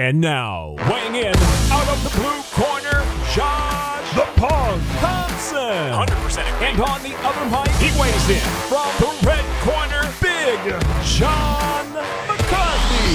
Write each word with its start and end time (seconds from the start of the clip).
And 0.00 0.18
now, 0.18 0.76
weighing 0.88 1.14
in 1.14 1.36
out 1.70 1.86
of 1.86 2.02
the 2.02 2.08
blue 2.18 2.40
corner, 2.52 3.04
Josh 3.34 4.14
the 4.14 4.24
Punk 4.40 4.82
Thompson. 4.96 5.60
100% 5.60 6.38
And 6.62 6.80
on 6.80 7.02
the 7.02 7.14
other 7.18 7.44
mic, 7.50 7.70
he 7.76 7.90
weighs 8.00 8.30
in 8.30 8.40
from 8.70 8.88
the 8.98 9.26
red 9.26 9.44
corner, 9.60 10.10
Big 10.22 10.58
John 11.04 11.92
McCarthy. 12.26 13.10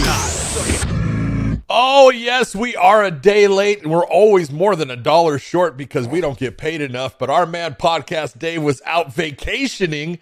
Oh, 1.67 2.11
yes, 2.11 2.55
we 2.55 2.75
are 2.75 3.03
a 3.03 3.09
day 3.09 3.47
late 3.47 3.81
and 3.81 3.89
we're 3.89 4.05
always 4.05 4.51
more 4.51 4.75
than 4.75 4.91
a 4.91 4.95
dollar 4.95 5.39
short 5.39 5.75
because 5.75 6.07
we 6.07 6.21
don't 6.21 6.37
get 6.37 6.59
paid 6.59 6.81
enough. 6.81 7.17
But 7.17 7.31
our 7.31 7.47
man, 7.47 7.73
Podcast 7.73 8.37
Dave, 8.37 8.61
was 8.61 8.83
out 8.85 9.11
vacationing 9.11 10.19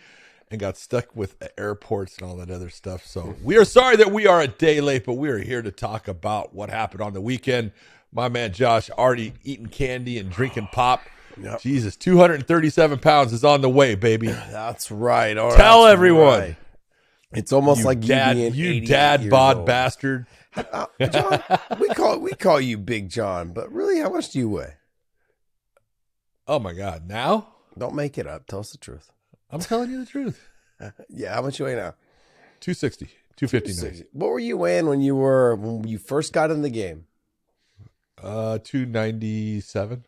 and 0.53 0.59
got 0.59 0.77
stuck 0.77 1.15
with 1.15 1.35
airports 1.57 2.17
and 2.19 2.27
all 2.29 2.35
that 2.37 2.51
other 2.51 2.69
stuff. 2.69 3.07
So 3.07 3.35
we 3.43 3.57
are 3.57 3.65
sorry 3.65 3.95
that 3.97 4.11
we 4.11 4.27
are 4.27 4.39
a 4.39 4.47
day 4.47 4.81
late, 4.81 5.03
but 5.03 5.13
we 5.13 5.27
are 5.29 5.39
here 5.39 5.63
to 5.63 5.71
talk 5.71 6.07
about 6.07 6.53
what 6.53 6.69
happened 6.69 7.01
on 7.01 7.13
the 7.13 7.21
weekend. 7.21 7.71
My 8.11 8.29
man 8.29 8.53
Josh 8.53 8.91
already 8.91 9.33
eating 9.43 9.65
candy 9.65 10.19
and 10.19 10.29
drinking 10.29 10.69
pop. 10.71 11.01
Yep. 11.41 11.61
Jesus, 11.61 11.95
237 11.95 12.99
pounds 12.99 13.33
is 13.33 13.43
on 13.43 13.61
the 13.61 13.69
way, 13.69 13.95
baby. 13.95 14.27
That's 14.51 14.91
right. 14.91 15.35
All 15.35 15.55
Tell 15.55 15.85
right, 15.85 15.91
everyone. 15.91 16.39
right. 16.39 16.55
It's 17.31 17.51
almost 17.51 17.79
You 17.79 17.85
like 17.85 18.01
dad, 18.01 18.37
you, 18.37 18.51
you 18.51 18.85
dad 18.85 19.31
bod 19.31 19.57
old. 19.57 19.65
bastard. 19.65 20.27
Uh, 20.55 20.85
John, 21.09 21.41
we 21.79 21.87
call 21.95 22.19
we 22.19 22.29
call 22.33 22.61
you 22.61 22.77
Big 22.77 23.09
John, 23.09 23.53
but 23.53 23.73
really, 23.73 23.99
how 23.99 24.11
much 24.11 24.29
do 24.29 24.37
you 24.37 24.47
weigh? 24.47 24.75
Oh 26.45 26.59
my 26.59 26.73
God. 26.73 27.07
Now 27.09 27.55
Don't 27.75 27.95
make 27.95 28.19
it 28.19 28.27
up. 28.27 28.45
Tell 28.45 28.59
us 28.59 28.71
the 28.71 28.77
truth. 28.77 29.11
I'm 29.53 29.59
telling 29.59 29.91
you 29.91 29.99
the 29.99 30.05
truth. 30.09 30.49
Yeah, 31.07 31.33
how 31.35 31.41
much 31.43 31.59
you 31.59 31.65
weigh 31.65 31.75
now? 31.75 31.93
260, 32.59 33.05
259. 33.37 34.05
What 34.11 34.31
were 34.31 34.39
you 34.39 34.57
weighing 34.57 34.87
when 34.87 34.99
you 34.99 35.15
were 35.15 35.55
when 35.55 35.87
you 35.87 35.97
first 35.97 36.33
got 36.33 36.51
in 36.51 36.61
the 36.61 36.69
game? 36.69 37.05
Uh, 38.21 38.57
297. 38.61 40.03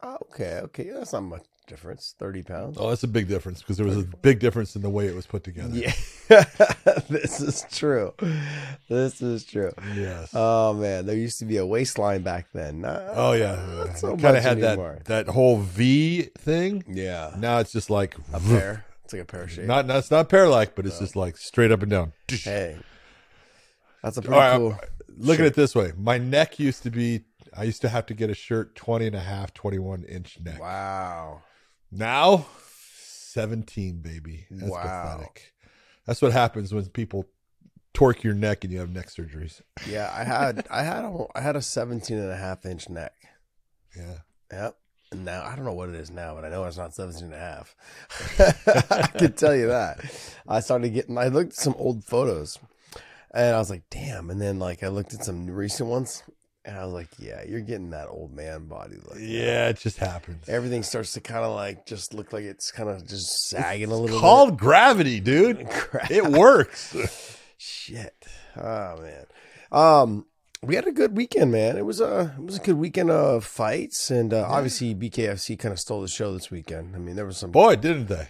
Oh, 0.00 0.18
okay, 0.30 0.60
okay, 0.62 0.90
that's 0.90 1.12
not 1.12 1.22
much 1.22 1.42
difference. 1.66 2.14
Thirty 2.18 2.42
pounds. 2.42 2.76
Oh, 2.78 2.90
that's 2.90 3.02
a 3.02 3.08
big 3.08 3.28
difference 3.28 3.60
because 3.60 3.76
there 3.76 3.86
was 3.86 3.96
a 3.98 4.02
big 4.02 4.40
difference 4.40 4.76
in 4.76 4.82
the 4.82 4.90
way 4.90 5.06
it 5.06 5.14
was 5.14 5.26
put 5.26 5.44
together. 5.44 5.74
Yeah, 5.74 5.92
this 7.08 7.40
is 7.40 7.64
true. 7.70 8.12
This 8.88 9.22
is 9.22 9.44
true. 9.44 9.72
Yes. 9.94 10.30
Oh 10.34 10.74
man, 10.74 11.06
there 11.06 11.16
used 11.16 11.38
to 11.38 11.44
be 11.44 11.56
a 11.56 11.66
waistline 11.66 12.22
back 12.22 12.46
then. 12.52 12.82
Nah, 12.82 13.00
oh 13.12 13.32
yeah. 13.32 13.56
not 13.86 13.98
so 13.98 14.16
kind 14.16 14.36
of 14.36 14.42
had 14.42 14.62
anymore. 14.62 14.98
that 15.04 15.26
that 15.26 15.32
whole 15.32 15.58
V 15.58 16.22
thing. 16.38 16.84
Yeah, 16.88 17.34
Now 17.38 17.58
it's 17.58 17.72
just 17.72 17.90
like 17.90 18.16
a 18.32 18.40
pair. 18.40 18.84
It's 19.12 19.18
like 19.18 19.22
a 19.22 19.24
pair 19.26 19.48
shape. 19.48 19.66
Not, 19.66 19.86
not 19.86 19.98
it's 19.98 20.10
not 20.10 20.28
pair 20.28 20.48
like, 20.48 20.74
but 20.74 20.86
it's 20.86 20.98
just 20.98 21.16
like 21.16 21.36
straight 21.36 21.70
up 21.70 21.82
and 21.82 21.90
down. 21.90 22.12
hey, 22.28 22.78
that's 24.02 24.16
a 24.16 24.22
pretty 24.22 24.36
right, 24.38 24.56
cool. 24.56 24.78
look 25.18 25.38
at 25.38 25.44
it 25.46 25.54
this 25.54 25.74
way. 25.74 25.92
My 25.96 26.18
neck 26.18 26.58
used 26.58 26.82
to 26.84 26.90
be. 26.90 27.24
I 27.54 27.64
used 27.64 27.82
to 27.82 27.88
have 27.90 28.06
to 28.06 28.14
get 28.14 28.30
a 28.30 28.34
shirt 28.34 28.74
20 28.76 29.08
and 29.08 29.14
a 29.16 29.20
half, 29.20 29.52
21 29.52 30.04
inch 30.04 30.38
neck. 30.42 30.58
Wow. 30.58 31.42
Now, 31.90 32.46
17, 33.28 33.98
baby. 34.00 34.46
That's 34.50 34.70
Wow. 34.72 34.80
pathetic. 35.16 35.52
That's 36.06 36.22
what 36.22 36.32
happens 36.32 36.72
when 36.72 36.86
people 36.86 37.26
torque 37.92 38.24
your 38.24 38.32
neck 38.32 38.64
and 38.64 38.72
you 38.72 38.78
have 38.78 38.88
neck 38.88 39.08
surgeries. 39.08 39.60
Yeah, 39.86 40.10
I 40.14 40.24
had 40.24 40.66
I 40.70 40.82
had 40.82 41.04
a 41.04 41.26
I 41.34 41.42
had 41.42 41.56
a 41.56 41.62
17 41.62 42.16
and 42.16 42.30
a 42.30 42.36
half 42.36 42.64
inch 42.64 42.88
neck. 42.88 43.12
Yeah. 43.94 44.18
Yep. 44.50 44.76
Now 45.14 45.44
I 45.44 45.56
don't 45.56 45.64
know 45.64 45.72
what 45.72 45.88
it 45.88 45.94
is 45.94 46.10
now, 46.10 46.34
but 46.34 46.44
I 46.44 46.48
know 46.48 46.64
it's 46.64 46.76
not 46.76 46.94
17 46.94 47.24
and 47.24 47.34
a 47.34 47.38
half. 47.38 47.74
I 48.90 49.18
can 49.18 49.32
tell 49.32 49.54
you 49.54 49.68
that. 49.68 50.00
I 50.48 50.60
started 50.60 50.90
getting 50.90 51.18
I 51.18 51.28
looked 51.28 51.52
at 51.52 51.58
some 51.58 51.74
old 51.78 52.04
photos 52.04 52.58
and 53.34 53.54
I 53.54 53.58
was 53.58 53.70
like, 53.70 53.82
damn. 53.90 54.30
And 54.30 54.40
then 54.40 54.58
like 54.58 54.82
I 54.82 54.88
looked 54.88 55.14
at 55.14 55.24
some 55.24 55.46
recent 55.48 55.88
ones 55.88 56.22
and 56.64 56.76
I 56.76 56.84
was 56.84 56.92
like, 56.92 57.08
yeah, 57.18 57.42
you're 57.46 57.60
getting 57.60 57.90
that 57.90 58.08
old 58.08 58.32
man 58.34 58.66
body 58.66 58.96
look. 58.96 59.18
Yeah, 59.18 59.68
it 59.68 59.78
just 59.78 59.98
happens. 59.98 60.48
Everything 60.48 60.82
starts 60.82 61.12
to 61.14 61.20
kind 61.20 61.44
of 61.44 61.54
like 61.54 61.86
just 61.86 62.14
look 62.14 62.32
like 62.32 62.44
it's 62.44 62.70
kind 62.70 62.88
of 62.88 63.06
just 63.06 63.48
sagging 63.48 63.90
a 63.90 63.96
little 63.96 64.20
called 64.20 64.58
gravity, 64.58 65.20
dude. 65.20 65.58
bit. 65.92 66.10
It 66.10 66.26
works. 66.26 67.38
Shit. 67.58 68.14
Oh 68.56 69.00
man. 69.00 69.26
Um 69.72 70.26
we 70.62 70.76
had 70.76 70.86
a 70.86 70.92
good 70.92 71.16
weekend, 71.16 71.50
man. 71.50 71.76
It 71.76 71.84
was 71.84 72.00
a 72.00 72.34
it 72.38 72.44
was 72.44 72.56
a 72.58 72.62
good 72.62 72.76
weekend 72.76 73.10
of 73.10 73.44
fights 73.44 74.10
and 74.10 74.32
uh, 74.32 74.46
obviously 74.48 74.94
BKFC 74.94 75.58
kind 75.58 75.72
of 75.72 75.80
stole 75.80 76.00
the 76.00 76.08
show 76.08 76.32
this 76.32 76.50
weekend. 76.50 76.94
I 76.94 76.98
mean, 76.98 77.16
there 77.16 77.26
was 77.26 77.36
some 77.36 77.50
Boy, 77.50 77.76
didn't 77.76 78.06
they? 78.06 78.28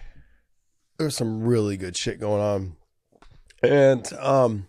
there 0.97 1.05
was 1.05 1.15
some 1.15 1.43
really 1.43 1.75
good 1.77 1.97
shit 1.97 2.19
going 2.19 2.41
on. 2.41 2.75
And 3.61 4.11
um 4.13 4.67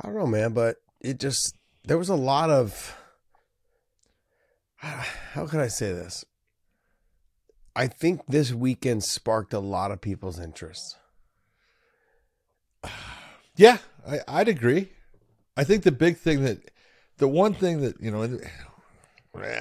I 0.00 0.06
don't 0.06 0.18
know, 0.18 0.26
man, 0.26 0.52
but 0.52 0.76
it 1.00 1.18
just 1.18 1.56
there 1.84 1.98
was 1.98 2.08
a 2.08 2.14
lot 2.14 2.48
of 2.48 2.96
how 4.76 5.46
can 5.46 5.60
I 5.60 5.68
say 5.68 5.92
this? 5.92 6.24
I 7.74 7.88
think 7.88 8.20
this 8.28 8.52
weekend 8.52 9.02
sparked 9.02 9.52
a 9.52 9.58
lot 9.58 9.90
of 9.90 10.00
people's 10.00 10.38
interest. 10.38 10.96
Yeah, 13.54 13.78
I, 14.08 14.20
I'd 14.26 14.48
agree. 14.48 14.88
I 15.56 15.64
think 15.64 15.82
the 15.82 15.92
big 15.92 16.16
thing 16.16 16.44
that, 16.44 16.70
the 17.18 17.28
one 17.28 17.54
thing 17.54 17.80
that, 17.82 18.00
you 18.00 18.10
know, 18.10 18.38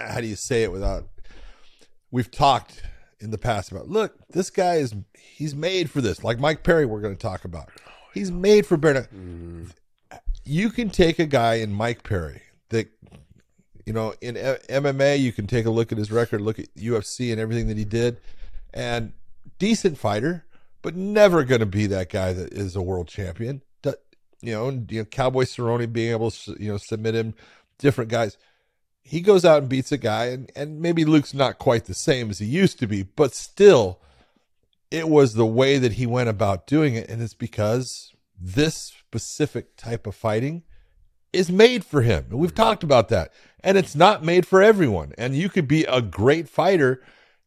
how 0.07 0.21
do 0.21 0.27
you 0.27 0.35
say 0.35 0.63
it 0.63 0.71
without, 0.71 1.07
we've 2.11 2.31
talked 2.31 2.83
in 3.19 3.31
the 3.31 3.37
past 3.37 3.71
about, 3.71 3.89
look, 3.89 4.15
this 4.29 4.49
guy 4.49 4.75
is, 4.75 4.95
he's 5.13 5.53
made 5.53 5.89
for 5.89 6.01
this. 6.01 6.23
Like 6.23 6.39
Mike 6.39 6.63
Perry, 6.63 6.85
we're 6.85 7.01
going 7.01 7.15
to 7.15 7.21
talk 7.21 7.45
about. 7.45 7.69
He's 8.13 8.31
made 8.31 8.65
for 8.65 8.77
bare 8.77 8.93
knuckle. 8.93 9.67
You 10.43 10.69
can 10.69 10.89
take 10.89 11.19
a 11.19 11.25
guy 11.25 11.55
in 11.55 11.71
Mike 11.71 12.03
Perry 12.03 12.41
that, 12.69 12.89
you 13.85 13.93
know, 13.93 14.13
in 14.21 14.35
MMA, 14.35 15.19
you 15.19 15.31
can 15.31 15.45
take 15.45 15.65
a 15.65 15.69
look 15.69 15.91
at 15.91 15.97
his 15.97 16.11
record, 16.11 16.41
look 16.41 16.59
at 16.59 16.73
UFC 16.75 17.31
and 17.31 17.39
everything 17.39 17.67
that 17.67 17.77
he 17.77 17.85
did, 17.85 18.17
and 18.73 19.13
decent 19.59 19.97
fighter, 19.97 20.45
but 20.81 20.95
never 20.95 21.43
going 21.43 21.59
to 21.59 21.65
be 21.65 21.85
that 21.87 22.09
guy 22.09 22.33
that 22.33 22.53
is 22.53 22.75
a 22.75 22.81
world 22.81 23.07
champion. 23.07 23.61
You 24.41 24.53
know, 24.53 24.67
and, 24.67 24.91
you 24.91 24.99
know, 24.99 25.05
Cowboy 25.05 25.43
Cerrone 25.43 25.91
being 25.93 26.11
able 26.11 26.31
to, 26.31 26.57
you 26.59 26.71
know, 26.71 26.77
submit 26.77 27.15
him, 27.15 27.35
different 27.77 28.09
guys. 28.09 28.37
He 29.03 29.21
goes 29.21 29.45
out 29.45 29.59
and 29.59 29.69
beats 29.69 29.91
a 29.91 29.97
guy, 29.97 30.25
and, 30.25 30.51
and 30.55 30.81
maybe 30.81 31.05
Luke's 31.05 31.33
not 31.33 31.59
quite 31.59 31.85
the 31.85 31.93
same 31.93 32.29
as 32.29 32.39
he 32.39 32.45
used 32.45 32.79
to 32.79 32.87
be, 32.87 33.03
but 33.03 33.33
still, 33.33 33.99
it 34.89 35.09
was 35.09 35.33
the 35.33 35.45
way 35.45 35.77
that 35.77 35.93
he 35.93 36.05
went 36.05 36.29
about 36.29 36.67
doing 36.67 36.95
it, 36.95 37.09
and 37.09 37.21
it's 37.21 37.33
because 37.33 38.13
this 38.39 38.75
specific 38.75 39.75
type 39.77 40.07
of 40.07 40.15
fighting 40.15 40.63
is 41.33 41.51
made 41.51 41.85
for 41.85 42.01
him. 42.01 42.25
We've 42.29 42.53
talked 42.53 42.83
about 42.83 43.09
that. 43.09 43.31
And 43.63 43.77
it's 43.77 43.95
not 43.95 44.23
made 44.23 44.45
for 44.45 44.61
everyone. 44.61 45.13
And 45.17 45.35
you 45.35 45.47
could 45.47 45.67
be 45.67 45.83
a 45.85 46.01
great 46.01 46.49
fighter, 46.49 47.01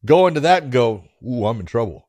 go 0.04 0.26
into 0.26 0.40
that 0.40 0.62
and 0.64 0.72
go, 0.72 1.04
"Ooh, 1.26 1.46
I'm 1.46 1.60
in 1.60 1.66
trouble." 1.66 2.03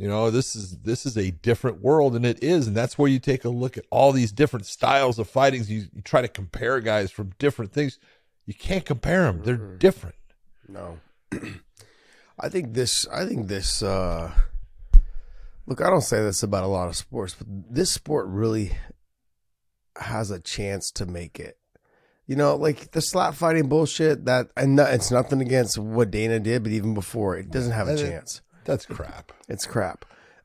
You 0.00 0.08
know, 0.08 0.30
this 0.30 0.56
is 0.56 0.78
this 0.78 1.04
is 1.04 1.18
a 1.18 1.30
different 1.30 1.82
world 1.82 2.16
and 2.16 2.24
it 2.24 2.42
is 2.42 2.66
and 2.66 2.74
that's 2.74 2.96
where 2.96 3.10
you 3.10 3.18
take 3.18 3.44
a 3.44 3.50
look 3.50 3.76
at 3.76 3.84
all 3.90 4.12
these 4.12 4.32
different 4.32 4.64
styles 4.64 5.18
of 5.18 5.28
fightings. 5.28 5.70
You, 5.70 5.88
you 5.92 6.00
try 6.00 6.22
to 6.22 6.28
compare 6.28 6.80
guys 6.80 7.10
from 7.10 7.34
different 7.38 7.74
things. 7.74 7.98
You 8.46 8.54
can't 8.54 8.86
compare 8.86 9.24
them. 9.24 9.42
They're 9.44 9.76
different. 9.76 10.16
No. 10.66 11.00
I 12.40 12.48
think 12.48 12.72
this 12.72 13.06
I 13.08 13.26
think 13.26 13.48
this 13.48 13.82
uh 13.82 14.32
look, 15.66 15.82
I 15.82 15.90
don't 15.90 16.00
say 16.00 16.22
this 16.22 16.42
about 16.42 16.64
a 16.64 16.68
lot 16.68 16.88
of 16.88 16.96
sports, 16.96 17.36
but 17.38 17.46
this 17.48 17.92
sport 17.92 18.26
really 18.26 18.72
has 19.98 20.30
a 20.30 20.40
chance 20.40 20.90
to 20.92 21.04
make 21.04 21.38
it. 21.38 21.58
You 22.26 22.36
know, 22.36 22.56
like 22.56 22.92
the 22.92 23.02
slap 23.02 23.34
fighting 23.34 23.68
bullshit 23.68 24.24
that 24.24 24.46
and 24.56 24.80
it's 24.80 25.10
nothing 25.10 25.42
against 25.42 25.76
what 25.76 26.10
Dana 26.10 26.40
did, 26.40 26.62
but 26.62 26.72
even 26.72 26.94
before, 26.94 27.36
it 27.36 27.50
doesn't 27.50 27.72
have 27.72 27.88
a 27.88 27.98
chance. 27.98 28.40
That's 28.70 28.86
crap. 28.86 29.32
It's 29.48 29.66
crap. 29.66 30.04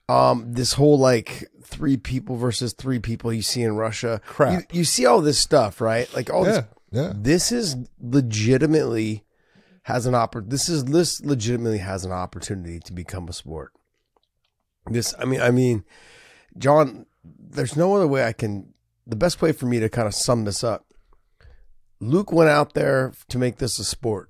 Um, 0.10 0.54
this 0.54 0.74
whole 0.74 1.00
like 1.00 1.48
three 1.64 1.98
people 1.98 2.36
versus 2.36 2.74
three 2.74 3.00
people 3.00 3.32
you 3.34 3.42
see 3.42 3.62
in 3.64 3.76
Russia. 3.76 4.22
Crap. 4.26 4.72
You, 4.72 4.80
you 4.80 4.84
see 4.84 5.06
all 5.06 5.22
this 5.22 5.40
stuff, 5.40 5.80
right? 5.82 6.12
Like 6.14 6.32
all 6.32 6.44
this 6.44 6.64
Yeah. 6.92 7.02
Yeah. 7.02 7.14
this 7.16 7.52
is 7.52 7.76
legitimately 8.00 9.24
has 9.84 10.06
an 10.06 10.14
oppor- 10.14 10.50
this 10.50 10.70
is 10.70 10.86
this 10.86 11.20
legitimately 11.22 11.80
has 11.80 12.06
an 12.06 12.12
opportunity 12.12 12.80
to 12.80 12.94
become 12.94 13.28
a 13.28 13.34
sport 13.34 13.72
this 14.90 15.14
i 15.20 15.26
mean 15.26 15.42
i 15.42 15.52
mean 15.52 15.84
john 16.58 17.06
there's 17.24 17.76
no 17.76 17.96
other 17.96 18.08
way 18.08 18.24
i 18.24 18.32
can 18.32 18.74
the 19.06 19.16
best 19.16 19.42
way 19.42 19.52
for 19.52 19.66
me 19.66 19.80
to 19.80 19.90
kind 19.90 20.08
of 20.08 20.14
sum 20.16 20.46
this 20.46 20.64
up 20.64 20.86
luke 22.00 22.32
went 22.32 22.50
out 22.50 22.74
there 22.76 23.12
to 23.28 23.38
make 23.38 23.58
this 23.58 23.78
a 23.80 23.84
sport 23.84 24.30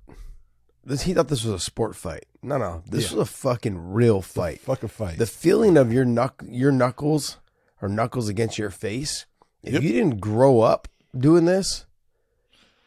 this 0.86 1.02
he 1.02 1.12
thought 1.14 1.28
this 1.28 1.44
was 1.44 1.52
a 1.54 1.58
sport 1.58 1.94
fight 1.96 2.24
no 2.42 2.56
no 2.58 2.82
this 2.88 3.10
Yeah. 3.10 3.18
was 3.18 3.28
a 3.28 3.32
fucking 3.32 3.92
real 3.92 4.22
fight 4.22 4.60
Fuck 4.60 4.82
a 4.82 4.88
fight. 4.88 5.18
the 5.18 5.26
feeling 5.26 5.76
of 5.76 5.92
your 5.92 6.04
knuck 6.06 6.32
your 6.48 6.72
knuckles 6.72 7.38
or 7.82 7.88
knuckles 7.88 8.28
against 8.28 8.56
your 8.58 8.70
face 8.70 9.26
if 9.62 9.74
Yep. 9.74 9.82
you 9.82 9.92
didn't 9.92 10.20
grow 10.20 10.60
up 10.60 10.88
doing 11.16 11.44
this 11.44 11.84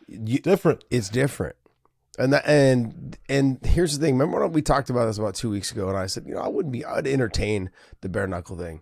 you, 0.07 0.40
different. 0.40 0.84
it's 0.90 1.10
different. 1.10 1.56
And 2.18 2.34
that, 2.34 2.46
and 2.48 3.18
and 3.30 3.60
here's 3.63 3.98
the 3.98 4.04
thing. 4.06 4.18
Remember 4.18 4.42
when 4.42 4.51
we 4.51 4.62
talked 4.62 4.90
about 4.90 5.06
this 5.06 5.18
about 5.18 5.36
two 5.36 5.50
weeks 5.51 5.72
ago, 5.72 5.88
and 5.88 5.98
I 5.98 6.07
said, 6.07 6.25
you 6.25 6.34
know, 6.34 6.42
I 6.42 6.50
wouldn't 6.50 6.74
be, 6.74 6.84
I'd 6.84 7.07
entertain 7.07 7.69
the 8.01 8.10
bare 8.10 8.28
knuckle 8.28 8.57
thing. 8.57 8.81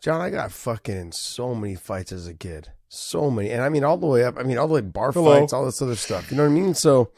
John, 0.00 0.20
I 0.20 0.30
got 0.30 0.50
fucking 0.50 0.96
in 0.96 1.12
so 1.12 1.54
many 1.54 1.76
fights 1.76 2.10
as 2.10 2.26
a 2.26 2.34
kid, 2.34 2.70
So 2.88 3.30
many, 3.30 3.50
and 3.50 3.62
I 3.62 3.68
mean 3.68 3.84
all 3.84 3.98
the 3.98 4.06
way 4.08 4.24
up. 4.24 4.36
I 4.38 4.42
mean 4.42 4.58
all 4.58 4.66
the 4.66 4.74
way 4.74 4.80
bar 4.80 5.12
Hello. 5.12 5.38
fights, 5.38 5.52
all 5.52 5.64
this 5.64 5.80
other 5.80 5.94
stuff. 5.94 6.30
You 6.30 6.36
know 6.38 6.42
what 6.44 6.50
I 6.50 6.54
mean? 6.54 6.74
So 6.74 7.10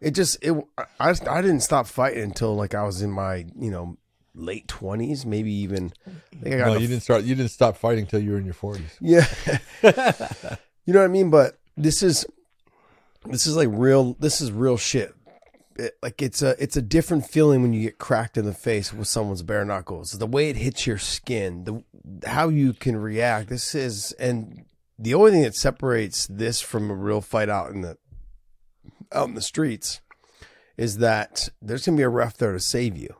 it 0.00 0.12
just 0.12 0.38
it. 0.42 0.52
I 1.00 1.10
I 1.10 1.42
didn't 1.42 1.60
stop 1.60 1.86
fighting 1.86 2.22
until 2.22 2.54
like 2.54 2.74
I 2.74 2.84
was 2.84 3.02
in 3.02 3.10
my 3.10 3.46
you 3.58 3.70
know 3.70 3.96
late 4.34 4.68
twenties, 4.68 5.26
maybe 5.26 5.52
even. 5.52 5.92
I 6.06 6.36
think 6.42 6.54
I 6.54 6.58
got 6.58 6.66
No, 6.68 6.78
you 6.78 6.86
didn't 6.86 7.02
start. 7.02 7.24
You 7.24 7.34
didn't 7.34 7.50
stop 7.50 7.76
fighting 7.76 8.04
until 8.04 8.20
you 8.20 8.32
were 8.32 8.38
in 8.38 8.44
your 8.44 8.54
forties. 8.54 8.96
yeah. 9.00 9.26
you 9.82 10.92
know 10.92 11.00
what 11.00 11.04
I 11.04 11.08
mean? 11.08 11.30
But 11.30 11.58
this 11.76 12.02
is 12.02 12.26
this 13.26 13.46
is 13.46 13.56
like 13.56 13.68
real 13.70 14.14
this 14.20 14.40
is 14.40 14.52
real 14.52 14.76
shit. 14.76 15.14
It, 15.76 15.96
like 16.02 16.22
it's 16.22 16.42
a 16.42 16.60
it's 16.62 16.76
a 16.76 16.82
different 16.82 17.26
feeling 17.26 17.62
when 17.62 17.72
you 17.72 17.82
get 17.82 17.98
cracked 17.98 18.36
in 18.36 18.44
the 18.44 18.54
face 18.54 18.92
with 18.92 19.08
someone's 19.08 19.42
bare 19.42 19.64
knuckles. 19.64 20.12
The 20.12 20.26
way 20.26 20.48
it 20.48 20.56
hits 20.56 20.86
your 20.86 20.98
skin, 20.98 21.64
the 21.64 22.28
how 22.28 22.48
you 22.48 22.72
can 22.72 22.96
react. 22.96 23.48
This 23.48 23.74
is 23.74 24.12
and 24.12 24.64
the 24.98 25.14
only 25.14 25.30
thing 25.30 25.42
that 25.42 25.54
separates 25.54 26.26
this 26.26 26.60
from 26.60 26.90
a 26.90 26.94
real 26.94 27.20
fight 27.20 27.48
out 27.48 27.70
in 27.70 27.82
the 27.82 27.96
out 29.12 29.28
in 29.28 29.34
the 29.34 29.42
streets 29.42 30.00
is 30.76 30.98
that 30.98 31.48
there's 31.60 31.84
gonna 31.84 31.96
be 31.96 32.02
a 32.02 32.08
ref 32.08 32.36
there 32.36 32.52
to 32.52 32.60
save 32.60 32.96
you. 32.96 33.14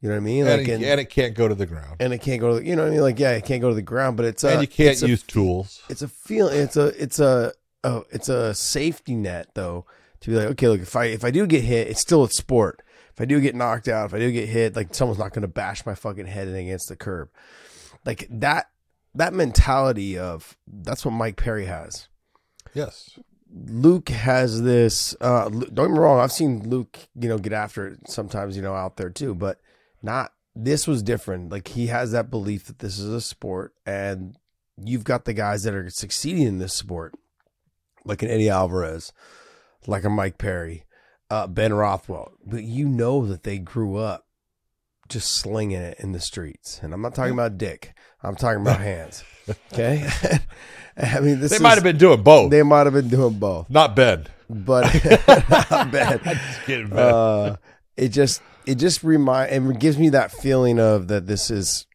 You 0.00 0.08
know 0.08 0.14
what 0.14 0.20
I 0.20 0.24
mean? 0.24 0.46
And, 0.46 0.58
Like 0.60 0.68
it, 0.68 0.72
and, 0.74 0.84
and 0.84 1.00
it 1.00 1.10
can't 1.10 1.34
go 1.34 1.48
to 1.48 1.54
the 1.54 1.66
ground. 1.66 1.96
and 1.98 2.12
it 2.12 2.18
can't 2.18 2.40
go 2.40 2.50
to 2.54 2.60
the, 2.60 2.66
you 2.66 2.76
know 2.76 2.82
what 2.82 2.88
I 2.88 2.92
mean? 2.92 3.00
Like 3.00 3.18
yeah, 3.18 3.32
it 3.32 3.44
can't 3.44 3.60
go 3.60 3.68
to 3.68 3.74
the 3.74 3.82
ground, 3.82 4.16
but 4.16 4.26
it's 4.26 4.44
a, 4.44 4.50
and 4.52 4.60
you 4.60 4.68
can't 4.68 4.90
it's 4.92 5.02
a 5.02 5.08
use 5.08 5.22
tools. 5.22 5.82
it's 5.88 6.02
a 6.02 6.08
feel 6.08 6.48
it's 6.48 6.76
a 6.76 6.86
it's 7.02 7.18
a, 7.18 7.52
a 7.84 8.02
it's 8.10 8.28
a 8.28 8.54
safety 8.54 9.14
net 9.14 9.48
though 9.54 9.86
to 10.20 10.30
be 10.30 10.36
like 10.36 10.46
okay 10.48 10.68
look 10.68 10.80
if 10.80 10.96
i 10.96 11.04
if 11.04 11.24
i 11.24 11.30
do 11.30 11.46
get 11.46 11.62
hit 11.62 11.86
it's 11.86 12.00
still 12.00 12.24
a 12.24 12.28
sport 12.28 12.82
if 13.12 13.20
i 13.20 13.24
do 13.24 13.40
get 13.40 13.54
knocked 13.54 13.86
out 13.86 14.06
if 14.06 14.14
i 14.14 14.18
do 14.18 14.32
get 14.32 14.48
hit 14.48 14.74
like 14.74 14.92
someone's 14.92 15.18
not 15.18 15.32
going 15.32 15.42
to 15.42 15.48
bash 15.48 15.86
my 15.86 15.94
fucking 15.94 16.26
head 16.26 16.48
in 16.48 16.56
against 16.56 16.88
the 16.88 16.96
curb 16.96 17.28
like 18.04 18.26
that 18.28 18.68
that 19.14 19.32
mentality 19.32 20.18
of 20.18 20.56
that's 20.66 21.04
what 21.04 21.12
mike 21.12 21.36
perry 21.36 21.66
has 21.66 22.08
Yes. 22.74 23.18
Luke 23.52 24.10
has 24.10 24.62
this 24.62 25.16
uh 25.20 25.48
don't 25.48 25.74
get 25.74 25.90
me 25.90 25.98
wrong 25.98 26.20
i've 26.20 26.32
seen 26.32 26.68
luke 26.68 26.98
you 27.14 27.28
know 27.28 27.38
get 27.38 27.52
after 27.52 27.86
it 27.86 27.98
sometimes 28.08 28.56
you 28.56 28.62
know 28.62 28.74
out 28.74 28.96
there 28.96 29.10
too 29.10 29.34
but 29.34 29.60
not 30.02 30.32
this 30.58 30.88
was 30.88 31.02
different. 31.04 31.50
Like 31.50 31.68
he 31.68 31.86
has 31.86 32.10
that 32.10 32.30
belief 32.30 32.64
that 32.66 32.80
this 32.80 32.98
is 32.98 33.08
a 33.08 33.20
sport 33.20 33.74
and 33.86 34.36
you've 34.76 35.04
got 35.04 35.24
the 35.24 35.32
guys 35.32 35.62
that 35.62 35.74
are 35.74 35.88
succeeding 35.88 36.42
in 36.42 36.58
this 36.58 36.74
sport 36.74 37.14
like 38.04 38.22
an 38.22 38.30
eddie 38.30 38.48
alvarez 38.48 39.12
like 39.88 40.04
a 40.04 40.08
mike 40.08 40.38
perry 40.38 40.84
uh 41.30 41.48
ben 41.48 41.74
rothwell 41.74 42.30
but 42.46 42.62
you 42.62 42.88
know 42.88 43.26
that 43.26 43.42
they 43.42 43.58
grew 43.58 43.96
up 43.96 44.26
just 45.08 45.34
slinging 45.34 45.80
it 45.80 45.98
in 45.98 46.12
the 46.12 46.20
streets. 46.20 46.78
And 46.80 46.94
i'm 46.94 47.02
not 47.02 47.14
talking 47.14 47.32
about 47.32 47.58
dick 47.58 47.92
i'm 48.22 48.34
talking 48.36 48.60
about 48.62 48.80
hands 48.80 49.24
okay 49.72 50.08
i 50.96 51.20
mean 51.20 51.40
this 51.40 51.50
They 51.50 51.56
is- 51.56 51.62
might 51.62 51.74
have 51.74 51.84
been 51.84 51.98
doing 51.98 52.22
both. 52.22 52.50
they 52.50 52.62
might 52.62 52.86
have 52.86 52.94
been 52.94 53.08
doing 53.08 53.38
both 53.38 53.68
Not 53.70 53.94
Ben. 53.96 54.26
but 54.50 54.82
not 55.70 55.90
bad. 55.92 56.22
Just 56.24 56.62
kidding, 56.64 56.88
Ben. 56.88 56.98
Uh, 56.98 57.56
it 57.96 58.08
just 58.08 58.40
it 58.66 58.76
just 58.76 59.02
remind 59.02 59.50
and 59.50 59.78
gives 59.80 59.98
me 59.98 60.08
that 60.10 60.30
feeling 60.32 60.78
of 60.80 61.08
that 61.08 61.26
this 61.26 61.50
is 61.50 61.86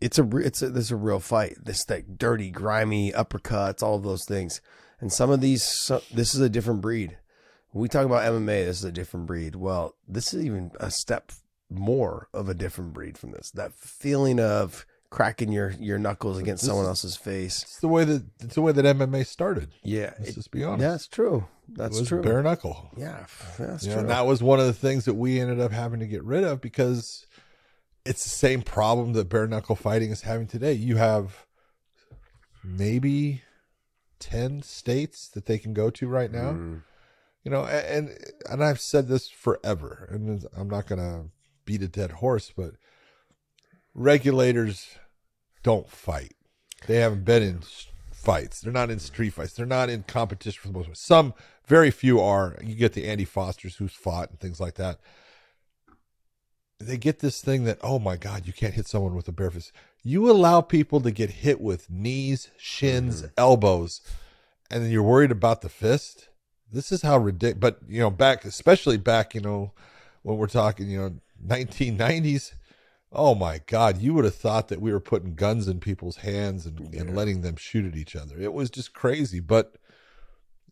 it's 0.00 0.18
a 0.18 0.36
it's 0.36 0.62
a 0.62 0.68
this 0.70 0.84
is 0.84 0.90
a 0.92 0.96
real 0.96 1.18
fight. 1.20 1.56
This 1.64 1.88
like 1.90 2.18
dirty, 2.18 2.50
grimy 2.50 3.10
uppercuts, 3.12 3.82
all 3.82 3.96
of 3.96 4.02
those 4.04 4.24
things, 4.24 4.60
and 5.00 5.12
some 5.12 5.30
of 5.30 5.40
these 5.40 5.62
so, 5.62 6.02
this 6.12 6.34
is 6.34 6.40
a 6.40 6.48
different 6.48 6.80
breed. 6.80 7.18
When 7.70 7.82
we 7.82 7.88
talk 7.88 8.06
about 8.06 8.22
MMA, 8.22 8.64
this 8.66 8.78
is 8.78 8.84
a 8.84 8.92
different 8.92 9.26
breed. 9.26 9.54
Well, 9.56 9.94
this 10.06 10.32
is 10.32 10.44
even 10.44 10.70
a 10.78 10.90
step 10.90 11.32
more 11.70 12.28
of 12.32 12.48
a 12.48 12.54
different 12.54 12.92
breed 12.92 13.18
from 13.18 13.30
this. 13.32 13.50
That 13.50 13.74
feeling 13.74 14.40
of 14.40 14.86
cracking 15.10 15.50
your 15.52 15.70
your 15.80 15.98
knuckles 15.98 16.38
against 16.38 16.62
This 16.62 16.68
someone 16.68 16.84
is- 16.84 16.88
else's 16.90 17.16
face. 17.16 17.62
it's 17.62 17.80
the 17.80 17.88
way 17.88 18.04
that 18.04 18.24
it's 18.40 18.54
the 18.54 18.62
way 18.62 18.72
that 18.72 18.84
MMA 18.84 19.24
started. 19.26 19.70
Yeah, 19.82 20.12
Let's 20.18 20.30
it- 20.30 20.34
just 20.34 20.50
be 20.50 20.64
honest. 20.64 20.82
yeah, 20.82 20.90
that's 20.90 21.06
true. 21.08 21.46
That's 21.70 21.96
it 21.96 22.00
was 22.00 22.08
true. 22.08 22.22
bare 22.22 22.42
knuckle. 22.42 22.90
Yeah, 22.96 23.26
that's 23.58 23.82
You 23.84 23.90
know, 23.90 23.94
true. 23.96 24.00
and 24.02 24.10
that 24.10 24.26
was 24.26 24.42
one 24.42 24.58
of 24.60 24.66
the 24.66 24.72
things 24.72 25.04
that 25.04 25.14
we 25.14 25.38
ended 25.40 25.60
up 25.60 25.72
having 25.72 26.00
to 26.00 26.06
get 26.06 26.24
rid 26.24 26.44
of 26.44 26.60
because 26.62 27.26
it's 28.06 28.22
the 28.24 28.30
same 28.30 28.62
problem 28.62 29.12
that 29.14 29.28
bare 29.28 29.46
knuckle 29.46 29.76
fighting 29.76 30.10
is 30.10 30.22
having 30.22 30.46
today. 30.46 30.72
You 30.72 30.96
have 30.96 31.44
maybe 32.64 33.42
10 34.18 34.62
states 34.62 35.28
that 35.28 35.46
they 35.46 35.58
can 35.58 35.72
go 35.74 35.90
to 35.90 36.08
right 36.08 36.32
now. 36.32 36.52
Mm. 36.52 36.82
You 37.44 37.50
know, 37.50 37.64
and 37.64 38.10
and 38.50 38.62
I've 38.64 38.80
said 38.80 39.08
this 39.08 39.28
forever, 39.30 40.08
and 40.10 40.44
I'm 40.56 40.68
not 40.68 40.86
going 40.86 40.98
to 40.98 41.30
beat 41.68 41.82
a 41.82 41.88
dead 41.88 42.12
horse, 42.12 42.50
but 42.56 42.76
regulators 43.92 44.96
don't 45.62 45.86
fight. 45.86 46.34
They 46.86 46.96
haven't 46.96 47.26
been 47.26 47.42
in 47.42 47.60
fights. 48.10 48.62
They're 48.62 48.72
not 48.72 48.88
in 48.88 48.98
street 48.98 49.34
fights. 49.34 49.52
They're 49.52 49.66
not 49.66 49.90
in 49.90 50.04
competition 50.04 50.62
for 50.62 50.68
the 50.68 50.72
most 50.72 50.86
part. 50.86 50.96
Some, 50.96 51.34
very 51.66 51.90
few 51.90 52.20
are. 52.20 52.56
You 52.64 52.74
get 52.74 52.94
the 52.94 53.06
Andy 53.06 53.26
Fosters 53.26 53.76
who's 53.76 53.92
fought 53.92 54.30
and 54.30 54.40
things 54.40 54.60
like 54.60 54.76
that. 54.76 54.98
They 56.80 56.96
get 56.96 57.18
this 57.18 57.42
thing 57.42 57.64
that, 57.64 57.78
oh 57.82 57.98
my 57.98 58.16
God, 58.16 58.46
you 58.46 58.54
can't 58.54 58.72
hit 58.72 58.86
someone 58.86 59.14
with 59.14 59.28
a 59.28 59.32
bare 59.32 59.50
fist. 59.50 59.70
You 60.02 60.30
allow 60.30 60.62
people 60.62 61.02
to 61.02 61.10
get 61.10 61.28
hit 61.28 61.60
with 61.60 61.90
knees, 61.90 62.50
shins, 62.56 63.20
mm-hmm. 63.20 63.32
elbows, 63.36 64.00
and 64.70 64.82
then 64.82 64.90
you're 64.90 65.02
worried 65.02 65.32
about 65.32 65.60
the 65.60 65.68
fist. 65.68 66.28
This 66.72 66.90
is 66.92 67.02
how 67.02 67.18
ridiculous. 67.18 67.60
But, 67.60 67.80
you 67.86 68.00
know, 68.00 68.10
back, 68.10 68.46
especially 68.46 68.96
back, 68.96 69.34
you 69.34 69.42
know, 69.42 69.72
when 70.22 70.38
we're 70.38 70.46
talking, 70.46 70.88
you 70.88 70.98
know, 70.98 71.14
1990s, 71.46 72.52
Oh 73.10 73.34
my 73.34 73.60
God! 73.66 74.02
You 74.02 74.12
would 74.14 74.26
have 74.26 74.34
thought 74.34 74.68
that 74.68 74.82
we 74.82 74.92
were 74.92 75.00
putting 75.00 75.34
guns 75.34 75.66
in 75.66 75.80
people's 75.80 76.18
hands 76.18 76.66
and, 76.66 76.94
and 76.94 77.16
letting 77.16 77.40
them 77.40 77.56
shoot 77.56 77.86
at 77.86 77.96
each 77.96 78.14
other. 78.14 78.38
It 78.38 78.52
was 78.52 78.68
just 78.68 78.92
crazy. 78.92 79.40
But 79.40 79.76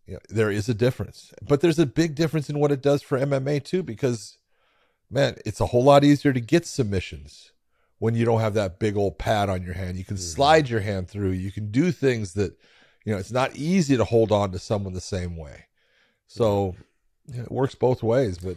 you 0.06 0.14
know, 0.14 0.20
there 0.28 0.50
is 0.50 0.68
a 0.68 0.74
difference. 0.74 1.32
But 1.46 1.62
there's 1.62 1.78
a 1.78 1.86
big 1.86 2.14
difference 2.14 2.50
in 2.50 2.58
what 2.58 2.72
it 2.72 2.82
does 2.82 3.02
for 3.02 3.18
MMA 3.18 3.64
too, 3.64 3.82
because 3.82 4.36
man, 5.10 5.36
it's 5.46 5.60
a 5.60 5.66
whole 5.66 5.82
lot 5.82 6.04
easier 6.04 6.34
to 6.34 6.40
get 6.40 6.66
submissions 6.66 7.52
when 7.98 8.14
you 8.14 8.26
don't 8.26 8.40
have 8.40 8.54
that 8.54 8.78
big 8.78 8.98
old 8.98 9.18
pad 9.18 9.48
on 9.48 9.62
your 9.62 9.74
hand. 9.74 9.96
You 9.96 10.04
can 10.04 10.16
mm-hmm. 10.16 10.22
slide 10.22 10.68
your 10.68 10.80
hand 10.80 11.08
through. 11.08 11.30
You 11.30 11.50
can 11.50 11.70
do 11.70 11.90
things 11.90 12.34
that 12.34 12.54
you 13.06 13.12
know. 13.12 13.18
It's 13.18 13.32
not 13.32 13.56
easy 13.56 13.96
to 13.96 14.04
hold 14.04 14.30
on 14.30 14.52
to 14.52 14.58
someone 14.58 14.92
the 14.92 15.00
same 15.00 15.38
way. 15.38 15.64
So 16.26 16.72
mm-hmm. 17.30 17.36
yeah, 17.36 17.42
it 17.44 17.52
works 17.52 17.74
both 17.74 18.02
ways. 18.02 18.36
But 18.36 18.56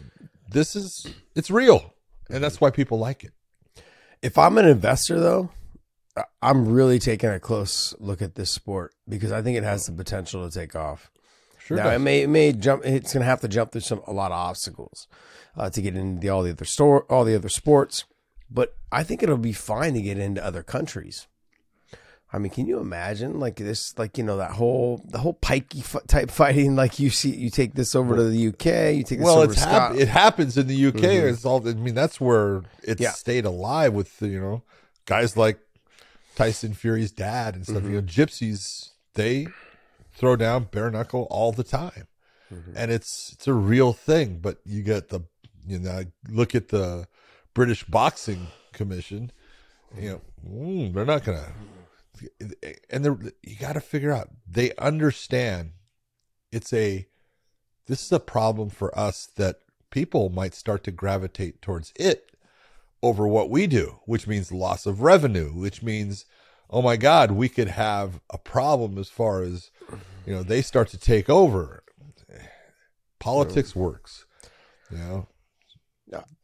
this 0.50 0.76
is 0.76 1.06
it's 1.34 1.50
real, 1.50 1.94
and 2.32 2.42
that's 2.42 2.60
why 2.60 2.70
people 2.70 2.98
like 2.98 3.24
it. 3.24 3.32
If 4.22 4.36
I'm 4.38 4.58
an 4.58 4.66
investor, 4.66 5.18
though, 5.18 5.50
I'm 6.42 6.68
really 6.68 6.98
taking 6.98 7.30
a 7.30 7.40
close 7.40 7.94
look 7.98 8.20
at 8.20 8.34
this 8.34 8.50
sport 8.50 8.94
because 9.08 9.32
I 9.32 9.42
think 9.42 9.56
it 9.56 9.64
has 9.64 9.86
the 9.86 9.92
potential 9.92 10.48
to 10.48 10.54
take 10.54 10.74
off. 10.74 11.10
Sure. 11.58 11.76
now 11.76 11.84
does. 11.84 11.96
it 11.96 11.98
may 12.00 12.22
it 12.22 12.28
may 12.28 12.52
jump. 12.52 12.84
It's 12.84 13.12
going 13.12 13.22
to 13.22 13.28
have 13.28 13.40
to 13.42 13.48
jump 13.48 13.72
through 13.72 13.82
some 13.82 14.02
a 14.06 14.12
lot 14.12 14.32
of 14.32 14.38
obstacles 14.38 15.06
uh, 15.56 15.70
to 15.70 15.82
get 15.82 15.96
into 15.96 16.20
the, 16.20 16.28
all 16.28 16.42
the 16.42 16.50
other 16.50 16.64
store 16.64 17.04
all 17.04 17.24
the 17.24 17.34
other 17.34 17.48
sports, 17.48 18.04
but 18.50 18.76
I 18.90 19.04
think 19.04 19.22
it'll 19.22 19.36
be 19.36 19.52
fine 19.52 19.94
to 19.94 20.02
get 20.02 20.18
into 20.18 20.44
other 20.44 20.62
countries. 20.62 21.28
I 22.32 22.38
mean, 22.38 22.50
can 22.50 22.66
you 22.66 22.78
imagine 22.78 23.40
like 23.40 23.56
this, 23.56 23.98
like 23.98 24.16
you 24.16 24.22
know 24.22 24.36
that 24.36 24.52
whole 24.52 25.02
the 25.04 25.18
whole 25.18 25.34
pikey 25.34 25.80
f- 25.80 26.06
type 26.06 26.30
fighting? 26.30 26.76
Like 26.76 27.00
you 27.00 27.10
see, 27.10 27.30
you 27.34 27.50
take 27.50 27.74
this 27.74 27.94
over 27.96 28.14
to 28.14 28.22
the 28.24 28.48
UK, 28.48 28.94
you 28.96 29.02
take 29.02 29.18
this 29.18 29.24
well, 29.24 29.38
over 29.40 29.52
it's 29.52 29.64
hap- 29.64 29.94
it 29.96 30.06
happens 30.08 30.56
in 30.56 30.68
the 30.68 30.76
UK. 30.88 30.94
Mhm. 31.00 31.32
It's 31.32 31.44
all. 31.44 31.66
I 31.68 31.74
mean, 31.74 31.94
that's 31.96 32.20
where 32.20 32.62
it 32.84 33.00
Yeah. 33.00 33.10
stayed 33.12 33.44
alive 33.44 33.92
with 33.94 34.22
you 34.22 34.40
know 34.40 34.62
guys 35.06 35.36
like 35.36 35.58
Tyson 36.36 36.72
Fury's 36.74 37.10
dad 37.10 37.56
and 37.56 37.64
stuff. 37.66 37.82
You 37.82 37.90
know, 38.00 38.02
gypsies 38.02 38.90
they 39.14 39.48
throw 40.14 40.36
down 40.36 40.68
bare 40.70 40.90
knuckle 40.90 41.26
all 41.30 41.50
the 41.50 41.64
time, 41.64 42.06
and 42.76 42.92
it's 42.92 43.32
it's 43.32 43.48
a 43.48 43.54
real 43.54 43.92
thing. 43.92 44.38
But 44.40 44.58
you 44.64 44.82
get 44.84 45.08
the 45.08 45.22
you 45.66 45.80
know 45.80 46.04
look 46.28 46.54
at 46.54 46.68
the 46.68 47.08
British 47.54 47.82
Boxing 47.84 48.46
Commission. 48.72 49.32
You 50.00 50.10
know, 50.10 50.20
mm, 50.48 50.94
they're 50.94 51.04
not 51.04 51.24
gonna. 51.24 51.52
And 52.90 53.32
you 53.42 53.56
got 53.56 53.74
to 53.74 53.80
figure 53.80 54.12
out 54.12 54.30
they 54.48 54.72
understand 54.76 55.72
it's 56.52 56.72
a 56.72 57.06
this 57.86 58.04
is 58.04 58.12
a 58.12 58.20
problem 58.20 58.70
for 58.70 58.96
us 58.98 59.26
that 59.36 59.60
people 59.90 60.28
might 60.28 60.54
start 60.54 60.84
to 60.84 60.90
gravitate 60.90 61.60
towards 61.60 61.92
it 61.96 62.30
over 63.02 63.26
what 63.26 63.50
we 63.50 63.66
do, 63.66 63.98
which 64.04 64.26
means 64.26 64.52
loss 64.52 64.86
of 64.86 65.02
revenue, 65.02 65.48
which 65.52 65.82
means, 65.82 66.24
oh 66.68 66.82
my 66.82 66.96
God, 66.96 67.32
we 67.32 67.48
could 67.48 67.68
have 67.68 68.20
a 68.30 68.38
problem 68.38 68.98
as 68.98 69.08
far 69.08 69.42
as, 69.42 69.70
you 70.26 70.32
know, 70.34 70.42
they 70.42 70.62
start 70.62 70.88
to 70.88 70.98
take 70.98 71.28
over. 71.28 71.82
Politics 73.18 73.74
works, 73.76 74.24
you 74.90 74.96
know. 74.96 75.28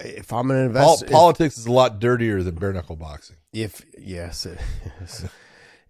if 0.00 0.32
I'm 0.32 0.50
an 0.50 0.56
Pol- 0.56 0.66
investor, 0.66 1.06
if- 1.06 1.12
politics 1.12 1.58
is 1.58 1.66
a 1.66 1.72
lot 1.72 2.00
dirtier 2.00 2.42
than 2.42 2.54
bare 2.56 2.72
knuckle 2.72 2.96
boxing. 2.96 3.36
If 3.52 3.82
yes, 3.98 4.44
it 4.44 4.58
is. 5.00 5.24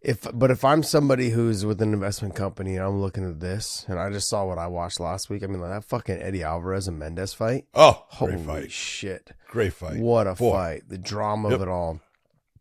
If 0.08 0.24
but 0.32 0.52
if 0.52 0.64
I'm 0.64 0.84
somebody 0.84 1.30
who's 1.30 1.64
with 1.66 1.82
an 1.82 1.92
investment 1.92 2.36
company 2.36 2.76
and 2.76 2.84
I'm 2.86 3.00
looking 3.00 3.28
at 3.28 3.40
this 3.40 3.84
and 3.88 3.98
I 3.98 4.08
just 4.10 4.28
saw 4.28 4.44
what 4.44 4.56
I 4.56 4.68
watched 4.68 5.00
last 5.00 5.28
week, 5.28 5.42
I 5.42 5.46
mean 5.48 5.60
like 5.60 5.70
that 5.70 5.84
fucking 5.84 6.22
Eddie 6.22 6.44
Alvarez 6.44 6.86
and 6.86 6.96
Mendes 6.96 7.34
fight. 7.34 7.64
Oh, 7.74 8.04
Holy 8.08 8.34
great 8.36 8.46
fight! 8.46 8.70
shit! 8.70 9.32
Great 9.48 9.72
fight! 9.72 9.98
What 9.98 10.28
a 10.28 10.34
Boy. 10.34 10.52
fight! 10.52 10.82
The 10.88 10.98
drama 10.98 11.48
Yep. 11.50 11.56
of 11.56 11.62
it 11.62 11.68
all. 11.68 12.00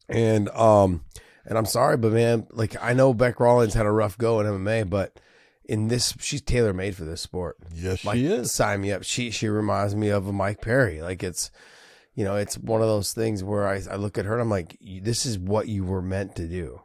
And 0.09 0.49
um, 0.49 1.03
And 1.45 1.55
I'm 1.57 1.67
sorry, 1.67 1.97
but 1.97 2.13
man, 2.13 2.47
like 2.51 2.75
I 2.81 2.93
know 2.93 3.13
Bec 3.13 3.39
Rawlings 3.39 3.75
had 3.75 3.85
a 3.85 3.91
rough 3.91 4.17
go 4.17 4.39
in 4.39 4.47
MMA, 4.47 4.89
but 4.89 5.19
in 5.65 5.87
this, 5.87 6.15
she's 6.19 6.41
tailor 6.41 6.73
made 6.73 6.95
for 6.95 7.05
this 7.05 7.21
sport. 7.21 7.57
Yes, 7.73 8.03
Like, 8.05 8.15
she 8.17 8.25
is. 8.25 8.51
Sign 8.53 8.81
me 8.81 8.91
up. 8.91 9.03
She 9.03 9.29
she 9.29 9.47
reminds 9.49 9.95
me 9.95 10.09
of 10.09 10.27
a 10.27 10.33
Mike 10.33 10.61
Perry. 10.61 11.03
Like 11.03 11.21
it's, 11.21 11.51
you 12.15 12.23
know, 12.23 12.37
it's 12.37 12.57
one 12.57 12.81
of 12.81 12.87
those 12.87 13.13
things 13.13 13.43
where 13.43 13.67
I, 13.67 13.83
I 13.91 13.97
look 13.97 14.17
at 14.17 14.25
her 14.25 14.33
and 14.33 14.41
I'm 14.41 14.49
like, 14.49 14.77
this 14.81 15.27
is 15.27 15.37
what 15.37 15.67
you 15.67 15.83
were 15.83 16.01
meant 16.01 16.35
to 16.37 16.47
do. 16.47 16.81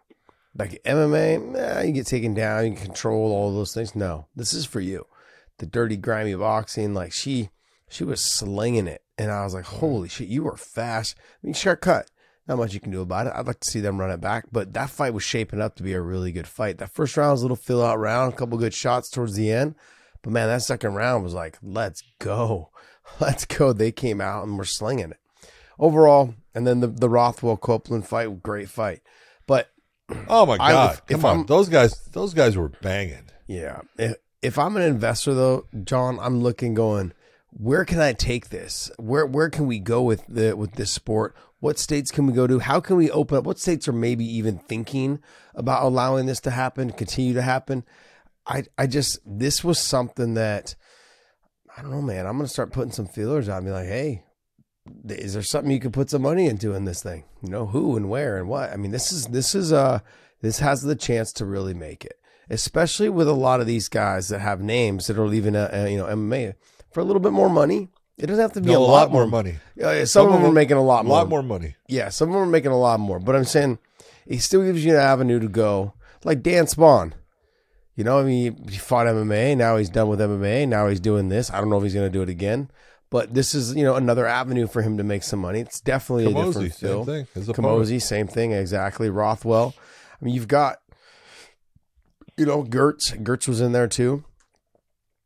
Like 0.57 0.83
MMA, 0.85 1.87
you 1.87 1.93
get 1.93 2.07
taken 2.07 2.35
down, 2.35 2.67
you 2.67 2.77
control 2.77 3.33
all 3.33 3.55
those 3.55 3.73
things. 3.73 3.95
No, 3.95 4.27
this 4.35 4.53
is 4.53 4.67
for 4.67 4.81
you. 4.81 5.07
The 5.59 5.67
dirty, 5.67 5.97
grimy 5.97 6.35
boxing, 6.35 6.95
like 6.95 7.13
she 7.13 7.51
she 7.89 8.05
was 8.05 8.21
slinging 8.21 8.87
it, 8.87 9.03
and 9.19 9.31
I 9.31 9.45
was 9.45 9.55
like, 9.55 9.65
holy 9.65 10.09
shit, 10.09 10.29
you 10.29 10.45
were 10.45 10.57
fast. 10.57 11.17
I 11.19 11.47
mean, 11.47 11.55
shortcut. 11.55 12.11
Not 12.49 12.59
much 12.59 12.75
you 12.75 12.81
can 12.81 12.91
do 12.91 13.01
about 13.01 13.29
it. 13.29 13.33
I'd 13.37 13.47
like 13.47 13.61
to 13.61 13.71
see 13.71 13.81
them 13.81 14.01
run 14.01 14.11
it 14.11 14.21
back, 14.21 14.47
but 14.51 14.73
that 14.73 14.91
fight 14.91 15.15
was 15.15 15.23
shaping 15.23 15.61
up 15.61 15.77
to 15.77 15.85
be 15.85 15.93
a 15.93 16.01
really 16.01 16.33
good 16.33 16.49
fight. 16.49 16.79
That 16.79 16.91
first 16.91 17.17
round 17.17 17.33
was 17.33 17.43
a 17.43 17.45
little 17.45 17.57
fill 17.57 17.85
out 17.85 18.01
round, 18.01 18.33
a 18.33 18.37
couple 18.37 18.59
good 18.59 18.75
shots 18.75 19.09
towards 19.09 19.35
the 19.35 19.53
end. 19.53 19.77
But 20.23 20.33
man, 20.33 20.49
that 20.49 20.63
second 20.63 20.95
round 20.95 21.23
was 21.23 21.33
like, 21.33 21.59
let's 21.63 22.03
go. 22.19 22.71
Let's 23.21 23.45
go. 23.45 23.73
They 23.73 23.91
came 23.91 24.21
out 24.21 24.45
and 24.45 24.57
were 24.57 24.65
slinging 24.65 25.11
it. 25.11 25.19
Overall, 25.81 26.35
and 26.55 26.67
then 26.67 26.81
the, 26.81 26.87
the 26.87 27.09
Rothwell 27.09 27.57
Copeland 27.57 28.07
fight, 28.07 28.43
great 28.43 28.69
fight. 28.69 29.01
Oh 30.29 30.47
my 30.47 30.57
god! 30.59 31.01
Come 31.09 31.25
on, 31.25 31.37
I'm- 31.39 31.47
those 31.47 31.69
guys, 31.69 31.95
those 32.13 32.35
guys 32.35 32.57
were 32.57 32.69
banging. 32.69 33.25
yeah, 33.47 33.81
if, 33.99 34.15
if 34.43 34.59
I'm 34.59 34.77
an 34.77 34.83
investor 34.83 35.35
though, 35.35 35.67
John, 35.85 36.19
I'm 36.21 36.41
looking 36.41 36.75
going, 36.75 37.13
where 37.51 37.85
can 37.85 38.01
I 38.01 38.13
take 38.13 38.49
this? 38.51 38.91
Where 38.99 39.27
where 39.27 39.51
can 39.51 39.67
we 39.67 39.79
go 39.79 40.03
with 40.03 40.25
the 40.29 40.57
with 40.57 40.73
this 40.73 40.91
sport? 40.93 41.35
What 41.61 41.79
states 41.79 42.11
can 42.11 42.27
we 42.27 42.33
go 42.33 42.47
to? 42.47 42.59
How 42.59 42.81
can 42.81 42.97
we 42.97 43.11
open 43.11 43.37
up? 43.39 43.45
What 43.45 43.59
states 43.59 43.87
are 43.87 43.93
maybe 43.93 44.25
even 44.25 44.59
thinking 44.59 45.21
about 45.55 45.83
allowing 45.85 46.27
this 46.27 46.41
to 46.41 46.51
happen, 46.51 46.91
continue 46.93 47.35
to 47.35 47.43
happen? 47.43 47.85
I 48.47 48.65
I 48.79 48.87
just 48.87 49.19
this 49.27 49.63
was 49.63 49.79
something 49.79 50.35
that 50.35 50.75
I 51.77 51.83
don't 51.83 51.91
know, 51.91 52.01
man. 52.03 52.27
I'm 52.27 52.37
gonna 52.37 52.49
start 52.49 52.73
putting 52.73 52.93
some 52.93 53.07
feelers 53.07 53.49
out 53.49 53.59
and 53.59 53.67
be 53.67 53.73
like, 53.73 53.87
hey, 53.87 54.25
is 55.09 55.35
there 55.35 55.43
something 55.43 55.71
you 55.71 55.81
could 55.81 55.93
put 55.93 56.11
some 56.11 56.23
money 56.23 56.47
into 56.47 56.75
in 56.75 56.85
this 56.85 57.03
thing? 57.03 57.25
You 57.43 57.51
know, 57.51 57.67
who 57.67 57.97
and 57.97 58.09
where 58.09 58.39
and 58.39 58.49
what? 58.49 58.71
I 58.73 58.77
mean, 58.77 58.91
this 58.91 59.13
is 59.13 59.27
this 59.27 59.55
is 59.55 59.73
uh 59.73 60.01
this 60.43 60.59
has 60.61 60.83
the 60.83 60.97
chance 60.97 61.33
to 61.35 61.45
really 61.45 61.75
make 61.75 62.05
it, 62.05 62.19
especially 62.49 63.09
with 63.09 63.29
a 63.29 63.33
lot 63.35 63.61
of 63.61 63.67
these 63.67 63.89
guys 63.89 64.29
that 64.29 64.41
have 64.41 64.61
names 64.61 65.07
that 65.07 65.19
are 65.19 65.27
leaving 65.29 65.55
uh, 65.57 65.71
uh, 65.73 65.87
you 65.87 65.99
know 65.99 66.07
MMA 66.07 66.55
for 66.93 67.01
a 67.01 67.05
little 67.05 67.21
bit 67.21 67.33
more 67.33 67.51
money. 67.51 67.89
It 68.19 68.27
doesn't 68.27 68.43
have 68.43 68.53
to 68.53 68.61
be 68.61 68.67
No, 68.69 68.75
a, 68.75 68.79
a 68.79 68.81
lot, 68.81 68.91
lot 68.91 69.13
more 69.13 69.27
money. 69.27 69.53
Uh, 69.83 69.91
yeah, 69.93 70.05
some, 70.05 70.27
of 70.27 70.33
them 70.35 70.45
are 70.45 70.53
making 70.53 70.77
a 70.77 70.83
lot 70.83 71.01
A 71.01 71.09
more. 71.09 71.17
lot 71.17 71.29
more 71.31 71.43
money. 71.43 71.77
Yeah, 71.89 72.11
some 72.11 72.29
of 72.29 72.35
them 72.35 72.43
are 72.43 72.47
making 72.47 72.71
a 72.71 72.79
lot 72.79 73.01
more. 73.01 73.19
But 73.19 73.35
I'm 73.35 73.47
saying 73.47 73.79
it 74.27 74.41
still 74.41 74.63
gives 74.63 74.85
you 74.85 74.93
an 74.93 75.01
avenue 75.01 75.41
to 75.41 75.49
go, 75.49 75.95
like 76.23 76.43
Dan 76.43 76.67
Spawn. 76.67 77.15
You 77.97 78.05
know, 78.05 78.19
I 78.19 78.23
mean, 78.25 78.69
he 78.69 78.77
fought 78.77 79.07
MMA. 79.07 79.57
Now 79.57 79.79
he's 79.79 79.89
done 79.89 80.09
with 80.09 80.21
MMA. 80.21 80.69
Now 80.69 80.89
he's 80.89 81.01
doing 81.01 81.29
this. 81.31 81.51
I 81.51 81.61
don't 81.61 81.71
know 81.71 81.79
if 81.79 81.83
he's 81.83 81.95
going 81.95 82.07
to 82.07 82.13
do 82.13 82.23
it 82.23 82.29
again. 82.29 82.71
But 83.11 83.35
this 83.35 83.55
is, 83.55 83.75
you 83.75 83.83
know, 83.83 83.97
another 83.97 84.25
avenue 84.27 84.69
for 84.69 84.83
him 84.83 84.97
to 84.99 85.03
make 85.05 85.25
some 85.25 85.41
money. 85.41 85.61
It's 85.61 85.81
definitely 85.81 86.27
a 86.27 86.29
Kamosi, 86.29 86.47
different 86.47 86.75
same 86.75 86.89
feel. 86.89 87.05
thing. 87.05 87.27
His 87.35 87.49
opponent. 87.49 87.75
Kamosi, 87.83 88.01
same 88.03 88.29
thing, 88.29 88.53
exactly. 88.53 89.11
Rothwell. 89.11 89.75
I 90.21 90.25
mean, 90.25 90.35
you've 90.35 90.47
got, 90.49 90.79
you 92.37 92.47
know, 92.47 92.63
Gertz. 92.63 93.21
Gertz 93.23 93.49
was 93.49 93.61
in 93.61 93.73
there 93.73 93.89
too. 93.89 94.25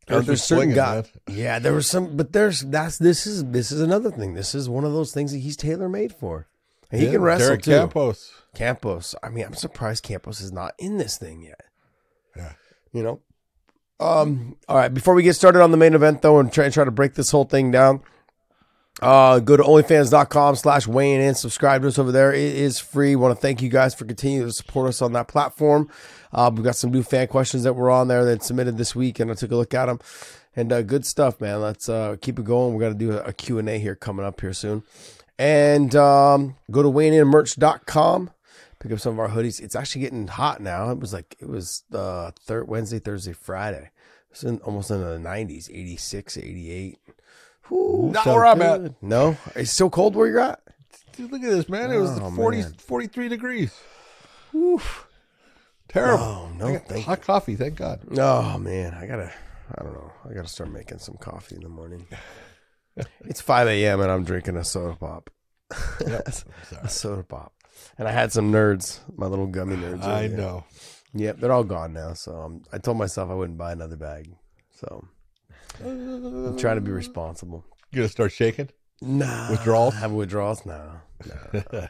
There's 0.06 0.42
certain 0.42 0.74
guys. 0.74 1.10
Yeah, 1.28 1.58
there 1.58 1.72
was 1.72 1.86
some, 1.86 2.16
but 2.16 2.32
there's 2.32 2.60
that's 2.60 2.98
this 2.98 3.26
is 3.26 3.44
this 3.44 3.72
is 3.72 3.80
another 3.80 4.10
thing. 4.10 4.34
This 4.34 4.54
is 4.54 4.68
one 4.68 4.84
of 4.84 4.92
those 4.92 5.12
things 5.12 5.32
that 5.32 5.38
he's 5.38 5.56
tailor 5.56 5.88
made 5.88 6.12
for. 6.14 6.46
And 6.90 7.00
he 7.00 7.06
Yeah, 7.06 7.12
can 7.14 7.22
wrestle 7.22 7.46
Derek 7.48 7.62
too. 7.62 7.70
Campos. 7.70 8.32
Campos. 8.54 9.14
I 9.22 9.30
mean, 9.30 9.44
I'm 9.46 9.54
surprised 9.54 10.02
Campos 10.04 10.40
is 10.40 10.52
not 10.52 10.74
in 10.78 10.98
this 10.98 11.16
thing 11.16 11.42
yet. 11.42 11.60
Yeah. 12.36 12.52
You 12.92 13.02
know. 13.02 13.20
Um. 14.00 14.56
All 14.68 14.76
right. 14.76 14.92
Before 14.92 15.14
we 15.14 15.22
get 15.22 15.34
started 15.34 15.62
on 15.62 15.70
the 15.70 15.76
main 15.76 15.94
event, 15.94 16.22
though, 16.22 16.38
and 16.38 16.52
try 16.52 16.68
try 16.68 16.84
to 16.84 16.90
break 16.90 17.14
this 17.14 17.30
whole 17.30 17.44
thing 17.44 17.70
down, 17.70 18.02
uh, 19.02 19.38
go 19.40 19.56
to 19.56 19.62
onlyfans.com 19.62 20.56
slash 20.56 20.86
weighing 20.86 21.20
in. 21.20 21.34
Subscribe 21.34 21.82
to 21.82 21.88
us 21.88 21.98
over 21.98 22.12
there. 22.12 22.32
It 22.32 22.54
is 22.54 22.78
free. 22.78 23.16
Want 23.16 23.36
to 23.36 23.40
thank 23.40 23.62
you 23.62 23.68
guys 23.68 23.94
for 23.94 24.04
continuing 24.04 24.48
to 24.48 24.52
support 24.52 24.88
us 24.88 25.02
on 25.02 25.12
that 25.12 25.28
platform. 25.28 25.90
Uh, 26.32 26.50
we've 26.52 26.64
got 26.64 26.76
some 26.76 26.90
new 26.90 27.02
fan 27.02 27.28
questions 27.28 27.62
that 27.64 27.74
were 27.74 27.90
on 27.90 28.08
there 28.08 28.24
that 28.24 28.42
submitted 28.42 28.76
this 28.78 28.94
week, 28.94 29.20
and 29.20 29.30
I 29.30 29.34
took 29.34 29.52
a 29.52 29.56
look 29.56 29.74
at 29.74 29.86
them. 29.86 30.00
And 30.56 30.72
uh, 30.72 30.82
good 30.82 31.04
stuff, 31.04 31.40
man. 31.40 31.60
Let's 31.60 31.88
uh, 31.88 32.16
keep 32.20 32.38
it 32.38 32.44
going. 32.44 32.74
We're 32.74 32.80
going 32.80 32.92
to 32.92 32.98
do 32.98 33.12
a, 33.12 33.22
a 33.24 33.32
Q&A 33.32 33.78
here 33.78 33.96
coming 33.96 34.24
up 34.24 34.40
here 34.40 34.52
soon. 34.52 34.84
And 35.38 35.94
um, 35.96 36.56
go 36.70 36.82
to 36.82 36.88
weighingInMerch.com. 36.88 38.30
Pick 38.84 38.92
up 38.92 39.00
some 39.00 39.14
of 39.14 39.18
our 39.18 39.30
hoodies. 39.30 39.62
It's 39.62 39.74
actually 39.74 40.02
getting 40.02 40.26
hot 40.26 40.60
now. 40.60 40.90
It 40.90 40.98
was 41.00 41.14
like, 41.14 41.36
it 41.40 41.48
was 41.48 41.84
uh, 41.94 42.32
third, 42.38 42.68
Wednesday, 42.68 42.98
Thursday, 42.98 43.32
Friday. 43.32 43.88
It's 44.30 44.44
in, 44.44 44.58
almost 44.58 44.90
in 44.90 45.00
the 45.00 45.16
90s, 45.26 45.70
86, 45.72 46.36
88. 46.36 46.98
Whew, 47.68 48.10
Not 48.12 48.26
where 48.26 48.44
I'm 48.44 48.58
good. 48.58 48.84
at. 48.84 49.02
No? 49.02 49.38
It's 49.56 49.70
still 49.70 49.88
cold 49.88 50.14
where 50.14 50.28
you're 50.28 50.40
at? 50.40 50.60
Dude, 51.16 51.32
look 51.32 51.42
at 51.42 51.48
this, 51.48 51.66
man. 51.70 51.90
It 51.92 51.96
was 51.98 52.10
Oh, 52.20 52.30
40, 52.30 52.58
man. 52.58 52.74
43 52.74 53.28
degrees. 53.30 53.80
Oof. 54.54 55.08
Terrible. 55.88 56.22
Oh, 56.22 56.50
no, 56.58 56.66
I 56.66 56.72
got 56.74 56.86
thank 56.88 57.06
hot 57.06 57.22
coffee, 57.22 57.56
thank 57.56 57.76
God. 57.76 58.00
Oh 58.18 58.58
man, 58.58 58.92
I 58.94 59.06
gotta. 59.06 59.32
I 59.78 59.82
don't 59.82 59.94
know. 59.94 60.12
I 60.28 60.34
gotta 60.34 60.48
start 60.48 60.70
making 60.70 60.98
some 60.98 61.16
coffee 61.16 61.54
in 61.56 61.62
the 61.62 61.68
morning. 61.68 62.06
it's 63.24 63.40
five 63.40 63.66
a.m. 63.68 64.00
and 64.00 64.10
I'm 64.10 64.24
drinking 64.24 64.56
a 64.56 64.64
soda 64.64 64.96
pop. 64.96 65.30
a 66.00 66.88
soda 66.88 67.22
pop, 67.22 67.52
and 67.98 68.08
I 68.08 68.12
had 68.12 68.32
some 68.32 68.52
nerds, 68.52 69.00
my 69.16 69.26
little 69.26 69.46
gummy 69.46 69.76
nerds. 69.76 70.02
I 70.02 70.24
earlier. 70.24 70.36
know. 70.36 70.64
Yep, 71.14 71.38
they're 71.38 71.52
all 71.52 71.64
gone 71.64 71.92
now. 71.92 72.12
So 72.14 72.36
um, 72.40 72.62
I 72.72 72.78
told 72.78 72.98
myself 72.98 73.30
I 73.30 73.34
wouldn't 73.34 73.58
buy 73.58 73.72
another 73.72 73.96
bag. 73.96 74.28
So 74.72 75.06
I'm 75.84 76.58
trying 76.58 76.76
to 76.76 76.80
be 76.80 76.90
responsible. 76.90 77.64
You 77.92 77.98
gonna 77.98 78.08
start 78.08 78.32
shaking? 78.32 78.68
Nah, 79.00 79.50
Withdrawals? 79.50 79.94
Have 79.94 80.12
withdrawals? 80.12 80.64
No. 80.64 80.92
no. 81.52 81.62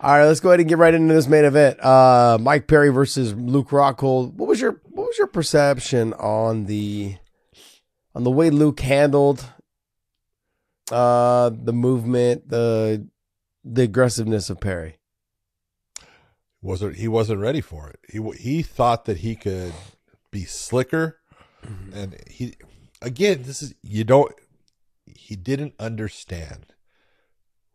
All 0.00 0.12
right, 0.18 0.24
let's 0.26 0.40
go 0.40 0.50
ahead 0.50 0.60
and 0.60 0.68
get 0.68 0.78
right 0.78 0.92
into 0.94 1.12
this 1.12 1.26
main 1.26 1.44
event. 1.44 1.82
Uh, 1.84 2.38
Mike 2.40 2.66
Perry 2.66 2.90
versus 2.90 3.34
Luke 3.34 3.68
Rockhold. 3.70 4.34
What 4.34 4.48
was 4.48 4.60
your 4.60 4.80
what 4.84 5.06
was 5.08 5.18
your 5.18 5.26
perception 5.26 6.12
on 6.14 6.66
the 6.66 7.16
on 8.14 8.24
the 8.24 8.30
way 8.30 8.50
Luke 8.50 8.80
handled 8.80 9.44
uh 10.92 11.50
the 11.52 11.72
movement, 11.72 12.48
the 12.48 13.06
the 13.64 13.82
aggressiveness 13.82 14.48
of 14.50 14.60
Perry? 14.60 14.98
Wasn't 16.66 16.96
he 16.96 17.08
wasn't 17.08 17.40
ready 17.40 17.60
for 17.60 17.88
it. 17.88 18.00
He 18.10 18.20
he 18.38 18.62
thought 18.62 19.04
that 19.04 19.18
he 19.18 19.36
could 19.36 19.72
be 20.30 20.44
slicker, 20.44 21.18
mm-hmm. 21.64 21.96
and 21.96 22.16
he 22.28 22.54
again 23.00 23.44
this 23.44 23.62
is 23.62 23.74
you 23.82 24.04
don't 24.04 24.34
he 25.06 25.36
didn't 25.36 25.74
understand 25.78 26.74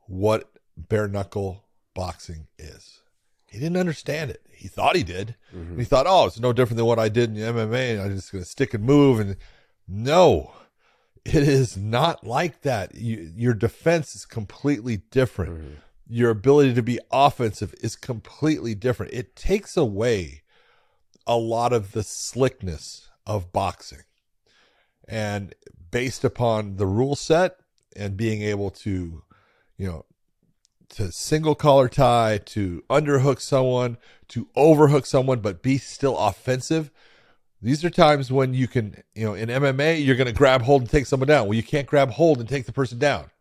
what 0.07 0.51
bare 0.75 1.07
knuckle 1.07 1.65
boxing 1.93 2.47
is. 2.57 2.99
He 3.45 3.59
didn't 3.59 3.77
understand 3.77 4.31
it. 4.31 4.41
He 4.53 4.67
thought 4.67 4.95
he 4.95 5.03
did. 5.03 5.35
And 5.51 5.79
he 5.79 5.85
thought, 5.85 6.05
oh, 6.07 6.25
it's 6.25 6.39
no 6.39 6.53
different 6.53 6.77
than 6.77 6.85
what 6.85 6.99
I 6.99 7.09
did 7.09 7.29
in 7.29 7.35
the 7.35 7.41
MMA, 7.41 7.93
and 7.93 8.01
I'm 8.01 8.15
just 8.15 8.31
going 8.31 8.43
to 8.43 8.49
stick 8.49 8.73
and 8.73 8.83
move. 8.83 9.19
And 9.19 9.35
no, 9.87 10.53
it 11.25 11.35
is 11.35 11.75
not 11.75 12.25
like 12.25 12.61
that. 12.61 12.95
You, 12.95 13.31
your 13.35 13.53
defense 13.53 14.15
is 14.15 14.25
completely 14.25 15.01
different. 15.11 15.57
Mm-hmm. 15.57 15.73
Your 16.13 16.29
ability 16.29 16.73
to 16.73 16.83
be 16.83 16.99
offensive 17.09 17.73
is 17.79 17.95
completely 17.95 18.75
different. 18.75 19.13
It 19.13 19.33
takes 19.33 19.77
away 19.77 20.41
a 21.25 21.37
lot 21.37 21.71
of 21.71 21.93
the 21.93 22.03
slickness 22.03 23.09
of 23.25 23.53
boxing. 23.53 24.03
And 25.07 25.55
based 25.89 26.25
upon 26.25 26.75
the 26.75 26.85
rule 26.85 27.15
set 27.15 27.55
and 27.95 28.17
being 28.17 28.41
able 28.41 28.71
to, 28.71 29.23
you 29.77 29.87
know, 29.87 30.05
to 30.89 31.13
single 31.13 31.55
collar 31.55 31.87
tie, 31.87 32.39
to 32.45 32.83
underhook 32.89 33.39
someone, 33.39 33.97
to 34.27 34.49
overhook 34.53 35.05
someone, 35.05 35.39
but 35.39 35.63
be 35.63 35.77
still 35.77 36.17
offensive. 36.17 36.91
These 37.61 37.85
are 37.85 37.89
times 37.89 38.33
when 38.33 38.53
you 38.53 38.67
can, 38.67 39.01
you 39.15 39.25
know, 39.25 39.33
in 39.33 39.47
MMA, 39.47 40.03
you're 40.03 40.17
going 40.17 40.27
to 40.27 40.33
grab 40.33 40.63
hold 40.63 40.81
and 40.81 40.89
take 40.89 41.05
someone 41.05 41.29
down. 41.29 41.47
Well, 41.47 41.55
you 41.55 41.63
can't 41.63 41.87
grab 41.87 42.09
hold 42.11 42.41
and 42.41 42.49
take 42.49 42.65
the 42.65 42.73
person 42.73 42.99
down. 42.99 43.31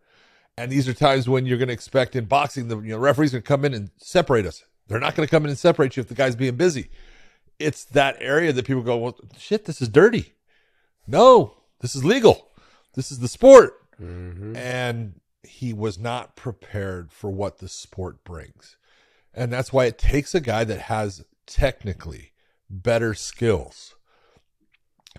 And 0.61 0.71
these 0.71 0.87
are 0.87 0.93
times 0.93 1.26
when 1.26 1.47
you're 1.47 1.57
going 1.57 1.69
to 1.69 1.75
expect 1.75 2.14
in 2.14 2.26
boxing, 2.26 2.69
the 2.69 2.79
you 2.81 2.90
know, 2.90 2.99
referee's 2.99 3.33
going 3.33 3.40
to 3.43 3.49
come 3.49 3.64
in 3.64 3.73
and 3.73 3.90
separate 3.97 4.45
us. 4.45 4.62
They're 4.88 5.00
not 5.00 5.14
going 5.14 5.26
to 5.26 5.31
come 5.31 5.45
in 5.45 5.49
and 5.49 5.59
separate 5.59 5.97
you 5.97 6.02
if 6.02 6.09
the 6.09 6.14
guy's 6.14 6.37
being 6.37 6.57
busy. 6.57 6.90
It's 7.59 7.87
that 7.87 8.19
area 8.21 8.52
that 8.52 8.67
people 8.67 8.83
go, 8.83 8.99
well, 8.99 9.19
shit, 9.38 9.64
this 9.64 9.81
is 9.81 9.88
dirty. 9.88 10.35
No, 11.07 11.55
this 11.81 11.97
is 11.97 12.05
legal. 12.05 12.49
This 12.95 13.11
is 13.11 13.21
the 13.21 13.29
sport. 13.29 13.73
Mm-hmm. 13.99 14.55
And 14.55 15.21
he 15.43 15.73
was 15.73 15.99
not 15.99 16.37
prepared 16.37 17.11
for 17.11 17.31
what 17.31 17.59
the 17.59 17.69
sport 17.69 18.23
brings. 18.23 18.76
And 19.33 19.50
that's 19.50 19.73
why 19.73 19.87
it 19.87 19.97
takes 19.97 20.35
a 20.35 20.40
guy 20.40 20.64
that 20.64 20.81
has 20.83 21.25
technically 21.47 22.33
better 22.69 23.14
skills, 23.14 23.95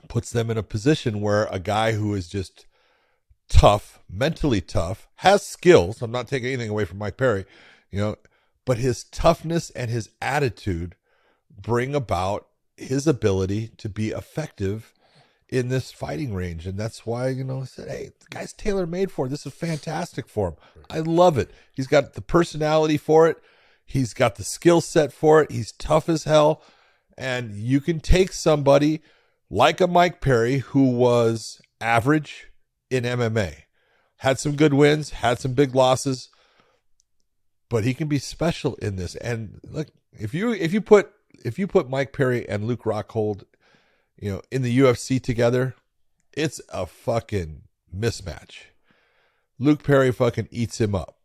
puts 0.07 0.29
them 0.29 0.51
in 0.51 0.57
a 0.59 0.63
position 0.63 1.19
where 1.19 1.45
a 1.45 1.57
guy 1.57 1.93
who 1.93 2.13
is 2.13 2.29
just 2.29 2.67
tough, 3.51 3.99
mentally 4.09 4.61
tough, 4.61 5.07
has 5.15 5.45
skills. 5.45 6.01
I'm 6.01 6.11
not 6.11 6.27
taking 6.27 6.47
anything 6.47 6.69
away 6.69 6.85
from 6.85 6.97
Mike 6.97 7.17
Perry, 7.17 7.45
you 7.91 7.99
know, 7.99 8.15
but 8.65 8.77
his 8.77 9.03
toughness 9.03 9.69
and 9.71 9.91
his 9.91 10.09
attitude 10.21 10.95
bring 11.61 11.93
about 11.93 12.47
his 12.77 13.05
ability 13.05 13.71
to 13.77 13.89
be 13.89 14.09
effective 14.09 14.93
in 15.49 15.67
this 15.67 15.91
fighting 15.91 16.33
range. 16.33 16.65
And 16.65 16.79
that's 16.79 17.05
why, 17.05 17.27
you 17.27 17.43
know, 17.43 17.61
I 17.61 17.65
said, 17.65 17.89
hey, 17.89 18.11
the 18.19 18.25
guy's 18.29 18.53
tailor 18.53 18.87
made 18.87 19.11
for 19.11 19.25
it. 19.25 19.29
This 19.29 19.45
is 19.45 19.53
fantastic 19.53 20.29
for 20.29 20.49
him. 20.49 20.55
I 20.89 20.99
love 20.99 21.37
it. 21.37 21.51
He's 21.73 21.87
got 21.87 22.13
the 22.13 22.21
personality 22.21 22.97
for 22.97 23.27
it, 23.27 23.37
he's 23.85 24.13
got 24.13 24.35
the 24.35 24.45
skill 24.45 24.79
set 24.79 25.11
for 25.11 25.41
it. 25.41 25.51
He's 25.51 25.73
tough 25.73 26.07
as 26.07 26.23
hell. 26.23 26.63
And 27.17 27.53
you 27.53 27.81
can 27.81 27.99
take 27.99 28.31
somebody 28.31 29.01
like 29.49 29.81
a 29.81 29.87
Mike 29.87 30.21
Perry 30.21 30.59
who 30.59 30.89
was 30.89 31.61
average 31.81 32.50
in 32.91 33.05
MMA, 33.05 33.53
had 34.17 34.37
some 34.37 34.55
good 34.55 34.73
wins, 34.73 35.09
had 35.09 35.39
some 35.39 35.53
big 35.53 35.73
losses, 35.73 36.29
but 37.69 37.83
he 37.83 37.95
can 37.95 38.07
be 38.07 38.19
special 38.19 38.75
in 38.75 38.97
this. 38.97 39.15
And 39.15 39.59
look, 39.63 39.87
if 40.11 40.33
you 40.33 40.51
if 40.51 40.73
you 40.73 40.81
put 40.81 41.11
if 41.43 41.57
you 41.57 41.65
put 41.65 41.89
Mike 41.89 42.13
Perry 42.13 42.47
and 42.47 42.65
Luke 42.65 42.83
Rockhold, 42.83 43.45
you 44.19 44.31
know, 44.31 44.41
in 44.51 44.61
the 44.61 44.77
UFC 44.77 45.21
together, 45.21 45.73
it's 46.33 46.61
a 46.69 46.85
fucking 46.85 47.63
mismatch. 47.95 48.57
Luke 49.57 49.83
Perry 49.83 50.11
fucking 50.11 50.49
eats 50.51 50.81
him 50.81 50.93
up. 50.93 51.17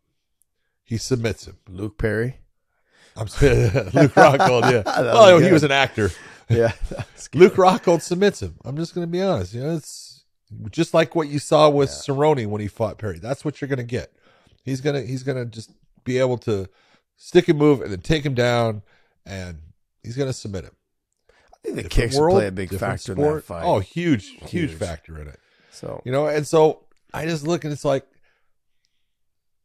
He 0.84 0.96
submits 0.98 1.46
him. 1.46 1.56
Luke 1.68 1.98
Perry. 1.98 2.38
I'm 3.16 3.24
Luke 3.42 4.12
Rockhold, 4.12 4.70
yeah. 4.70 5.32
Was 5.32 5.44
he 5.44 5.50
was 5.50 5.64
an 5.64 5.72
actor. 5.72 6.10
Yeah. 6.48 6.72
Luke 7.34 7.54
Rockhold 7.54 8.02
submits 8.02 8.42
him. 8.42 8.56
I'm 8.64 8.76
just 8.76 8.94
going 8.94 9.06
to 9.06 9.10
be 9.10 9.22
honest. 9.22 9.54
You 9.54 9.62
know, 9.62 9.76
it's 9.76 10.05
just 10.70 10.94
like 10.94 11.14
what 11.14 11.28
you 11.28 11.38
saw 11.38 11.68
with 11.68 11.90
Cerrone 11.90 12.46
when 12.46 12.60
he 12.60 12.68
fought 12.68 12.98
Perry. 12.98 13.18
That's 13.18 13.44
what 13.44 13.60
you're 13.60 13.68
going 13.68 13.78
to 13.78 13.84
get. 13.84 14.12
He's 14.64 14.80
gonna 14.80 15.02
he's 15.02 15.22
gonna 15.22 15.44
just 15.46 15.70
be 16.04 16.18
able 16.18 16.38
to 16.38 16.68
stick 17.16 17.48
and 17.48 17.58
move 17.58 17.80
and 17.80 17.90
then 17.92 18.00
take 18.00 18.24
him 18.26 18.34
down, 18.34 18.82
and 19.24 19.58
he's 20.02 20.16
going 20.16 20.28
to 20.28 20.32
submit 20.32 20.64
him. 20.64 20.72
I 21.30 21.56
think 21.62 21.76
the 21.76 21.82
Different 21.84 21.90
kicks 22.10 22.18
world, 22.18 22.36
play 22.38 22.46
a 22.48 22.52
big 22.52 22.70
factor 22.76 23.12
in 23.12 23.18
that 23.20 23.44
fight. 23.44 23.64
Oh, 23.64 23.78
huge, 23.80 24.26
huge, 24.28 24.50
Huge. 24.50 24.74
factor 24.74 25.20
in 25.20 25.28
it. 25.28 25.38
so 25.70 26.02
You 26.04 26.12
know, 26.12 26.26
and 26.26 26.46
so 26.46 26.84
I 27.14 27.26
just 27.26 27.46
look 27.46 27.64
and 27.64 27.72
it's 27.72 27.84
like 27.84 28.06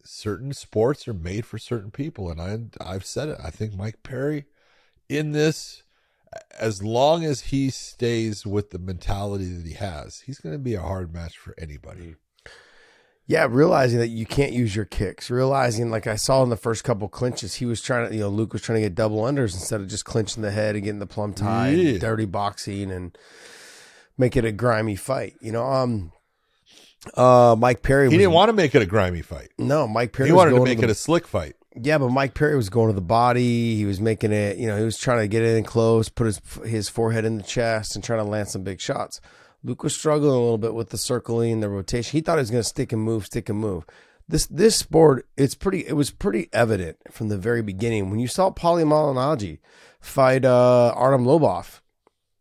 certain 0.03 0.53
sports 0.53 1.07
are 1.07 1.13
made 1.13 1.45
for 1.45 1.57
certain 1.57 1.91
people, 1.91 2.29
and 2.31 2.41
I 2.41 2.59
I've 2.83 3.05
said 3.05 3.29
it. 3.29 3.38
I 3.43 3.50
think 3.50 3.73
Mike 3.75 4.03
Perry 4.03 4.45
in 5.09 5.31
this, 5.31 5.83
as 6.59 6.81
long 6.83 7.23
as 7.25 7.41
he 7.41 7.69
stays 7.69 8.45
with 8.45 8.69
the 8.71 8.79
mentality 8.79 9.45
that 9.53 9.65
he 9.65 9.73
has, 9.73 10.21
he's 10.21 10.39
going 10.39 10.53
to 10.53 10.59
be 10.59 10.73
a 10.75 10.81
hard 10.81 11.13
match 11.13 11.38
for 11.38 11.53
anybody. 11.57 12.15
Yeah, 13.27 13.47
realizing 13.50 14.00
that 14.00 14.07
you 14.09 14.25
can't 14.25 14.51
use 14.51 14.75
your 14.75 14.85
kicks. 14.85 15.29
Realizing, 15.29 15.89
like 15.89 16.05
I 16.07 16.15
saw 16.15 16.43
in 16.43 16.50
the 16.50 16.57
first 16.57 16.83
couple 16.83 17.07
clinches, 17.07 17.55
he 17.55 17.65
was 17.65 17.81
trying 17.81 18.09
to, 18.09 18.13
you 18.13 18.21
know, 18.21 18.29
Luke 18.29 18.51
was 18.51 18.61
trying 18.61 18.77
to 18.77 18.81
get 18.81 18.95
double 18.95 19.21
unders 19.21 19.53
instead 19.53 19.79
of 19.79 19.88
just 19.88 20.03
clinching 20.05 20.41
the 20.43 20.51
head 20.51 20.75
and 20.75 20.83
getting 20.83 21.00
the 21.00 21.05
plum 21.07 21.33
tie, 21.33 21.69
and 21.69 21.77
Yeah. 21.77 21.97
dirty 22.00 22.25
boxing, 22.25 22.91
and 22.91 23.17
make 24.17 24.35
it 24.35 24.43
a 24.43 24.51
grimy 24.51 24.95
fight. 24.97 25.35
You 25.39 25.51
know, 25.53 25.65
um, 25.65 26.11
uh, 27.15 27.55
Mike 27.57 27.83
Perry. 27.83 28.05
He 28.09 28.15
was, 28.15 28.21
didn't 28.21 28.33
want 28.33 28.50
to 28.50 28.53
make 28.53 28.75
it 28.75 28.81
a 28.81 28.85
grimy 28.85 29.21
fight. 29.21 29.50
no, 29.57 29.88
Mike 29.88 30.11
Perry. 30.13 30.27
He 30.29 30.33
was 30.33 30.39
wanted 30.39 30.55
to 30.57 30.63
make 30.63 30.79
the- 30.79 30.85
it 30.85 30.89
a 30.89 30.95
slick 30.95 31.25
fight. 31.27 31.55
Yeah, 31.75 31.98
but 31.98 32.10
Mike 32.10 32.34
Perry 32.34 32.56
was 32.56 32.70
going 32.70 32.90
to 32.90 32.96
the 32.96 33.01
body. 33.01 33.75
He 33.75 33.86
was 33.86 34.01
making 34.01 34.34
it, 34.34 34.58
you 34.58 34.68
know, 34.68 34.78
he 34.78 34.84
was 34.84 34.98
trying 34.98 35.20
to 35.20 35.28
get 35.28 35.42
it 35.44 35.56
in 35.56 35.63
close, 35.63 36.10
put 36.10 36.25
his 36.25 36.42
his 36.66 36.90
forehead 36.90 37.24
in 37.24 37.38
the 37.38 37.44
chest, 37.44 37.96
and 37.96 38.04
trying 38.04 38.24
to 38.24 38.30
land 38.30 38.50
some 38.50 38.63
big 38.63 38.82
shots. 38.82 39.22
Luke 39.63 39.84
was 39.84 39.96
struggling 39.96 40.32
a 40.32 40.40
little 40.40 40.58
bit 40.58 40.74
with 40.74 40.90
the 40.90 40.98
circling, 40.98 41.60
the 41.60 41.70
rotation. 41.70 42.18
He 42.18 42.22
thought 42.22 42.38
he 42.38 42.42
was 42.42 42.51
going 42.51 42.63
to 42.63 42.68
stick 42.68 42.92
and 42.92 43.01
move, 43.01 43.28
stick 43.28 43.48
and 43.48 43.60
move. 43.60 43.86
This 44.28 44.48
this 44.48 44.75
sport, 44.75 45.28
it's 45.38 45.56
pretty. 45.56 45.88
It 45.88 45.94
was 45.94 46.10
pretty 46.12 46.50
evident 46.51 46.98
from 47.12 47.30
the 47.30 47.38
very 47.38 47.62
beginning 47.62 48.10
when 48.10 48.20
you 48.20 48.28
saw 48.28 48.50
Paulie 48.50 48.84
Malignaggi 48.84 49.60
fight 50.00 50.46
uh, 50.46 50.94
Artem 50.96 51.25
Lobov. 51.25 51.82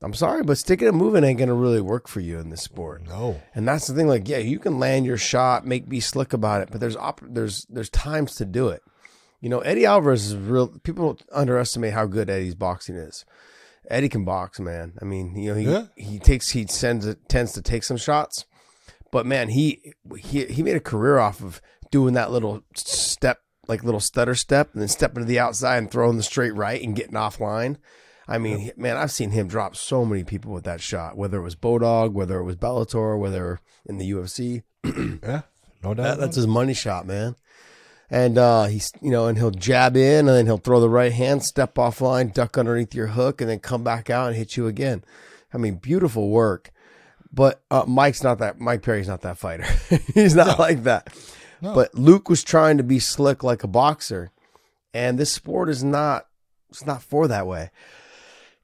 I'm 0.02 0.14
sorry, 0.14 0.42
but 0.42 0.56
sticking 0.56 0.88
and 0.88 0.96
moving 0.96 1.24
ain't 1.24 1.38
going 1.38 1.48
to 1.48 1.54
really 1.54 1.80
work 1.82 2.08
for 2.08 2.20
you 2.20 2.38
in 2.38 2.48
this 2.48 2.62
sport. 2.62 3.06
No, 3.06 3.40
And 3.54 3.68
that's 3.68 3.86
the 3.86 3.92
thing. 3.92 4.08
Like, 4.08 4.28
yeah, 4.28 4.38
you 4.38 4.58
can 4.58 4.78
land 4.78 5.04
your 5.04 5.18
shot, 5.18 5.66
make 5.66 5.90
be 5.90 6.00
slick 6.00 6.32
about 6.32 6.62
it, 6.62 6.70
but 6.70 6.80
there's 6.80 6.96
op- 6.96 7.20
there's 7.22 7.66
there's 7.68 7.90
times 7.90 8.36
to 8.36 8.46
do 8.46 8.68
it. 8.68 8.82
You 9.40 9.48
know, 9.48 9.60
Eddie 9.60 9.86
Alvarez 9.86 10.26
is 10.26 10.36
real. 10.36 10.68
People 10.82 11.18
underestimate 11.32 11.92
how 11.94 12.06
good 12.06 12.28
Eddie's 12.28 12.54
boxing 12.54 12.96
is. 12.96 13.24
Eddie 13.88 14.08
can 14.08 14.24
box, 14.24 14.60
man. 14.60 14.92
I 15.00 15.04
mean, 15.04 15.34
you 15.36 15.50
know, 15.50 15.56
he 15.58 15.64
Yeah. 15.66 15.86
he 15.96 16.18
takes 16.18 16.50
he 16.50 16.66
sends 16.66 17.06
it 17.06 17.28
tends 17.28 17.52
to 17.52 17.62
take 17.62 17.82
some 17.82 17.96
shots, 17.96 18.44
but 19.10 19.24
man, 19.26 19.48
he 19.48 19.94
he 20.18 20.44
he 20.46 20.62
made 20.62 20.76
a 20.76 20.80
career 20.80 21.18
off 21.18 21.42
of 21.42 21.60
doing 21.90 22.14
that 22.14 22.30
little 22.30 22.62
step, 22.76 23.38
like 23.66 23.82
little 23.82 23.98
stutter 24.00 24.34
step, 24.34 24.70
and 24.74 24.82
then 24.82 24.88
stepping 24.88 25.22
to 25.22 25.26
the 25.26 25.40
outside 25.40 25.78
and 25.78 25.90
throwing 25.90 26.16
the 26.18 26.22
straight 26.22 26.54
right 26.54 26.80
and 26.82 26.94
getting 26.94 27.14
offline. 27.14 27.76
I 28.28 28.38
mean, 28.38 28.58
he- 28.58 28.72
man, 28.76 28.96
I've 28.96 29.10
seen 29.10 29.30
him 29.32 29.48
drop 29.48 29.74
so 29.74 30.04
many 30.04 30.22
people 30.22 30.52
with 30.52 30.62
that 30.64 30.80
shot, 30.80 31.16
whether 31.16 31.38
it 31.38 31.42
was 31.42 31.56
Bodog, 31.56 32.12
whether 32.12 32.38
it 32.38 32.44
was 32.44 32.54
Bellator, 32.56 33.18
whether 33.18 33.60
in 33.86 33.96
the 33.98 34.08
UFC. 34.12 34.62
yeah, 34.84 35.42
no 35.82 35.94
doubt. 35.94 35.96
That, 36.04 36.18
that's 36.20 36.36
his 36.36 36.46
money 36.46 36.74
shot, 36.74 37.06
man. 37.06 37.34
And 38.10 38.38
uh, 38.38 38.64
he's, 38.64 38.90
you 39.00 39.10
know, 39.10 39.28
and 39.28 39.38
he'll 39.38 39.52
jab 39.52 39.96
in, 39.96 40.26
and 40.26 40.36
then 40.36 40.46
he'll 40.46 40.58
throw 40.58 40.80
the 40.80 40.90
right 40.90 41.12
hand, 41.12 41.44
step 41.44 41.76
offline, 41.76 42.34
duck 42.34 42.58
underneath 42.58 42.94
your 42.94 43.08
hook, 43.08 43.40
and 43.40 43.48
then 43.48 43.60
come 43.60 43.84
back 43.84 44.10
out 44.10 44.28
and 44.28 44.36
hit 44.36 44.56
you 44.56 44.66
again. 44.66 45.04
I 45.54 45.58
mean, 45.58 45.76
beautiful 45.76 46.28
work. 46.28 46.72
But 47.32 47.62
uh, 47.70 47.84
Mike's 47.86 48.22
not 48.22 48.38
that. 48.38 48.58
Mike 48.58 48.82
Perry's 48.82 49.08
not 49.08 49.20
that 49.20 49.38
fighter. 49.38 49.66
he's 50.14 50.34
not 50.34 50.58
like 50.58 50.82
that. 50.84 51.14
No. 51.60 51.74
But 51.74 51.94
Luke 51.94 52.28
was 52.28 52.42
trying 52.42 52.78
to 52.78 52.82
be 52.82 52.98
slick 52.98 53.44
like 53.44 53.62
a 53.62 53.68
boxer, 53.68 54.30
and 54.92 55.18
this 55.18 55.32
sport 55.32 55.68
is 55.68 55.84
not. 55.84 56.26
It's 56.70 56.86
not 56.86 57.02
for 57.02 57.28
that 57.28 57.46
way. 57.46 57.70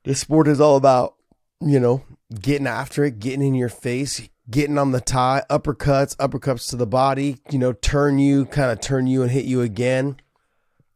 This 0.04 0.20
sport 0.20 0.48
is 0.48 0.60
all 0.60 0.76
about, 0.76 1.14
you 1.60 1.80
know, 1.80 2.04
getting 2.40 2.66
after 2.66 3.04
it, 3.04 3.18
getting 3.18 3.42
in 3.42 3.54
your 3.54 3.68
face, 3.68 4.28
getting 4.50 4.78
on 4.78 4.92
the 4.92 5.00
tie, 5.00 5.42
uppercuts, 5.50 6.16
uppercuts 6.16 6.70
to 6.70 6.76
the 6.76 6.86
body, 6.86 7.38
you 7.50 7.58
know, 7.58 7.72
turn 7.72 8.18
you, 8.18 8.46
kind 8.46 8.70
of 8.70 8.80
turn 8.80 9.06
you 9.06 9.22
and 9.22 9.30
hit 9.30 9.44
you 9.44 9.60
again. 9.62 10.16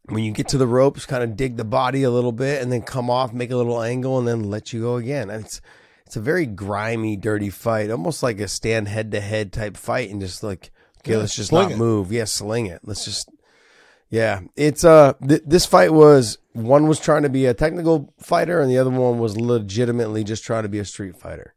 When 0.07 0.25
you 0.25 0.33
get 0.33 0.49
to 0.49 0.59
the 0.59 0.67
ropes, 0.67 1.07
kind 1.07 1.23
of 1.23 1.37
dig 1.37 1.57
the 1.57 1.65
body 1.65 2.03
a 2.03 2.11
little 2.11 2.33
bit 2.33 2.61
and 2.63 2.73
then 2.73 2.83
come 2.83 3.09
off, 3.11 3.33
make 3.33 3.51
a 3.53 3.57
little 3.57 3.81
angle, 3.83 4.19
and 4.19 4.27
then 4.27 4.51
let 4.51 4.73
you 4.73 4.81
go 4.81 4.97
again. 4.97 5.31
And 5.31 5.45
it's 5.45 5.61
it's 6.07 6.17
a 6.17 6.21
very 6.21 6.47
grimy, 6.47 7.17
dirty 7.17 7.51
fight, 7.51 7.91
almost 7.91 8.21
like 8.23 8.41
a 8.41 8.49
stand 8.49 8.89
head 8.89 9.13
to 9.13 9.21
head 9.21 9.53
type 9.53 9.77
fight, 9.77 10.11
and 10.11 10.21
just 10.21 10.43
like, 10.43 10.73
okay, 10.99 11.13
Yeah, 11.13 11.19
let's 11.19 11.37
just 11.37 11.53
not 11.53 11.71
it. 11.71 11.79
move. 11.79 12.11
Yeah, 12.11 12.25
sling 12.25 12.67
it. 12.67 12.81
Let's 12.83 13.05
just 13.05 13.31
yeah, 14.09 14.41
it's 14.57 14.83
uh 14.85 15.13
th- 15.27 15.43
this 15.47 15.67
fight 15.67 15.93
was 15.93 16.39
one 16.55 16.89
was 16.89 16.99
trying 16.99 17.23
to 17.23 17.29
be 17.29 17.47
a 17.47 17.55
technical 17.55 18.13
fighter 18.19 18.61
and 18.61 18.69
the 18.69 18.79
other 18.79 18.91
one 18.91 19.21
was 19.21 19.37
legitimately 19.41 20.25
just 20.25 20.43
trying 20.43 20.65
to 20.65 20.69
be 20.69 20.81
a 20.81 20.85
street 20.85 21.17
fighter. 21.17 21.55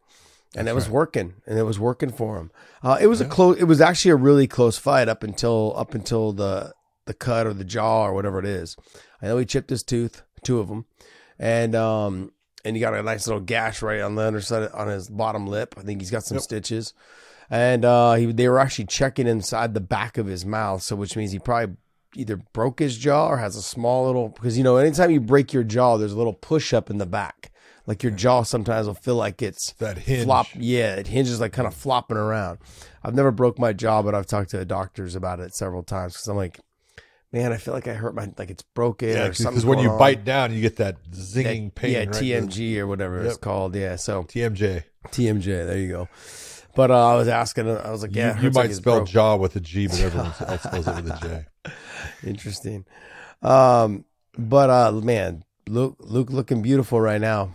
And 0.55 0.67
it 0.67 0.75
was 0.75 0.87
working 0.87 1.33
and 1.47 1.57
it 1.57 1.63
was 1.63 1.79
working 1.79 2.11
for 2.11 2.37
him. 2.37 2.51
Uh, 2.83 2.97
it 3.01 3.07
was 3.07 3.21
a 3.21 3.25
close 3.25 3.57
it 3.57 3.63
was 3.63 3.81
actually 3.81 4.11
a 4.11 4.15
really 4.15 4.47
close 4.47 4.77
fight 4.77 5.09
up 5.09 5.23
until 5.23 5.73
up 5.75 5.95
until 5.95 6.31
the 6.31 6.73
the 7.05 7.13
cut 7.13 7.47
or 7.47 7.53
the 7.53 7.63
jaw 7.63 8.05
or 8.05 8.13
whatever 8.13 8.39
it 8.39 8.45
is. 8.45 8.77
I 9.21 9.27
know 9.27 9.37
he 9.37 9.45
chipped 9.45 9.71
his 9.71 9.83
tooth, 9.83 10.21
two 10.43 10.59
of 10.59 10.67
them. 10.67 10.85
And 11.39 11.75
um 11.75 12.31
and 12.63 12.75
he 12.75 12.79
got 12.79 12.93
a 12.93 13.03
nice 13.03 13.27
little 13.27 13.41
gash 13.41 13.81
right 13.81 14.01
on 14.01 14.15
the 14.15 14.21
underside 14.21 14.71
on 14.71 14.87
his 14.87 15.09
bottom 15.09 15.47
lip. 15.47 15.75
I 15.77 15.81
think 15.81 16.01
he's 16.01 16.11
got 16.11 16.23
some 16.23 16.39
stitches. 16.39 16.93
And 17.49 17.83
uh, 17.83 18.13
he, 18.13 18.31
they 18.31 18.47
were 18.47 18.59
actually 18.59 18.85
checking 18.85 19.27
inside 19.27 19.73
the 19.73 19.81
back 19.81 20.17
of 20.17 20.27
his 20.27 20.45
mouth, 20.45 20.81
so 20.81 20.95
which 20.95 21.17
means 21.17 21.33
he 21.33 21.39
probably 21.39 21.75
either 22.15 22.37
broke 22.37 22.79
his 22.79 22.97
jaw 22.97 23.27
or 23.27 23.37
has 23.37 23.55
a 23.55 23.61
small 23.61 24.05
little 24.05 24.29
because 24.29 24.57
you 24.57 24.63
know 24.63 24.77
anytime 24.77 25.11
you 25.11 25.19
break 25.19 25.51
your 25.53 25.63
jaw, 25.63 25.97
there's 25.97 26.13
a 26.13 26.17
little 26.17 26.33
push 26.33 26.73
up 26.73 26.89
in 26.89 26.97
the 26.97 27.05
back. 27.05 27.51
Like 27.85 28.01
your 28.01 28.11
jaw 28.13 28.43
sometimes 28.43 28.87
will 28.87 28.93
feel 28.93 29.15
like 29.15 29.41
it's 29.41 29.73
That 29.73 29.97
hinge. 29.97 30.23
flop. 30.23 30.47
Yeah, 30.55 30.95
it 30.95 31.07
hinges 31.07 31.39
like 31.41 31.51
kind 31.51 31.67
of 31.67 31.73
flopping 31.73 32.17
around. 32.17 32.59
I've 33.03 33.13
never 33.13 33.31
broke 33.31 33.59
my 33.59 33.73
jaw, 33.73 34.01
but 34.01 34.15
I've 34.15 34.25
talked 34.27 34.51
to 34.51 34.63
doctors 34.65 35.15
about 35.15 35.39
it 35.41 35.53
several 35.53 35.83
times 35.83 36.13
because 36.13 36.27
I'm 36.27 36.37
like, 36.37 36.59
man, 37.33 37.51
I 37.51 37.57
feel 37.57 37.73
like 37.73 37.87
I 37.87 37.93
hurt 37.93 38.15
my 38.15 38.31
like 38.37 38.49
it's 38.49 38.63
broken 38.63 39.09
yeah, 39.09 39.25
or 39.25 39.33
something. 39.33 39.55
because 39.55 39.65
when 39.65 39.79
you 39.79 39.89
bite 39.89 40.23
down, 40.23 40.53
you 40.53 40.61
get 40.61 40.77
that 40.77 41.03
zinging 41.11 41.75
pain. 41.75 41.91
yeah, 41.91 41.99
right? 41.99 42.09
TMG 42.09 42.77
or 42.77 42.87
whatever 42.87 43.21
it's 43.21 43.37
called. 43.37 43.75
Yeah, 43.75 43.97
so 43.97 44.23
TMJ. 44.23 44.83
TMJ. 45.07 45.43
There 45.67 45.77
you 45.77 45.89
go. 45.89 46.07
But 46.75 46.89
uh, 46.89 47.11
I 47.11 47.15
was 47.15 47.27
asking, 47.27 47.69
I 47.69 47.91
was 47.91 48.01
like, 48.01 48.15
yeah, 48.15 48.29
you, 48.29 48.35
you 48.35 48.41
hurts 48.43 48.55
like 48.55 48.69
might 48.69 48.75
spell 48.75 49.03
jaw 49.03 49.35
with 49.35 49.55
a 49.55 49.59
G, 49.59 49.87
but 49.87 49.99
everyone 49.99 50.27
else 50.47 50.63
spells 50.63 50.87
it 50.87 50.95
with 50.95 51.11
a 51.11 51.45
J. 51.65 51.71
Interesting. 52.27 52.85
Um, 53.41 54.05
but 54.37 54.69
uh, 54.69 54.91
man, 54.93 55.43
Luke, 55.67 55.97
Luke 55.99 56.31
looking 56.31 56.61
beautiful 56.61 56.99
right 57.01 57.21
now. 57.21 57.51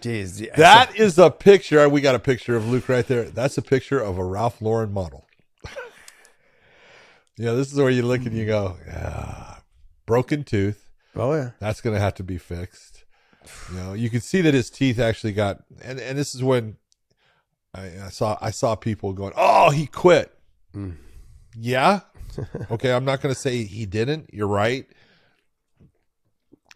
Jeez, 0.00 0.40
yeah, 0.40 0.54
That 0.56 0.96
is 0.96 1.18
a 1.18 1.30
picture. 1.30 1.88
We 1.88 2.00
got 2.00 2.14
a 2.14 2.20
picture 2.20 2.56
of 2.56 2.68
Luke 2.68 2.88
right 2.88 3.06
there. 3.06 3.24
That's 3.24 3.58
a 3.58 3.62
picture 3.62 4.00
of 4.00 4.16
a 4.16 4.24
Ralph 4.24 4.62
Lauren 4.62 4.92
model. 4.92 5.26
yeah, 7.36 7.52
this 7.52 7.72
is 7.72 7.78
where 7.78 7.90
you 7.90 8.02
look 8.02 8.24
and 8.24 8.32
you 8.32 8.46
go, 8.46 8.76
ah, 8.94 9.62
broken 10.06 10.44
tooth. 10.44 10.88
oh 11.16 11.34
yeah, 11.34 11.50
That's 11.58 11.80
going 11.80 11.94
to 11.94 12.00
have 12.00 12.14
to 12.14 12.22
be 12.22 12.38
fixed. 12.38 13.04
You 13.72 13.78
know, 13.78 13.92
you 13.92 14.08
can 14.10 14.20
see 14.20 14.40
that 14.42 14.54
his 14.54 14.70
teeth 14.70 14.98
actually 14.98 15.32
got, 15.32 15.62
and 15.82 15.98
and 15.98 16.18
this 16.18 16.34
is 16.34 16.42
when 16.42 16.76
I, 17.74 18.06
I 18.06 18.08
saw 18.10 18.36
I 18.40 18.50
saw 18.50 18.74
people 18.74 19.12
going, 19.14 19.32
"Oh, 19.36 19.70
he 19.70 19.86
quit." 19.86 20.36
Mm. 20.74 20.96
Yeah, 21.56 22.00
okay. 22.70 22.92
I'm 22.92 23.04
not 23.04 23.20
going 23.22 23.34
to 23.34 23.40
say 23.40 23.64
he 23.64 23.86
didn't. 23.86 24.30
You're 24.32 24.48
right, 24.48 24.86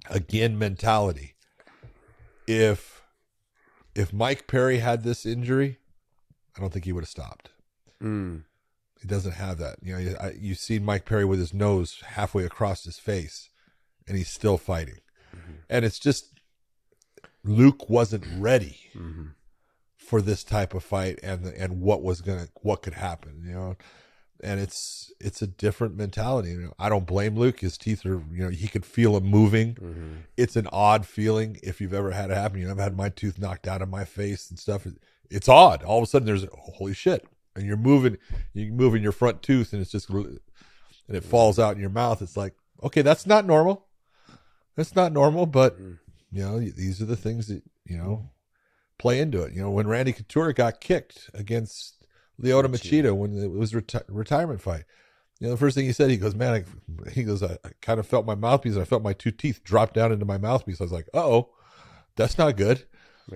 again 0.09 0.59
mentality. 0.59 1.35
If 2.47 3.02
if 3.95 4.13
Mike 4.13 4.47
Perry 4.47 4.79
had 4.79 5.03
this 5.03 5.27
injury, 5.27 5.79
I 6.57 6.61
don't 6.61 6.73
think 6.73 6.85
he 6.85 6.93
would 6.93 7.05
have 7.05 7.09
stopped. 7.09 7.51
Mm. 8.03 8.45
He 9.01 9.09
doesn't 9.09 9.33
have 9.33 9.59
that. 9.59 9.77
You 9.83 9.93
know, 9.95 9.99
you, 9.99 10.17
I, 10.21 10.31
you 10.39 10.55
see 10.55 10.79
Mike 10.79 11.05
Perry 11.05 11.25
with 11.25 11.39
his 11.39 11.53
nose 11.53 12.03
halfway 12.07 12.45
across 12.45 12.85
his 12.85 12.99
face, 12.99 13.51
and 14.07 14.17
he's 14.17 14.29
still 14.29 14.59
fighting. 14.59 14.99
And 15.69 15.85
it's 15.85 15.99
just 15.99 16.33
Luke 17.45 17.89
wasn't 17.89 18.25
ready 18.39 18.79
for 19.97 20.21
this 20.21 20.45
type 20.45 20.75
of 20.75 20.85
fight, 20.85 21.19
and 21.23 21.47
and 21.47 21.81
what 21.81 22.03
was 22.03 22.21
gonna 22.21 22.49
what 22.63 22.83
could 22.83 22.95
happen. 22.95 23.43
You 23.45 23.55
know, 23.55 23.77
and 24.43 24.61
it's 24.61 25.13
it's 25.21 25.41
a 25.41 25.47
different 25.47 25.97
mentality. 25.97 26.51
You 26.51 26.61
know, 26.61 26.75
I 26.79 26.89
don't 26.89 27.07
blame 27.07 27.37
Luke. 27.37 27.61
His 27.61 27.79
teeth 27.79 28.05
are 28.05 28.23
you 28.33 28.45
know 28.45 28.49
he 28.49 28.69
could 28.69 28.85
feel 28.85 29.15
them 29.15 29.25
moving. 29.25 29.75
Mm-hmm. 29.75 30.13
It's 30.37 30.57
an 30.57 30.69
odd 30.73 31.07
feeling 31.07 31.59
if 31.63 31.81
you've 31.81 31.95
ever 31.95 32.11
had 32.11 32.31
it 32.31 32.37
happen. 32.37 32.61
You 32.61 32.67
know, 32.67 32.73
I've 32.73 32.79
had 32.79 32.97
my 32.97 33.09
tooth 33.09 33.39
knocked 33.39 33.69
out 33.69 33.83
of 33.83 33.89
my 33.89 34.05
face 34.05 34.51
and 34.51 34.59
stuff. 34.59 34.87
It's 35.31 35.49
odd. 35.49 35.83
All 35.83 35.99
of 35.99 36.05
a 36.05 36.07
sudden, 36.07 36.27
there's 36.27 36.47
holy 36.53 36.95
shit, 36.95 37.27
and 37.55 37.67
you're 37.67 37.77
moving, 37.77 38.19
you're 38.53 38.73
moving 38.73 39.03
your 39.03 39.13
front 39.13 39.43
tooth, 39.43 39.73
and 39.73 39.81
it's 39.81 39.93
just 39.93 40.11
and 40.11 40.39
it 41.09 41.21
mm-hmm. 41.21 41.31
falls 41.31 41.59
out 41.59 41.75
in 41.75 41.81
your 41.81 41.91
mouth. 41.91 42.21
It's 42.21 42.37
like 42.37 42.55
okay, 42.83 43.03
that's 43.03 43.27
not 43.27 43.47
normal. 43.47 43.87
That's 44.77 44.97
not 44.97 45.13
normal, 45.13 45.47
but 45.47 45.75
mm-hmm. 45.75 45.95
you 46.37 46.43
know 46.43 46.59
these 46.59 47.01
are 47.01 47.07
the 47.07 47.17
things 47.17 47.47
that 47.47 47.63
you 47.87 47.97
know 47.97 48.31
play 48.99 49.21
into 49.21 49.43
it. 49.43 49.53
You 49.53 49.63
know, 49.63 49.71
when 49.71 49.87
Randy 49.87 50.13
Couture 50.13 50.53
got 50.53 50.81
kicked 50.81 51.31
against 51.35 52.02
Lyoto 52.43 52.67
Machida 52.67 53.15
when 53.15 53.37
it 53.39 53.51
was 53.51 53.73
reti- 53.73 54.05
retirement 54.09 54.61
fight, 54.61 54.85
you 55.43 55.49
know, 55.49 55.55
the 55.55 55.59
first 55.59 55.75
thing 55.75 55.87
he 55.87 55.93
said, 55.93 56.09
he 56.09 56.17
goes, 56.17 56.35
"Man," 56.37 56.65
I, 57.07 57.11
he 57.11 57.25
goes, 57.25 57.43
I, 57.43 57.59
I 57.65 57.71
kind 57.81 57.99
of 57.99 58.07
felt 58.07 58.27
my 58.27 58.37
mouthpiece. 58.37 58.77
I 58.77 58.85
felt 58.85 59.03
my 59.03 59.13
two 59.13 59.33
teeth 59.33 59.65
drop 59.65 59.93
down 59.93 60.13
into 60.13 60.25
my 60.25 60.39
mouthpiece. 60.39 60.81
I 60.81 60.85
was 60.85 60.93
like, 60.93 61.09
"Oh, 61.13 61.51
that's 62.15 62.39
not 62.39 62.57
good." 62.57 62.85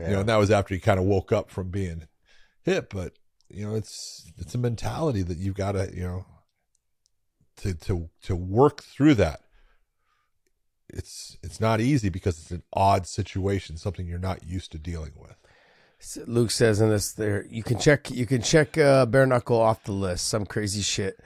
You 0.09 0.15
know, 0.15 0.21
and 0.21 0.29
that 0.29 0.37
was 0.37 0.51
after 0.51 0.73
he 0.73 0.81
kind 0.81 1.01
of 1.01 1.05
woke 1.05 1.33
up 1.33 1.51
from 1.51 1.71
being 1.71 2.07
hit. 2.63 2.91
But 2.91 3.15
you 3.49 3.67
know, 3.67 3.75
it's 3.75 4.31
it's 4.39 4.55
a 4.55 4.59
mentality 4.59 5.23
that 5.23 5.39
you've 5.39 5.57
got 5.57 5.73
to 5.73 5.91
you 5.93 6.03
know 6.03 6.27
to 7.59 7.75
to 7.75 8.09
to 8.23 8.37
work 8.37 8.83
through 8.85 9.15
that. 9.15 9.41
It's 10.89 11.37
it's 11.43 11.61
not 11.61 11.81
easy 11.81 12.09
because 12.09 12.39
it's 12.39 12.53
an 12.53 12.63
odd 12.73 13.07
situation, 13.07 13.77
something 13.77 14.07
you're 14.07 14.19
not 14.19 14.45
used 14.45 14.71
to 14.73 14.79
dealing 14.79 15.13
with. 15.17 15.37
Luke 16.27 16.51
says 16.51 16.81
in 16.81 16.89
this 16.89 17.13
there 17.13 17.47
you 17.49 17.63
can 17.63 17.79
check 17.79 18.11
you 18.11 18.27
can 18.27 18.43
check 18.43 18.79
uh, 18.79 19.07
bare 19.07 19.27
knuckle 19.27 19.61
off 19.61 19.85
the 19.85 19.93
list. 19.93 20.29
Some 20.29 20.47
crazy 20.47 20.83
shit. 20.83 21.19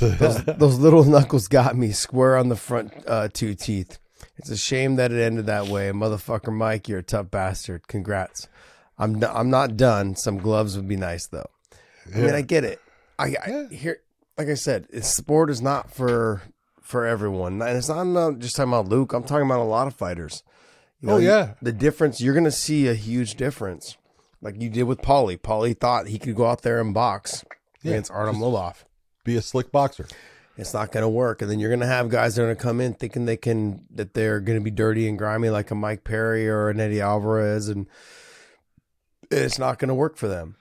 Those, 0.00 0.42
those 0.58 0.78
little 0.78 1.04
knuckles 1.04 1.48
got 1.48 1.76
me 1.76 1.92
square 1.92 2.36
on 2.36 2.48
the 2.48 2.56
front 2.56 2.92
uh, 3.06 3.28
two 3.32 3.54
teeth. 3.54 3.98
It's 4.36 4.50
a 4.50 4.56
shame 4.56 4.96
that 4.96 5.12
it 5.12 5.20
ended 5.22 5.46
that 5.46 5.68
way. 5.68 5.90
Motherfucker, 5.90 6.52
Mike, 6.52 6.88
you're 6.88 6.98
a 6.98 7.02
tough 7.04 7.30
bastard. 7.30 7.86
Congrats. 7.88 8.48
I'm 8.98 9.22
I'm 9.24 9.50
not 9.50 9.76
done. 9.76 10.16
Some 10.16 10.38
gloves 10.38 10.76
would 10.76 10.88
be 10.88 10.96
nice 10.96 11.26
though. 11.26 11.50
I 12.14 12.18
mean, 12.18 12.34
I 12.34 12.42
get 12.42 12.64
it. 12.64 12.80
I, 13.18 13.34
I 13.44 13.74
here, 13.74 13.98
like 14.38 14.48
I 14.48 14.54
said, 14.54 14.86
sport 15.04 15.50
is 15.50 15.60
not 15.62 15.92
for 15.92 16.42
for 16.80 17.04
everyone, 17.04 17.60
and 17.62 17.76
it's 17.76 17.88
not, 17.88 17.98
I'm 17.98 18.40
just 18.40 18.54
talking 18.56 18.72
about 18.72 18.88
Luke. 18.88 19.12
I'm 19.12 19.24
talking 19.24 19.46
about 19.46 19.58
a 19.60 19.64
lot 19.64 19.86
of 19.88 19.94
fighters. 19.94 20.42
You 21.00 21.10
Oh, 21.10 21.16
yeah. 21.18 21.54
the 21.60 21.72
difference. 21.72 22.20
You're 22.20 22.34
gonna 22.34 22.50
see 22.50 22.86
a 22.88 22.94
huge 22.94 23.34
difference, 23.34 23.96
like 24.40 24.60
you 24.60 24.68
did 24.68 24.84
with 24.84 25.00
Paulie. 25.00 25.38
Paulie 25.38 25.78
thought 25.78 26.08
he 26.08 26.18
could 26.18 26.34
go 26.34 26.46
out 26.46 26.62
there 26.62 26.80
and 26.80 26.92
box 26.94 27.44
Yeah, 27.82 27.92
against 27.92 28.10
Artem 28.10 28.36
Lobov. 28.36 28.84
Be 29.24 29.36
a 29.36 29.42
slick 29.42 29.72
boxer. 29.72 30.06
It's 30.58 30.72
not 30.72 30.90
going 30.90 31.02
to 31.02 31.08
work, 31.08 31.42
and 31.42 31.50
then 31.50 31.58
you're 31.60 31.68
going 31.68 31.80
to 31.80 31.86
have 31.86 32.08
guys 32.08 32.34
that 32.34 32.42
are 32.42 32.46
going 32.46 32.56
to 32.56 32.62
come 32.62 32.80
in 32.80 32.94
thinking 32.94 33.26
they 33.26 33.36
can 33.36 33.84
that 33.90 34.14
they're 34.14 34.40
going 34.40 34.58
to 34.58 34.64
be 34.64 34.70
dirty 34.70 35.06
and 35.06 35.18
grimy 35.18 35.50
like 35.50 35.70
a 35.70 35.74
Mike 35.74 36.02
Perry 36.02 36.48
or 36.48 36.70
an 36.70 36.80
Eddie 36.80 37.00
Alvarez, 37.00 37.68
and 37.68 37.86
it's 39.30 39.58
not 39.58 39.78
going 39.78 39.88
to 39.88 39.94
work 39.94 40.16
for 40.16 40.28
them. 40.28 40.56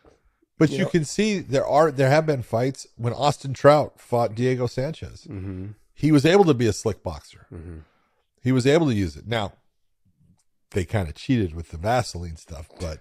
But 0.58 0.70
you, 0.70 0.86
can 0.86 1.04
see 1.06 1.40
there 1.40 1.66
are 1.66 1.92
there 1.92 2.10
have 2.10 2.26
been 2.26 2.42
fights 2.42 2.88
when 2.98 3.14
Austin 3.14 3.54
Trout 3.54 4.00
fought 4.00 4.36
Diego 4.36 4.68
Sanchez. 4.68 5.28
Mm-hmm. 5.30 5.68
He 5.94 6.12
was 6.12 6.26
able 6.26 6.46
to 6.46 6.54
be 6.54 6.68
a 6.68 6.74
slick 6.74 7.04
boxer. 7.04 7.48
He 8.42 8.52
was 8.52 8.66
able 8.68 8.88
to 8.88 8.94
use 8.94 9.16
it. 9.16 9.28
Now 9.28 9.54
they 10.72 10.84
kind 10.86 11.08
of 11.08 11.16
cheated 11.16 11.56
with 11.56 11.70
the 11.70 11.78
Vaseline 11.78 12.36
stuff, 12.38 12.70
but 12.80 13.00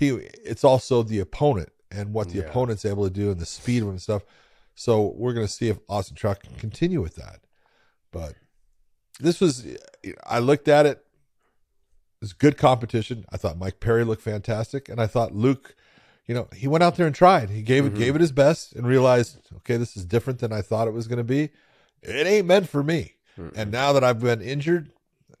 he 0.00 0.08
it's 0.44 0.64
also 0.64 1.02
the 1.02 1.20
opponent 1.20 1.70
and 1.90 2.12
what 2.12 2.30
the 2.30 2.38
Yeah. 2.38 2.44
opponent's 2.44 2.84
able 2.84 3.04
to 3.04 3.10
do 3.10 3.30
and 3.30 3.38
the 3.40 3.46
speed 3.46 3.82
of 3.82 3.88
him 3.88 3.90
and 3.90 4.02
stuff. 4.02 4.22
So 4.74 5.12
we're 5.16 5.34
going 5.34 5.46
to 5.46 5.52
see 5.52 5.68
if 5.68 5.78
Austin 5.88 6.16
Trout 6.16 6.42
can 6.42 6.54
continue 6.56 7.00
with 7.00 7.16
that. 7.16 7.40
But 8.10 8.34
this 9.20 9.40
was 9.40 9.66
I 10.26 10.38
looked 10.38 10.66
at 10.68 10.86
it. 10.86 10.98
It 10.98 12.22
was 12.22 12.32
good 12.32 12.56
competition. 12.58 13.24
I 13.30 13.36
thought 13.36 13.58
Mike 13.58 13.80
Perry 13.80 14.04
looked 14.04 14.22
fantastic, 14.22 14.88
and 14.88 15.00
I 15.00 15.06
thought 15.06 15.34
Luke 15.34 15.76
you 16.26 16.34
know, 16.34 16.48
he 16.54 16.68
went 16.68 16.84
out 16.84 16.94
there 16.94 17.06
and 17.06 17.14
tried. 17.14 17.50
He 17.50 17.60
gave 17.60 17.84
it 17.84 17.94
gave 17.94 18.14
it 18.14 18.20
his 18.20 18.30
best 18.30 18.72
and 18.74 18.86
realized, 18.86 19.38
okay, 19.56 19.76
this 19.76 19.96
is 19.96 20.04
different 20.04 20.38
than 20.38 20.52
I 20.52 20.62
thought 20.62 20.86
it 20.86 20.92
was 20.94 21.08
going 21.08 21.18
to 21.18 21.24
be. 21.24 21.50
It 22.02 22.26
ain't 22.26 22.46
meant 22.46 22.68
for 22.68 22.82
me. 22.84 23.14
And 23.56 23.72
now 23.72 23.92
that 23.94 24.04
I've 24.04 24.20
been 24.20 24.40
injured, 24.40 24.92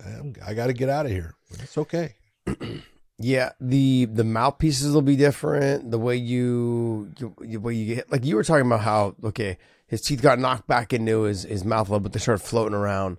I'm, 0.04 0.34
I 0.44 0.52
got 0.54 0.66
to 0.66 0.72
get 0.72 0.88
out 0.88 1.06
of 1.06 1.12
here. 1.12 1.34
It's 1.62 1.78
okay. 1.78 2.14
Yeah, 3.22 3.52
the 3.60 4.06
the 4.06 4.24
mouthpieces 4.24 4.94
will 4.94 5.02
be 5.02 5.14
different. 5.14 5.90
The 5.90 5.98
way 5.98 6.16
you, 6.16 7.12
you, 7.18 7.60
way 7.60 7.74
you 7.74 7.94
get 7.96 8.10
like 8.10 8.24
you 8.24 8.34
were 8.34 8.42
talking 8.42 8.66
about 8.66 8.80
how 8.80 9.14
okay, 9.22 9.58
his 9.86 10.00
teeth 10.00 10.22
got 10.22 10.38
knocked 10.38 10.66
back 10.66 10.94
into 10.94 11.22
his 11.22 11.42
his 11.42 11.62
mouth 11.62 11.88
a 11.88 11.92
little, 11.92 12.00
but 12.00 12.14
they 12.14 12.18
started 12.18 12.42
floating 12.42 12.74
around. 12.74 13.18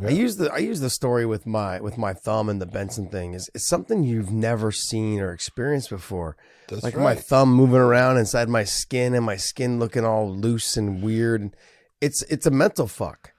I 0.00 0.10
use 0.10 0.36
the 0.36 0.50
I 0.50 0.58
use 0.58 0.80
the 0.80 0.88
story 0.88 1.26
with 1.26 1.44
my 1.44 1.80
with 1.80 1.98
my 1.98 2.14
thumb 2.14 2.48
and 2.48 2.62
the 2.62 2.66
Benson 2.66 3.08
thing 3.08 3.34
is 3.34 3.50
it's 3.54 3.66
something 3.66 4.04
you've 4.04 4.30
never 4.32 4.72
seen 4.72 5.20
or 5.20 5.32
experienced 5.32 5.90
before. 5.90 6.36
That's 6.68 6.82
like 6.82 6.96
my 6.96 7.14
thumb 7.14 7.52
moving 7.52 7.76
around 7.76 8.16
inside 8.16 8.48
my 8.48 8.64
skin 8.64 9.12
and 9.12 9.24
my 9.24 9.36
skin 9.36 9.78
looking 9.78 10.04
all 10.04 10.30
loose 10.32 10.76
and 10.76 11.02
weird. 11.02 11.54
It's 12.00 12.22
it's 12.22 12.46
a 12.46 12.50
mental 12.50 12.86
fuck. 12.86 13.32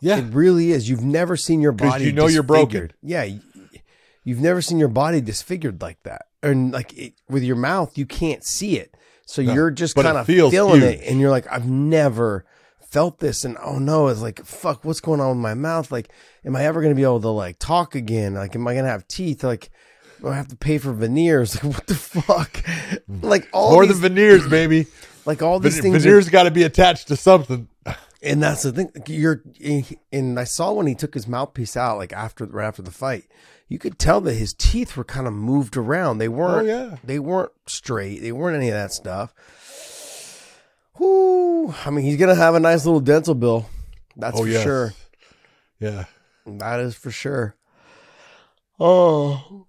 Yeah. 0.00 0.18
It 0.18 0.32
really 0.32 0.70
is. 0.70 0.88
You've 0.88 1.04
never 1.04 1.36
seen 1.36 1.60
your 1.60 1.72
body. 1.72 2.04
you 2.04 2.12
know 2.12 2.28
you're 2.28 2.42
broken. 2.42 2.92
Yeah, 3.02 3.28
you've 4.28 4.40
never 4.40 4.60
seen 4.60 4.78
your 4.78 4.88
body 4.88 5.20
disfigured 5.20 5.80
like 5.80 6.02
that, 6.02 6.26
and 6.42 6.72
like 6.72 6.92
it, 6.96 7.14
with 7.28 7.42
your 7.42 7.56
mouth, 7.56 7.96
you 7.96 8.06
can't 8.06 8.44
see 8.44 8.78
it, 8.78 8.94
so 9.26 9.40
No, 9.42 9.52
you're 9.54 9.70
just 9.70 9.94
kind 9.94 10.16
of 10.18 10.26
feeling 10.26 10.82
it, 10.82 11.00
and 11.04 11.18
you're 11.20 11.30
like, 11.30 11.46
I've 11.50 11.68
never 11.68 12.44
felt 12.90 13.18
this, 13.18 13.44
and 13.44 13.56
oh 13.62 13.78
no, 13.78 14.08
it's 14.08 14.20
like 14.20 14.44
fuck, 14.44 14.84
what's 14.84 15.00
going 15.00 15.20
on 15.20 15.28
with 15.30 15.38
my 15.38 15.54
mouth? 15.54 15.90
Like, 15.90 16.10
am 16.44 16.56
I 16.56 16.64
ever 16.64 16.82
gonna 16.82 16.94
be 16.94 17.02
able 17.02 17.20
to 17.22 17.28
like 17.30 17.58
talk 17.58 17.94
again? 17.94 18.34
Like, 18.34 18.54
am 18.54 18.66
I 18.68 18.74
gonna 18.74 18.88
have 18.88 19.08
teeth? 19.08 19.42
Like. 19.44 19.70
Do 20.20 20.26
I 20.26 20.34
have 20.34 20.48
to 20.48 20.56
pay 20.56 20.78
for 20.78 20.92
veneers. 20.92 21.54
Like 21.62 21.74
what 21.74 21.86
the 21.86 21.94
fuck? 21.94 22.52
Mm. 22.54 23.22
Like 23.22 23.48
all 23.52 23.70
More 23.70 23.86
these, 23.86 24.00
than 24.00 24.14
veneers, 24.14 24.48
baby. 24.50 24.88
like 25.24 25.42
all 25.42 25.60
these 25.60 25.74
Ven- 25.74 25.92
things. 25.92 26.02
veneers 26.02 26.28
got 26.28 26.42
to 26.42 26.50
be 26.50 26.64
attached 26.64 27.06
to 27.06 27.14
something. 27.16 27.68
and 28.20 28.42
that's 28.42 28.64
the 28.64 28.72
thing. 28.72 28.90
You're 29.06 29.44
and 30.10 30.40
I 30.40 30.42
saw 30.42 30.72
when 30.72 30.88
he 30.88 30.96
took 30.96 31.14
his 31.14 31.28
mouthpiece 31.28 31.76
out, 31.76 31.98
like 31.98 32.12
after 32.12 32.46
right 32.46 32.66
after 32.66 32.82
the 32.82 32.90
fight, 32.90 33.26
you 33.68 33.78
could 33.78 33.98
tell 33.98 34.20
that 34.22 34.34
his 34.34 34.54
teeth 34.54 34.96
were 34.96 35.04
kind 35.04 35.26
of 35.26 35.32
moved 35.32 35.76
around. 35.76 36.18
They 36.18 36.28
weren't. 36.28 36.68
Oh, 36.68 36.70
yeah. 36.90 36.96
They 37.04 37.18
weren't 37.18 37.52
straight. 37.66 38.20
They 38.20 38.32
weren't 38.32 38.56
any 38.56 38.68
of 38.68 38.74
that 38.74 38.92
stuff. 38.92 39.34
Whoo! 40.98 41.72
I 41.84 41.90
mean, 41.90 42.04
he's 42.04 42.16
gonna 42.16 42.34
have 42.34 42.54
a 42.54 42.60
nice 42.60 42.84
little 42.84 43.00
dental 43.00 43.34
bill. 43.34 43.68
That's 44.16 44.36
Oh, 44.38 44.42
for 44.42 44.48
yes. 44.48 44.62
sure. 44.62 44.94
Yeah. 45.78 46.04
That 46.46 46.80
is 46.80 46.96
for 46.96 47.10
sure. 47.10 47.54
Oh, 48.80 49.66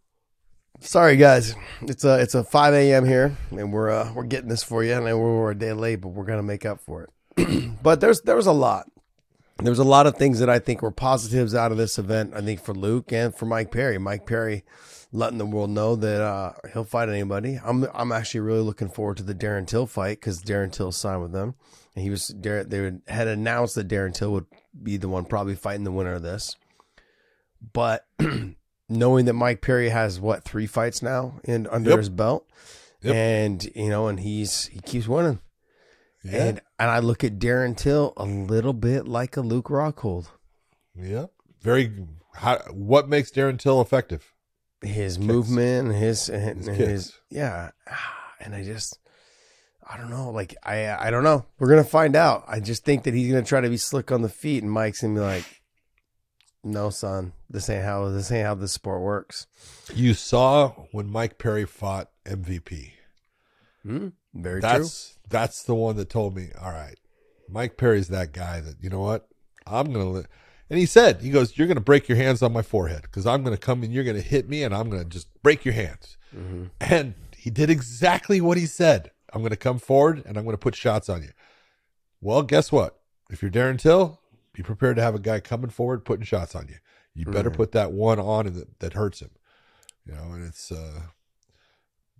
sorry 0.80 1.18
guys. 1.18 1.54
It's 1.82 2.04
a 2.04 2.20
it's 2.20 2.36
a 2.36 2.44
five 2.44 2.74
a.m. 2.74 3.06
here, 3.06 3.36
and 3.52 3.72
we're 3.74 3.90
uh, 3.92 4.12
we're 4.14 4.24
getting 4.24 4.50
this 4.50 4.64
for 4.64 4.84
you. 4.84 4.94
And 4.94 5.04
we're, 5.04 5.18
we're 5.18 5.52
a 5.52 5.56
day 5.56 5.74
late, 5.74 5.98
but 5.98 6.10
we're 6.10 6.26
gonna 6.26 6.42
make 6.44 6.66
up 6.66 6.80
for 6.82 7.04
it. 7.38 7.74
but 7.84 8.02
there's 8.02 8.22
there 8.22 8.36
was 8.36 8.48
a 8.48 8.52
lot. 8.52 8.88
There 9.62 9.72
was 9.72 9.80
a 9.80 9.84
lot 9.84 10.08
of 10.08 10.16
things 10.16 10.40
that 10.40 10.50
I 10.50 10.60
think 10.60 10.82
were 10.82 10.92
positives 10.92 11.54
out 11.54 11.72
of 11.72 11.78
this 11.78 11.98
event. 12.00 12.34
I 12.34 12.42
think 12.42 12.62
for 12.62 12.74
Luke 12.74 13.12
and 13.12 13.36
for 13.36 13.46
Mike 13.46 13.72
Perry. 13.72 13.98
Mike 13.98 14.26
Perry 14.26 14.64
letting 15.12 15.38
the 15.38 15.46
world 15.46 15.70
know 15.70 15.96
that 15.98 16.22
uh, 16.22 16.54
he'll 16.72 16.86
fight 16.86 17.10
anybody. 17.10 17.60
I'm 17.64 17.86
I'm 17.94 18.12
actually 18.14 18.40
really 18.42 18.62
looking 18.62 18.90
forward 18.90 19.18
to 19.18 19.24
the 19.24 19.36
Darren 19.36 19.68
Till 19.68 19.86
fight 19.86 20.20
because 20.22 20.42
Darren 20.42 20.72
Till 20.72 20.94
signed 20.94 21.22
with 21.22 21.34
them, 21.34 21.56
and 21.96 22.04
he 22.04 22.10
was 22.10 22.34
they 22.38 22.94
had 23.10 23.28
announced 23.28 23.76
that 23.76 23.90
Darren 23.90 24.14
Till 24.14 24.32
would 24.32 24.46
be 24.82 24.96
the 24.96 25.10
one 25.10 25.26
probably 25.26 25.56
fighting 25.56 25.84
the 25.84 25.92
winner 25.92 26.14
of 26.14 26.22
this. 26.24 26.56
But 27.74 28.06
knowing 28.90 29.26
that 29.26 29.34
Mike 29.34 29.62
Perry 29.62 29.90
has 29.90 30.22
what 30.22 30.46
three 30.46 30.68
fights 30.68 31.02
now 31.02 31.42
in 31.44 31.68
under 31.68 31.90
Yep. 31.90 32.00
his 32.00 32.10
belt, 32.10 32.50
Yep. 33.02 33.14
and 33.16 33.72
you 33.76 33.90
know, 33.90 34.08
and 34.08 34.22
he's 34.22 34.68
he 34.68 34.80
keeps 34.80 35.08
winning. 35.08 35.40
Yeah. 36.24 36.46
And 36.46 36.62
and 36.78 36.90
I 36.92 37.00
look 37.00 37.24
at 37.24 37.40
Darren 37.40 37.76
Till 37.76 38.14
a 38.18 38.26
little 38.26 38.74
bit 38.74 39.08
like 39.08 39.38
a 39.38 39.42
Luke 39.42 39.66
Rockhold. 39.68 40.28
yeah. 40.96 41.28
Very. 41.62 41.92
How, 42.36 42.60
what 42.72 43.10
makes 43.10 43.32
Darren 43.32 43.60
Till 43.60 43.82
effective? 43.82 44.34
His 44.82 45.20
movement, 45.20 45.94
his 45.94 46.30
and 46.30 46.66
His 46.66 46.78
his, 46.78 47.14
yeah, 47.30 47.72
and 48.40 48.56
I 48.56 48.64
just 48.64 48.98
I 49.86 49.98
don't 49.98 50.10
know. 50.10 50.30
Like 50.32 50.56
I 50.64 50.90
I 51.08 51.10
don't 51.10 51.24
know. 51.24 51.46
We're 51.58 51.70
gonna 51.70 51.84
find 51.84 52.16
out. 52.16 52.46
I 52.48 52.60
just 52.60 52.86
think 52.86 53.04
that 53.04 53.14
he's 53.14 53.32
gonna 53.32 53.44
try 53.44 53.60
to 53.62 53.70
be 53.70 53.78
slick 53.78 54.12
on 54.12 54.22
the 54.22 54.30
feet, 54.30 54.64
and 54.64 54.72
Mike's 54.72 55.02
gonna 55.02 55.16
be 55.16 55.20
like, 55.20 55.46
No, 56.64 56.90
son. 56.92 57.34
This 57.50 57.70
ain't 57.70 57.84
how 57.84 58.08
this 58.10 58.32
ain't 58.32 58.46
how 58.46 58.56
this 58.56 58.72
sport 58.72 59.02
works. 59.02 59.48
You 59.94 60.14
saw 60.14 60.70
when 60.92 61.10
Mike 61.10 61.38
Perry 61.40 61.66
fought 61.66 62.10
MVP. 62.26 62.92
Hmm? 63.84 64.10
Very 64.34 64.62
That's 64.62 65.18
that's 65.30 65.64
the 65.64 65.76
one 65.76 65.96
that 65.98 66.10
told 66.10 66.36
me, 66.36 66.50
all 66.60 66.72
right, 66.72 66.98
Mike 67.48 67.78
Perry's 67.78 68.08
that 68.10 68.32
guy 68.34 68.60
that 68.62 68.76
you 68.82 68.90
know 68.90 69.00
what 69.02 69.28
I'm 69.68 69.92
gonna. 69.92 70.10
Li-. 70.10 70.26
And 70.70 70.78
he 70.78 70.86
said, 70.86 71.22
he 71.22 71.30
goes, 71.32 71.58
you're 71.58 71.68
gonna 71.68 71.80
break 71.82 72.08
your 72.08 72.18
hands 72.18 72.42
on 72.44 72.54
my 72.54 72.62
forehead 72.62 73.02
because 73.04 73.26
I'm 73.26 73.44
gonna 73.44 73.58
come 73.58 73.82
and 73.84 73.92
you're 73.94 74.04
gonna 74.04 74.22
hit 74.22 74.48
me 74.48 74.64
and 74.64 74.74
I'm 74.76 74.90
gonna 74.90 75.06
just 75.06 75.28
break 75.42 75.66
your 75.66 75.74
hands. 75.74 76.18
true. 76.32 76.70
And 76.80 77.16
he 77.38 77.50
did 77.50 77.70
exactly 77.70 78.40
what 78.42 78.58
he 78.58 78.66
said. 78.66 79.12
I'm 79.34 79.42
gonna 79.42 79.56
come 79.56 79.80
forward 79.80 80.24
and 80.26 80.38
I'm 80.38 80.46
gonna 80.46 80.58
put 80.58 80.76
shots 80.76 81.10
on 81.10 81.24
you. 81.24 81.30
Well, 82.22 82.44
guess 82.44 82.72
what? 82.72 83.00
If 83.32 83.42
you're 83.42 83.50
Darren 83.52 83.80
Till, 83.80 84.20
be 84.54 84.62
prepared 84.64 84.96
to 84.98 85.02
have 85.02 85.16
a 85.16 85.20
guy 85.20 85.40
coming 85.40 85.70
forward 85.70 86.04
putting 86.06 86.26
shots 86.26 86.54
on 86.56 86.68
you. 86.68 86.76
You 87.16 87.26
better 87.26 87.50
Mhm. 87.52 87.56
put 87.56 87.72
that 87.74 87.92
one 87.92 88.20
on 88.20 88.46
that, 88.54 88.80
that 88.80 88.94
hurts 88.94 89.22
him. 89.22 89.32
You 90.06 90.14
know, 90.14 90.32
and 90.34 90.44
it's 90.46 90.72
uh 90.72 91.02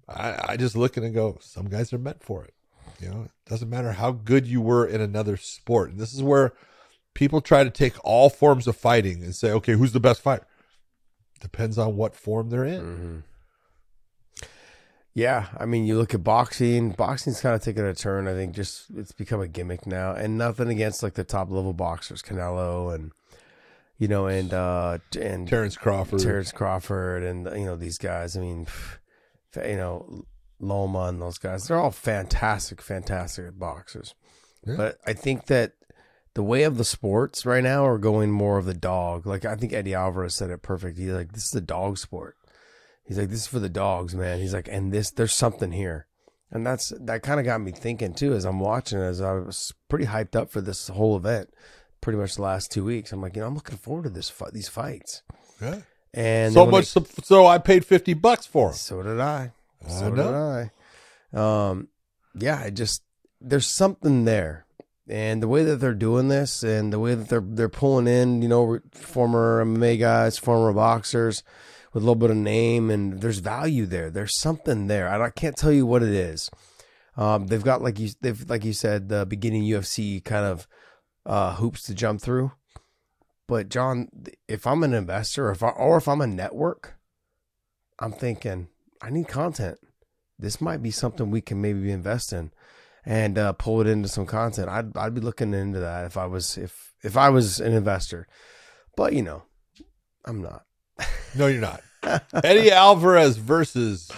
I, 0.08 0.54
I 0.54 0.58
just 0.58 0.76
look 0.76 0.98
at 0.98 1.04
it 1.04 1.08
and 1.08 1.16
go, 1.16 1.38
some 1.40 1.68
guys 1.70 1.94
are 1.94 2.00
meant 2.00 2.24
for 2.24 2.44
it. 2.44 2.54
You 3.02 3.10
know, 3.10 3.22
it 3.24 3.32
doesn't 3.50 3.70
matter 3.70 3.94
how 3.94 4.12
good 4.12 4.46
you 4.48 4.62
were 4.62 4.86
in 4.86 5.02
another 5.02 5.38
sport. 5.38 5.92
And 5.92 6.00
this 6.00 6.14
is 6.14 6.22
where 6.22 6.54
people 7.14 7.42
try 7.42 7.64
to 7.64 7.70
take 7.70 7.94
all 8.04 8.30
forms 8.30 8.68
of 8.68 8.76
fighting 8.76 9.24
and 9.24 9.36
say, 9.36 9.52
okay, 9.52 9.74
who's 9.74 9.92
the 9.94 10.00
best 10.00 10.22
fighter? 10.22 10.46
Depends 11.40 11.78
on 11.78 11.96
what 11.96 12.16
form 12.16 12.50
they're 12.50 12.66
in. 12.66 12.82
Mhm. 12.82 13.24
Yeah, 15.14 15.48
I 15.58 15.66
mean, 15.66 15.86
you 15.86 15.98
look 15.98 16.14
at 16.14 16.24
boxing. 16.24 16.92
Boxing's 16.92 17.42
kind 17.42 17.56
of 17.56 17.64
taken 17.64 17.84
a 17.84 17.94
turn. 17.96 18.28
I 18.28 18.34
think 18.34 18.54
just 18.54 18.86
it's 18.96 19.12
become 19.12 19.42
a 19.42 19.48
gimmick 19.48 19.86
now, 19.88 20.14
and 20.14 20.38
nothing 20.38 20.70
against 20.70 21.02
like 21.02 21.16
the 21.16 21.24
top 21.24 21.50
level 21.50 21.74
boxers, 21.74 22.22
Canelo, 22.22 22.94
and 22.94 23.12
you 23.98 24.08
know, 24.08 24.28
and 24.28 24.54
uh 24.54 25.00
and 25.20 25.48
Terrence 25.48 25.76
Crawford. 25.76 26.20
Terrence 26.20 26.52
Crawford, 26.52 27.24
and 27.24 27.46
you 27.60 27.66
know 27.66 27.76
these 27.76 27.98
guys. 27.98 28.38
I 28.38 28.42
mean, 28.42 28.68
you 29.56 29.76
know, 29.76 30.26
Loma 30.60 31.06
and 31.06 31.22
those 31.22 31.38
guys. 31.38 31.68
They're 31.68 31.80
all 31.80 31.92
fantastic, 31.92 32.82
fantastic 32.82 33.58
boxers. 33.58 34.16
Yeah. 34.66 34.76
But 34.76 34.98
I 35.06 35.14
think 35.14 35.46
that 35.48 35.74
the 36.34 36.44
way 36.44 36.64
of 36.64 36.78
the 36.78 36.84
sports 36.86 37.46
right 37.46 37.64
now 37.64 37.86
are 37.86 37.98
going 37.98 38.32
more 38.32 38.58
of 38.58 38.66
the 38.66 38.74
dog. 38.74 39.26
Like 39.26 39.46
I 39.46 39.56
think 39.56 39.74
Eddie 39.74 39.94
Alvarez 39.94 40.36
said 40.36 40.50
it 40.50 40.62
perfect. 40.62 40.98
He's 40.98 41.10
like, 41.12 41.32
this 41.34 41.46
is 41.46 41.56
a 41.56 41.62
dog 41.62 41.98
sport. 41.98 42.36
He's 43.06 43.18
like, 43.18 43.30
this 43.30 43.40
is 43.42 43.48
for 43.48 43.60
the 43.60 43.70
dogs, 43.70 44.14
man. 44.16 44.40
He's 44.40 44.54
like, 44.54 44.68
and 44.70 44.92
this, 44.92 45.10
there's 45.12 45.34
something 45.34 45.72
here. 45.72 46.06
And 46.52 46.66
that's, 46.66 46.94
that 47.00 47.24
kind 47.24 47.40
of 47.40 47.46
got 47.46 47.62
me 47.62 47.72
thinking 47.72 48.14
too, 48.14 48.34
as 48.34 48.46
I'm 48.46 48.60
watching, 48.60 49.00
as 49.00 49.22
I 49.22 49.34
was 49.34 49.74
pretty 49.88 50.06
hyped 50.06 50.36
up 50.36 50.52
for 50.52 50.62
this 50.62 50.88
whole 50.90 51.16
event, 51.18 51.50
pretty 52.02 52.18
much 52.20 52.36
the 52.36 52.42
last 52.44 52.72
two 52.72 52.84
weeks. 52.86 53.12
I'm 53.12 53.22
like, 53.22 53.36
you 53.36 53.42
know, 53.42 53.48
I'm 53.48 53.56
looking 53.56 53.78
forward 53.78 54.04
to 54.04 54.10
this 54.10 54.30
fight, 54.30 54.54
these 54.54 54.68
fights. 54.68 55.24
Yeah. 55.62 55.82
And 56.14 56.54
so 56.54 56.66
much 56.66 56.86
so, 56.86 57.06
so 57.24 57.46
I 57.46 57.58
paid 57.60 57.86
50 57.86 58.14
bucks 58.16 58.46
for 58.46 58.68
they- 58.70 58.74
him. 58.74 58.78
so 58.78 59.04
did 59.04 59.20
I. 59.20 59.52
I 59.86 59.90
So 59.90 60.10
know. 60.10 60.70
did 61.32 61.40
I. 61.40 61.70
Um, 61.70 61.88
yeah, 62.36 62.62
I 62.64 62.70
just, 62.70 63.04
there's 63.42 63.68
something 63.68 64.26
there. 64.26 64.66
And 65.08 65.42
the 65.42 65.48
way 65.48 65.64
that 65.64 65.78
they're 65.78 65.94
doing 65.96 66.28
this 66.28 66.62
and 66.64 66.94
the 66.94 67.00
way 67.00 67.16
that 67.16 67.30
they're, 67.30 67.44
they're 67.44 67.70
pulling 67.70 68.08
in, 68.08 68.42
you 68.44 68.48
know, 68.48 68.80
former 68.94 69.64
MMA 69.66 70.00
guys, 70.00 70.38
former 70.38 70.72
boxers, 70.72 71.44
with 71.94 72.04
a 72.04 72.06
little 72.06 72.16
bit 72.16 72.30
of 72.30 72.38
name 72.38 72.92
and 72.92 73.20
there's 73.22 73.40
value 73.40 73.86
there. 73.88 74.12
There's 74.12 74.38
something 74.38 74.88
there. 74.88 75.10
I, 75.10 75.26
I 75.26 75.30
can't 75.32 75.58
tell 75.58 75.72
you 75.72 75.86
what 75.86 76.04
it 76.04 76.10
is. 76.10 76.52
Um, 77.18 77.48
they've 77.48 77.64
got 77.64 77.82
like 77.82 78.00
you 78.00 78.10
they've 78.22 78.48
like 78.50 78.64
you 78.64 78.72
said 78.74 79.10
the 79.10 79.26
beginning 79.26 79.64
UFC 79.64 80.24
kind 80.24 80.46
of 80.46 80.68
uh, 81.26 81.56
hoops 81.56 81.84
to 81.84 81.94
jump 81.96 82.22
through. 82.22 82.52
But 83.48 83.70
John, 83.70 84.10
if 84.48 84.68
I'm 84.68 84.84
an 84.84 84.94
investor, 84.94 85.48
or 85.48 85.52
if 85.52 85.64
I, 85.64 85.70
or 85.70 85.98
if 85.98 86.08
I'm 86.08 86.22
a 86.22 86.28
network, 86.28 86.94
I'm 87.98 88.12
thinking 88.12 88.68
I 89.02 89.10
need 89.10 89.28
content. 89.28 89.80
This 90.38 90.60
might 90.62 90.82
be 90.82 90.92
something 90.92 91.32
we 91.32 91.42
can 91.42 91.62
maybe 91.62 91.92
invest 91.92 92.32
in 92.34 92.52
and 93.06 93.38
uh, 93.38 93.54
pull 93.54 93.82
it 93.82 93.88
into 93.88 94.08
some 94.10 94.26
content. 94.26 94.70
I'd 94.70 94.96
I'd 94.98 95.14
be 95.16 95.22
looking 95.22 95.54
into 95.54 95.80
that 95.80 96.06
if 96.06 96.18
I 96.18 96.26
was 96.26 96.58
if 96.58 96.94
if 97.04 97.16
I 97.18 97.30
was 97.30 97.60
an 97.60 97.74
investor. 97.74 98.28
But 98.96 99.14
you 99.14 99.22
know, 99.22 99.44
I'm 100.26 100.42
not. 100.42 100.66
No, 101.36 101.46
you're 101.46 101.62
not. 101.62 101.82
Eddie 102.44 102.72
Alvarez 102.72 103.38
versus 103.38 104.10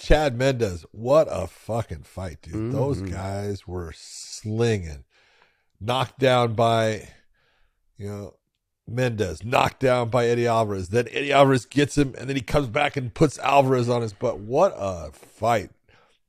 Chad 0.00 0.38
Mendes. 0.38 0.86
What 0.90 1.28
a 1.30 1.46
fucking 1.46 2.04
fight, 2.04 2.38
dude. 2.40 2.72
Those 2.72 3.02
Mhm. 3.02 3.10
guys 3.12 3.66
were 3.66 3.92
slinging. 3.94 5.04
Knocked 5.80 6.18
down 6.18 6.54
by, 6.54 7.08
you 7.98 8.08
know, 8.08 8.34
Mendes. 8.86 9.44
Knocked 9.44 9.80
down 9.80 10.08
by 10.08 10.26
Eddie 10.26 10.46
Alvarez. 10.46 10.88
Then 10.88 11.08
Eddie 11.10 11.32
Alvarez 11.32 11.64
gets 11.66 11.96
him, 11.96 12.14
and 12.18 12.28
then 12.28 12.36
he 12.36 12.42
comes 12.42 12.68
back 12.68 12.96
and 12.96 13.12
puts 13.14 13.38
Alvarez 13.38 13.88
on 13.88 14.02
his 14.02 14.12
butt. 14.12 14.38
What 14.38 14.74
a 14.76 15.10
fight. 15.12 15.70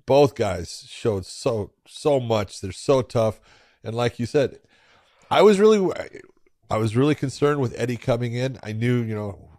Both 0.05 0.35
guys 0.35 0.85
showed 0.87 1.25
so, 1.25 1.71
so 1.87 2.19
much. 2.19 2.61
They're 2.61 2.71
so 2.71 3.01
tough. 3.01 3.39
And 3.83 3.95
like 3.95 4.19
you 4.19 4.25
said, 4.25 4.59
I 5.29 5.41
was 5.41 5.59
really, 5.59 5.91
I 6.69 6.77
was 6.77 6.95
really 6.95 7.15
concerned 7.15 7.59
with 7.59 7.73
Eddie 7.77 7.97
coming 7.97 8.33
in. 8.33 8.59
I 8.63 8.71
knew, 8.71 9.01
you 9.01 9.15
know, 9.15 9.49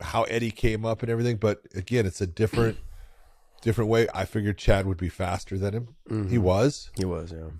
how 0.00 0.24
Eddie 0.24 0.50
came 0.50 0.84
up 0.84 1.02
and 1.02 1.10
everything, 1.10 1.36
but 1.36 1.62
again, 1.74 2.06
it's 2.06 2.20
a 2.20 2.26
different, 2.26 2.78
different 3.62 3.90
way. 3.90 4.08
I 4.14 4.24
figured 4.24 4.58
Chad 4.58 4.86
would 4.86 4.98
be 4.98 5.08
faster 5.08 5.58
than 5.58 5.74
him. 5.74 5.88
Mm-hmm. 6.08 6.28
He 6.30 6.38
was, 6.38 6.90
He 6.96 7.04
was, 7.04 7.32
yeah. 7.32 7.50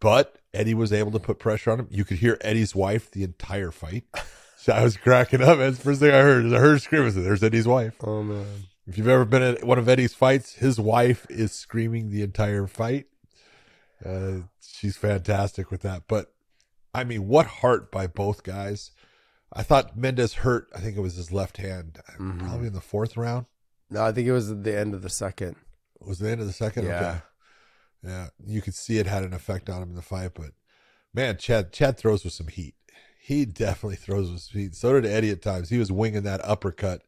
but 0.00 0.38
Eddie 0.56 0.74
was 0.74 0.92
able 0.92 1.10
to 1.12 1.18
put 1.20 1.38
pressure 1.38 1.70
on 1.70 1.80
him. 1.80 1.88
You 1.90 2.04
could 2.04 2.18
hear 2.18 2.38
Eddie's 2.40 2.74
wife 2.74 3.10
the 3.10 3.22
entire 3.24 3.70
fight. 3.70 4.04
So 4.58 4.72
I 4.72 4.82
was 4.82 4.96
cracking 4.96 5.42
up. 5.42 5.58
That's 5.58 5.76
the 5.76 5.82
first 5.84 6.00
thing 6.00 6.12
I 6.12 6.20
heard. 6.22 6.46
I 6.46 6.58
heard 6.58 6.80
screaming. 6.82 7.22
There's 7.22 7.42
Eddie's 7.44 7.68
wife. 7.68 7.94
Oh 8.02 8.22
man. 8.22 8.46
If 8.86 8.98
you've 8.98 9.08
ever 9.08 9.24
been 9.24 9.42
at 9.42 9.64
one 9.64 9.78
of 9.78 9.88
Eddie's 9.88 10.14
fights, 10.14 10.54
his 10.54 10.80
wife 10.80 11.26
is 11.30 11.52
screaming 11.52 12.10
the 12.10 12.22
entire 12.22 12.66
fight. 12.66 13.06
Uh, 14.04 14.38
she's 14.60 14.96
fantastic 14.96 15.70
with 15.70 15.82
that. 15.82 16.02
But 16.08 16.32
I 16.94 17.04
mean, 17.04 17.28
what 17.28 17.46
heart 17.46 17.90
by 17.92 18.06
both 18.06 18.42
guys. 18.42 18.90
I 19.52 19.62
thought 19.62 19.96
Mendes 19.96 20.34
hurt. 20.34 20.68
I 20.74 20.80
think 20.80 20.96
it 20.96 21.00
was 21.00 21.14
his 21.14 21.30
left 21.32 21.58
hand, 21.58 22.00
Mhm. 22.18 22.40
probably 22.40 22.66
in 22.66 22.72
the 22.72 22.80
fourth 22.80 23.16
round. 23.16 23.46
No, 23.88 24.04
I 24.04 24.10
think 24.12 24.26
it 24.26 24.32
was 24.32 24.50
at 24.50 24.64
the 24.64 24.76
end 24.76 24.94
of 24.94 25.02
the 25.02 25.08
second. 25.10 25.56
Was 26.00 26.18
the 26.18 26.30
end 26.30 26.40
of 26.40 26.46
the 26.48 26.52
second? 26.52 26.86
Yeah. 26.86 26.98
Okay. 27.10 27.18
Yeah, 28.06 28.28
you 28.46 28.62
could 28.62 28.74
see 28.74 28.98
it 28.98 29.06
had 29.06 29.24
an 29.24 29.32
effect 29.34 29.68
on 29.68 29.82
him 29.82 29.90
in 29.90 29.96
the 29.96 30.02
fight, 30.02 30.32
but 30.34 30.50
man, 31.12 31.36
Chad 31.38 31.72
Chad 31.72 31.96
throws 31.98 32.22
with 32.24 32.32
some 32.32 32.48
heat. 32.48 32.74
He 33.20 33.44
definitely 33.44 33.96
throws 33.96 34.30
with 34.30 34.42
some 34.42 34.60
heat. 34.60 34.74
So 34.76 34.92
did 35.00 35.10
Eddie 35.10 35.30
at 35.30 35.42
times. 35.42 35.68
He 35.70 35.78
was 35.78 35.90
winging 35.90 36.22
that 36.22 36.40
uppercut 36.44 37.02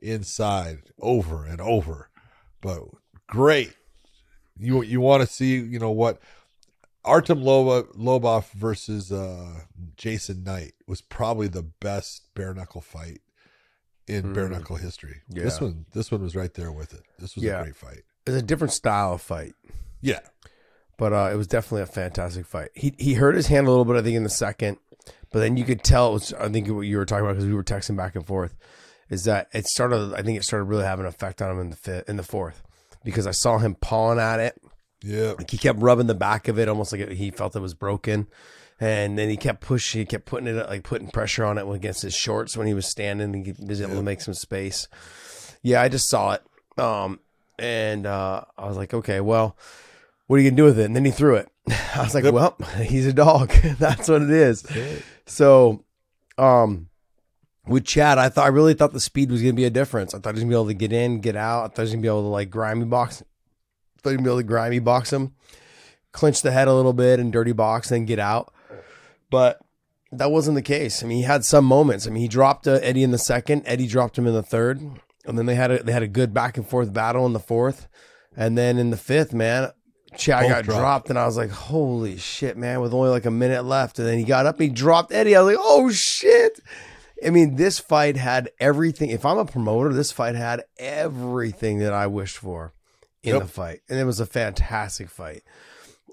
inside 0.00 0.90
over 1.00 1.44
and 1.44 1.60
over. 1.60 2.10
But 2.60 2.82
great. 3.26 3.74
You 4.58 4.82
you 4.82 5.00
want 5.00 5.22
to 5.22 5.26
see, 5.26 5.56
you 5.56 5.78
know 5.78 5.90
what 5.90 6.20
Artem 7.04 7.40
Loba, 7.40 7.84
Lobov 7.96 8.50
versus 8.52 9.12
uh, 9.12 9.60
Jason 9.96 10.44
Knight 10.44 10.72
was 10.86 11.00
probably 11.02 11.48
the 11.48 11.62
best 11.62 12.32
bare 12.34 12.54
knuckle 12.54 12.80
fight 12.80 13.20
in 14.08 14.32
bare 14.32 14.48
Mm. 14.48 14.52
knuckle 14.52 14.76
history. 14.76 15.22
Yeah. 15.28 15.44
This 15.44 15.60
one 15.60 15.86
this 15.92 16.10
one 16.12 16.22
was 16.22 16.36
right 16.36 16.52
there 16.54 16.72
with 16.72 16.94
it. 16.94 17.02
This 17.18 17.34
was 17.34 17.44
Yeah. 17.44 17.60
a 17.60 17.64
great 17.64 17.76
fight. 17.76 18.02
It's 18.26 18.36
a 18.36 18.42
different 18.42 18.72
style 18.72 19.14
of 19.14 19.22
fight. 19.22 19.54
Yeah. 20.06 20.20
but 20.96 21.12
uh, 21.12 21.30
it 21.32 21.36
was 21.36 21.46
definitely 21.46 21.82
a 21.82 21.86
fantastic 21.86 22.46
fight. 22.46 22.70
He 22.74 22.94
he 22.98 23.14
hurt 23.14 23.34
his 23.34 23.48
hand 23.48 23.66
a 23.66 23.70
little 23.70 23.84
bit, 23.84 23.96
I 23.96 24.02
think, 24.02 24.16
in 24.16 24.22
the 24.22 24.30
second, 24.30 24.78
but 25.32 25.40
then 25.40 25.56
you 25.56 25.64
could 25.64 25.82
tell. 25.82 26.12
Was, 26.12 26.32
I 26.32 26.48
think 26.48 26.68
what 26.68 26.82
you 26.82 26.96
were 26.96 27.04
talking 27.04 27.24
about 27.24 27.34
because 27.34 27.46
we 27.46 27.54
were 27.54 27.64
texting 27.64 27.96
back 27.96 28.16
and 28.16 28.26
forth, 28.26 28.54
is 29.10 29.24
that 29.24 29.48
it 29.52 29.66
started. 29.66 30.14
I 30.14 30.22
think 30.22 30.38
it 30.38 30.44
started 30.44 30.64
really 30.64 30.84
having 30.84 31.04
an 31.04 31.08
effect 31.08 31.42
on 31.42 31.50
him 31.50 31.60
in 31.60 31.70
the 31.70 31.76
fifth, 31.76 32.08
in 32.08 32.16
the 32.16 32.22
fourth, 32.22 32.62
because 33.04 33.26
I 33.26 33.32
saw 33.32 33.58
him 33.58 33.74
pawing 33.74 34.18
at 34.18 34.40
it. 34.40 34.60
Yeah. 35.02 35.34
Like 35.36 35.50
he 35.50 35.58
kept 35.58 35.80
rubbing 35.80 36.06
the 36.06 36.14
back 36.14 36.48
of 36.48 36.58
it, 36.58 36.68
almost 36.68 36.92
like 36.92 37.02
it, 37.02 37.12
he 37.12 37.30
felt 37.30 37.54
it 37.54 37.60
was 37.60 37.74
broken. 37.74 38.26
And 38.78 39.18
then 39.18 39.30
he 39.30 39.38
kept 39.38 39.62
pushing, 39.62 40.00
he 40.00 40.04
kept 40.04 40.26
putting 40.26 40.48
it 40.48 40.68
like 40.68 40.82
putting 40.82 41.08
pressure 41.08 41.44
on 41.44 41.56
it 41.56 41.66
against 41.66 42.02
his 42.02 42.14
shorts 42.14 42.56
when 42.56 42.66
he 42.66 42.74
was 42.74 42.86
standing. 42.86 43.34
And 43.34 43.46
he 43.46 43.54
was 43.58 43.80
able 43.80 43.94
to 43.96 44.02
make 44.02 44.20
some 44.20 44.34
space. 44.34 44.88
Yeah, 45.62 45.80
I 45.80 45.88
just 45.88 46.08
saw 46.08 46.32
it. 46.32 46.42
Um, 46.78 47.20
and 47.58 48.06
uh, 48.06 48.42
I 48.58 48.66
was 48.66 48.76
like, 48.76 48.92
okay, 48.92 49.20
well, 49.20 49.56
what 50.26 50.36
are 50.36 50.38
you 50.40 50.50
gonna 50.50 50.56
do 50.56 50.64
with 50.64 50.78
it? 50.78 50.84
And 50.84 50.96
then 50.96 51.04
he 51.04 51.10
threw 51.10 51.36
it. 51.36 51.48
I 51.94 52.02
was 52.02 52.14
like, 52.14 52.24
Yep. 52.24 52.34
well, 52.34 52.56
he's 52.82 53.06
a 53.06 53.12
dog. 53.12 53.50
That's 53.78 54.08
what 54.08 54.22
it 54.22 54.30
is. 54.30 54.64
So, 55.26 55.84
um, 56.38 56.88
with 57.66 57.84
Chad, 57.84 58.18
I 58.18 58.28
thought 58.28 58.44
I 58.44 58.48
really 58.48 58.74
thought 58.74 58.92
the 58.92 59.00
speed 59.00 59.30
was 59.30 59.40
gonna 59.42 59.52
be 59.54 59.64
a 59.64 59.70
difference. 59.70 60.14
I 60.14 60.18
thought 60.18 60.30
he 60.34 60.34
was 60.34 60.42
gonna 60.44 60.50
be 60.50 60.56
able 60.56 60.66
to 60.68 60.74
get 60.74 60.92
in, 60.92 61.20
get 61.20 61.36
out. 61.36 61.64
I 61.64 61.68
thought 61.68 61.76
he 61.78 61.82
was 61.82 61.90
gonna 61.92 62.02
be 62.02 62.08
able 62.08 62.22
to 62.22 62.28
like 62.28 62.50
grimy 62.50 62.84
box. 62.84 63.22
I 63.22 64.00
thought 64.02 64.10
he 64.10 64.16
was 64.16 64.16
gonna 64.18 64.24
be 64.28 64.30
able 64.30 64.38
to 64.40 64.44
grimy 64.44 64.78
box 64.78 65.12
him, 65.12 65.34
clinch 66.12 66.42
the 66.42 66.52
head 66.52 66.68
a 66.68 66.74
little 66.74 66.92
bit 66.92 67.18
and 67.18 67.32
dirty 67.32 67.52
box, 67.52 67.88
then 67.88 68.04
get 68.04 68.18
out. 68.18 68.52
But 69.30 69.58
that 70.12 70.30
wasn't 70.30 70.54
the 70.54 70.62
case. 70.62 71.02
I 71.02 71.06
mean, 71.06 71.18
he 71.18 71.24
had 71.24 71.44
some 71.44 71.64
moments. 71.64 72.06
I 72.06 72.10
mean, 72.10 72.22
he 72.22 72.28
dropped 72.28 72.68
uh, 72.68 72.78
Eddie 72.82 73.02
in 73.02 73.10
the 73.10 73.18
second. 73.18 73.62
Eddie 73.66 73.88
dropped 73.88 74.16
him 74.16 74.26
in 74.28 74.34
the 74.34 74.42
third, 74.42 74.80
and 75.24 75.36
then 75.36 75.46
they 75.46 75.56
had 75.56 75.70
a 75.72 75.82
they 75.82 75.90
had 75.92 76.04
a 76.04 76.08
good 76.08 76.32
back 76.32 76.56
and 76.56 76.66
forth 76.68 76.92
battle 76.92 77.26
in 77.26 77.32
the 77.32 77.40
fourth, 77.40 77.88
and 78.36 78.56
then 78.56 78.78
in 78.78 78.90
the 78.90 78.96
fifth, 78.96 79.34
man, 79.34 79.72
Chad 80.18 80.48
got 80.48 80.64
dropped. 80.64 80.80
dropped, 80.80 81.10
and 81.10 81.18
I 81.18 81.26
was 81.26 81.36
like, 81.36 81.50
"Holy 81.50 82.16
shit, 82.16 82.56
man!" 82.56 82.80
With 82.80 82.92
only 82.94 83.10
like 83.10 83.24
a 83.26 83.30
minute 83.30 83.64
left, 83.64 83.98
and 83.98 84.06
then 84.06 84.18
he 84.18 84.24
got 84.24 84.46
up, 84.46 84.56
and 84.56 84.64
he 84.64 84.74
dropped 84.74 85.12
Eddie. 85.12 85.36
I 85.36 85.42
was 85.42 85.54
like, 85.54 85.64
"Oh 85.64 85.90
shit!" 85.90 86.60
I 87.24 87.30
mean, 87.30 87.56
this 87.56 87.78
fight 87.78 88.16
had 88.16 88.50
everything. 88.60 89.10
If 89.10 89.24
I'm 89.24 89.38
a 89.38 89.44
promoter, 89.46 89.92
this 89.92 90.12
fight 90.12 90.34
had 90.34 90.64
everything 90.78 91.78
that 91.78 91.92
I 91.92 92.06
wished 92.06 92.36
for 92.38 92.74
in 93.22 93.34
Yep. 93.34 93.42
the 93.42 93.48
fight, 93.48 93.80
and 93.88 93.98
it 93.98 94.04
was 94.04 94.20
a 94.20 94.26
fantastic 94.26 95.08
fight. 95.08 95.42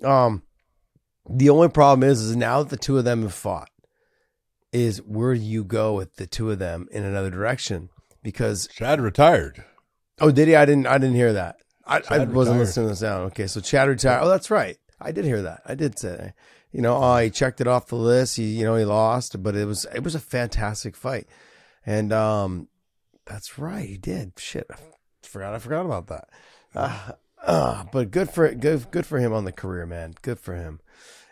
Um, 0.04 0.44
the 1.30 1.50
only 1.50 1.70
problem 1.70 2.10
is, 2.10 2.22
is 2.22 2.36
now 2.36 2.64
that 2.64 2.70
the 2.70 2.78
two 2.78 2.98
of 2.98 3.04
them 3.06 3.22
have 3.24 3.34
fought, 3.34 3.70
is 4.72 4.98
where 5.04 5.34
do 5.36 5.40
you 5.42 5.64
go 5.64 5.94
with 5.94 6.16
the 6.16 6.26
two 6.28 6.50
of 6.52 6.60
them 6.60 6.88
in 6.92 7.04
another 7.04 7.30
direction? 7.30 7.90
Because 8.24 8.68
Chad 8.68 9.02
retired. 9.02 9.64
oh, 10.22 10.32
did 10.32 10.48
he? 10.48 10.56
I 10.56 10.66
didn't. 10.66 10.88
I 10.88 10.98
didn't 10.98 11.16
hear 11.16 11.34
that. 11.34 11.58
I, 11.86 12.02
I 12.10 12.24
wasn't 12.26 12.60
listening 12.60 12.86
to 12.88 12.90
the 12.92 12.96
sound. 12.96 13.26
Okay, 13.28 13.48
so 13.48 13.60
Chad 13.62 13.90
retired. 13.90 14.22
Oh, 14.24 14.30
that's 14.30 14.50
right. 14.50 14.78
I 15.02 15.12
did 15.12 15.26
hear 15.26 15.42
that. 15.42 15.62
I 15.66 15.76
did 15.76 16.00
say, 16.00 16.34
you 16.72 16.82
know, 16.82 16.96
oh, 16.96 17.18
he 17.18 17.30
checked 17.30 17.60
it 17.60 17.68
off 17.68 17.88
the 17.88 17.96
list. 17.98 18.38
He, 18.38 18.44
you 18.58 18.64
know, 18.64 18.76
he 18.76 18.86
lost, 18.86 19.42
but 19.44 19.56
it 19.56 19.66
was 19.66 19.86
it 19.94 20.04
was 20.04 20.16
a 20.16 20.20
fantastic 20.20 20.96
fight, 20.96 21.28
and 21.86 22.14
um, 22.14 22.68
that's 23.26 23.58
right. 23.60 23.88
He 23.88 23.98
did. 23.98 24.34
Shit, 24.38 24.68
I 24.72 24.78
forgot. 25.24 25.54
I 25.54 25.60
forgot 25.60 25.86
about 25.86 26.08
that. 26.08 26.30
Uh, 26.74 27.12
uh, 27.46 27.84
but 27.92 28.12
good 28.12 28.30
for 28.30 28.50
good 28.54 28.90
good 28.92 29.06
for 29.06 29.20
him 29.20 29.34
on 29.34 29.44
the 29.44 29.52
career, 29.52 29.86
man. 29.86 30.14
Good 30.22 30.40
for 30.40 30.56
him. 30.56 30.80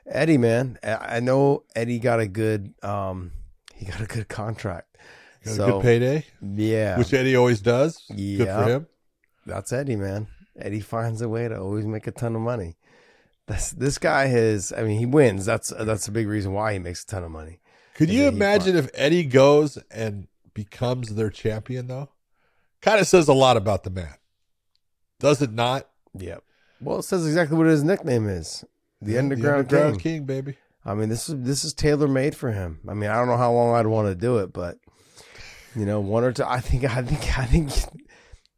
Eddie, 0.05 0.37
man. 0.37 0.77
I 0.83 1.21
know 1.21 1.63
Eddie 1.75 1.99
got 1.99 2.19
a 2.19 2.27
good 2.27 2.73
um, 2.83 3.31
he 3.73 3.85
got 3.85 4.01
a 4.01 4.05
good 4.05 4.27
contract. 4.27 4.97
Got 5.45 5.53
so 5.55 5.63
a 5.63 5.71
good 5.71 5.81
payday, 5.81 6.25
yeah, 6.41 6.97
which 6.97 7.13
Eddie 7.13 7.35
always 7.37 7.61
does. 7.61 8.03
Good 8.09 8.19
Yeah. 8.19 8.63
for 8.63 8.69
him. 8.69 8.87
that's 9.45 9.71
Eddie, 9.71 9.95
man. 9.95 10.27
Eddie 10.57 10.79
finds 10.79 11.21
a 11.21 11.29
way 11.29 11.47
to 11.47 11.59
always 11.59 11.85
make 11.85 12.07
a 12.07 12.11
ton 12.11 12.35
of 12.35 12.41
money. 12.41 12.77
This 13.47 13.71
this 13.71 13.97
guy 13.97 14.27
has. 14.27 14.71
I 14.75 14.83
mean, 14.83 14.99
he 14.99 15.05
wins. 15.05 15.45
That's 15.45 15.73
that's 15.79 16.07
a 16.07 16.11
big 16.11 16.27
reason 16.27 16.53
why 16.53 16.73
he 16.73 16.79
makes 16.79 17.03
a 17.03 17.07
ton 17.07 17.23
of 17.23 17.31
money. 17.31 17.59
Could 17.95 18.09
And 18.09 18.17
you 18.17 18.27
imagine 18.27 18.75
if 18.75 18.89
Eddie 18.93 19.25
goes 19.25 19.77
and 19.89 20.27
becomes 20.53 21.15
their 21.15 21.29
champion, 21.29 21.87
though? 21.87 22.09
Kind 22.81 22.99
of 22.99 23.07
says 23.07 23.27
a 23.27 23.33
lot 23.33 23.57
about 23.57 23.83
the 23.83 23.89
man. 23.89 24.15
Does 25.19 25.41
it 25.41 25.51
not? 25.51 25.87
Yep. 26.17 26.43
Well, 26.79 26.99
it 26.99 27.03
says 27.03 27.27
exactly 27.27 27.57
what 27.57 27.67
his 27.67 27.83
nickname 27.83 28.27
is. 28.27 28.63
The 29.01 29.17
Underground, 29.17 29.69
the 29.69 29.77
Underground 29.77 30.01
King. 30.01 30.13
King, 30.19 30.25
baby. 30.25 30.57
I 30.83 30.95
mean, 30.95 31.09
this 31.09 31.29
is 31.29 31.35
this 31.43 31.63
is 31.63 31.73
tailor 31.73 32.07
made 32.07 32.35
for 32.35 32.51
him. 32.51 32.79
I 32.87 32.93
mean, 32.93 33.09
I 33.09 33.15
don't 33.17 33.27
know 33.27 33.37
how 33.37 33.51
long 33.51 33.75
I'd 33.75 33.87
want 33.87 34.07
to 34.07 34.15
do 34.15 34.37
it, 34.39 34.51
but 34.51 34.77
you 35.75 35.85
know, 35.85 35.99
one 35.99 36.23
or 36.23 36.31
two. 36.31 36.43
I 36.45 36.59
think 36.59 36.83
I 36.85 37.01
think 37.03 37.37
I 37.37 37.45
think 37.45 37.71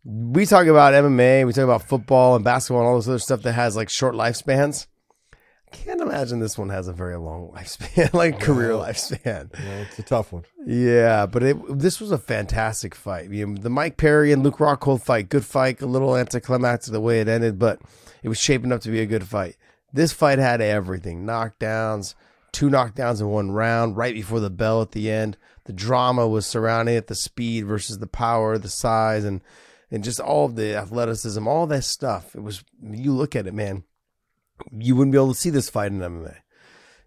we 0.04 0.46
talk 0.46 0.68
about 0.68 0.94
MMA, 0.94 1.46
we 1.46 1.54
talk 1.54 1.64
about 1.64 1.88
football 1.88 2.36
and 2.36 2.44
basketball 2.44 2.82
and 2.82 2.90
all 2.90 2.98
this 2.98 3.08
other 3.08 3.20
stuff 3.20 3.42
that 3.44 3.54
has 3.54 3.76
like 3.76 3.90
short 3.90 4.16
lifespans. 4.16 4.88
I 5.72 5.76
can't 5.76 6.02
imagine 6.02 6.40
this 6.40 6.58
one 6.58 6.70
has 6.70 6.88
a 6.88 6.94
very 6.94 7.18
long 7.18 7.52
lifespan, 7.56 8.14
like 8.14 8.40
career 8.40 8.72
lifespan. 8.72 9.52
Well, 9.54 9.82
it's 9.82 9.98
a 10.00 10.04
tough 10.04 10.34
one. 10.34 10.44
Yeah, 10.66 11.26
but 11.26 11.42
it, 11.42 11.80
this 11.80 12.00
was 12.00 12.12
a 12.12 12.18
fantastic 12.18 12.94
fight. 12.94 13.32
You 13.32 13.48
know, 13.48 13.58
the 13.58 13.70
Mike 13.70 13.98
Perry 13.98 14.32
and 14.32 14.44
Luke 14.44 14.58
Rockhold 14.58 15.02
fight, 15.02 15.30
good 15.30 15.46
fight, 15.46 15.82
a 15.82 15.86
little 15.86 16.16
anticlimactic 16.16 16.92
the 16.92 17.02
way 17.02 17.22
it 17.22 17.28
ended, 17.28 17.58
but 17.58 17.82
it 18.22 18.30
was 18.30 18.40
shaping 18.40 18.72
up 18.72 18.82
to 18.82 18.92
be 18.92 19.00
a 19.00 19.06
good 19.06 19.28
fight. 19.28 19.56
This 19.92 20.12
fight 20.12 20.40
had 20.40 20.60
everything 20.60 21.26
knockdowns, 21.26 22.14
two 22.52 22.70
knockdowns 22.70 23.22
in 23.22 23.30
one 23.30 23.52
round, 23.52 23.96
right 23.96 24.14
before 24.14 24.40
the 24.40 24.50
bell 24.50 24.82
at 24.82 24.92
the 24.92 25.10
end. 25.10 25.38
The 25.66 25.74
drama 25.74 26.28
was 26.28 26.46
surrounding 26.46 26.96
it, 26.96 27.08
the 27.08 27.16
speed 27.16 27.66
versus 27.66 28.00
the 28.00 28.08
power, 28.08 28.58
the 28.58 28.70
size, 28.70 29.24
and 29.24 29.42
and 29.94 30.04
just 30.04 30.20
all 30.20 30.46
of 30.46 30.58
the 30.58 30.76
athleticism, 30.76 31.48
all 31.48 31.66
that 31.68 31.86
stuff. 31.86 32.36
It 32.36 32.44
was 32.44 32.66
you 32.82 33.14
look 33.14 33.38
at 33.38 33.48
it, 33.48 33.54
man. 33.54 33.86
You 34.72 34.98
wouldn't 34.98 35.14
be 35.14 35.18
able 35.18 35.34
to 35.34 35.40
see 35.40 35.50
this 35.50 35.70
fight 35.70 35.94
in 35.94 36.00
MMA 36.00 36.36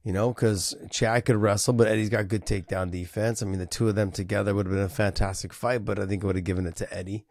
you 0.06 0.12
know, 0.12 0.32
because 0.32 0.72
Chad 0.88 1.24
could 1.24 1.34
wrestle, 1.34 1.74
but 1.74 1.88
Eddie's 1.88 2.10
got 2.10 2.28
good 2.28 2.46
takedown 2.46 2.92
defense. 2.92 3.42
I 3.42 3.46
mean, 3.46 3.58
the 3.58 3.66
two 3.66 3.88
of 3.88 3.96
them 3.96 4.12
together 4.12 4.54
would 4.54 4.66
have 4.66 4.72
been 4.72 4.84
a 4.84 4.88
fantastic 4.88 5.52
fight, 5.52 5.84
but 5.84 5.98
I 5.98 6.06
think 6.06 6.22
it 6.22 6.26
would 6.28 6.36
have 6.36 6.44
given 6.44 6.64
it 6.64 6.76
to 6.76 6.96
Eddie, 6.96 7.26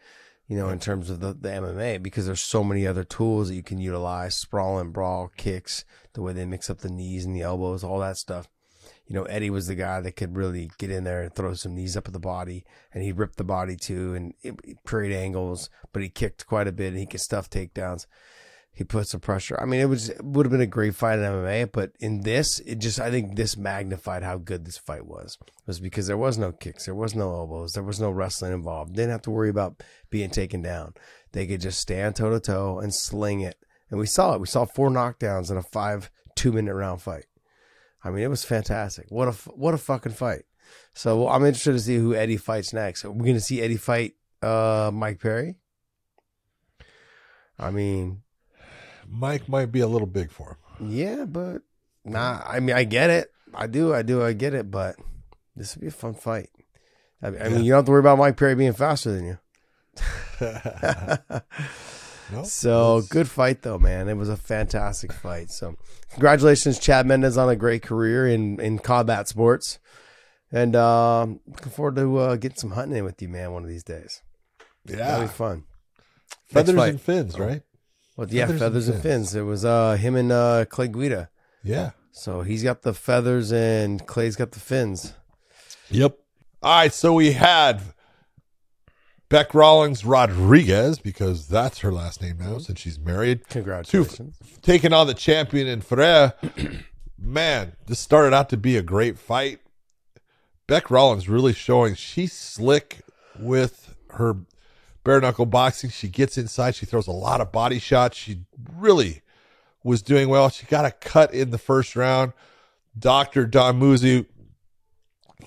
you 0.50 0.58
know, 0.58 0.68
in 0.68 0.80
terms 0.80 1.10
of 1.10 1.22
the, 1.22 1.28
the 1.28 1.48
MMA, 1.48 2.04
because 2.04 2.26
there's 2.26 2.42
so 2.42 2.66
many 2.66 2.86
other 2.86 3.06
tools 3.06 3.48
that 3.48 3.56
you 3.56 3.64
can 3.64 3.78
utilize 3.78 4.36
sprawl 4.36 4.78
and 4.78 4.92
brawl, 4.92 5.32
kicks, 5.38 5.86
the 6.16 6.22
way 6.22 6.34
they 6.34 6.44
mix 6.44 6.70
up 6.70 6.80
the 6.80 6.90
knees 6.90 7.24
and 7.24 7.34
the 7.34 7.44
elbows, 7.44 7.82
all 7.82 8.00
that 8.00 8.18
stuff. 8.18 8.50
You 9.08 9.16
know, 9.16 9.24
Eddie 9.24 9.52
was 9.52 9.68
the 9.68 9.76
guy 9.76 10.02
that 10.02 10.16
could 10.16 10.36
really 10.36 10.72
get 10.80 10.90
in 10.90 11.04
there 11.04 11.22
and 11.22 11.34
throw 11.34 11.54
some 11.54 11.76
knees 11.76 11.96
up 11.96 12.08
at 12.08 12.14
the 12.14 12.20
body, 12.20 12.66
and 12.94 13.04
he 13.04 13.12
ripped 13.12 13.38
the 13.38 13.44
body 13.44 13.76
too, 13.76 14.16
and 14.16 14.34
it, 14.42 14.84
create 14.84 15.16
angles, 15.16 15.70
but 15.94 16.02
he 16.02 16.10
kicked 16.10 16.48
quite 16.48 16.68
a 16.68 16.72
bit, 16.72 16.90
and 16.90 16.98
he 16.98 17.06
could 17.06 17.22
stuff 17.22 17.50
takedowns 17.50 18.08
he 18.76 18.84
put 18.84 19.08
some 19.08 19.22
pressure. 19.22 19.58
I 19.60 19.66
mean, 19.66 19.80
it 19.80 19.86
was 19.86 20.10
it 20.10 20.24
would 20.24 20.46
have 20.46 20.52
been 20.52 20.60
a 20.60 20.68
great 20.68 20.96
fight 20.96 21.18
in 21.18 21.26
MMA, 21.26 21.72
but 21.72 21.94
in 22.02 22.22
this, 22.22 22.60
it 22.60 22.76
just 22.80 23.00
I 23.00 23.10
think 23.10 23.36
this 23.36 23.56
magnified 23.56 24.22
how 24.22 24.38
good 24.38 24.66
this 24.66 24.78
fight 24.78 25.06
was. 25.06 25.38
It 25.42 25.52
was 25.66 25.80
because 25.80 26.08
there 26.08 26.18
was 26.18 26.38
no 26.38 26.52
kicks, 26.52 26.84
there 26.84 26.94
was 26.94 27.16
no 27.16 27.34
elbows, 27.34 27.72
there 27.72 27.84
was 27.84 28.02
no 28.02 28.12
wrestling 28.12 28.52
involved. 28.52 28.94
Didn't 28.94 29.12
have 29.12 29.22
to 29.24 29.32
worry 29.32 29.50
about 29.50 29.82
being 30.10 30.30
taken 30.30 30.62
down. 30.62 30.94
They 31.32 31.48
could 31.48 31.62
just 31.62 31.80
stand 31.80 32.18
toe 32.18 32.30
to 32.32 32.40
toe 32.42 32.80
and 32.80 32.94
sling 32.94 33.40
it, 33.40 33.56
and 33.90 33.98
we 33.98 34.08
saw 34.08 34.34
it. 34.36 34.42
We 34.42 34.48
saw 34.48 34.66
four 34.66 34.90
knockdowns 34.90 35.50
in 35.50 35.56
a 35.56 35.64
five 35.64 36.12
two 36.36 36.52
minute 36.52 36.76
round 36.76 37.02
fight. 37.02 37.28
I 38.06 38.12
mean, 38.12 38.24
it 38.24 38.30
was 38.30 38.46
fantastic. 38.46 39.08
What 39.10 39.28
a 39.28 39.32
what 39.56 39.74
a 39.74 39.80
fucking 39.80 40.12
fight. 40.12 40.44
So 40.94 41.28
I'm 41.28 41.44
interested 41.44 41.74
to 41.74 41.80
see 41.80 41.98
who 41.98 42.14
Eddie 42.14 42.38
fights 42.38 42.72
next. 42.72 43.04
We're 43.04 43.12
we 43.12 43.24
going 43.24 43.34
to 43.34 43.42
see 43.42 43.62
Eddie 43.62 43.78
fight 43.78 44.14
uh, 44.44 44.92
Mike 44.94 45.20
Perry? 45.20 45.56
I 47.58 47.72
mean, 47.72 48.22
Mike 49.08 49.50
might 49.50 49.72
be 49.72 49.80
a 49.80 49.88
little 49.88 50.08
big 50.08 50.32
for 50.32 50.60
him. 50.80 50.92
yeah, 50.92 51.26
but 51.26 51.64
nah. 52.04 52.42
I 52.46 52.60
mean, 52.60 52.76
I 52.76 52.84
get 52.84 53.10
it. 53.10 53.32
I 53.54 53.66
do. 53.66 53.94
I 53.94 54.04
do. 54.04 54.24
I 54.24 54.34
get 54.34 54.54
it. 54.54 54.70
But 54.70 54.98
this 55.56 55.76
would 55.76 55.82
be 55.82 55.88
a 55.88 55.92
fun 55.92 56.14
fight. 56.14 56.50
I 57.24 57.32
mean, 57.32 57.42
I 57.42 57.50
mean 57.50 57.64
you 57.64 57.72
don't 57.72 57.80
have 57.80 57.86
to 57.86 57.92
worry 57.92 58.02
about 58.02 58.20
Mike 58.20 58.38
Perry 58.38 58.54
being 58.54 58.74
faster 58.74 59.12
than 59.12 59.26
you. 59.26 59.40
No? 62.32 62.44
So 62.44 62.96
That's- 62.96 63.10
good 63.10 63.30
fight 63.30 63.62
though, 63.62 63.78
man. 63.78 64.08
It 64.10 64.16
was 64.18 64.30
a 64.30 64.38
fantastic 64.38 65.14
fight. 65.14 65.52
So 65.52 65.76
congratulations, 66.12 66.80
Chad 66.80 67.06
Mendes, 67.06 67.38
on 67.38 67.50
a 67.50 67.56
great 67.56 67.82
career 67.84 68.28
in 68.28 68.60
in 68.60 68.80
combat 68.80 69.28
sports, 69.28 69.80
and 70.52 70.76
um, 70.76 71.40
looking 71.48 71.72
forward 71.72 71.96
to 71.98 72.18
uh, 72.18 72.36
getting 72.36 72.58
some 72.58 72.72
hunting 72.72 72.98
in 72.98 73.04
with 73.04 73.22
you, 73.22 73.30
man, 73.30 73.52
one 73.52 73.64
of 73.64 73.70
these 73.70 73.84
days. 73.84 74.22
Yeah, 74.86 74.98
That'll 74.98 75.22
be 75.22 75.28
fun. 75.28 75.64
Feathers 76.48 76.76
and 76.76 77.02
fins, 77.02 77.40
right? 77.40 77.62
Well, 78.18 78.28
yeah, 78.30 78.46
Feathers 78.46 78.60
feathers, 78.60 78.88
and 78.88 78.96
and 78.96 79.04
fins. 79.04 79.36
It 79.36 79.42
was 79.42 79.66
uh, 79.66 79.96
him 79.96 80.16
and 80.16 80.32
uh, 80.32 80.66
Clay 80.66 80.88
Guida. 80.88 81.30
Yeah. 81.64 81.92
So 82.12 82.44
he's 82.44 82.64
got 82.64 82.84
the 82.84 82.94
feathers 82.94 83.52
and 83.52 84.06
Clay's 84.08 84.36
got 84.38 84.52
the 84.52 84.60
fins. 84.62 85.14
Yep. 85.90 86.18
All 86.64 86.76
right. 86.80 86.94
So 86.94 87.14
we 87.14 87.34
had 87.34 87.82
Bec 89.30 89.54
Rawlings 89.54 90.06
Rodriguez, 90.06 91.00
because 91.00 91.48
that's 91.48 91.80
her 91.80 91.92
last 91.92 92.22
name 92.22 92.38
now 92.40 92.56
mhm. 92.56 92.62
since 92.62 92.80
she's 92.80 93.00
married, 93.00 93.48
Congratulations. 93.50 94.38
taking 94.62 94.94
on 94.94 95.08
the 95.08 95.14
champion 95.14 95.68
in 95.68 95.82
Ferea. 95.82 96.34
Man, 97.20 97.74
this 97.88 98.00
started 98.00 98.36
out 98.36 98.50
to 98.50 98.58
be 98.58 98.78
a 98.78 98.84
great 98.84 99.18
fight. 99.18 99.60
Bec 100.68 100.92
Rawlings 100.92 101.28
really 101.28 101.54
showing 101.54 101.96
she's 101.96 102.34
slick 102.34 103.02
with 103.40 103.96
her 104.12 104.38
bare 105.04 105.22
knuckle 105.22 105.46
boxing. 105.46 105.90
She 105.90 106.08
gets 106.08 106.38
inside, 106.38 106.76
she 106.76 106.86
throws 106.86 107.08
a 107.08 107.12
lot 107.12 107.42
of 107.42 107.52
body 107.52 107.80
shots. 107.80 108.18
She 108.18 108.42
really 108.76 109.22
was 109.84 110.02
doing 110.02 110.30
well. 110.30 110.50
She 110.50 110.66
got 110.66 110.86
a 110.86 110.92
cut 110.92 111.34
in 111.34 111.52
the 111.52 111.58
first 111.58 111.96
round. 111.96 112.34
Dr. 112.98 113.46
Don 113.46 113.80
Muzi 113.80 114.26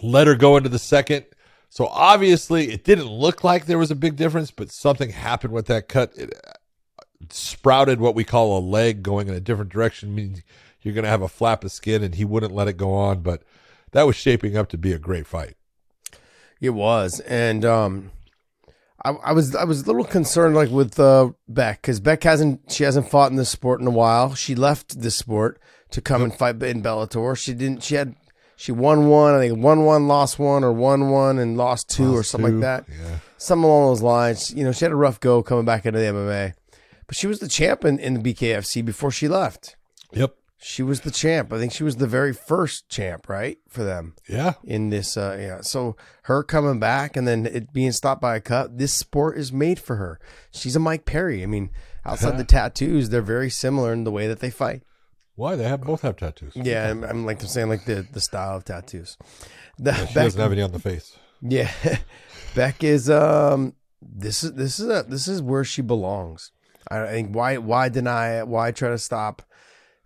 let 0.03 0.27
her 0.27 0.35
go 0.35 0.57
into 0.57 0.69
the 0.69 0.79
second. 0.79 1.25
So 1.71 1.87
obviously, 1.87 2.73
it 2.73 2.85
didn't 2.85 3.09
look 3.09 3.45
like 3.45 3.67
there 3.67 3.79
was 3.79 3.91
a 3.91 3.97
big 3.97 4.17
difference, 4.17 4.51
but 4.51 4.71
something 4.73 5.11
happened 5.11 5.53
with 5.53 5.67
that 5.67 5.89
cut. 5.89 6.13
It 6.17 6.35
uh, 6.47 6.53
sprouted 7.31 8.01
what 8.01 8.15
we 8.15 8.25
call 8.25 8.59
a 8.59 8.61
leg 8.61 9.03
going 9.03 9.29
in 9.29 9.35
a 9.35 9.41
different 9.41 9.71
direction, 9.71 10.15
meaning 10.15 10.43
you're 10.81 10.95
going 10.95 11.05
to 11.05 11.11
have 11.11 11.23
a 11.23 11.29
flap 11.29 11.65
of 11.65 11.73
skin, 11.73 12.03
and 12.03 12.15
he 12.15 12.25
wouldn't 12.25 12.55
let 12.55 12.69
it 12.69 12.77
go 12.77 12.95
on. 12.95 13.21
But 13.21 13.43
that 13.93 14.07
was 14.07 14.17
shaping 14.17 14.57
up 14.57 14.69
to 14.71 14.79
be 14.79 14.93
a 14.93 14.99
great 14.99 15.27
fight. 15.27 15.57
It 16.61 16.71
was, 16.71 17.21
and 17.21 17.65
um, 17.65 18.11
I, 19.05 19.11
I 19.11 19.33
was 19.33 19.55
I 19.55 19.65
was 19.65 19.83
a 19.83 19.87
little 19.87 20.05
concerned, 20.05 20.57
like 20.57 20.71
with 20.71 20.99
uh, 20.99 21.31
Bec, 21.47 21.83
because 21.83 22.01
Bec 22.01 22.23
hasn't 22.25 22.73
she 22.73 22.85
hasn't 22.85 23.11
fought 23.11 23.31
in 23.31 23.37
this 23.37 23.51
sport 23.51 23.81
in 23.81 23.87
a 23.87 23.93
while. 23.93 24.35
She 24.35 24.55
left 24.55 25.01
this 25.01 25.17
sport 25.17 25.61
to 25.91 26.01
come 26.01 26.23
and 26.23 26.35
fight 26.35 26.61
in 26.63 26.83
Bellator. 26.83 27.37
She 27.37 27.55
didn't. 27.55 27.83
She 27.83 27.95
had 27.95 28.17
she 28.61 28.73
won 28.73 29.07
one, 29.07 29.35
I 29.35 29.39
think 29.39 29.57
won 29.63 29.85
one, 29.85 30.09
lost 30.09 30.39
one, 30.39 30.65
or 30.65 30.73
won 30.73 31.11
one 31.11 31.39
and 31.39 31.57
lost 31.57 31.89
two, 31.89 32.13
or 32.15 32.25
something 32.25 32.55
two. 32.55 32.57
like 32.61 32.87
that. 32.87 32.93
Yeah. 32.93 33.19
Something 33.37 33.65
along 33.65 33.87
those 33.91 34.03
lines. 34.03 34.53
You 34.53 34.65
know, 34.65 34.73
she 34.73 34.85
had 34.85 34.91
a 34.93 34.97
rough 34.97 35.21
go 35.21 35.43
coming 35.45 35.65
back 35.65 35.87
into 35.87 36.01
the 36.01 36.07
MMA, 36.07 36.55
but 37.07 37.17
she 37.17 37.29
was 37.29 37.39
the 37.39 37.47
champ 37.49 37.85
in, 37.85 38.01
in 38.01 38.15
the 38.21 38.35
BKFC 38.35 38.85
before 38.85 39.13
she 39.13 39.29
left. 39.29 39.77
Yep. 40.13 40.35
She 40.61 40.83
was 40.83 41.03
the 41.03 41.13
champ. 41.13 41.53
I 41.53 41.59
think 41.59 41.73
she 41.73 41.85
was 41.85 41.99
the 41.99 42.09
very 42.09 42.33
first 42.33 42.89
champ, 42.89 43.29
right, 43.29 43.59
for 43.69 43.85
them 43.85 44.17
Yeah. 44.29 44.55
in 44.65 44.91
this 44.91 45.17
uh 45.17 45.37
yeah 45.41 45.61
so 45.61 45.97
her 46.23 46.43
coming 46.43 46.81
back 46.81 47.17
and 47.17 47.29
then 47.29 47.47
it 47.47 47.73
being 47.73 47.93
stopped 47.93 48.21
by 48.21 48.35
a 48.35 48.41
cut 48.41 48.77
this 48.77 48.93
sport 48.93 49.39
is 49.39 49.53
made 49.53 49.79
for 49.79 49.95
her 49.97 50.19
she's 50.51 50.75
a 50.75 50.81
mike 50.81 51.05
perry 51.05 51.45
i 51.45 51.47
mean 51.47 51.71
outside 52.05 52.37
the 52.39 52.45
tattoos 52.45 53.09
they're 53.11 53.23
very 53.23 53.49
similar 53.51 53.93
in 53.93 54.03
the 54.03 54.11
way 54.11 54.27
that 54.27 54.41
they 54.41 54.51
fight 54.51 54.83
Why 55.39 55.55
they 55.55 55.69
have 55.69 55.83
both 55.83 56.03
have 56.03 56.17
tattoos? 56.17 56.53
Yeah, 56.57 56.91
I'm, 56.91 57.05
I'm 57.05 57.25
like 57.25 57.41
I'm 57.41 57.47
saying 57.49 57.69
like 57.69 57.85
the 57.85 58.05
the 58.13 58.21
style 58.21 58.57
of 58.57 58.65
tattoos. 58.65 59.17
The, 59.79 59.95
She 59.95 60.05
Bec- 60.07 60.15
doesn't 60.15 60.41
have 60.41 60.51
any 60.53 60.63
on 60.63 60.73
the 60.73 60.81
face. 60.81 61.17
yeah, 61.41 61.71
Bec 62.57 62.83
is 62.83 63.09
um 63.09 63.75
this 64.03 64.43
is 64.43 64.55
this 64.55 64.81
is 64.81 64.89
a, 64.89 65.05
this 65.09 65.29
is 65.29 65.41
where 65.41 65.63
she 65.63 65.81
belongs. 65.81 66.51
I 66.91 67.07
think 67.07 67.37
why 67.37 67.57
why 67.59 67.89
deny 67.89 68.39
it? 68.41 68.49
Why 68.49 68.73
try 68.73 68.89
to 68.89 68.99
stop? 68.99 69.43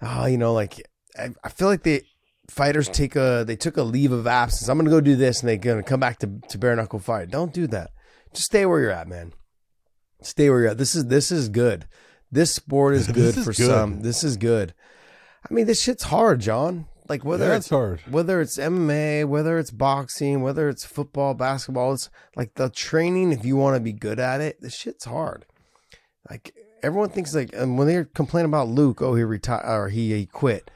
Oh, 0.02 0.26
you 0.26 0.36
know, 0.36 0.52
like 0.52 0.74
I, 1.18 1.30
I 1.42 1.48
feel 1.48 1.68
like 1.68 1.82
the 1.82 2.02
fighters 2.50 2.88
take 2.90 3.16
a 3.16 3.44
they 3.46 3.56
took 3.56 3.78
a 3.78 3.82
leave 3.82 4.12
of 4.12 4.26
absence. 4.26 4.68
I'm 4.68 4.76
gonna 4.76 4.90
go 4.90 5.00
do 5.00 5.16
this, 5.16 5.40
and 5.40 5.48
they're 5.48 5.56
gonna 5.56 5.82
come 5.82 6.00
back 6.00 6.18
to 6.18 6.40
to 6.50 6.58
bare 6.58 6.76
knuckle 6.76 6.98
fight. 6.98 7.30
Don't 7.30 7.54
do 7.54 7.66
that. 7.68 7.90
Just 8.34 8.46
stay 8.46 8.66
where 8.66 8.80
you're 8.80 8.90
at, 8.90 9.08
man. 9.08 9.32
Stay 10.20 10.50
where 10.50 10.60
you're 10.60 10.70
at. 10.72 10.78
This 10.78 10.94
is 10.94 11.06
this 11.06 11.32
is 11.32 11.48
good. 11.48 11.86
This 12.30 12.54
sport 12.54 12.94
is 12.94 13.06
good 13.20 13.36
is 13.38 13.44
for 13.44 13.52
good. 13.52 13.66
some. 13.66 14.02
This 14.02 14.22
is 14.24 14.36
good. 14.36 14.74
I 15.48 15.54
mean, 15.54 15.66
this 15.66 15.82
shit's 15.82 16.04
hard, 16.04 16.40
John. 16.40 16.86
Like 17.08 17.24
whether 17.24 17.48
yeah, 17.48 17.56
it's 17.56 17.68
hard. 17.68 18.00
whether 18.08 18.40
it's 18.40 18.56
MMA, 18.56 19.26
whether 19.26 19.58
it's 19.58 19.70
boxing, 19.70 20.40
whether 20.40 20.68
it's 20.68 20.84
football, 20.84 21.34
basketball, 21.34 21.92
it's 21.92 22.08
like 22.36 22.54
the 22.54 22.70
training. 22.70 23.32
If 23.32 23.44
you 23.44 23.56
want 23.56 23.76
to 23.76 23.80
be 23.80 23.92
good 23.92 24.18
at 24.18 24.40
it, 24.40 24.60
this 24.60 24.74
shit's 24.74 25.04
hard. 25.04 25.44
Like 26.30 26.54
everyone 26.82 27.10
thinks 27.10 27.34
like, 27.34 27.50
and 27.54 27.76
when 27.76 27.86
they 27.86 28.04
complain 28.14 28.44
about 28.44 28.68
Luke, 28.68 29.02
oh 29.02 29.14
he 29.14 29.24
retired 29.24 29.64
or 29.66 29.88
he, 29.88 30.12
he 30.12 30.26
quit. 30.26 30.70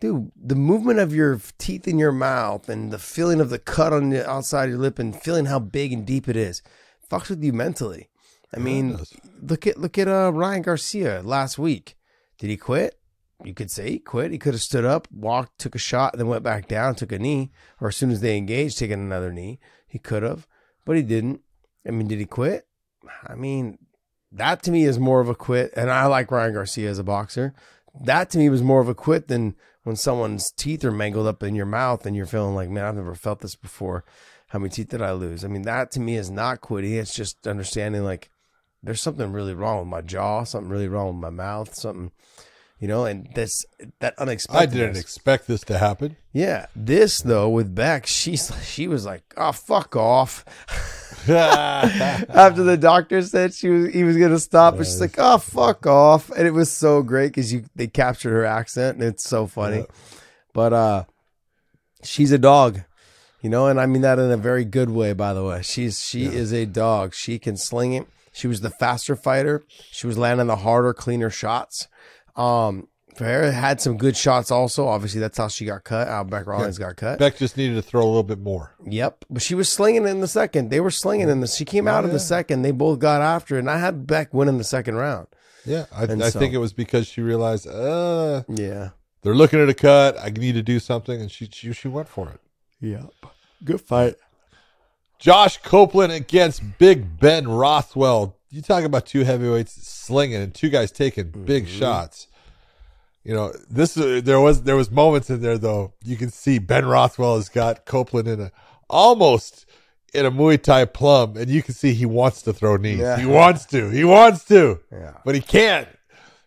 Dude, 0.00 0.32
the 0.36 0.54
movement 0.54 0.98
of 0.98 1.14
your 1.14 1.40
teeth 1.58 1.86
in 1.86 1.98
your 1.98 2.12
mouth 2.12 2.68
and 2.68 2.90
the 2.90 2.98
feeling 2.98 3.40
of 3.40 3.50
the 3.50 3.58
cut 3.58 3.92
on 3.92 4.10
the 4.10 4.28
outside 4.28 4.64
of 4.64 4.70
your 4.70 4.78
lip 4.78 4.98
and 4.98 5.18
feeling 5.18 5.46
how 5.46 5.58
big 5.58 5.92
and 5.92 6.06
deep 6.06 6.28
it 6.28 6.36
is, 6.36 6.62
fucks 7.10 7.30
with 7.30 7.42
you 7.42 7.52
mentally. 7.52 8.08
I 8.54 8.58
mean, 8.58 8.98
look 9.40 9.66
at 9.66 9.78
look 9.78 9.96
at 9.96 10.08
uh, 10.08 10.30
Ryan 10.34 10.62
Garcia 10.62 11.22
last 11.22 11.58
week. 11.58 11.96
Did 12.38 12.50
he 12.50 12.56
quit? 12.56 12.99
You 13.44 13.54
could 13.54 13.70
say 13.70 13.90
he 13.90 13.98
quit. 13.98 14.32
He 14.32 14.38
could 14.38 14.54
have 14.54 14.62
stood 14.62 14.84
up, 14.84 15.08
walked, 15.10 15.58
took 15.58 15.74
a 15.74 15.78
shot, 15.78 16.16
then 16.16 16.28
went 16.28 16.42
back 16.42 16.68
down, 16.68 16.94
took 16.94 17.12
a 17.12 17.18
knee, 17.18 17.50
or 17.80 17.88
as 17.88 17.96
soon 17.96 18.10
as 18.10 18.20
they 18.20 18.36
engaged, 18.36 18.78
taken 18.78 19.00
another 19.00 19.32
knee. 19.32 19.58
He 19.86 19.98
could 19.98 20.22
have, 20.22 20.46
but 20.84 20.96
he 20.96 21.02
didn't. 21.02 21.40
I 21.86 21.90
mean, 21.90 22.08
did 22.08 22.18
he 22.18 22.26
quit? 22.26 22.66
I 23.26 23.34
mean, 23.34 23.78
that 24.32 24.62
to 24.64 24.70
me 24.70 24.84
is 24.84 24.98
more 24.98 25.20
of 25.20 25.28
a 25.28 25.34
quit. 25.34 25.72
And 25.76 25.90
I 25.90 26.06
like 26.06 26.30
Ryan 26.30 26.54
Garcia 26.54 26.90
as 26.90 26.98
a 26.98 27.04
boxer. 27.04 27.54
That 28.04 28.30
to 28.30 28.38
me 28.38 28.48
was 28.48 28.62
more 28.62 28.80
of 28.80 28.88
a 28.88 28.94
quit 28.94 29.28
than 29.28 29.56
when 29.82 29.96
someone's 29.96 30.52
teeth 30.52 30.84
are 30.84 30.92
mangled 30.92 31.26
up 31.26 31.42
in 31.42 31.54
your 31.54 31.66
mouth 31.66 32.06
and 32.06 32.14
you're 32.14 32.26
feeling 32.26 32.54
like, 32.54 32.68
man, 32.68 32.84
I've 32.84 32.94
never 32.96 33.14
felt 33.14 33.40
this 33.40 33.56
before. 33.56 34.04
How 34.48 34.58
many 34.58 34.70
teeth 34.70 34.88
did 34.88 35.02
I 35.02 35.12
lose? 35.12 35.44
I 35.44 35.48
mean, 35.48 35.62
that 35.62 35.90
to 35.92 36.00
me 36.00 36.16
is 36.16 36.30
not 36.30 36.60
quitting. 36.60 36.94
It's 36.94 37.14
just 37.14 37.46
understanding 37.46 38.04
like 38.04 38.30
there's 38.82 39.00
something 39.00 39.32
really 39.32 39.54
wrong 39.54 39.78
with 39.78 39.88
my 39.88 40.00
jaw, 40.00 40.44
something 40.44 40.70
really 40.70 40.88
wrong 40.88 41.08
with 41.08 41.16
my 41.16 41.30
mouth, 41.30 41.74
something, 41.74 42.12
you 42.80 42.88
know, 42.88 43.04
and 43.04 43.28
this 43.34 43.66
that 44.00 44.18
unexpected. 44.18 44.70
I 44.70 44.72
didn't 44.72 44.96
expect 44.96 45.46
this 45.46 45.60
to 45.64 45.78
happen. 45.78 46.16
Yeah, 46.32 46.66
this 46.74 47.20
though 47.20 47.50
with 47.50 47.74
Bec, 47.74 48.06
she's 48.06 48.50
she 48.64 48.88
was 48.88 49.04
like, 49.04 49.22
"Oh, 49.36 49.52
fuck 49.52 49.94
off." 49.94 50.44
After 51.28 52.62
the 52.62 52.78
doctor 52.78 53.20
said 53.20 53.52
she 53.52 53.68
was 53.68 53.92
he 53.92 54.02
was 54.02 54.16
gonna 54.16 54.38
stop, 54.38 54.76
and 54.76 54.86
she's 54.86 55.00
like, 55.00 55.16
"Oh, 55.18 55.36
fuck 55.36 55.86
off," 55.86 56.30
and 56.30 56.46
it 56.46 56.52
was 56.52 56.72
so 56.72 57.02
great 57.02 57.28
because 57.28 57.52
you 57.52 57.64
they 57.76 57.86
captured 57.86 58.32
her 58.32 58.46
accent, 58.46 58.96
and 58.96 59.04
it's 59.06 59.24
so 59.24 59.46
funny. 59.46 59.78
Yeah. 59.78 59.84
But 60.54 60.72
uh, 60.72 61.04
she's 62.02 62.32
a 62.32 62.38
dog, 62.38 62.80
you 63.42 63.50
know, 63.50 63.66
and 63.66 63.78
I 63.78 63.84
mean 63.84 64.02
that 64.02 64.18
in 64.18 64.30
a 64.30 64.38
very 64.38 64.64
good 64.64 64.88
way. 64.88 65.12
By 65.12 65.34
the 65.34 65.44
way, 65.44 65.60
she's 65.60 66.02
she 66.02 66.24
is 66.24 66.50
a 66.54 66.64
dog. 66.64 67.14
She 67.14 67.38
can 67.38 67.58
sling 67.58 67.92
it. 67.92 68.06
She 68.32 68.46
was 68.46 68.62
the 68.62 68.70
faster 68.70 69.16
fighter. 69.16 69.64
She 69.90 70.06
was 70.06 70.16
landing 70.16 70.46
the 70.46 70.56
harder, 70.56 70.94
cleaner 70.94 71.28
shots. 71.28 71.88
Um, 72.36 72.88
Ferea 73.16 73.52
had 73.52 73.80
some 73.80 73.96
good 73.98 74.16
shots 74.16 74.50
also. 74.50 74.86
Obviously, 74.86 75.20
that's 75.20 75.36
how 75.36 75.48
she 75.48 75.64
got 75.66 75.84
cut. 75.84 76.08
How 76.08 76.24
Bec 76.24 76.46
Rawlings 76.46 76.78
got 76.78 76.96
cut. 76.96 77.18
Bec 77.18 77.36
just 77.36 77.56
needed 77.56 77.74
to 77.74 77.82
throw 77.82 78.02
a 78.02 78.06
little 78.06 78.22
bit 78.22 78.38
more. 78.38 78.74
Yep, 78.86 79.24
but 79.28 79.42
she 79.42 79.54
was 79.54 79.68
slinging 79.68 80.06
in 80.06 80.20
the 80.20 80.28
second. 80.28 80.70
They 80.70 80.80
were 80.80 80.90
slinging 80.90 81.28
in 81.28 81.40
the. 81.40 81.46
She 81.46 81.64
came 81.64 81.86
out 81.88 82.04
in 82.04 82.10
the 82.12 82.18
second. 82.20 82.62
They 82.62 82.70
both 82.70 82.98
got 82.98 83.20
after 83.20 83.56
it, 83.56 83.60
and 83.60 83.70
I 83.70 83.78
had 83.78 84.06
Bec 84.06 84.32
winning 84.32 84.58
the 84.58 84.64
second 84.64 84.94
round. 84.96 85.26
Yeah, 85.66 85.86
I 85.94 86.06
so- 86.06 86.38
think 86.38 86.54
it 86.54 86.58
was 86.58 86.72
because 86.72 87.06
she 87.06 87.20
realized, 87.20 87.66
uh, 87.66 88.44
Yeah. 88.48 88.90
they're 89.22 89.34
looking 89.34 89.60
at 89.60 89.68
a 89.68 89.74
cut. 89.74 90.16
I 90.18 90.30
need 90.30 90.52
to 90.52 90.62
do 90.62 90.78
something, 90.80 91.20
and 91.20 91.30
she 91.30 91.46
she, 91.52 91.72
she 91.74 91.88
went 91.88 92.08
for 92.08 92.30
it. 92.30 92.40
Yep. 92.80 93.10
Good 93.64 93.80
fight. 93.82 94.14
Josh 95.18 95.58
Copeland 95.58 96.12
against 96.14 96.62
Big 96.78 97.18
Ben 97.20 97.46
Rothwell. 97.48 98.36
You 98.50 98.62
talk 98.62 98.84
about 98.84 99.06
two 99.06 99.22
heavyweights 99.24 99.86
slinging 99.86 100.42
and 100.42 100.54
two 100.54 100.68
guys 100.70 100.90
taking 100.90 101.30
big 101.30 101.66
Mm-hmm. 101.66 101.78
shots. 101.78 102.26
You 103.22 103.34
know, 103.34 103.52
this 103.68 103.96
uh, 103.98 104.20
there 104.24 104.40
was 104.40 104.62
there 104.62 104.76
was 104.76 104.90
moments 104.90 105.28
in 105.30 105.42
there 105.42 105.58
though. 105.58 105.92
You 106.02 106.16
can 106.16 106.30
see 106.30 106.58
Ben 106.58 106.86
Rothwell 106.86 107.36
has 107.36 107.48
got 107.48 107.84
Copeland 107.84 108.26
in 108.26 108.40
a 108.40 108.50
almost 108.88 109.66
in 110.14 110.24
a 110.26 110.30
Muay 110.32 110.60
Thai 110.60 110.86
plum, 110.86 111.36
and 111.36 111.48
you 111.50 111.62
can 111.62 111.74
see 111.74 111.92
he 111.92 112.06
wants 112.06 112.42
to 112.42 112.52
throw 112.52 112.76
knees. 112.76 112.98
Yeah. 112.98 113.18
He 113.18 113.26
wants 113.26 113.66
to. 113.66 113.90
He 113.90 114.04
wants 114.04 114.44
to. 114.46 114.80
Yeah. 114.90 115.18
But 115.24 115.34
he 115.34 115.40
can't. 115.42 115.86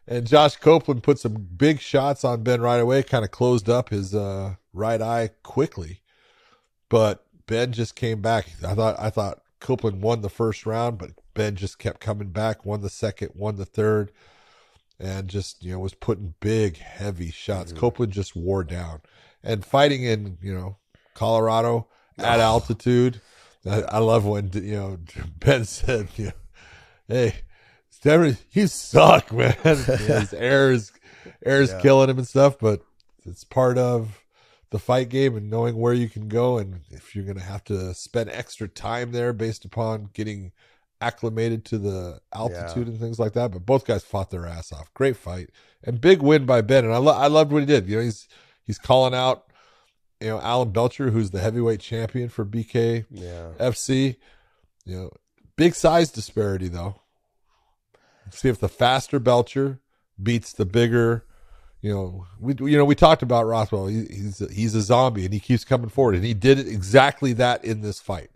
And 0.07 0.27
Josh 0.27 0.55
Copeland 0.57 1.03
put 1.03 1.19
some 1.19 1.35
big 1.55 1.79
shots 1.79 2.25
on 2.25 2.43
Ben 2.43 2.59
right 2.59 2.81
away, 2.81 3.03
kind 3.03 3.23
of 3.23 3.31
closed 3.31 3.69
up 3.69 3.89
his 3.89 4.13
uh, 4.13 4.55
right 4.73 5.01
eye 5.01 5.29
quickly. 5.43 6.01
But 6.89 7.23
Ben 7.45 7.71
just 7.71 7.95
came 7.95 8.19
back. 8.19 8.47
I 8.65 8.73
thought 8.73 8.99
I 8.99 9.09
thought 9.11 9.41
Copeland 9.59 10.01
won 10.01 10.21
the 10.21 10.29
first 10.29 10.65
round, 10.65 10.97
but 10.97 11.11
Ben 11.33 11.55
just 11.55 11.79
kept 11.79 11.99
coming 11.99 12.29
back, 12.29 12.65
won 12.65 12.81
the 12.81 12.89
second, 12.89 13.31
won 13.35 13.55
the 13.55 13.65
third, 13.65 14.11
and 14.99 15.27
just, 15.27 15.63
you 15.63 15.71
know, 15.73 15.79
was 15.79 15.93
putting 15.93 16.35
big, 16.39 16.77
heavy 16.77 17.31
shots. 17.31 17.71
Mm-hmm. 17.71 17.79
Copeland 17.79 18.13
just 18.13 18.35
wore 18.35 18.63
down. 18.63 19.01
And 19.43 19.65
fighting 19.65 20.03
in, 20.03 20.37
you 20.41 20.53
know, 20.53 20.77
Colorado 21.13 21.87
at 22.17 22.39
altitude. 22.39 23.21
I, 23.69 23.81
I 23.83 23.97
love 23.99 24.25
when 24.25 24.51
you 24.53 24.75
know 24.75 24.99
Ben 25.39 25.65
said, 25.65 26.09
you 26.15 26.25
know, 26.27 26.31
"Hey, 27.07 27.35
Denver, 28.01 28.37
you 28.51 28.67
suck, 28.67 29.31
man." 29.33 29.55
His 29.63 30.33
air 30.37 30.71
is 30.71 30.91
air 31.45 31.61
is 31.61 31.71
Yeah. 31.71 31.81
killing 31.81 32.09
him 32.09 32.17
and 32.17 32.27
stuff, 32.27 32.57
but 32.59 32.81
it's 33.25 33.43
part 33.43 33.77
of 33.77 34.21
the 34.69 34.79
fight 34.79 35.09
game 35.09 35.35
and 35.37 35.49
knowing 35.49 35.77
where 35.77 35.93
you 35.93 36.09
can 36.09 36.27
go, 36.27 36.57
and 36.57 36.81
if 36.89 37.15
you're 37.15 37.25
gonna 37.25 37.41
have 37.41 37.63
to 37.65 37.93
spend 37.93 38.29
extra 38.29 38.67
time 38.67 39.11
there 39.11 39.31
based 39.33 39.65
upon 39.65 40.09
getting 40.13 40.51
acclimated 41.07 41.65
to 41.65 41.77
the 41.77 42.19
altitude 42.33 42.87
and 42.87 42.99
things 42.99 43.19
like 43.19 43.33
that. 43.33 43.51
But 43.51 43.65
both 43.65 43.85
guys 43.85 44.03
fought 44.03 44.29
their 44.31 44.45
ass 44.45 44.71
off. 44.71 44.93
Great 44.93 45.17
fight 45.17 45.49
and 45.83 45.99
big 46.01 46.21
win 46.21 46.45
by 46.45 46.61
Ben, 46.61 46.85
and 46.85 46.93
I 46.93 46.97
lo- 46.97 47.17
I 47.17 47.27
loved 47.27 47.51
what 47.51 47.59
he 47.61 47.65
did. 47.65 47.87
You 47.87 47.97
know, 47.97 48.03
he's 48.03 48.27
he's 48.63 48.77
calling 48.79 49.13
out. 49.13 49.45
You 50.21 50.29
know, 50.29 50.39
Alan 50.39 50.71
Belcher, 50.71 51.09
who's 51.09 51.31
the 51.31 51.39
heavyweight 51.41 51.81
champion 51.81 52.29
for 52.29 52.45
BK 52.45 53.05
Yeah. 53.11 53.49
FC. 53.59 54.15
You 54.85 54.95
know, 54.95 55.11
big 55.57 55.75
size 55.75 56.11
disparity 56.11 56.67
though. 56.69 57.01
See 58.31 58.49
if 58.49 58.59
the 58.59 58.69
faster 58.69 59.19
Belcher 59.19 59.79
beats 60.21 60.53
the 60.53 60.65
bigger. 60.65 61.25
You 61.81 61.93
know, 61.93 62.27
we 62.39 62.55
you 62.71 62.77
know 62.77 62.85
we 62.85 62.95
talked 62.95 63.21
about 63.21 63.45
Rothwell. 63.45 63.87
He, 63.87 64.05
he's 64.05 64.39
a, 64.39 64.51
he's 64.51 64.73
a 64.75 64.81
zombie 64.81 65.25
and 65.25 65.33
he 65.33 65.39
keeps 65.41 65.65
coming 65.65 65.89
forward, 65.89 66.15
and 66.15 66.23
he 66.23 66.33
did 66.33 66.57
exactly 66.59 67.33
that 67.33 67.65
in 67.65 67.81
this 67.81 67.99
fight. 67.99 68.29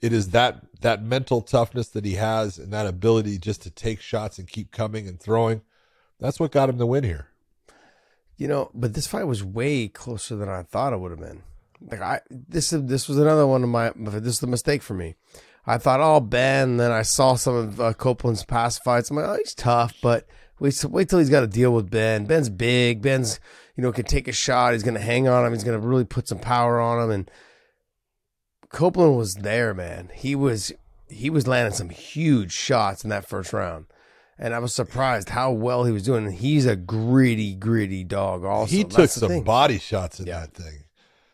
It 0.00 0.12
is 0.12 0.30
that 0.30 0.62
that 0.80 1.02
mental 1.02 1.42
toughness 1.42 1.88
that 1.88 2.04
he 2.04 2.14
has 2.14 2.58
and 2.58 2.72
that 2.72 2.86
ability 2.86 3.38
just 3.38 3.62
to 3.62 3.70
take 3.70 4.00
shots 4.00 4.38
and 4.38 4.48
keep 4.48 4.70
coming 4.70 5.06
and 5.06 5.20
throwing. 5.20 5.62
That's 6.18 6.40
what 6.40 6.52
got 6.52 6.68
him 6.68 6.78
the 6.78 6.86
win 6.86 7.04
here. 7.04 7.28
You 8.36 8.48
know, 8.48 8.70
but 8.72 8.94
this 8.94 9.06
fight 9.06 9.24
was 9.24 9.44
way 9.44 9.88
closer 9.88 10.36
than 10.36 10.48
I 10.48 10.62
thought 10.62 10.94
it 10.94 11.00
would 11.00 11.10
have 11.10 11.20
been. 11.20 11.42
Like 11.90 12.00
I, 12.00 12.20
this 12.30 12.72
is 12.72 12.86
this 12.86 13.08
was 13.08 13.18
another 13.18 13.46
one 13.46 13.62
of 13.62 13.68
my. 13.68 13.92
This 13.94 14.34
is 14.34 14.40
the 14.40 14.46
mistake 14.46 14.82
for 14.82 14.94
me. 14.94 15.16
I 15.66 15.78
thought, 15.78 16.00
oh 16.00 16.20
Ben. 16.20 16.78
Then 16.78 16.90
I 16.90 17.02
saw 17.02 17.34
some 17.34 17.54
of 17.54 17.80
uh, 17.80 17.92
Copeland's 17.92 18.44
past 18.44 18.82
fights. 18.82 19.10
I'm 19.10 19.16
like, 19.16 19.26
oh, 19.26 19.36
he's 19.36 19.54
tough, 19.54 19.94
but 20.02 20.26
wait, 20.58 20.82
wait 20.84 21.08
till 21.08 21.18
he's 21.18 21.30
got 21.30 21.40
to 21.40 21.46
deal 21.46 21.72
with 21.72 21.90
Ben. 21.90 22.24
Ben's 22.24 22.48
big. 22.48 23.02
Ben's 23.02 23.40
you 23.76 23.82
know 23.82 23.92
can 23.92 24.04
take 24.04 24.28
a 24.28 24.32
shot. 24.32 24.72
He's 24.72 24.82
gonna 24.82 25.00
hang 25.00 25.28
on 25.28 25.44
him. 25.44 25.52
He's 25.52 25.64
gonna 25.64 25.78
really 25.78 26.04
put 26.04 26.28
some 26.28 26.38
power 26.38 26.80
on 26.80 27.02
him. 27.02 27.10
And 27.10 27.30
Copeland 28.70 29.16
was 29.16 29.34
there, 29.34 29.74
man. 29.74 30.10
He 30.14 30.34
was 30.34 30.72
he 31.08 31.28
was 31.28 31.46
landing 31.46 31.74
some 31.74 31.90
huge 31.90 32.52
shots 32.52 33.02
in 33.04 33.10
that 33.10 33.26
first 33.26 33.52
round. 33.52 33.86
And 34.38 34.54
I 34.54 34.58
was 34.58 34.74
surprised 34.74 35.30
how 35.30 35.50
well 35.52 35.84
he 35.84 35.92
was 35.92 36.04
doing. 36.04 36.24
And 36.26 36.34
he's 36.34 36.64
a 36.64 36.76
gritty, 36.76 37.54
gritty 37.54 38.04
dog. 38.04 38.42
Also, 38.44 38.70
he 38.74 38.84
That's 38.84 38.94
took 38.96 39.10
some 39.10 39.28
thing. 39.28 39.42
body 39.44 39.78
shots 39.78 40.18
in 40.18 40.26
Yeah. 40.26 40.40
that 40.40 40.54
thing. 40.54 40.84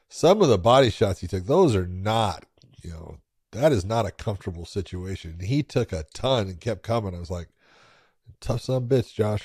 Some 0.08 0.40
of 0.42 0.48
the 0.48 0.58
body 0.58 0.90
shots 0.90 1.20
he 1.20 1.26
took, 1.28 1.44
those 1.46 1.76
are 1.76 1.86
not, 1.86 2.44
you 2.82 2.90
know, 2.90 3.18
that 3.52 3.70
is 3.70 3.84
not 3.84 4.06
a 4.06 4.10
comfortable 4.10 4.64
situation. 4.64 5.38
He 5.40 5.62
took 5.62 5.92
a 5.92 6.04
ton 6.14 6.48
and 6.48 6.60
kept 6.60 6.82
coming. 6.82 7.14
I 7.14 7.20
was 7.20 7.30
like, 7.30 7.48
tough 8.40 8.62
son 8.62 8.76
of 8.76 8.82
a 8.84 8.86
bitch, 8.86 9.14
Josh. 9.14 9.44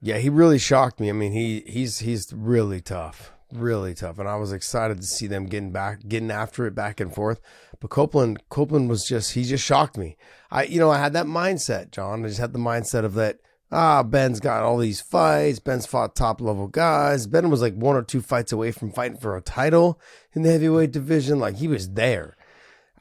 Yeah, 0.00 0.18
he 0.18 0.28
really 0.28 0.58
shocked 0.58 0.98
me. 0.98 1.08
I 1.08 1.12
mean, 1.12 1.32
he 1.32 1.62
he's 1.66 2.00
he's 2.00 2.32
really 2.32 2.80
tough, 2.80 3.32
really 3.54 3.94
tough, 3.94 4.18
and 4.18 4.28
I 4.28 4.36
was 4.36 4.52
excited 4.52 4.98
to 5.00 5.06
see 5.06 5.26
them 5.26 5.46
getting 5.46 5.72
back, 5.72 6.06
getting 6.08 6.30
after 6.30 6.66
it 6.66 6.74
back 6.74 7.00
and 7.00 7.14
forth. 7.14 7.40
But 7.80 7.90
Copeland, 7.90 8.42
Copeland 8.48 8.88
was 8.88 9.04
just 9.04 9.32
he 9.32 9.44
just 9.44 9.64
shocked 9.64 9.96
me. 9.96 10.16
I 10.50 10.64
you 10.64 10.78
know 10.78 10.90
I 10.90 10.98
had 10.98 11.12
that 11.14 11.26
mindset, 11.26 11.90
John. 11.90 12.24
I 12.24 12.28
just 12.28 12.40
had 12.40 12.52
the 12.52 12.58
mindset 12.58 13.04
of 13.04 13.14
that. 13.14 13.38
ah, 13.70 14.02
Ben's 14.02 14.38
got 14.38 14.62
all 14.62 14.78
these 14.78 15.00
fights. 15.00 15.58
Ben's 15.58 15.86
fought 15.86 16.14
top 16.14 16.40
level 16.40 16.68
guys. 16.68 17.26
Ben 17.26 17.50
was 17.50 17.62
like 17.62 17.74
one 17.74 17.96
or 17.96 18.02
two 18.02 18.20
fights 18.20 18.52
away 18.52 18.70
from 18.70 18.92
fighting 18.92 19.16
for 19.18 19.36
a 19.36 19.40
title 19.40 20.00
in 20.34 20.42
the 20.42 20.50
heavyweight 20.52 20.92
division. 20.92 21.38
Like 21.38 21.56
he 21.56 21.68
was 21.68 21.90
there. 21.90 22.36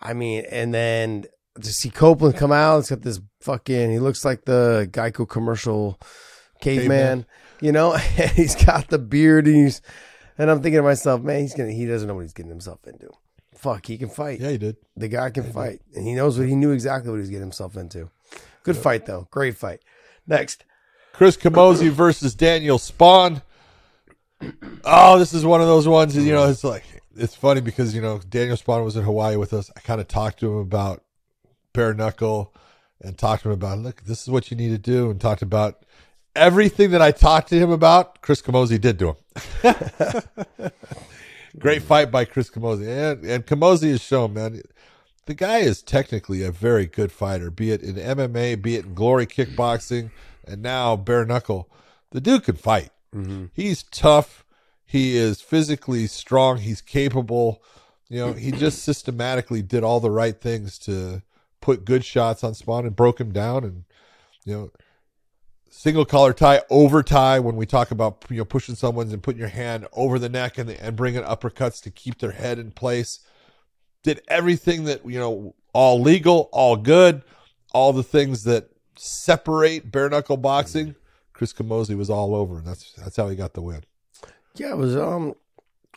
I 0.02 0.14
mean, 0.14 0.46
and 0.50 0.74
then 0.74 1.26
to 1.62 1.72
see 1.74 1.90
Copeland 1.90 2.38
come 2.38 2.52
out, 2.52 2.78
he's 2.78 2.90
got 2.90 3.02
this 3.02 3.20
fucking, 3.42 3.92
he 3.92 4.00
looks 4.00 4.24
like 4.26 4.46
the 4.46 4.88
Geico 4.92 5.28
commercial 5.28 6.00
caveman, 6.62 6.88
Caveman. 6.90 7.26
you 7.60 7.72
know, 7.72 7.94
and 8.18 8.32
he's 8.32 8.56
got 8.56 8.88
the 8.88 8.98
beard 8.98 9.46
and 9.46 9.56
he's, 9.56 9.82
and 10.42 10.50
I'm 10.50 10.64
thinking 10.64 10.80
to 10.80 10.84
myself, 10.84 11.22
man, 11.22 11.42
he's 11.42 11.54
gonna, 11.54 11.72
he 11.72 11.86
doesn't 11.86 12.08
know 12.08 12.16
what 12.16 12.22
he's 12.22 12.34
getting 12.34 12.50
himself 12.50 12.80
into. 12.88 13.12
Fuck, 13.54 13.86
he 13.86 13.96
can 14.00 14.10
fight. 14.10 14.40
Yeah, 14.40 14.50
he 14.50 14.58
did. 14.58 14.76
The 14.98 15.08
guy 15.08 15.30
can 15.30 15.44
fight, 15.44 15.82
and 15.94 16.08
he 16.08 16.16
knows 16.16 16.40
what 16.40 16.48
he 16.48 16.56
knew 16.56 16.72
exactly 16.72 17.12
what 17.12 17.18
he 17.18 17.22
was 17.22 17.30
getting 17.30 17.44
himself 17.44 17.78
into. 17.78 18.10
Good 18.64 18.76
fight 18.76 19.06
though, 19.06 19.28
great 19.30 19.56
fight. 19.56 19.82
Next, 20.26 20.64
Chris 21.14 21.38
Camozzi 21.38 21.92
versus 21.92 22.34
Daniel 22.34 22.80
Spohn. 22.80 23.44
Oh, 24.84 25.20
this 25.20 25.32
is 25.32 25.46
one 25.46 25.62
of 25.62 25.68
those 25.68 25.88
ones. 25.88 26.18
You 26.18 26.34
know, 26.34 26.50
it's 26.50 26.64
like 26.64 26.86
it's 27.16 27.36
funny 27.36 27.62
because 27.62 27.94
you 27.94 28.02
know 28.02 28.20
Daniel 28.28 28.58
Spohn 28.58 28.84
was 28.84 28.96
in 28.96 29.04
Hawaii 29.04 29.36
with 29.36 29.54
us. 29.54 29.70
I 29.78 29.82
kind 29.82 30.02
of 30.02 30.08
talked 30.08 30.40
to 30.40 30.52
him 30.54 30.58
about 30.58 31.04
bare 31.72 31.94
knuckle 31.94 32.52
and 33.00 33.16
talked 33.16 33.44
to 33.44 33.50
him 33.50 33.54
about 33.54 33.78
look, 33.78 34.06
this 34.06 34.24
is 34.24 34.30
what 34.30 34.50
you 34.50 34.58
need 34.58 34.70
to 34.70 34.80
do, 34.80 35.12
and 35.12 35.22
talked 35.22 35.44
about 35.44 35.86
everything 36.36 36.92
that 36.92 37.02
I 37.02 37.12
talked 37.12 37.50
to 37.50 37.60
him 37.60 37.72
about. 37.72 38.22
Chris 38.22 38.42
Camozzi 38.42 38.80
did 38.80 39.00
to 39.00 39.16
him. 39.64 40.72
Great 41.60 41.84
fight 41.84 42.12
by 42.12 42.26
Chris 42.26 42.50
Camozzi, 42.50 42.88
and 42.88 43.26
and 43.26 43.46
Camozzi 43.46 43.92
has 43.92 44.02
shown, 44.02 44.34
man. 44.34 44.62
The 45.26 45.34
guy 45.34 45.60
is 45.60 45.82
technically 45.82 46.44
a 46.44 46.52
very 46.52 46.88
good 46.88 47.12
fighter, 47.12 47.52
be 47.52 47.72
it 47.72 47.84
in 47.84 47.96
MMA, 47.96 48.62
be 48.62 48.76
it 48.76 48.86
in 48.86 48.94
glory 48.94 49.28
kickboxing, 49.28 50.12
and 50.46 50.62
now 50.62 50.96
bare 50.96 51.26
knuckle. 51.26 51.70
The 52.12 52.22
dude 52.22 52.44
can 52.44 52.56
fight. 52.56 52.90
Mm-hmm. 53.16 53.46
He's 53.54 53.84
tough. 53.84 54.46
He 54.86 55.16
is 55.16 55.42
physically 55.42 56.08
strong. 56.08 56.58
He's 56.58 56.82
capable. 56.82 57.62
You 58.10 58.18
know, 58.20 58.34
he 58.34 58.52
just 58.52 58.82
systematically 58.84 59.62
did 59.62 59.84
all 59.84 60.00
the 60.00 60.12
right 60.12 60.40
things 60.40 60.78
to 60.80 61.22
put 61.62 61.86
good 61.86 62.04
shots 62.04 62.44
on 62.44 62.54
Spohn 62.54 62.86
and 62.86 62.96
broke 62.96 63.22
him 63.22 63.32
down. 63.32 63.64
And 63.64 63.84
you 64.46 64.54
know, 64.54 64.72
single 65.72 66.06
collar 66.06 66.34
tie, 66.34 66.62
over 66.70 67.02
tie. 67.02 67.40
When 67.40 67.56
we 67.56 67.66
talk 67.66 67.90
about 67.90 68.26
you 68.30 68.38
know 68.38 68.46
pushing 68.46 68.76
someone's 68.76 69.12
and 69.12 69.24
putting 69.24 69.40
your 69.40 69.50
hand 69.50 69.88
over 69.94 70.20
the 70.20 70.30
neck 70.30 70.60
and 70.60 70.70
and 70.70 70.96
bringing 70.96 71.24
uppercuts 71.24 71.82
to 71.84 71.90
keep 71.90 72.20
their 72.20 72.32
head 72.32 72.60
in 72.60 72.72
place, 72.72 73.20
did 74.04 74.22
everything 74.28 74.84
that 74.84 75.04
you 75.04 75.18
know 75.18 75.56
all 75.74 76.00
legal, 76.00 76.50
all 76.52 76.76
good, 76.76 77.24
all 77.74 77.94
the 77.94 78.04
things 78.04 78.44
that 78.44 78.70
separate 78.96 79.92
bare 79.92 80.10
knuckle 80.10 80.38
boxing. 80.38 80.96
Chris 81.34 81.54
Camozzi 81.54 81.98
was 81.98 82.10
all 82.10 82.36
over, 82.36 82.60
and 82.60 82.68
that's 82.68 82.92
that's 82.94 83.18
how 83.18 83.28
he 83.30 83.36
got 83.36 83.54
the 83.54 83.62
win. 83.62 83.84
yeah, 84.56 84.72
it 84.72 84.78
was 84.78 84.96
um, 84.96 85.34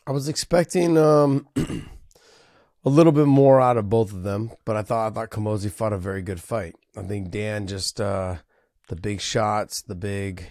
I 0.07 0.13
was 0.13 0.29
expecting 0.29 0.97
um, 0.97 1.49
a 1.57 2.89
little 2.89 3.13
bit 3.13 3.27
more 3.27 3.61
out 3.61 3.77
of 3.77 3.91
both 3.91 4.13
of 4.13 4.23
them, 4.23 4.53
but 4.65 4.77
I 4.77 4.83
thought 4.83 5.09
I 5.09 5.15
thought 5.15 5.31
Camozzi 5.31 5.71
fought 5.71 5.93
a 5.93 5.99
very 5.99 6.23
good 6.23 6.41
fight. 6.41 6.77
I 6.97 7.03
think 7.03 7.31
Dan 7.31 7.67
just 7.67 8.01
uh, 8.01 8.37
the 8.89 8.97
big 8.97 9.21
shots, 9.21 9.83
the 9.83 9.95
big, 9.95 10.51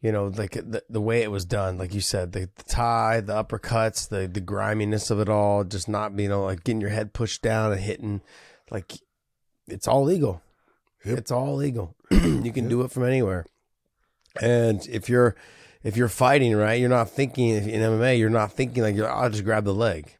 you 0.00 0.12
know, 0.12 0.26
like 0.26 0.52
the 0.52 0.82
the 0.88 1.00
way 1.00 1.22
it 1.22 1.30
was 1.30 1.44
done, 1.44 1.78
like 1.78 1.94
you 1.94 2.00
said, 2.00 2.32
the, 2.32 2.48
the 2.56 2.62
tie, 2.64 3.20
the 3.20 3.32
uppercuts, 3.42 4.08
the 4.08 4.26
the 4.28 4.40
griminess 4.40 5.10
of 5.10 5.18
it 5.20 5.28
all, 5.28 5.64
just 5.64 5.88
not 5.88 6.18
you 6.18 6.28
know 6.28 6.44
like 6.44 6.64
getting 6.64 6.80
your 6.80 6.90
head 6.90 7.12
pushed 7.12 7.42
down 7.42 7.72
and 7.72 7.80
hitting, 7.80 8.20
like 8.70 8.92
it's 9.66 9.88
all 9.88 10.04
legal. 10.04 10.42
Yep. 11.04 11.18
It's 11.18 11.30
all 11.30 11.54
legal. 11.56 11.94
you 12.10 12.52
can 12.52 12.68
do 12.68 12.82
it 12.82 12.90
from 12.90 13.04
anywhere. 13.04 13.46
And 14.40 14.86
if 14.88 15.08
you're 15.08 15.34
if 15.82 15.96
you're 15.96 16.08
fighting 16.08 16.54
right, 16.54 16.80
you're 16.80 16.88
not 16.88 17.10
thinking 17.10 17.48
in 17.50 17.64
MMA. 17.80 18.18
You're 18.18 18.28
not 18.30 18.52
thinking 18.52 18.82
like 18.82 18.94
you're, 18.96 19.10
I'll 19.10 19.30
just 19.30 19.44
grab 19.44 19.64
the 19.64 19.74
leg, 19.74 20.16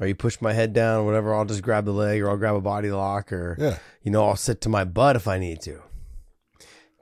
or 0.00 0.06
you 0.06 0.14
push 0.14 0.40
my 0.40 0.52
head 0.52 0.72
down, 0.72 1.00
or 1.00 1.04
whatever. 1.06 1.34
I'll 1.34 1.44
just 1.44 1.62
grab 1.62 1.84
the 1.86 1.92
leg, 1.92 2.20
or 2.20 2.30
I'll 2.30 2.36
grab 2.36 2.56
a 2.56 2.60
body 2.60 2.90
lock, 2.90 3.32
or 3.32 3.56
Yeah. 3.58 3.78
you 4.02 4.10
know 4.10 4.26
I'll 4.26 4.36
sit 4.36 4.60
to 4.62 4.68
my 4.68 4.84
butt 4.84 5.16
if 5.16 5.26
I 5.28 5.38
need 5.38 5.60
to. 5.62 5.80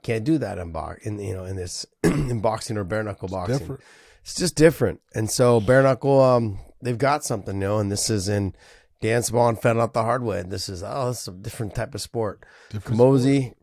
Can't 0.03 0.23
do 0.23 0.37
that 0.37 0.57
in 0.57 0.71
box 0.71 1.05
in 1.05 1.19
you 1.19 1.33
know 1.33 1.45
in 1.45 1.55
this 1.55 1.85
in 2.03 2.41
boxing 2.41 2.77
or 2.77 2.83
bare 2.83 3.03
knuckle 3.03 3.29
boxing. 3.29 3.57
Different. 3.57 3.81
It's 4.21 4.35
just 4.35 4.55
different. 4.55 5.01
And 5.13 5.29
so 5.29 5.59
bare 5.59 5.81
knuckle, 5.83 6.21
um, 6.21 6.59
they've 6.81 6.97
got 6.97 7.23
something, 7.23 7.55
you 7.55 7.67
know, 7.67 7.79
and 7.79 7.91
this 7.91 8.09
is 8.09 8.29
in 8.29 8.55
Dan 9.01 9.21
Spohn 9.21 9.61
found 9.61 9.79
out 9.79 9.93
the 9.93 10.03
hard 10.03 10.23
way. 10.23 10.43
This 10.43 10.69
is 10.69 10.83
oh, 10.83 11.07
this 11.07 11.23
is 11.23 11.27
a 11.29 11.31
different 11.31 11.75
type 11.75 11.95
of 11.95 12.01
sport. 12.01 12.45
Different 12.69 12.99
Camozzi, 12.99 13.53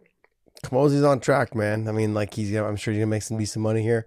Camozzi's 0.62 1.05
on 1.05 1.20
track, 1.20 1.55
man. 1.55 1.88
I 1.88 1.93
mean, 1.93 2.14
like 2.14 2.34
he's, 2.34 2.55
I'm 2.55 2.76
sure 2.76 2.93
he's 2.93 2.99
gonna 3.01 3.11
make 3.11 3.22
some 3.22 3.38
decent 3.38 3.62
money 3.62 3.82
here. 3.82 4.07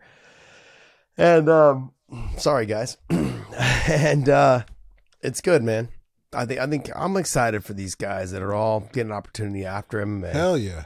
And 1.17 1.49
um, 1.49 1.93
sorry 2.37 2.65
guys, 2.65 2.97
and 3.09 4.29
uh, 4.29 4.63
it's 5.21 5.41
good, 5.41 5.63
man. 5.63 5.89
I 6.33 6.45
think 6.45 6.59
I 6.59 6.67
think 6.67 6.89
I'm 6.95 7.17
excited 7.17 7.63
for 7.63 7.73
these 7.73 7.95
guys 7.95 8.31
that 8.31 8.41
are 8.41 8.53
all 8.53 8.81
getting 8.93 9.11
an 9.11 9.17
opportunity 9.17 9.65
after 9.65 10.03
MMA 10.03 10.31
Hell 10.31 10.57
yeah. 10.57 10.85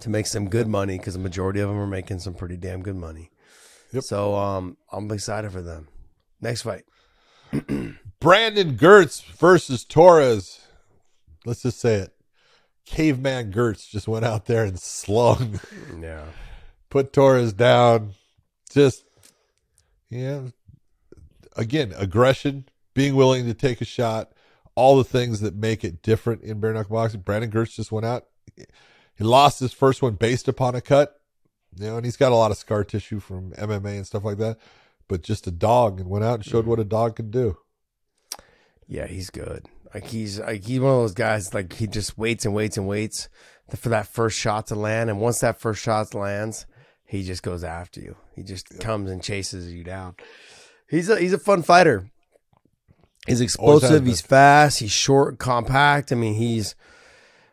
To 0.00 0.10
make 0.10 0.26
some 0.26 0.48
good 0.48 0.66
money 0.66 0.96
because 0.98 1.14
the 1.14 1.20
majority 1.20 1.60
of 1.60 1.68
them 1.68 1.78
are 1.78 1.86
making 1.86 2.20
some 2.20 2.34
pretty 2.34 2.56
damn 2.56 2.82
good 2.82 2.96
money. 2.96 3.30
Yep. 3.92 4.02
So 4.04 4.34
um, 4.34 4.76
I'm 4.92 5.10
excited 5.10 5.52
for 5.52 5.60
them. 5.62 5.88
Next 6.40 6.62
fight. 6.62 6.84
Brandon 8.20 8.76
Girtz 8.76 9.24
versus 9.24 9.84
Torres. 9.84 10.60
Let's 11.44 11.62
just 11.62 11.80
say 11.80 11.96
it. 11.96 12.12
Caveman 12.86 13.52
Girtz 13.52 13.88
just 13.88 14.08
went 14.08 14.24
out 14.24 14.46
there 14.46 14.64
and 14.64 14.78
slung, 14.78 15.60
Yeah. 16.00 16.24
put 16.88 17.12
Torres 17.12 17.52
down. 17.52 18.14
Just, 18.70 19.04
yeah. 20.08 20.42
Again, 21.56 21.92
aggression, 21.96 22.64
being 22.94 23.14
willing 23.16 23.46
to 23.46 23.54
take 23.54 23.80
a 23.80 23.84
shot, 23.84 24.32
all 24.74 24.96
the 24.96 25.04
things 25.04 25.40
that 25.40 25.54
make 25.54 25.84
it 25.84 26.02
different 26.02 26.42
in 26.42 26.58
bare 26.60 26.72
knuckle 26.72 26.96
boxing. 26.96 27.20
Brandon 27.20 27.50
Girtz 27.50 27.74
just 27.74 27.92
went 27.92 28.06
out. 28.06 28.24
He 29.20 29.26
lost 29.26 29.60
his 29.60 29.74
first 29.74 30.00
one 30.00 30.14
based 30.14 30.48
upon 30.48 30.74
a 30.74 30.80
cut, 30.80 31.20
you 31.76 31.86
know, 31.86 31.96
and 31.96 32.06
he's 32.06 32.16
got 32.16 32.32
a 32.32 32.36
lot 32.36 32.50
of 32.50 32.56
scar 32.56 32.84
tissue 32.84 33.20
from 33.20 33.50
MMA 33.52 33.96
and 33.96 34.06
stuff 34.06 34.24
like 34.24 34.38
that. 34.38 34.56
But 35.08 35.20
just 35.20 35.46
a 35.46 35.50
dog 35.50 36.00
and 36.00 36.08
went 36.08 36.24
out 36.24 36.36
and 36.36 36.44
showed 36.44 36.64
mm. 36.64 36.68
what 36.68 36.80
a 36.80 36.84
dog 36.84 37.16
can 37.16 37.30
do. 37.30 37.58
Yeah, 38.88 39.06
he's 39.06 39.28
good. 39.28 39.66
Like 39.92 40.06
he's 40.06 40.40
like 40.40 40.64
he's 40.64 40.80
one 40.80 40.94
of 40.94 41.00
those 41.00 41.12
guys. 41.12 41.52
Like 41.52 41.74
he 41.74 41.86
just 41.86 42.16
waits 42.16 42.46
and 42.46 42.54
waits 42.54 42.78
and 42.78 42.88
waits 42.88 43.28
for 43.76 43.90
that 43.90 44.06
first 44.06 44.38
shot 44.38 44.68
to 44.68 44.74
land, 44.74 45.10
and 45.10 45.20
once 45.20 45.40
that 45.40 45.60
first 45.60 45.82
shot 45.82 46.14
lands, 46.14 46.64
he 47.04 47.22
just 47.22 47.42
goes 47.42 47.62
after 47.62 48.00
you. 48.00 48.16
He 48.34 48.42
just 48.42 48.80
comes 48.80 49.10
and 49.10 49.22
chases 49.22 49.70
you 49.70 49.84
down. 49.84 50.14
He's 50.88 51.10
a 51.10 51.20
he's 51.20 51.34
a 51.34 51.38
fun 51.38 51.62
fighter. 51.62 52.10
He's 53.26 53.42
explosive. 53.42 54.06
He's 54.06 54.22
fast. 54.22 54.78
He's 54.78 54.92
short, 54.92 55.38
compact. 55.38 56.10
I 56.10 56.14
mean, 56.14 56.36
he's. 56.36 56.74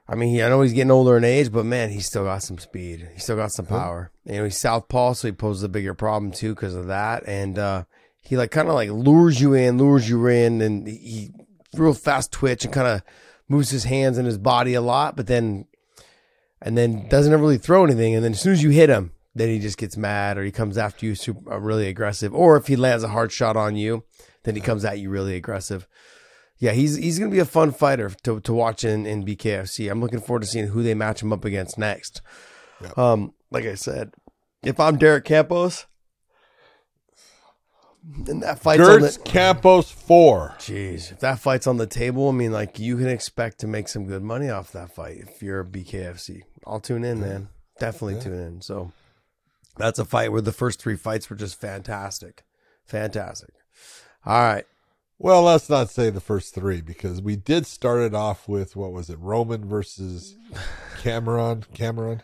I 0.09 0.15
mean, 0.15 0.29
he, 0.29 0.41
I 0.41 0.49
know 0.49 0.61
he's 0.61 0.73
getting 0.73 0.91
older 0.91 1.17
in 1.17 1.23
age, 1.23 1.51
but 1.51 1.65
man, 1.65 1.89
he's 1.89 2.05
still 2.05 2.23
got 2.23 2.43
some 2.43 2.57
speed. 2.57 3.09
He's 3.13 3.23
still 3.23 3.35
got 3.35 3.51
some 3.51 3.65
power. 3.65 4.11
You 4.23 4.37
know, 4.37 4.43
he's 4.45 4.57
southpaw, 4.57 5.13
so 5.13 5.27
he 5.27 5.33
poses 5.33 5.63
a 5.63 5.69
bigger 5.69 5.93
problem 5.93 6.31
too 6.31 6.55
because 6.55 6.75
of 6.75 6.87
that. 6.87 7.23
And 7.27 7.59
uh, 7.59 7.83
he 8.21 8.37
like 8.37 8.51
kind 8.51 8.69
of 8.69 8.75
like 8.75 8.89
lures 8.89 9.41
you 9.41 9.53
in, 9.53 9.77
lures 9.77 10.09
you 10.09 10.25
in, 10.27 10.61
and 10.61 10.87
he 10.87 11.31
real 11.75 11.93
fast 11.93 12.31
twitch 12.31 12.63
and 12.63 12.73
kind 12.73 12.87
of 12.87 13.01
moves 13.49 13.69
his 13.69 13.83
hands 13.83 14.17
and 14.17 14.25
his 14.25 14.37
body 14.37 14.73
a 14.73 14.81
lot, 14.81 15.15
but 15.15 15.27
then 15.27 15.65
and 16.61 16.77
then 16.77 17.07
doesn't 17.09 17.33
ever 17.33 17.41
really 17.41 17.57
throw 17.57 17.83
anything. 17.83 18.15
And 18.15 18.23
then 18.23 18.31
as 18.31 18.41
soon 18.41 18.53
as 18.53 18.63
you 18.63 18.69
hit 18.69 18.89
him, 18.89 19.11
then 19.35 19.49
he 19.49 19.59
just 19.59 19.77
gets 19.77 19.95
mad 19.95 20.37
or 20.37 20.43
he 20.43 20.51
comes 20.51 20.77
after 20.77 21.05
you 21.05 21.15
super 21.15 21.53
uh, 21.53 21.57
really 21.59 21.87
aggressive. 21.87 22.33
Or 22.33 22.57
if 22.57 22.67
he 22.67 22.75
lands 22.75 23.03
a 23.03 23.09
hard 23.09 23.31
shot 23.31 23.55
on 23.55 23.75
you, 23.75 24.03
then 24.43 24.55
he 24.55 24.61
comes 24.61 24.83
at 24.83 24.99
you 24.99 25.09
really 25.09 25.35
aggressive. 25.35 25.87
Yeah, 26.59 26.71
he's 26.71 26.95
he's 26.95 27.19
gonna 27.19 27.31
be 27.31 27.39
a 27.39 27.45
fun 27.45 27.71
fighter 27.71 28.09
to 28.23 28.39
to 28.39 28.53
watch 28.53 28.83
in, 28.83 29.05
in 29.05 29.25
BKFC. 29.25 29.91
I'm 29.91 30.01
looking 30.01 30.21
forward 30.21 30.41
to 30.41 30.47
seeing 30.47 30.67
who 30.67 30.81
they 30.81 30.93
match 30.93 31.21
him 31.21 31.31
up 31.31 31.45
against 31.45 31.77
next. 31.77 32.21
Um, 32.95 33.33
like 33.51 33.65
I 33.65 33.75
said, 33.75 34.13
if 34.63 34.79
I'm 34.79 34.97
Derek 34.97 35.25
Campos, 35.25 35.85
and 38.27 38.41
that 38.43 38.59
fight's 38.59 38.81
on 38.81 39.01
the 39.01 39.07
Girtz 39.07 39.23
Campos 39.23 39.91
four. 39.91 40.55
Jeez, 40.59 41.11
if 41.11 41.19
that 41.19 41.39
fight's 41.39 41.67
on 41.67 41.77
the 41.77 41.87
table, 41.87 42.29
I 42.29 42.31
mean, 42.31 42.51
like 42.51 42.79
you 42.79 42.97
can 42.97 43.07
expect 43.07 43.59
to 43.59 43.67
make 43.67 43.87
some 43.87 44.05
good 44.05 44.23
money 44.23 44.49
off 44.49 44.71
that 44.71 44.93
fight 44.93 45.17
if 45.17 45.41
you're 45.41 45.61
a 45.61 45.65
BKFC. 45.65 46.41
I'll 46.65 46.79
tune 46.79 47.03
in, 47.03 47.19
man. 47.19 47.49
Definitely 47.79 48.21
tune 48.21 48.39
in. 48.39 48.61
So 48.61 48.91
that's 49.77 49.99
a 49.99 50.05
fight 50.05 50.31
where 50.31 50.41
the 50.41 50.51
first 50.51 50.81
three 50.81 50.95
fights 50.95 51.29
were 51.29 51.35
just 51.35 51.59
fantastic, 51.59 52.43
fantastic. 52.85 53.53
All 54.25 54.41
right, 54.41 54.65
Well, 55.19 55.41
let's 55.43 55.69
not 55.69 55.89
say 55.89 56.09
the 56.11 56.21
first 56.21 56.53
three 56.53 56.81
because 56.81 57.21
we 57.21 57.35
did 57.35 57.65
start 57.65 58.01
it 58.01 58.13
off 58.13 58.47
with 58.47 58.75
what 58.75 58.91
was 58.91 59.09
it, 59.09 59.17
Roman 59.19 59.65
versus 59.65 60.35
Cameron, 61.01 61.65
Cameron, 61.73 62.21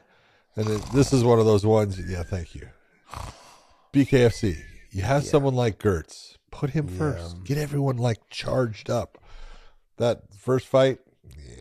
and 0.56 0.68
it, 0.70 0.82
this 0.94 1.12
is 1.12 1.24
one 1.24 1.40
of 1.40 1.46
those 1.46 1.66
ones. 1.66 2.00
Yeah, 2.00 2.22
thank 2.24 2.54
you. 2.54 2.68
BKFC, 3.94 4.58
you 4.92 5.02
have 5.02 5.24
someone 5.24 5.56
like 5.56 5.80
Girtz, 5.80 6.38
put 6.52 6.72
him 6.72 6.88
first. 6.88 7.44
Get 7.44 7.58
everyone 7.58 7.98
like 7.98 8.30
charged 8.30 8.90
up. 8.92 9.18
That 9.98 10.22
first 10.38 10.68
fight, 10.68 11.00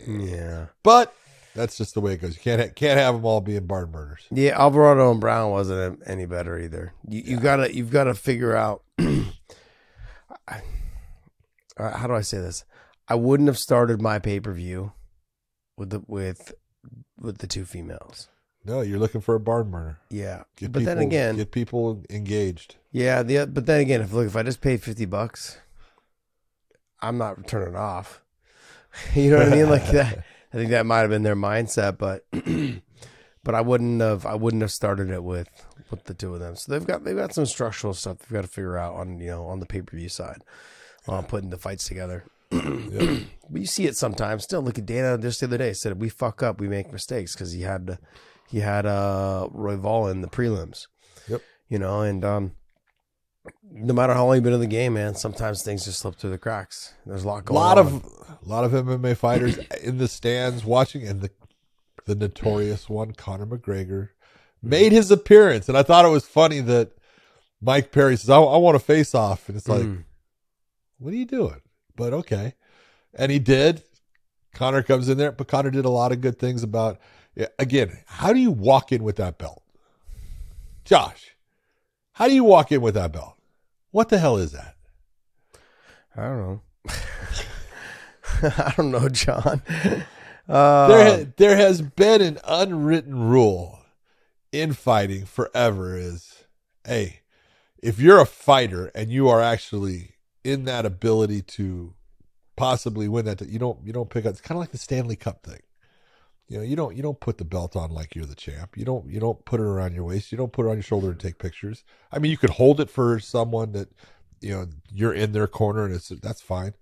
yeah, 0.06 0.66
but 0.82 1.14
That's 1.54 1.76
just 1.78 1.94
the 1.94 2.00
way 2.00 2.14
it 2.14 2.20
goes. 2.22 2.34
You 2.36 2.42
can't 2.42 2.60
ha- 2.60 2.72
can't 2.74 2.98
have 2.98 3.14
them 3.14 3.24
all 3.26 3.40
being 3.42 3.66
barn 3.66 3.90
burners. 3.90 4.26
Yeah, 4.30 4.58
Alvarado 4.58 5.10
and 5.10 5.20
Brown 5.20 5.50
wasn't 5.50 6.00
any 6.06 6.24
better 6.26 6.58
either. 6.58 6.92
You, 7.08 7.22
you 7.24 7.36
gotta 7.40 7.74
you've 7.74 7.90
got 7.90 8.04
to 8.04 8.14
figure 8.14 8.54
out. 8.56 8.82
I- 8.98 10.62
uh, 11.76 11.96
how 11.96 12.06
do 12.06 12.14
I 12.14 12.20
say 12.20 12.38
this? 12.38 12.64
I 13.08 13.14
wouldn't 13.14 13.48
have 13.48 13.58
started 13.58 14.00
my 14.00 14.18
pay 14.18 14.40
per 14.40 14.52
view 14.52 14.92
with 15.76 15.90
the 15.90 16.02
with 16.06 16.52
with 17.18 17.38
the 17.38 17.46
two 17.46 17.64
females. 17.64 18.28
No, 18.64 18.80
you're 18.80 18.98
looking 18.98 19.20
for 19.20 19.34
a 19.34 19.40
barn 19.40 19.70
burner. 19.70 19.98
Yeah, 20.08 20.44
Get 20.56 20.70
but 20.70 20.80
people, 20.80 20.94
then 20.94 21.02
again, 21.04 21.36
get 21.36 21.50
people 21.50 22.04
engaged. 22.10 22.76
yeah. 22.92 23.22
The 23.22 23.46
but 23.46 23.66
then 23.66 23.80
again, 23.80 24.00
if 24.00 24.12
look 24.12 24.26
if 24.26 24.36
I 24.36 24.42
just 24.42 24.60
paid 24.60 24.82
fifty 24.82 25.04
bucks, 25.04 25.58
I'm 27.00 27.18
not 27.18 27.46
turning 27.48 27.74
off. 27.76 28.22
you 29.14 29.30
know 29.30 29.38
what 29.38 29.48
I 29.48 29.56
mean? 29.56 29.68
Like 29.68 29.86
that. 29.90 30.24
I 30.52 30.56
think 30.56 30.70
that 30.70 30.86
might 30.86 30.98
have 31.00 31.10
been 31.10 31.22
their 31.22 31.34
mindset, 31.34 31.96
but 31.98 32.26
but 33.42 33.54
I 33.54 33.60
wouldn't 33.62 34.00
have 34.00 34.26
I 34.26 34.34
wouldn't 34.34 34.62
have 34.62 34.70
started 34.70 35.10
it 35.10 35.24
with 35.24 35.48
with 35.90 36.04
the 36.04 36.14
two 36.14 36.34
of 36.34 36.40
them. 36.40 36.56
So 36.56 36.72
they've 36.72 36.86
got 36.86 37.04
they've 37.04 37.16
got 37.16 37.34
some 37.34 37.46
structural 37.46 37.94
stuff 37.94 38.18
they've 38.18 38.32
got 38.32 38.42
to 38.42 38.48
figure 38.48 38.76
out 38.76 38.94
on 38.94 39.18
you 39.18 39.28
know 39.28 39.46
on 39.46 39.60
the 39.60 39.66
pay 39.66 39.80
per 39.82 39.96
view 39.96 40.08
side 40.08 40.42
on 41.08 41.24
putting 41.24 41.50
the 41.50 41.58
fights 41.58 41.86
together. 41.86 42.24
But 43.50 43.60
you 43.60 43.66
see 43.66 43.84
it 43.84 43.98
sometimes. 43.98 44.44
Still, 44.44 44.62
look 44.62 44.78
at 44.78 44.86
Dana 44.86 45.18
just 45.18 45.40
the 45.40 45.46
other 45.46 45.58
day 45.58 45.74
said 45.74 46.00
we 46.00 46.08
fuck 46.08 46.42
up, 46.42 46.58
we 46.58 46.68
make 46.68 46.90
mistakes 46.90 47.34
because 47.34 47.52
he 47.52 47.60
had 47.62 47.98
he 48.48 48.60
had 48.60 48.86
uh 48.86 49.48
Royval 49.54 50.10
in 50.10 50.22
the 50.22 50.28
prelims. 50.28 50.86
Yep. 51.28 51.42
You 51.68 51.78
know, 51.78 52.00
and 52.00 52.24
um 52.24 52.52
no 53.70 53.92
matter 53.92 54.14
how 54.14 54.24
long 54.24 54.36
you've 54.36 54.44
been 54.44 54.52
in 54.54 54.60
the 54.60 54.66
game, 54.66 54.94
man, 54.94 55.14
sometimes 55.14 55.62
things 55.62 55.84
just 55.84 55.98
slip 55.98 56.16
through 56.16 56.30
the 56.30 56.38
cracks. 56.38 56.94
There's 57.04 57.24
a 57.24 57.26
lot 57.26 57.44
going. 57.44 57.56
A 57.56 57.60
lot 57.60 57.76
on. 57.78 57.86
of 57.86 58.04
a 58.04 58.48
lot 58.48 58.64
of 58.64 58.72
MMA 58.72 59.16
fighters 59.18 59.58
in 59.82 59.98
the 59.98 60.08
stands 60.08 60.64
watching, 60.64 61.06
and 61.06 61.20
the 61.20 61.30
the 62.06 62.14
notorious 62.14 62.88
one, 62.88 63.12
Conor 63.12 63.46
McGregor, 63.46 64.10
made 64.62 64.92
his 64.92 65.10
appearance, 65.10 65.68
and 65.68 65.76
I 65.76 65.82
thought 65.82 66.04
it 66.06 66.08
was 66.10 66.26
funny 66.26 66.60
that 66.60 66.92
Mike 67.60 67.92
Perry 67.92 68.16
says, 68.16 68.30
"I, 68.30 68.38
I 68.40 68.56
want 68.56 68.76
to 68.76 68.84
face 68.84 69.14
off," 69.14 69.48
and 69.48 69.58
it's 69.58 69.68
like, 69.68 69.82
Mm. 69.82 70.04
"What 71.02 71.12
are 71.12 71.16
you 71.16 71.24
doing?" 71.24 71.60
But 71.96 72.12
okay, 72.12 72.54
and 73.14 73.30
he 73.30 73.38
did. 73.38 73.82
Conor 74.54 74.82
comes 74.82 75.08
in 75.08 75.18
there, 75.18 75.32
but 75.32 75.48
Conor 75.48 75.70
did 75.70 75.84
a 75.84 75.90
lot 75.90 76.12
of 76.12 76.20
good 76.20 76.38
things 76.38 76.62
about. 76.62 76.98
Again, 77.58 77.98
how 78.06 78.32
do 78.32 78.38
you 78.38 78.50
walk 78.50 78.92
in 78.92 79.02
with 79.02 79.16
that 79.16 79.38
belt, 79.38 79.62
Josh? 80.84 81.34
How 82.12 82.28
do 82.28 82.34
you 82.34 82.44
walk 82.44 82.70
in 82.70 82.82
with 82.82 82.94
that 82.94 83.12
belt? 83.12 83.36
What 83.90 84.10
the 84.10 84.18
hell 84.18 84.36
is 84.36 84.52
that? 84.52 84.76
I 86.14 86.22
don't 86.22 86.38
know. 86.38 86.60
I 88.42 88.74
don't 88.76 88.90
know, 88.90 89.08
John. 89.08 89.62
Uh, 90.46 90.88
there, 90.88 91.24
there 91.36 91.56
has 91.56 91.80
been 91.80 92.20
an 92.20 92.38
unwritten 92.44 93.28
rule 93.28 93.78
in 94.52 94.74
fighting 94.74 95.24
forever 95.24 95.96
is 95.96 96.44
hey 96.86 97.20
if 97.82 97.98
you're 97.98 98.20
a 98.20 98.26
fighter 98.26 98.92
and 98.94 99.10
you 99.10 99.28
are 99.28 99.40
actually 99.40 100.11
in 100.44 100.64
that 100.64 100.84
ability 100.86 101.42
to 101.42 101.94
possibly 102.56 103.08
win 103.08 103.24
that 103.24 103.40
you 103.42 103.58
don't 103.58 103.78
you 103.84 103.92
don't 103.92 104.10
pick 104.10 104.26
up 104.26 104.32
it's 104.32 104.40
kind 104.40 104.56
of 104.56 104.60
like 104.60 104.70
the 104.70 104.78
stanley 104.78 105.16
cup 105.16 105.42
thing 105.42 105.60
you 106.48 106.58
know 106.58 106.62
you 106.62 106.76
don't 106.76 106.94
you 106.96 107.02
don't 107.02 107.20
put 107.20 107.38
the 107.38 107.44
belt 107.44 107.74
on 107.76 107.90
like 107.90 108.14
you're 108.14 108.26
the 108.26 108.34
champ 108.34 108.76
you 108.76 108.84
don't 108.84 109.08
you 109.08 109.18
don't 109.18 109.44
put 109.44 109.60
it 109.60 109.64
around 109.64 109.94
your 109.94 110.04
waist 110.04 110.30
you 110.30 110.38
don't 110.38 110.52
put 110.52 110.66
it 110.66 110.68
on 110.68 110.76
your 110.76 110.82
shoulder 110.82 111.10
and 111.10 111.20
take 111.20 111.38
pictures 111.38 111.84
i 112.12 112.18
mean 112.18 112.30
you 112.30 112.36
could 112.36 112.50
hold 112.50 112.80
it 112.80 112.90
for 112.90 113.18
someone 113.18 113.72
that 113.72 113.88
you 114.40 114.50
know 114.50 114.66
you're 114.92 115.14
in 115.14 115.32
their 115.32 115.46
corner 115.46 115.84
and 115.84 115.94
it's 115.94 116.08
that's 116.08 116.42
fine 116.42 116.74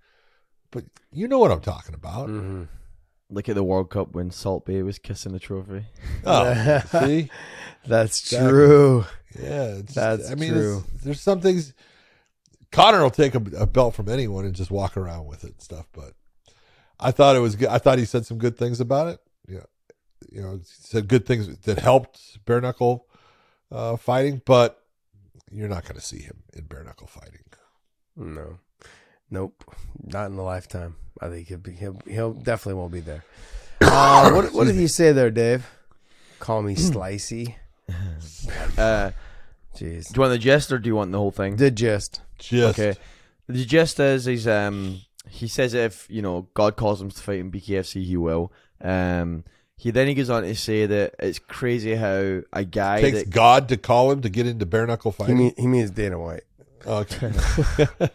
but 0.71 0.85
you 1.13 1.29
know 1.29 1.39
what 1.39 1.53
i'm 1.53 1.61
talking 1.61 1.95
about 1.95 2.29
mhm. 2.29 2.67
Look 3.33 3.49
at 3.49 3.55
the 3.55 3.63
World 3.63 3.91
Cup 3.91 4.13
when 4.13 4.33
Salt 4.33 4.67
Bae 4.67 4.83
was 4.83 4.99
kissing 4.99 5.33
the 5.33 5.39
trophy. 5.39 5.85
oh 6.27 6.81
see 6.91 7.31
That's 7.87 8.29
true. 8.29 9.05
Yeah, 9.39 9.77
it's, 9.77 9.95
That's 9.95 10.31
I 10.31 10.35
mean, 10.35 10.53
true. 10.53 10.85
there's 11.05 11.21
some 11.21 11.41
things. 11.41 11.73
Conor 12.73 13.03
will 13.03 13.11
take 13.11 13.35
a, 13.35 13.43
a 13.59 13.67
belt 13.67 13.95
from 13.95 14.09
anyone 14.09 14.45
and 14.45 14.55
just 14.55 14.71
walk 14.71 14.97
around 14.97 15.27
with 15.27 15.45
it 15.45 15.53
and 15.53 15.61
stuff. 15.61 15.87
But 15.93 16.13
I 16.99 17.11
thought 17.11 17.37
it 17.37 17.41
was 17.41 17.57
good. 17.57 17.69
I 17.69 17.79
thought 17.79 17.99
he 17.99 18.05
said 18.05 18.27
some 18.27 18.39
good 18.39 18.57
things 18.57 18.81
about 18.81 19.09
it. 19.09 19.21
Yeah, 19.49 19.65
you 20.31 20.41
know, 20.41 20.57
he 20.57 20.63
said 20.65 21.09
good 21.09 21.27
things 21.27 21.49
that 21.59 21.79
helped 21.79 22.45
bare 22.45 22.61
knuckle 22.61 23.07
uh, 23.73 23.97
fighting. 23.97 24.43
But 24.45 24.83
you're 25.51 25.69
not 25.69 25.85
going 25.85 25.97
to 25.97 26.01
see 26.01 26.21
him 26.21 26.43
in 26.53 26.65
bare 26.65 26.85
knuckle 26.85 27.09
fighting. 27.09 27.41
No, 28.17 28.59
nope, 29.31 29.65
not 30.05 30.27
in 30.27 30.37
the 30.37 30.43
lifetime. 30.43 30.97
I 31.21 31.29
think 31.29 31.49
he'll 31.49 31.59
be. 31.59 31.73
He'll, 31.73 32.01
he'll 32.07 32.33
definitely 32.33 32.75
won't 32.79 32.93
be 32.93 33.01
there. 33.01 33.25
Uh, 33.81 34.31
what 34.35 34.53
What 34.53 34.67
did 34.67 34.77
he 34.77 34.87
say 34.89 35.13
there, 35.13 35.31
Dave? 35.31 35.67
Call 36.39 36.63
me 36.63 36.75
slicey. 36.77 37.55
Uh, 38.79 39.11
Jeez. 39.75 40.09
do 40.09 40.15
you 40.15 40.21
want 40.21 40.33
the 40.33 40.39
gist 40.39 40.71
or 40.73 40.79
do 40.79 40.89
you 40.89 40.95
want 40.95 41.13
the 41.13 41.19
whole 41.19 41.31
thing? 41.31 41.57
The 41.57 41.71
gist. 41.71 42.21
Just 42.41 42.79
Okay. 42.79 42.99
The 43.47 43.65
gist 43.65 43.99
is 44.01 44.25
he's 44.25 44.47
um 44.47 45.01
he 45.29 45.49
says 45.49 45.75
if 45.75 46.07
you 46.11 46.23
know 46.23 46.49
God 46.55 46.77
calls 46.77 47.01
him 47.01 47.11
to 47.11 47.23
fight 47.23 47.39
in 47.41 47.51
BKFC 47.51 48.05
he 48.05 48.17
will. 48.17 48.53
Um 48.81 49.45
he 49.77 49.91
then 49.91 50.09
he 50.09 50.15
goes 50.15 50.29
on 50.31 50.43
to 50.43 50.55
say 50.55 50.87
that 50.87 51.15
it's 51.19 51.39
crazy 51.39 51.95
how 51.95 52.43
a 52.53 52.65
guy 52.65 53.01
takes 53.01 53.19
that 53.21 53.31
God 53.31 53.69
to 53.71 53.77
call 53.77 54.11
him 54.13 54.21
to 54.23 54.29
get 54.29 54.47
into 54.47 54.67
bare 54.67 54.87
knuckle 54.87 55.11
He 55.13 55.17
fighting. 55.17 55.39
mean, 55.39 55.55
he 55.57 55.67
means 55.67 55.91
Dana 55.91 56.19
White. 56.19 56.43
okay. 56.87 57.33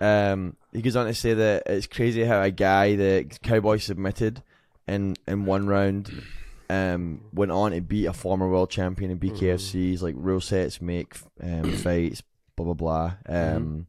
um 0.00 0.56
he 0.72 0.82
goes 0.82 0.96
on 0.96 1.06
to 1.06 1.14
say 1.14 1.34
that 1.34 1.62
it's 1.66 1.86
crazy 1.86 2.24
how 2.24 2.40
a 2.42 2.50
guy 2.50 2.96
that 2.96 3.40
Cowboy 3.42 3.78
submitted 3.78 4.42
in 4.86 5.16
in 5.26 5.44
one 5.44 5.66
round 5.66 6.22
um 6.70 7.22
went 7.32 7.50
on 7.50 7.72
to 7.72 7.80
beat 7.80 8.06
a 8.06 8.12
former 8.12 8.48
world 8.48 8.70
champion 8.70 9.10
in 9.10 9.18
BKFC's 9.18 10.02
like 10.02 10.14
rule 10.16 10.40
sets 10.40 10.80
make 10.80 11.16
um 11.42 11.72
fights 11.72 12.22
blah 12.64 12.74
blah 12.74 12.74
blah 12.74 13.12
um 13.34 13.86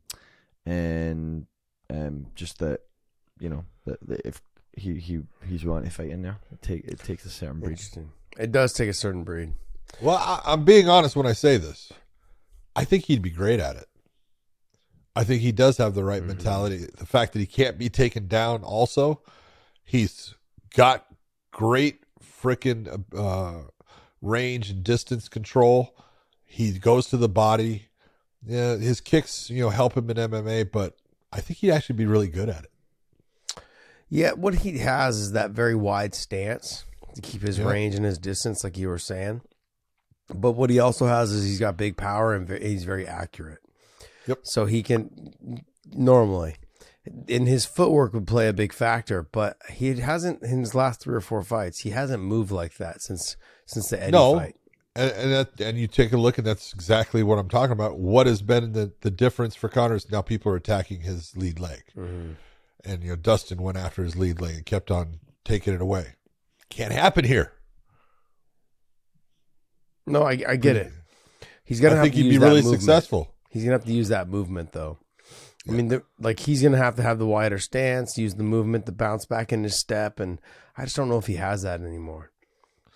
and 0.66 1.46
um 1.90 2.28
just 2.36 2.60
that 2.60 2.82
you 3.40 3.50
know 3.50 3.66
that, 3.86 4.00
that 4.08 4.22
if 4.26 4.42
he 4.74 4.96
he 5.00 5.20
he's 5.48 5.66
willing 5.66 5.84
to 5.84 5.90
fight 5.90 6.10
in 6.10 6.22
there 6.22 6.38
it 6.52 6.62
take 6.62 6.86
it 6.86 7.00
takes 7.00 7.26
a 7.26 7.30
certain 7.30 7.60
breed 7.60 7.72
Interesting. 7.72 8.12
It 8.38 8.52
does 8.54 8.72
take 8.72 8.90
a 8.90 8.94
certain 8.94 9.24
breed. 9.24 9.54
Well, 10.02 10.16
I, 10.16 10.42
I'm 10.46 10.64
being 10.64 10.88
honest 10.88 11.16
when 11.16 11.26
I 11.26 11.34
say 11.34 11.58
this. 11.58 11.92
I 12.76 12.86
think 12.86 13.06
he'd 13.06 13.22
be 13.22 13.32
great 13.32 13.60
at 13.60 13.76
it. 13.76 13.88
I 15.16 15.26
think 15.26 15.42
he 15.42 15.52
does 15.52 15.78
have 15.78 15.94
the 15.94 16.06
right 16.06 16.24
mentality. 16.24 16.86
The 16.98 17.06
fact 17.06 17.34
that 17.34 17.40
he 17.40 17.46
can't 17.46 17.78
be 17.78 17.90
taken 17.90 18.28
down, 18.28 18.64
also, 18.64 19.22
he's 19.84 20.36
got 20.74 21.06
great 21.52 22.04
freaking 22.24 23.04
uh, 23.18 23.68
range 24.22 24.70
and 24.70 24.84
distance 24.84 25.28
control. 25.28 25.98
He 26.46 26.72
goes 26.80 27.08
to 27.08 27.18
the 27.18 27.28
body. 27.28 27.89
Yeah, 28.46 28.78
his 28.78 29.02
kicks, 29.02 29.50
you 29.50 29.62
know, 29.62 29.70
help 29.70 29.96
him 29.98 30.10
in 30.10 30.18
MMA, 30.18 30.72
but 30.72 30.96
I 31.32 31.42
think 31.42 31.60
he'd 31.60 31.72
actually 31.72 31.98
be 31.98 32.06
really 32.06 32.30
good 32.30 32.50
at 32.50 32.64
it. 32.66 32.72
Yeah, 34.10 34.32
what 34.32 34.56
he 34.56 34.80
has 34.80 35.18
is 35.18 35.32
that 35.34 35.52
very 35.52 35.76
wide 35.76 36.16
stance 36.16 36.86
to 37.16 37.22
keep 37.22 37.42
his 37.42 37.60
Yeah. 37.60 37.68
range 37.70 37.96
and 37.96 38.06
his 38.06 38.18
distance, 38.18 38.64
like 38.64 38.78
you 38.78 38.88
were 38.88 38.98
saying. 38.98 39.42
But 40.34 40.52
what 40.54 40.70
he 40.70 40.80
also 40.80 41.06
has 41.08 41.32
is 41.32 41.44
he's 41.46 41.60
got 41.60 41.78
big 41.78 41.98
power 41.98 42.34
and 42.34 42.48
he's 42.50 42.84
very 42.86 43.06
accurate. 43.08 43.60
Yep. 44.28 44.40
So 44.44 44.66
he 44.66 44.84
can 44.84 45.64
normally, 45.92 46.56
in 47.28 47.46
his 47.46 47.66
footwork 47.66 48.14
would 48.14 48.28
play 48.28 48.48
a 48.48 48.54
big 48.54 48.74
factor, 48.74 49.24
but 49.24 49.58
he 49.72 49.96
hasn't 50.00 50.42
in 50.44 50.60
his 50.60 50.74
last 50.76 51.02
three 51.02 51.16
or 51.16 51.22
four 51.22 51.42
fights. 51.44 51.80
He 51.80 51.90
hasn't 51.92 52.24
moved 52.24 52.52
like 52.52 52.78
that 52.78 53.02
since 53.02 53.36
since 53.66 53.90
the 53.90 54.02
Eddie 54.02 54.12
No. 54.12 54.36
fight. 54.36 54.56
And 55.00 55.12
and, 55.12 55.32
that, 55.32 55.62
and 55.62 55.78
you 55.78 55.88
take 55.88 56.12
a 56.12 56.18
look, 56.18 56.38
and 56.38 56.45
that's 56.45 56.74
exactly 56.74 57.24
what 57.24 57.39
I'm 57.39 57.47
talking 57.47 57.72
about. 57.72 57.97
What 57.97 58.28
has 58.28 58.41
been 58.41 58.74
the, 58.74 58.91
the 59.00 59.10
difference 59.10 59.56
for 59.56 59.70
Connors? 59.70 60.12
Now 60.12 60.22
people 60.22 60.52
are 60.52 60.58
attacking 60.58 61.02
his 61.02 61.38
lead 61.38 61.58
leg, 61.58 61.84
mm-hmm. 61.97 62.32
and 62.84 63.04
you 63.04 63.10
know 63.12 63.16
Dustin 63.16 63.62
went 63.62 63.78
after 63.78 64.04
his 64.04 64.18
lead 64.18 64.41
leg 64.41 64.56
and 64.56 64.66
kept 64.66 64.91
on 64.91 65.20
taking 65.45 65.74
it 65.74 65.80
away. 65.80 66.16
Can't 66.70 66.91
happen 66.91 67.24
here. 67.24 67.54
No, 70.06 70.24
I, 70.24 70.43
I 70.45 70.56
get 70.58 70.76
it. 70.76 70.91
He's 71.64 71.80
gonna 71.80 71.93
I 71.93 71.97
have 72.00 72.04
think 72.04 72.16
to 72.16 72.24
he'd 72.24 72.30
be 72.32 72.38
really 72.38 72.62
successful. 72.62 73.34
He's 73.50 73.64
gonna 73.64 73.76
have 73.76 73.86
to 73.86 73.93
use 73.93 74.10
that 74.10 74.28
movement 74.28 74.74
though. 74.74 74.97
I 75.68 75.72
mean, 75.72 75.88
the, 75.88 76.04
like 76.20 76.41
he's 76.41 76.62
gonna 76.62 76.78
have 76.78 76.97
to 76.97 77.04
have 77.04 77.20
the 77.20 77.28
wider 77.28 77.60
stance, 77.60 78.18
use 78.18 78.36
the 78.36 78.43
movement 78.43 78.86
to 78.88 78.91
bounce 78.91 79.26
back 79.26 79.54
in 79.54 79.64
his 79.64 79.80
step, 79.80 80.20
and 80.20 80.41
I 80.76 80.84
just 80.84 80.97
don't 80.97 81.08
know 81.08 81.20
if 81.20 81.28
he 81.28 81.36
has 81.36 81.62
that 81.62 81.80
anymore. 81.80 82.32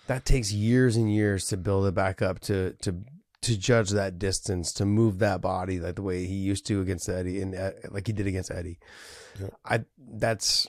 That 0.06 0.24
takes 0.24 0.52
years 0.52 0.96
and 0.96 1.12
years 1.12 1.46
to 1.46 1.56
build 1.56 1.86
it 1.86 1.94
back 1.94 2.22
up 2.22 2.40
to 2.40 2.72
to 2.82 2.96
to 3.42 3.58
judge 3.58 3.90
that 3.90 4.18
distance, 4.18 4.72
to 4.72 4.86
move 4.86 5.18
that 5.18 5.40
body 5.40 5.78
like 5.78 5.96
the 5.96 6.02
way 6.02 6.26
he 6.26 6.34
used 6.34 6.66
to 6.66 6.80
against 6.80 7.08
Eddie 7.08 7.40
and 7.40 7.54
uh, 7.54 7.72
like 7.90 8.06
he 8.06 8.12
did 8.12 8.26
against 8.26 8.50
Eddie. 8.50 8.78
Yeah. 9.40 9.48
I 9.64 9.84
that's 9.98 10.68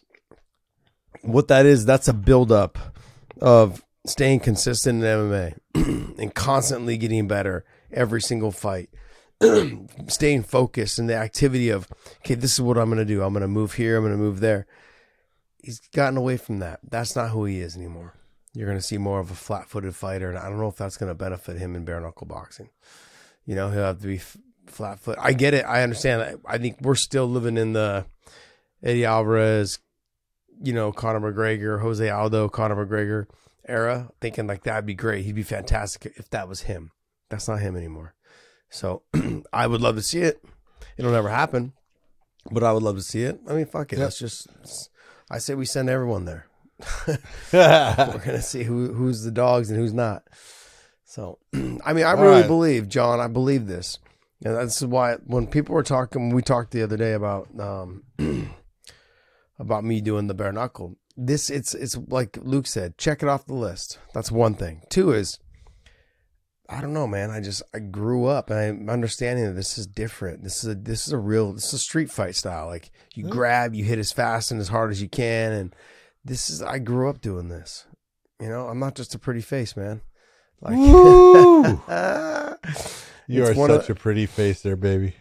what 1.21 1.47
that 1.49 1.65
is. 1.65 1.85
That's 1.85 2.07
a 2.07 2.13
buildup 2.13 2.77
of 3.41 3.83
staying 4.05 4.41
consistent 4.41 5.03
in 5.03 5.09
MMA 5.09 5.57
and 6.19 6.33
constantly 6.33 6.97
getting 6.97 7.27
better 7.27 7.65
every 7.91 8.21
single 8.21 8.51
fight. 8.51 8.89
staying 10.07 10.43
focused 10.43 10.97
and 10.97 11.09
the 11.09 11.13
activity 11.13 11.67
of 11.67 11.89
okay 12.19 12.35
this 12.35 12.53
is 12.53 12.61
what 12.61 12.77
i'm 12.77 12.85
going 12.85 12.97
to 12.97 13.03
do 13.03 13.21
i'm 13.21 13.33
going 13.33 13.41
to 13.41 13.49
move 13.49 13.73
here 13.73 13.97
i'm 13.97 14.03
going 14.03 14.13
to 14.13 14.17
move 14.17 14.39
there 14.39 14.65
he's 15.65 15.79
gotten 15.93 16.17
away 16.17 16.37
from 16.37 16.59
that. 16.59 16.79
That's 16.87 17.15
not 17.15 17.31
who 17.31 17.45
he 17.45 17.59
is 17.59 17.75
anymore. 17.75 18.13
You're 18.55 18.67
going 18.67 18.77
to 18.77 18.83
see 18.83 18.97
more 18.97 19.19
of 19.19 19.29
a 19.31 19.35
flat-footed 19.35 19.95
fighter, 19.95 20.29
and 20.29 20.37
I 20.37 20.49
don't 20.49 20.59
know 20.59 20.69
if 20.69 20.77
that's 20.77 20.97
going 20.97 21.09
to 21.09 21.15
benefit 21.15 21.57
him 21.57 21.75
in 21.75 21.83
bare 21.83 21.99
knuckle 21.99 22.25
boxing. 22.25 22.69
You 23.45 23.55
know, 23.55 23.69
he'll 23.69 23.83
have 23.83 24.01
to 24.01 24.07
be 24.07 24.17
f- 24.17 24.37
flat 24.67 24.99
foot. 24.99 25.17
I 25.19 25.33
get 25.33 25.53
it. 25.53 25.65
I 25.65 25.83
understand. 25.83 26.21
that. 26.21 26.39
I 26.45 26.57
think 26.57 26.79
we're 26.81 26.95
still 26.95 27.27
living 27.27 27.57
in 27.57 27.73
the 27.73 28.05
Eddie 28.81 29.05
Alvarez, 29.05 29.79
you 30.63 30.73
know, 30.73 30.91
Conor 30.91 31.19
McGregor, 31.19 31.81
Jose 31.81 32.09
Aldo, 32.09 32.49
Conor 32.49 32.85
McGregor 32.85 33.25
era, 33.67 34.09
thinking 34.21 34.47
like 34.47 34.63
that'd 34.63 34.85
be 34.85 34.93
great. 34.93 35.25
He'd 35.25 35.35
be 35.35 35.43
fantastic 35.43 36.13
if 36.15 36.29
that 36.29 36.47
was 36.47 36.61
him. 36.61 36.91
That's 37.29 37.47
not 37.47 37.59
him 37.59 37.75
anymore. 37.75 38.13
So 38.69 39.03
I 39.53 39.67
would 39.67 39.81
love 39.81 39.95
to 39.95 40.01
see 40.01 40.21
it. 40.21 40.43
It'll 40.97 41.11
never 41.11 41.29
happen, 41.29 41.73
but 42.51 42.63
I 42.63 42.71
would 42.71 42.83
love 42.83 42.95
to 42.95 43.01
see 43.01 43.23
it. 43.23 43.39
I 43.47 43.53
mean, 43.53 43.65
fuck 43.65 43.91
it. 43.91 43.97
Yep. 43.97 44.05
Let's 44.05 44.19
just. 44.19 44.47
I 45.29 45.39
say 45.39 45.55
we 45.55 45.65
send 45.65 45.89
everyone 45.89 46.25
there. 46.25 46.45
We're 47.53 48.21
gonna 48.25 48.41
see 48.41 48.63
who 48.63 48.93
who's 48.93 49.23
the 49.23 49.31
dogs 49.31 49.69
and 49.69 49.79
who's 49.79 49.93
not. 49.93 50.23
So, 51.05 51.39
I 51.53 51.93
mean, 51.93 52.05
I 52.05 52.11
All 52.13 52.21
really 52.21 52.41
right. 52.41 52.47
believe, 52.47 52.89
John. 52.89 53.19
I 53.19 53.27
believe 53.27 53.67
this, 53.67 53.99
and 54.43 54.55
this 54.57 54.81
is 54.81 54.87
why 54.87 55.15
when 55.25 55.47
people 55.47 55.75
were 55.75 55.83
talking, 55.83 56.29
we 56.31 56.41
talked 56.41 56.71
the 56.71 56.83
other 56.83 56.97
day 56.97 57.13
about 57.13 57.47
um 57.59 58.03
about 59.59 59.83
me 59.83 60.01
doing 60.01 60.27
the 60.27 60.33
bare 60.33 60.51
knuckle. 60.51 60.97
This 61.15 61.49
it's 61.49 61.73
it's 61.73 61.97
like 62.09 62.37
Luke 62.41 62.67
said, 62.67 62.97
check 62.97 63.23
it 63.23 63.29
off 63.29 63.45
the 63.45 63.53
list. 63.53 63.99
That's 64.13 64.31
one 64.31 64.55
thing. 64.55 64.81
Two 64.89 65.13
is, 65.13 65.39
I 66.67 66.81
don't 66.81 66.93
know, 66.93 67.07
man. 67.07 67.31
I 67.31 67.39
just 67.39 67.63
I 67.73 67.79
grew 67.79 68.25
up 68.25 68.49
and 68.49 68.59
I'm 68.59 68.89
understanding 68.89 69.45
that 69.45 69.53
this 69.53 69.77
is 69.77 69.87
different. 69.87 70.43
This 70.43 70.63
is 70.63 70.71
a 70.71 70.75
this 70.75 71.07
is 71.07 71.13
a 71.13 71.17
real 71.17 71.53
this 71.53 71.67
is 71.67 71.73
a 71.73 71.79
street 71.79 72.11
fight 72.11 72.35
style. 72.35 72.65
Like 72.67 72.91
you 73.13 73.29
grab, 73.29 73.73
you 73.73 73.85
hit 73.85 73.99
as 73.99 74.11
fast 74.11 74.51
and 74.51 74.59
as 74.59 74.67
hard 74.67 74.91
as 74.91 75.01
you 75.01 75.07
can, 75.07 75.53
and 75.53 75.75
this 76.25 76.49
is 76.49 76.61
I 76.61 76.79
grew 76.79 77.09
up 77.09 77.21
doing 77.21 77.47
this. 77.47 77.85
You 78.41 78.49
know, 78.49 78.67
I'm 78.67 78.79
not 78.79 78.95
just 78.95 79.15
a 79.15 79.19
pretty 79.19 79.41
face, 79.41 79.77
man. 79.77 80.01
Like 80.59 80.77
you 83.27 83.43
It's 83.43 83.51
are 83.51 83.53
one 83.53 83.71
of 83.71 83.81
such 83.81 83.91
a 83.91 83.95
pretty 83.95 84.25
face 84.25 84.61
there, 84.61 84.75
baby. 84.75 85.15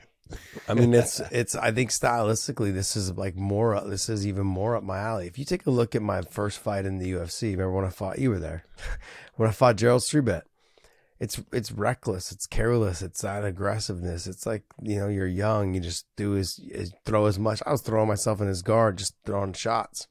I 0.68 0.74
mean, 0.74 0.94
it's 0.94 1.20
it's. 1.30 1.54
I 1.54 1.70
think 1.70 1.90
stylistically, 1.90 2.72
this 2.72 2.96
is 2.96 3.12
like 3.12 3.36
more. 3.36 3.80
This 3.86 4.08
is 4.08 4.26
even 4.26 4.46
more 4.46 4.76
up 4.76 4.82
my 4.82 4.98
alley. 4.98 5.26
If 5.26 5.38
you 5.38 5.44
take 5.44 5.66
a 5.66 5.70
look 5.70 5.94
at 5.94 6.02
my 6.02 6.22
first 6.22 6.58
fight 6.58 6.86
in 6.86 6.98
the 6.98 7.12
UFC, 7.12 7.52
remember 7.52 7.72
when 7.72 7.84
I 7.84 7.90
fought? 7.90 8.18
You 8.18 8.30
were 8.30 8.38
there 8.38 8.64
when 9.36 9.48
I 9.48 9.52
fought 9.52 9.76
Gerald 9.76 10.02
Strebendt. 10.02 10.42
It's 11.20 11.40
it's 11.52 11.70
reckless. 11.70 12.32
It's 12.32 12.46
careless. 12.46 13.02
It's 13.02 13.22
that 13.22 13.44
aggressiveness. 13.44 14.26
It's 14.26 14.46
like 14.46 14.64
you 14.82 14.98
know 14.98 15.08
you're 15.08 15.26
young. 15.26 15.74
You 15.74 15.80
just 15.80 16.06
do 16.16 16.36
as, 16.36 16.60
as 16.74 16.92
throw 17.04 17.26
as 17.26 17.38
much. 17.38 17.62
I 17.66 17.72
was 17.72 17.82
throwing 17.82 18.08
myself 18.08 18.40
in 18.40 18.48
his 18.48 18.62
guard, 18.62 18.98
just 18.98 19.14
throwing 19.24 19.52
shots. 19.52 20.08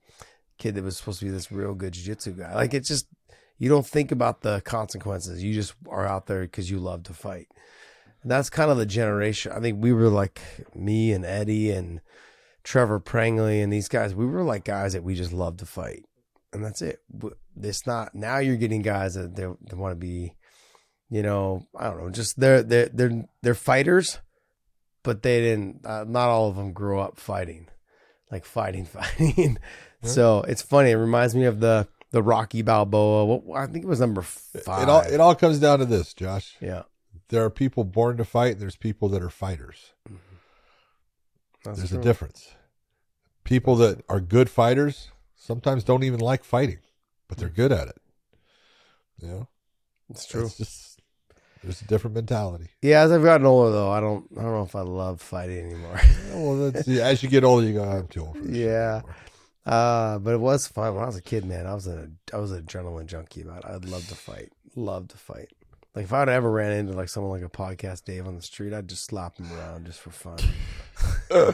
Kid 0.64 0.76
that 0.76 0.84
was 0.86 0.96
supposed 0.96 1.20
to 1.20 1.26
be 1.26 1.32
this 1.32 1.52
real 1.52 1.74
good 1.74 1.92
jiu-jitsu 1.92 2.32
guy. 2.32 2.56
Like 2.56 2.74
it's 2.74 2.88
just 2.88 3.08
you 3.58 3.68
don't 3.68 3.86
think 3.86 4.14
about 4.14 4.42
the 4.42 4.62
consequences. 4.62 5.44
You 5.44 5.54
just 5.54 5.74
are 5.90 6.08
out 6.08 6.28
there 6.28 6.44
because 6.44 6.72
you 6.72 6.80
love 6.80 7.04
to 7.04 7.14
fight. 7.14 7.50
And 8.22 8.32
that's 8.32 8.50
kind 8.50 8.72
of 8.72 8.78
the 8.78 8.86
generation. 8.86 9.52
I 9.52 9.60
think 9.60 9.84
we 9.84 9.92
were 9.92 10.08
like 10.08 10.42
me 10.74 11.12
and 11.12 11.26
Eddie 11.26 11.72
and 11.72 12.00
Trevor 12.64 13.02
Prangley 13.02 13.60
and 13.60 13.74
these 13.74 13.90
guys. 13.90 14.16
We 14.16 14.26
were 14.26 14.44
like 14.44 14.64
guys 14.64 14.94
that 14.94 15.04
we 15.04 15.16
just 15.16 15.34
love 15.34 15.58
to 15.58 15.66
fight, 15.66 16.06
and 16.54 16.64
that's 16.64 16.82
it. 16.82 17.02
It's 17.62 17.86
not 17.86 18.16
now. 18.16 18.38
You're 18.38 18.56
getting 18.56 18.82
guys 18.82 19.16
that 19.16 19.36
they, 19.36 19.44
they 19.44 19.76
want 19.76 19.92
to 19.92 20.00
be, 20.00 20.36
you 21.10 21.24
know, 21.24 21.68
I 21.78 21.90
don't 21.90 21.98
know, 21.98 22.10
just 22.10 22.40
they're 22.40 22.64
they're 22.64 22.90
they're 22.94 23.26
they're 23.42 23.54
fighters, 23.54 24.20
but 25.04 25.24
they 25.24 25.42
didn't. 25.42 25.86
Uh, 25.86 26.06
not 26.08 26.30
all 26.30 26.48
of 26.48 26.56
them 26.56 26.72
grew 26.72 27.00
up 27.00 27.20
fighting, 27.20 27.68
like 28.32 28.46
fighting, 28.46 28.86
fighting. 28.98 29.58
So 30.04 30.42
it's 30.48 30.62
funny. 30.62 30.92
It 30.92 30.96
reminds 30.98 31.36
me 31.36 31.46
of 31.46 31.60
the 31.60 31.88
the 32.12 32.22
Rocky 32.22 32.62
Balboa. 32.62 33.26
What 33.26 33.58
I 33.60 33.66
think 33.68 33.84
it 33.86 33.88
was 33.88 34.00
number 34.00 34.22
five. 34.22 34.84
It 34.84 34.90
all 34.90 35.02
it 35.02 35.20
all 35.20 35.36
comes 35.36 35.60
down 35.60 35.80
to 35.80 35.86
this, 35.86 36.14
Josh. 36.14 36.56
yeah, 36.62 36.84
There 37.30 37.44
are 37.44 37.50
people 37.50 37.84
born 37.84 38.18
to 38.18 38.26
fight, 38.26 38.54
and 38.54 38.62
there's 38.62 38.76
people 38.76 39.10
that 39.10 39.22
are 39.22 39.30
fighters. 39.30 39.94
Mm-hmm. 40.08 40.18
that's 41.64 41.78
there's 41.80 41.90
true. 41.92 42.00
a 42.00 42.04
difference. 42.04 42.54
People 43.44 43.76
that 43.78 44.04
are 44.10 44.20
good 44.20 44.50
fighters 44.50 45.10
sometimes 45.36 45.84
don't 45.84 46.04
even 46.04 46.20
like 46.20 46.44
fighting, 46.44 46.80
but 47.28 47.38
they're 47.38 47.50
good 47.50 47.72
at 47.72 47.88
it. 47.88 47.98
You 49.20 49.28
know, 49.28 49.48
It's 50.10 50.26
true. 50.26 50.46
It's 50.46 50.58
just 50.58 51.00
there's 51.64 51.82
a 51.82 51.86
different 51.86 52.14
mentality. 52.16 52.68
Yeah, 52.82 53.02
as 53.02 53.12
I've 53.12 53.24
gotten 53.24 53.46
older 53.48 53.72
though, 53.72 53.90
I 53.92 54.00
don't 54.00 54.26
I 54.38 54.42
don't 54.42 54.52
know 54.54 54.64
if 54.64 54.76
I 54.76 54.82
love 54.82 55.22
fighting 55.22 55.66
anymore. 55.72 56.00
Well, 56.34 56.72
that's, 56.72 56.88
as 56.88 57.24
you 57.24 57.30
get 57.30 57.44
older, 57.44 57.66
you 57.66 57.74
go, 57.74 57.84
I'm 57.84 58.08
too 58.08 58.22
old 58.26 58.38
for 58.38 58.44
this. 58.44 58.56
Yeah. 58.58 58.96
anymore." 58.98 59.16
Uh, 59.66 60.20
but 60.20 60.34
it 60.34 60.40
was 60.40 60.68
fun 60.68 60.96
when 60.96 61.04
I 61.04 61.08
was 61.08 61.16
a 61.16 61.22
kid, 61.22 61.46
man. 61.46 61.66
I 61.66 61.74
was 61.74 61.88
an 61.88 62.18
I 62.34 62.38
was 62.38 62.52
an 62.52 62.64
adrenaline 62.64 63.06
junkie 63.06 63.42
about 63.42 63.64
it. 63.64 63.70
I'd 63.70 63.86
love 63.86 64.08
to 64.10 64.16
fight. 64.16 64.52
Love 64.76 65.08
to 65.10 65.18
fight. 65.18 65.50
Like 65.96 66.06
if 66.06 66.14
I'd 66.14 66.30
ever 66.30 66.52
ran 66.52 66.72
into 66.72 66.94
like 66.94 67.10
someone 67.10 67.32
like 67.32 67.48
a 67.48 67.56
podcast 67.56 68.04
Dave 68.04 68.28
on 68.28 68.36
the 68.36 68.42
street, 68.42 68.74
I'd 68.74 68.88
just 68.88 69.06
slap 69.06 69.38
him 69.38 69.52
around 69.54 69.86
just 69.86 70.00
for 70.00 70.10
fun. 70.10 70.40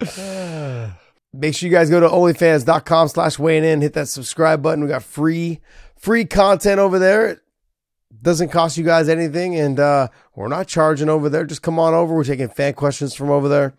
Make 1.34 1.56
sure 1.56 1.68
you 1.68 1.74
guys 1.74 1.90
go 1.90 1.98
to 1.98 2.08
onlyfans.com 2.08 3.08
slash 3.08 3.38
weighing 3.40 3.64
in, 3.64 3.80
hit 3.80 3.94
that 3.94 4.08
subscribe 4.08 4.62
button. 4.62 4.84
We 4.84 4.88
got 4.88 5.02
free, 5.02 5.60
free 5.96 6.24
content 6.24 6.78
over 6.78 7.00
there. 7.00 7.28
It 7.28 7.40
doesn't 8.22 8.50
cost 8.50 8.78
you 8.78 8.84
guys 8.84 9.08
anything, 9.08 9.56
and 9.56 9.80
uh, 9.80 10.08
we're 10.36 10.46
not 10.46 10.68
charging 10.68 11.08
over 11.08 11.28
there. 11.28 11.44
Just 11.44 11.62
come 11.62 11.78
on 11.78 11.92
over. 11.92 12.14
We're 12.14 12.22
taking 12.22 12.48
fan 12.48 12.74
questions 12.74 13.14
from 13.14 13.30
over 13.30 13.48
there, 13.48 13.74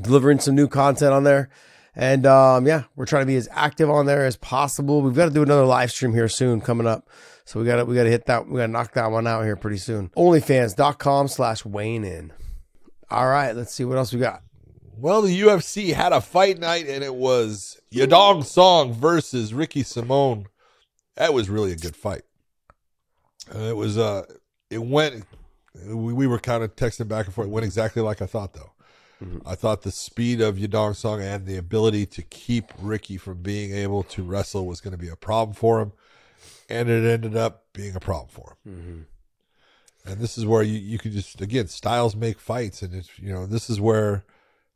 delivering 0.00 0.40
some 0.40 0.54
new 0.54 0.68
content 0.68 1.12
on 1.12 1.24
there. 1.24 1.48
And 1.94 2.26
um, 2.26 2.66
yeah, 2.66 2.84
we're 2.94 3.06
trying 3.06 3.22
to 3.22 3.26
be 3.26 3.36
as 3.36 3.48
active 3.52 3.90
on 3.90 4.06
there 4.06 4.24
as 4.24 4.36
possible. 4.36 5.02
We've 5.02 5.14
got 5.14 5.26
to 5.26 5.34
do 5.34 5.42
another 5.42 5.64
live 5.64 5.90
stream 5.90 6.14
here 6.14 6.28
soon 6.28 6.60
coming 6.60 6.86
up. 6.86 7.08
So 7.44 7.58
we 7.58 7.66
got 7.66 7.76
to 7.76 7.84
we 7.84 7.94
got 7.94 8.04
to 8.04 8.10
hit 8.10 8.26
that. 8.26 8.46
We 8.46 8.58
got 8.58 8.66
to 8.66 8.72
knock 8.72 8.92
that 8.92 9.10
one 9.10 9.26
out 9.26 9.42
here 9.42 9.56
pretty 9.56 9.78
soon. 9.78 10.10
Onlyfans.com 10.10 11.28
slash 11.28 11.64
weighing 11.64 12.04
in. 12.04 12.32
All 13.10 13.26
right, 13.26 13.56
let's 13.56 13.74
see 13.74 13.84
what 13.84 13.96
else 13.96 14.12
we 14.12 14.20
got. 14.20 14.42
Well, 14.96 15.22
the 15.22 15.40
UFC 15.40 15.94
had 15.94 16.12
a 16.12 16.20
fight 16.20 16.58
night, 16.58 16.86
and 16.88 17.02
it 17.02 17.14
was 17.14 17.80
Yadong 17.92 18.44
Song 18.44 18.92
versus 18.92 19.54
Ricky 19.54 19.82
Simón. 19.82 20.46
That 21.16 21.32
was 21.32 21.48
really 21.48 21.72
a 21.72 21.76
good 21.76 21.96
fight. 21.96 22.22
It 23.54 23.76
was. 23.76 23.96
Uh, 23.96 24.24
it 24.70 24.82
went. 24.82 25.24
We, 25.86 26.12
we 26.12 26.26
were 26.26 26.38
kind 26.38 26.62
of 26.62 26.76
texting 26.76 27.08
back 27.08 27.26
and 27.26 27.34
forth. 27.34 27.48
It 27.48 27.50
went 27.50 27.64
exactly 27.64 28.02
like 28.02 28.20
I 28.20 28.26
thought, 28.26 28.52
though. 28.52 28.72
I 29.44 29.54
thought 29.54 29.82
the 29.82 29.90
speed 29.90 30.40
of 30.40 30.56
Yadong 30.56 30.94
Song 30.94 31.20
and 31.20 31.46
the 31.46 31.56
ability 31.56 32.06
to 32.06 32.22
keep 32.22 32.72
Ricky 32.78 33.16
from 33.16 33.42
being 33.42 33.74
able 33.74 34.04
to 34.04 34.22
wrestle 34.22 34.66
was 34.66 34.80
going 34.80 34.92
to 34.92 34.98
be 34.98 35.08
a 35.08 35.16
problem 35.16 35.54
for 35.54 35.80
him, 35.80 35.92
and 36.68 36.88
it 36.88 37.04
ended 37.04 37.36
up 37.36 37.64
being 37.72 37.96
a 37.96 38.00
problem 38.00 38.28
for 38.28 38.56
him. 38.64 38.72
Mm-hmm. 38.72 40.10
And 40.10 40.20
this 40.20 40.38
is 40.38 40.46
where 40.46 40.62
you, 40.62 40.78
you 40.78 40.98
could 40.98 41.12
just 41.12 41.40
again 41.40 41.66
styles 41.66 42.14
make 42.14 42.38
fights, 42.38 42.82
and 42.82 42.94
it's 42.94 43.10
you 43.18 43.32
know 43.32 43.46
this 43.46 43.68
is 43.68 43.80
where 43.80 44.24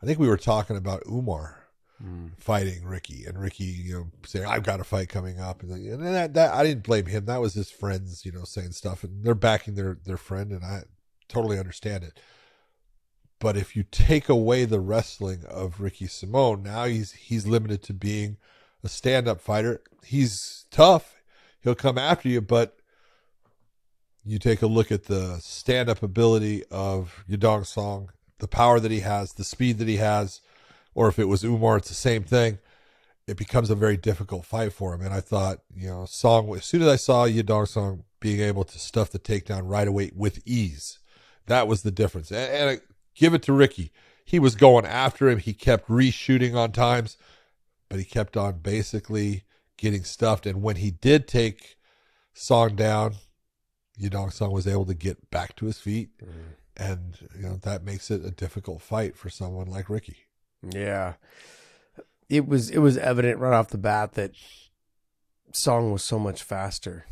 I 0.02 0.06
think 0.06 0.18
we 0.18 0.28
were 0.28 0.36
talking 0.36 0.76
about 0.76 1.04
Umar 1.06 1.62
mm. 2.04 2.30
fighting 2.36 2.84
Ricky, 2.84 3.24
and 3.24 3.40
Ricky 3.40 3.64
you 3.64 3.94
know 3.94 4.06
saying 4.26 4.46
I've 4.46 4.64
got 4.64 4.80
a 4.80 4.84
fight 4.84 5.08
coming 5.08 5.40
up, 5.40 5.62
and, 5.62 5.70
and 5.72 6.04
that, 6.04 6.34
that 6.34 6.52
I 6.52 6.64
didn't 6.64 6.82
blame 6.82 7.06
him. 7.06 7.26
That 7.26 7.40
was 7.40 7.54
his 7.54 7.70
friends, 7.70 8.26
you 8.26 8.32
know, 8.32 8.44
saying 8.44 8.72
stuff, 8.72 9.04
and 9.04 9.24
they're 9.24 9.34
backing 9.34 9.74
their 9.74 9.98
their 10.04 10.16
friend, 10.16 10.50
and 10.50 10.64
I 10.64 10.82
totally 11.28 11.58
understand 11.58 12.04
it. 12.04 12.18
But 13.42 13.56
if 13.56 13.74
you 13.74 13.82
take 13.82 14.28
away 14.28 14.66
the 14.66 14.78
wrestling 14.78 15.44
of 15.48 15.80
Ricky 15.80 16.06
Simón, 16.06 16.62
now 16.62 16.84
he's 16.84 17.10
he's 17.10 17.44
limited 17.44 17.82
to 17.82 17.92
being 17.92 18.36
a 18.84 18.88
stand 18.88 19.26
up 19.26 19.40
fighter. 19.40 19.82
He's 20.04 20.66
tough. 20.70 21.20
He'll 21.60 21.74
come 21.74 21.98
after 21.98 22.28
you, 22.28 22.40
but 22.40 22.76
you 24.24 24.38
take 24.38 24.62
a 24.62 24.68
look 24.68 24.92
at 24.92 25.06
the 25.06 25.38
stand 25.40 25.88
up 25.88 26.04
ability 26.04 26.62
of 26.70 27.24
Yadong 27.28 27.66
Song, 27.66 28.10
the 28.38 28.46
power 28.46 28.78
that 28.78 28.92
he 28.92 29.00
has, 29.00 29.32
the 29.32 29.42
speed 29.42 29.78
that 29.78 29.88
he 29.88 29.96
has, 29.96 30.40
or 30.94 31.08
if 31.08 31.18
it 31.18 31.24
was 31.24 31.42
Umar, 31.42 31.78
it's 31.78 31.88
the 31.88 31.94
same 31.96 32.22
thing. 32.22 32.60
It 33.26 33.36
becomes 33.36 33.70
a 33.70 33.74
very 33.74 33.96
difficult 33.96 34.46
fight 34.46 34.72
for 34.72 34.94
him. 34.94 35.00
And 35.00 35.12
I 35.12 35.18
thought, 35.18 35.62
you 35.74 35.88
know, 35.88 36.06
Song, 36.06 36.54
as 36.54 36.64
soon 36.64 36.82
as 36.82 36.88
I 36.88 36.94
saw 36.94 37.26
Yadong 37.26 37.66
Song 37.66 38.04
being 38.20 38.38
able 38.38 38.62
to 38.62 38.78
stuff 38.78 39.10
the 39.10 39.18
takedown 39.18 39.62
right 39.64 39.88
away 39.88 40.12
with 40.14 40.46
ease, 40.46 41.00
that 41.46 41.66
was 41.66 41.82
the 41.82 41.90
difference. 41.90 42.30
And, 42.30 42.70
and 42.70 42.80
give 43.14 43.34
it 43.34 43.42
to 43.42 43.52
Ricky. 43.52 43.92
He 44.24 44.38
was 44.38 44.54
going 44.54 44.86
after 44.86 45.28
him. 45.28 45.38
He 45.38 45.52
kept 45.52 45.88
reshooting 45.88 46.54
on 46.54 46.72
times, 46.72 47.16
but 47.88 47.98
he 47.98 48.04
kept 48.04 48.36
on 48.36 48.58
basically 48.58 49.44
getting 49.76 50.04
stuffed. 50.04 50.46
And 50.46 50.62
when 50.62 50.76
he 50.76 50.90
did 50.90 51.26
take 51.26 51.76
Song 52.32 52.76
down, 52.76 53.16
Yadong 54.00 54.32
Song 54.32 54.52
was 54.52 54.66
able 54.66 54.86
to 54.86 54.94
get 54.94 55.30
back 55.30 55.56
to 55.56 55.66
his 55.66 55.78
feet. 55.78 56.10
Mm-hmm. 56.22 56.40
And, 56.76 57.28
you 57.36 57.42
know, 57.42 57.56
that 57.62 57.84
makes 57.84 58.10
it 58.10 58.24
a 58.24 58.30
difficult 58.30 58.80
fight 58.80 59.16
for 59.16 59.28
someone 59.28 59.66
like 59.66 59.90
Ricky. 59.90 60.16
Yeah. 60.62 61.14
It 62.28 62.48
was 62.48 62.70
it 62.70 62.78
was 62.78 62.96
evident 62.96 63.38
right 63.38 63.52
off 63.52 63.68
the 63.68 63.78
bat 63.78 64.12
that 64.14 64.32
Song 65.52 65.92
was 65.92 66.02
so 66.02 66.18
much 66.18 66.42
faster. 66.42 67.04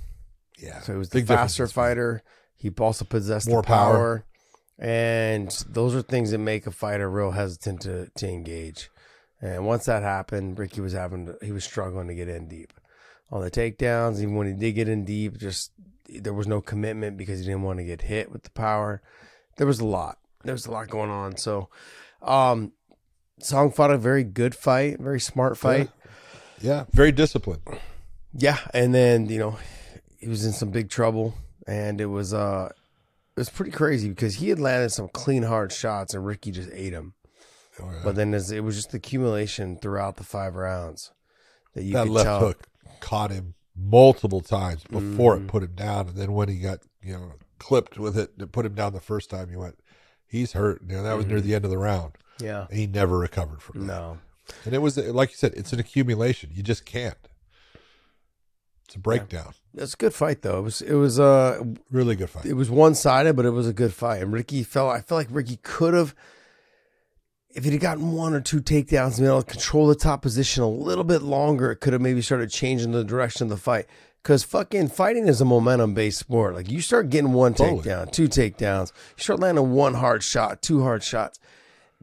Yeah. 0.58 0.80
So 0.80 0.92
he 0.92 0.98
was 0.98 1.10
the 1.10 1.22
faster 1.22 1.66
fighter. 1.66 2.22
He 2.56 2.70
also 2.78 3.04
possessed 3.04 3.48
More 3.48 3.62
the 3.62 3.66
power. 3.66 3.92
power. 3.92 4.24
And 4.80 5.50
those 5.68 5.94
are 5.94 6.00
things 6.00 6.30
that 6.30 6.38
make 6.38 6.66
a 6.66 6.70
fighter 6.70 7.08
real 7.08 7.32
hesitant 7.32 7.82
to, 7.82 8.10
to 8.16 8.26
engage. 8.26 8.90
And 9.42 9.66
once 9.66 9.84
that 9.84 10.02
happened, 10.02 10.58
Ricky 10.58 10.80
was 10.80 10.94
having 10.94 11.26
to, 11.26 11.36
he 11.42 11.52
was 11.52 11.64
struggling 11.64 12.08
to 12.08 12.14
get 12.14 12.28
in 12.28 12.48
deep 12.48 12.72
on 13.30 13.42
the 13.42 13.50
takedowns. 13.50 14.20
Even 14.20 14.36
when 14.36 14.46
he 14.46 14.54
did 14.54 14.72
get 14.72 14.88
in 14.88 15.04
deep, 15.04 15.36
just 15.38 15.72
there 16.08 16.32
was 16.32 16.46
no 16.46 16.62
commitment 16.62 17.18
because 17.18 17.40
he 17.40 17.44
didn't 17.44 17.62
want 17.62 17.78
to 17.78 17.84
get 17.84 18.02
hit 18.02 18.32
with 18.32 18.42
the 18.42 18.50
power. 18.50 19.02
There 19.56 19.66
was 19.66 19.80
a 19.80 19.86
lot. 19.86 20.18
There 20.44 20.54
was 20.54 20.64
a 20.64 20.70
lot 20.70 20.88
going 20.88 21.10
on. 21.10 21.36
So, 21.36 21.68
um, 22.22 22.72
Song 23.38 23.70
fought 23.70 23.90
a 23.90 23.98
very 23.98 24.24
good 24.24 24.54
fight, 24.54 24.98
very 24.98 25.20
smart 25.20 25.56
fight. 25.56 25.90
Yeah, 26.60 26.84
very 26.92 27.12
disciplined. 27.12 27.62
Yeah, 28.34 28.58
and 28.74 28.94
then 28.94 29.26
you 29.26 29.38
know 29.38 29.58
he 30.18 30.28
was 30.28 30.44
in 30.44 30.52
some 30.52 30.70
big 30.70 30.90
trouble, 30.90 31.34
and 31.66 32.00
it 32.00 32.06
was 32.06 32.34
uh 32.34 32.70
it 33.40 33.48
was 33.48 33.50
pretty 33.50 33.70
crazy 33.70 34.10
because 34.10 34.34
he 34.36 34.50
had 34.50 34.60
landed 34.60 34.90
some 34.90 35.08
clean 35.08 35.44
hard 35.44 35.72
shots, 35.72 36.12
and 36.12 36.26
Ricky 36.26 36.50
just 36.50 36.68
ate 36.74 36.92
him. 36.92 37.14
Oh, 37.80 37.90
yeah. 37.90 38.00
But 38.04 38.14
then 38.16 38.34
as, 38.34 38.50
it 38.50 38.62
was 38.62 38.76
just 38.76 38.90
the 38.90 38.98
accumulation 38.98 39.78
throughout 39.78 40.16
the 40.16 40.24
five 40.24 40.56
rounds 40.56 41.12
that 41.74 41.84
you 41.84 41.94
that 41.94 42.02
could 42.02 42.12
left 42.12 42.26
tell. 42.26 42.40
hook 42.40 42.66
caught 43.00 43.30
him 43.30 43.54
multiple 43.74 44.42
times 44.42 44.84
before 44.84 45.38
Mm. 45.38 45.44
it 45.44 45.48
put 45.48 45.62
him 45.62 45.72
down, 45.74 46.08
and 46.08 46.16
then 46.18 46.34
when 46.34 46.50
he 46.50 46.58
got 46.58 46.80
you 47.02 47.14
know 47.14 47.32
clipped 47.58 47.98
with 47.98 48.18
it 48.18 48.38
to 48.38 48.46
put 48.46 48.66
him 48.66 48.74
down 48.74 48.92
the 48.92 49.00
first 49.00 49.30
time, 49.30 49.48
he 49.48 49.56
went, 49.56 49.78
he's 50.26 50.52
hurt. 50.52 50.82
You 50.86 50.96
know 50.96 51.02
that 51.02 51.16
was 51.16 51.24
near 51.24 51.40
the 51.40 51.54
end 51.54 51.64
of 51.64 51.70
the 51.70 51.78
round. 51.78 52.12
Yeah, 52.40 52.66
And 52.68 52.78
he 52.78 52.86
never 52.86 53.16
recovered 53.18 53.62
from 53.62 53.80
that. 53.80 53.86
no, 53.86 54.18
And 54.66 54.74
it 54.74 54.78
was 54.82 54.98
like 54.98 55.30
you 55.30 55.36
said, 55.36 55.54
it's 55.56 55.72
an 55.72 55.80
accumulation. 55.80 56.50
You 56.52 56.62
just 56.62 56.84
can't. 56.84 57.16
It's 58.86 58.96
a 58.96 58.98
breakdown. 58.98 59.54
It's 59.76 59.94
a 59.94 59.96
good 59.96 60.14
fight 60.14 60.42
though. 60.42 60.58
It 60.58 60.62
was 60.62 60.82
it 60.82 60.94
was 60.94 61.18
uh 61.20 61.62
Really 61.90 62.16
good 62.16 62.30
fight. 62.30 62.46
it 62.46 62.54
was 62.54 62.70
one 62.70 62.94
sided, 62.94 63.36
but 63.36 63.46
it 63.46 63.50
was 63.50 63.68
a 63.68 63.72
good 63.72 63.92
fight. 63.94 64.22
And 64.22 64.32
Ricky 64.32 64.62
felt 64.62 64.94
I 64.94 65.00
felt 65.00 65.18
like 65.18 65.28
Ricky 65.30 65.58
could 65.62 65.94
have, 65.94 66.14
if 67.50 67.64
he'd 67.64 67.78
gotten 67.78 68.12
one 68.12 68.34
or 68.34 68.40
two 68.40 68.60
takedowns, 68.60 69.16
been 69.16 69.26
able 69.26 69.42
to 69.42 69.50
control 69.50 69.86
the 69.86 69.94
top 69.94 70.22
position 70.22 70.62
a 70.62 70.68
little 70.68 71.04
bit 71.04 71.22
longer, 71.22 71.70
it 71.72 71.76
could 71.76 71.92
have 71.92 72.02
maybe 72.02 72.22
started 72.22 72.50
changing 72.50 72.92
the 72.92 73.04
direction 73.04 73.44
of 73.44 73.50
the 73.50 73.56
fight. 73.56 73.86
Because 74.22 74.44
fucking 74.44 74.88
fighting 74.88 75.28
is 75.28 75.40
a 75.40 75.46
momentum 75.46 75.94
based 75.94 76.18
sport. 76.18 76.54
Like 76.54 76.70
you 76.70 76.80
start 76.82 77.08
getting 77.08 77.32
one 77.32 77.54
takedown, 77.54 78.12
two 78.12 78.28
takedowns, 78.28 78.92
you 79.16 79.22
start 79.22 79.40
landing 79.40 79.70
one 79.72 79.94
hard 79.94 80.22
shot, 80.22 80.60
two 80.62 80.82
hard 80.82 81.02
shots. 81.02 81.40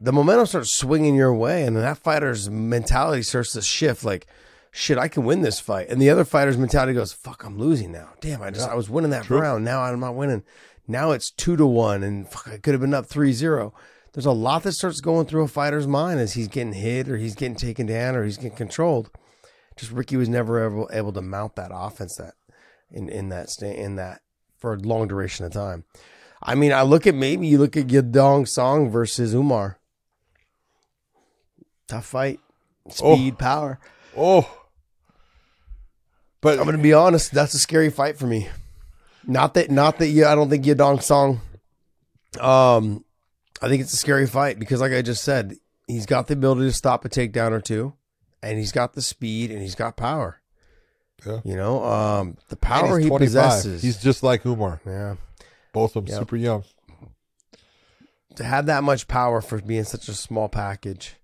The 0.00 0.12
momentum 0.12 0.46
starts 0.46 0.72
swinging 0.72 1.14
your 1.16 1.34
way, 1.34 1.64
and 1.64 1.74
then 1.76 1.82
that 1.82 1.98
fighter's 1.98 2.48
mentality 2.48 3.22
starts 3.22 3.52
to 3.52 3.62
shift. 3.62 4.04
Like, 4.04 4.26
shit, 4.70 4.98
I 4.98 5.08
can 5.08 5.24
win 5.24 5.42
this 5.42 5.60
fight. 5.60 5.88
And 5.88 6.00
the 6.00 6.10
other 6.10 6.24
fighter's 6.24 6.58
mentality 6.58 6.94
goes, 6.94 7.12
fuck, 7.12 7.44
I'm 7.44 7.58
losing 7.58 7.92
now. 7.92 8.10
Damn, 8.20 8.42
I 8.42 8.50
just, 8.50 8.68
I 8.68 8.74
was 8.74 8.90
winning 8.90 9.10
that 9.10 9.24
True. 9.24 9.40
round. 9.40 9.64
Now 9.64 9.82
I'm 9.82 10.00
not 10.00 10.14
winning. 10.14 10.42
Now 10.86 11.10
it's 11.12 11.30
two 11.30 11.56
to 11.56 11.66
one, 11.66 12.02
and 12.02 12.28
fuck, 12.28 12.48
I 12.48 12.58
could 12.58 12.72
have 12.74 12.80
been 12.80 12.94
up 12.94 13.06
3 13.06 13.32
0. 13.32 13.74
There's 14.14 14.26
a 14.26 14.32
lot 14.32 14.62
that 14.62 14.72
starts 14.72 15.00
going 15.00 15.26
through 15.26 15.44
a 15.44 15.48
fighter's 15.48 15.86
mind 15.86 16.18
as 16.18 16.32
he's 16.32 16.48
getting 16.48 16.72
hit 16.72 17.08
or 17.08 17.18
he's 17.18 17.34
getting 17.34 17.56
taken 17.56 17.86
down 17.86 18.16
or 18.16 18.24
he's 18.24 18.38
getting 18.38 18.56
controlled. 18.56 19.10
Just 19.76 19.92
Ricky 19.92 20.16
was 20.16 20.28
never 20.28 20.66
able, 20.66 20.90
able 20.92 21.12
to 21.12 21.20
mount 21.20 21.54
that 21.56 21.70
offense 21.72 22.16
that 22.16 22.34
in, 22.90 23.08
in 23.08 23.28
that 23.28 23.50
sta- 23.50 23.76
in 23.76 23.96
that 23.96 24.22
for 24.56 24.72
a 24.72 24.78
long 24.78 25.06
duration 25.08 25.44
of 25.44 25.52
time. 25.52 25.84
I 26.42 26.54
mean, 26.54 26.72
I 26.72 26.82
look 26.82 27.06
at 27.06 27.14
maybe 27.14 27.46
you 27.46 27.58
look 27.58 27.76
at 27.76 27.88
Yadong 27.88 28.48
Song 28.48 28.90
versus 28.90 29.34
Umar. 29.34 29.78
Tough 31.86 32.06
fight. 32.06 32.40
Oh. 33.02 33.14
Speed, 33.14 33.38
power. 33.38 33.78
oh. 34.16 34.57
But 36.40 36.58
I'm 36.58 36.64
gonna 36.64 36.78
be 36.78 36.92
honest. 36.92 37.32
That's 37.32 37.54
a 37.54 37.58
scary 37.58 37.90
fight 37.90 38.16
for 38.18 38.26
me. 38.26 38.48
Not 39.26 39.54
that, 39.54 39.70
not 39.70 39.98
that. 39.98 40.08
Yeah, 40.08 40.30
I 40.32 40.34
don't 40.34 40.48
think 40.48 40.64
Yadong 40.64 41.02
Song. 41.02 41.40
Um, 42.40 43.04
I 43.60 43.68
think 43.68 43.82
it's 43.82 43.92
a 43.92 43.96
scary 43.96 44.26
fight 44.26 44.58
because, 44.58 44.80
like 44.80 44.92
I 44.92 45.02
just 45.02 45.24
said, 45.24 45.54
he's 45.86 46.06
got 46.06 46.28
the 46.28 46.34
ability 46.34 46.62
to 46.68 46.72
stop 46.72 47.04
a 47.04 47.08
takedown 47.08 47.50
or 47.50 47.60
two, 47.60 47.94
and 48.42 48.58
he's 48.58 48.72
got 48.72 48.92
the 48.94 49.02
speed 49.02 49.50
and 49.50 49.60
he's 49.60 49.74
got 49.74 49.96
power. 49.96 50.40
Yeah. 51.26 51.40
You 51.44 51.56
know, 51.56 51.84
um, 51.84 52.36
the 52.48 52.56
power 52.56 52.98
he 53.00 53.08
possesses. 53.10 53.82
He's 53.82 54.00
just 54.00 54.22
like 54.22 54.46
Umar. 54.46 54.80
yeah, 54.86 55.16
Both 55.72 55.96
of 55.96 56.04
them 56.06 56.12
Yep. 56.12 56.20
super 56.20 56.36
young. 56.36 56.62
to 58.36 58.44
have 58.44 58.66
that 58.66 58.84
much 58.84 59.08
power 59.08 59.40
for 59.40 59.60
being 59.60 59.82
such 59.82 60.08
a 60.08 60.14
small 60.14 60.48
package, 60.48 61.16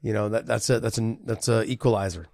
you 0.00 0.14
know 0.14 0.30
that 0.30 0.46
that's 0.46 0.70
a 0.70 0.80
that's 0.80 0.96
a 0.98 1.16
that's 1.24 1.48
a 1.48 1.62
equalizer. 1.64 2.26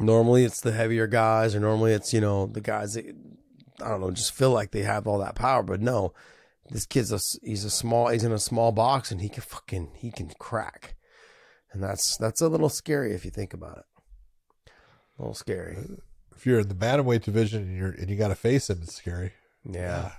Normally, 0.00 0.44
it's 0.44 0.60
the 0.60 0.72
heavier 0.72 1.06
guys, 1.06 1.54
or 1.54 1.60
normally 1.60 1.92
it's 1.92 2.12
you 2.12 2.20
know 2.20 2.46
the 2.46 2.60
guys 2.60 2.94
that 2.94 3.06
I 3.82 3.88
don't 3.88 4.00
know 4.00 4.10
just 4.10 4.32
feel 4.32 4.50
like 4.50 4.70
they 4.70 4.82
have 4.82 5.06
all 5.06 5.18
that 5.18 5.34
power, 5.34 5.62
but 5.62 5.80
no, 5.80 6.12
this 6.70 6.86
kid's 6.86 7.12
a, 7.12 7.18
he's 7.42 7.64
a 7.64 7.70
small 7.70 8.08
he's 8.08 8.24
in 8.24 8.32
a 8.32 8.38
small 8.38 8.72
box 8.72 9.10
and 9.10 9.20
he 9.20 9.28
can 9.28 9.42
fucking 9.42 9.92
he 9.96 10.10
can 10.10 10.30
crack, 10.38 10.94
and 11.72 11.82
that's 11.82 12.16
that's 12.16 12.40
a 12.40 12.48
little 12.48 12.68
scary 12.68 13.12
if 13.14 13.24
you 13.24 13.30
think 13.30 13.52
about 13.54 13.78
it. 13.78 14.70
A 15.18 15.22
little 15.22 15.34
scary, 15.34 15.76
If 16.36 16.46
you're 16.46 16.60
in 16.60 16.68
the 16.68 16.74
bantamweight 16.74 17.22
division 17.22 17.62
and 17.62 17.76
you're 17.76 17.90
and 17.90 18.08
you 18.08 18.16
got 18.16 18.28
to 18.28 18.36
face 18.36 18.70
him, 18.70 18.80
it's 18.82 18.94
scary. 18.96 19.32
yeah. 19.68 20.12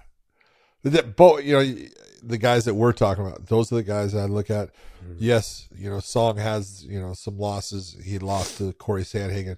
That 0.84 1.16
both, 1.16 1.44
you 1.44 1.54
know, 1.54 1.76
the 2.24 2.38
guys 2.38 2.66
that 2.66 2.74
we're 2.74 2.94
talking 2.94 3.26
about, 3.26 3.48
those 3.48 3.72
are 3.72 3.76
the 3.76 3.84
guys 3.84 4.16
I 4.16 4.26
look 4.26 4.50
at. 4.50 4.70
Yes, 5.18 5.68
you 5.76 5.90
know, 5.90 6.00
Song 6.00 6.38
has 6.38 6.86
you 6.86 7.00
know 7.00 7.14
some 7.14 7.38
losses. 7.38 7.98
He 8.04 8.20
lost 8.20 8.58
to 8.58 8.74
Corey 8.74 9.04
Sandhagen, 9.04 9.58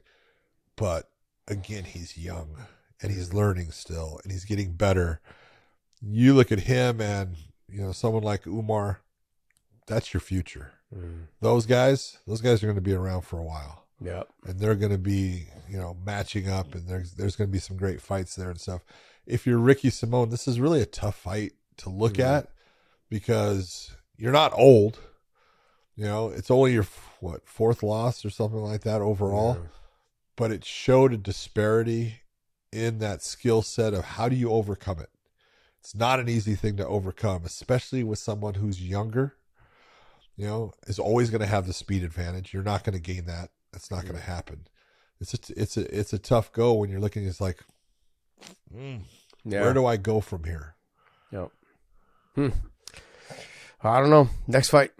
but 0.76 1.10
again, 1.48 1.84
he's 1.84 2.18
young 2.18 2.56
and 3.02 3.12
he's 3.12 3.34
learning 3.34 3.72
still, 3.72 4.20
and 4.24 4.32
he's 4.32 4.46
getting 4.46 4.74
better. 4.74 5.20
You 6.02 6.34
look 6.34 6.52
at 6.52 6.62
him, 6.62 7.02
and 7.02 7.36
you 7.68 7.82
know, 7.82 7.92
someone 7.92 8.24
like 8.24 8.46
Umar, 8.46 9.02
that's 9.88 10.14
your 10.14 10.22
future. 10.22 10.74
Mm. 10.96 11.28
Those 11.40 11.66
guys, 11.66 12.18
those 12.28 12.42
guys 12.42 12.62
are 12.62 12.68
going 12.68 12.76
to 12.76 12.82
be 12.82 12.94
around 12.94 13.22
for 13.22 13.40
a 13.40 13.44
while 13.44 13.82
Yep. 14.04 14.28
and 14.46 14.60
they're 14.60 14.76
going 14.76 14.92
to 14.92 14.98
be, 14.98 15.46
you 15.70 15.78
know, 15.78 15.96
matching 16.06 16.50
up, 16.50 16.74
and 16.74 16.88
there's 16.88 17.14
there's 17.14 17.36
going 17.36 17.48
to 17.50 17.52
be 17.52 17.60
some 17.60 17.78
great 17.78 18.02
fights 18.02 18.36
there 18.36 18.50
and 18.50 18.60
stuff. 18.60 18.82
If 19.26 19.46
you're 19.46 19.58
Ricky 19.58 19.90
Simón, 19.90 20.32
this 20.32 20.48
is 20.48 20.60
really 20.60 20.82
a 20.82 20.86
tough 20.86 21.16
fight 21.16 21.54
to 21.78 21.90
look 21.90 22.14
Mhm. 22.14 22.24
at 22.26 22.50
because 23.10 23.92
you're 24.18 24.32
not 24.32 24.54
old. 24.58 25.00
You 25.96 26.06
know, 26.06 26.30
it's 26.30 26.50
only 26.50 26.74
your 26.74 26.88
what 27.20 27.48
fourth 27.48 27.84
loss 27.84 28.26
or 28.26 28.30
something 28.30 28.60
like 28.62 28.82
that 28.82 29.02
overall, 29.02 29.56
Yeah. 29.56 29.68
but 30.36 30.52
it 30.52 30.66
showed 30.66 31.14
a 31.14 31.18
disparity 31.18 32.22
in 32.72 33.00
that 33.00 33.22
skill 33.22 33.62
set 33.62 33.94
of 33.94 34.04
how 34.06 34.30
do 34.30 34.36
you 34.36 34.50
overcome 34.50 35.00
it. 35.00 35.10
It's 35.80 35.94
not 35.94 36.20
an 36.20 36.30
easy 36.30 36.56
thing 36.56 36.78
to 36.78 36.88
overcome, 36.88 37.44
especially 37.46 38.04
with 38.04 38.20
someone 38.20 38.56
who's 38.56 38.82
younger. 38.82 39.36
You 40.38 40.48
know, 40.48 40.74
is 40.88 40.98
always 40.98 41.30
going 41.30 41.42
to 41.42 41.48
have 41.48 41.68
the 41.68 41.74
speed 41.74 42.04
advantage. 42.04 42.54
You're 42.54 42.64
not 42.64 42.84
going 42.84 42.94
to 42.94 43.00
gain 43.02 43.26
that. 43.26 43.52
That's 43.72 43.92
not 43.92 44.04
going 44.04 44.16
to 44.16 44.22
happen. 44.22 44.68
It's 45.20 45.34
a, 45.34 45.62
it's 45.62 45.78
a 45.78 46.00
it's 46.00 46.14
a 46.14 46.20
tough 46.20 46.52
go 46.52 46.74
when 46.74 46.90
you're 46.90 47.00
looking. 47.02 47.26
It's 47.28 47.42
like, 47.42 47.64
mm, 48.76 49.02
Yeah. 49.46 49.62
where 49.62 49.74
do 49.74 49.86
I 49.86 49.98
go 49.98 50.22
from 50.22 50.44
here? 50.44 50.76
Yep. 51.32 51.50
Hmm. 52.36 52.50
I 53.84 54.00
don't 54.00 54.10
know. 54.10 54.30
Next 54.48 54.70
fight. 54.70 54.92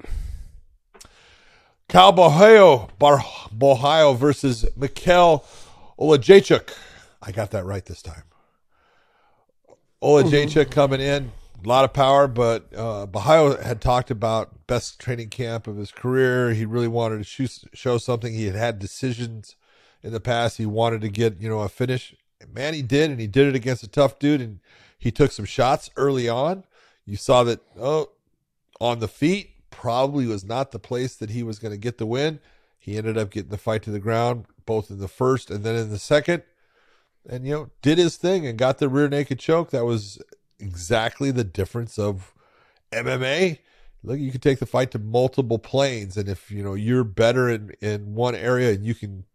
Caio 1.90 2.12
Borralho, 2.14 2.90
Bar- 2.98 3.20
Borralho 3.56 4.16
versus 4.18 4.66
Mikhail 4.76 5.46
Oleksiejczuk. 6.00 6.72
I 7.22 7.32
got 7.32 7.52
that 7.52 7.66
right 7.66 7.86
this 7.86 8.02
time. 8.02 8.24
Oleksiejczuk 10.02 10.72
coming 10.72 11.02
in, 11.02 11.32
a 11.64 11.68
lot 11.68 11.84
of 11.86 11.94
power, 11.94 12.28
but 12.28 12.68
uh, 12.76 13.06
Borralho 13.08 13.62
had 13.62 13.82
talked 13.82 14.10
about 14.10 14.66
best 14.68 15.00
training 15.00 15.30
camp 15.30 15.68
of 15.68 15.78
his 15.78 15.92
career. 15.92 16.54
He 16.54 16.66
really 16.66 16.88
wanted 16.88 17.24
to 17.26 17.50
show 17.74 17.98
something. 17.98 18.34
He 18.34 18.46
had 18.46 18.56
had 18.56 18.80
decisions 18.80 19.56
in 20.02 20.12
the 20.12 20.20
past. 20.22 20.58
He 20.58 20.66
wanted 20.66 21.02
to 21.02 21.10
get 21.10 21.40
you 21.42 21.50
know 21.50 21.60
a 21.60 21.70
finish. 21.70 22.16
Man, 22.52 22.74
he 22.74 22.82
did, 22.82 23.12
and 23.12 23.20
he 23.20 23.28
did 23.28 23.48
it 23.48 23.56
against 23.56 23.84
a 23.84 23.88
tough 23.88 24.20
dude. 24.20 24.42
And 24.42 24.60
he 24.98 25.12
took 25.12 25.32
some 25.32 25.46
shots 25.46 25.90
early 25.96 26.30
on. 26.30 26.64
You 27.06 27.18
saw 27.18 27.44
that. 27.44 27.62
Oh, 27.80 28.10
on 28.80 29.00
the 29.00 29.08
feet 29.08 29.52
probably 29.70 30.26
was 30.26 30.44
not 30.44 30.72
the 30.72 30.80
place 30.80 31.16
that 31.16 31.30
he 31.30 31.44
was 31.44 31.60
going 31.60 31.72
to 31.72 31.78
get 31.78 31.98
the 31.98 32.06
win. 32.06 32.40
He 32.78 32.98
ended 32.98 33.18
up 33.18 33.30
getting 33.30 33.52
the 33.52 33.58
fight 33.58 33.84
to 33.84 33.92
the 33.92 34.00
ground, 34.00 34.46
both 34.66 34.90
in 34.90 35.00
the 35.00 35.08
first 35.08 35.52
and 35.52 35.64
then 35.64 35.76
in 35.76 35.92
the 35.92 36.00
second. 36.00 36.44
And, 37.30 37.46
you 37.46 37.54
know, 37.54 37.70
did 37.84 38.00
his 38.00 38.18
thing 38.18 38.48
and 38.48 38.58
got 38.58 38.80
the 38.80 38.90
rear 38.90 39.08
naked 39.08 39.38
choke. 39.38 39.70
That 39.70 39.86
was 39.86 40.20
exactly 40.60 41.30
the 41.30 41.44
difference 41.44 42.00
of 42.00 42.34
MMA. 42.92 43.60
Look, 44.04 44.18
you 44.18 44.32
can 44.32 44.42
take 44.42 44.58
the 44.58 44.66
fight 44.66 44.90
to 44.92 45.00
multiple 45.00 45.60
planes. 45.60 46.18
And 46.18 46.28
if, 46.28 46.50
you 46.50 46.64
know, 46.64 46.74
you're 46.74 47.04
better 47.04 47.50
in, 47.50 47.72
in 47.82 48.16
one 48.16 48.34
area 48.34 48.72
and 48.74 48.84
you 48.84 48.96
can 48.96 49.26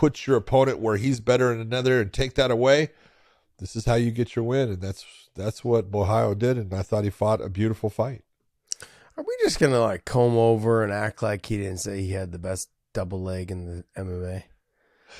put 0.00 0.26
your 0.26 0.36
opponent 0.38 0.78
where 0.78 0.96
he's 0.96 1.20
better 1.20 1.52
in 1.52 1.60
another 1.60 2.00
and 2.00 2.10
take 2.10 2.34
that 2.34 2.50
away, 2.50 2.88
this 3.58 3.76
is 3.76 3.84
how 3.84 3.96
you 3.96 4.10
get 4.10 4.34
your 4.34 4.44
win. 4.46 4.70
And 4.70 4.80
that's 4.80 5.04
that's 5.36 5.62
what 5.62 5.90
Borralho 5.90 6.36
did. 6.38 6.56
And 6.56 6.72
I 6.72 6.80
thought 6.80 7.04
he 7.04 7.10
fought 7.10 7.42
a 7.42 7.50
beautiful 7.50 7.90
fight. 7.90 8.24
Are 9.18 9.22
we 9.22 9.36
just 9.42 9.58
gonna 9.60 9.78
like 9.80 10.06
comb 10.06 10.38
over 10.38 10.82
and 10.82 10.90
act 10.90 11.22
like 11.22 11.44
he 11.44 11.58
didn't 11.58 11.78
say 11.80 12.00
he 12.00 12.12
had 12.12 12.32
the 12.32 12.38
best 12.38 12.70
double 12.94 13.22
leg 13.22 13.50
in 13.50 13.66
the 13.66 13.84
MMA? 14.02 14.44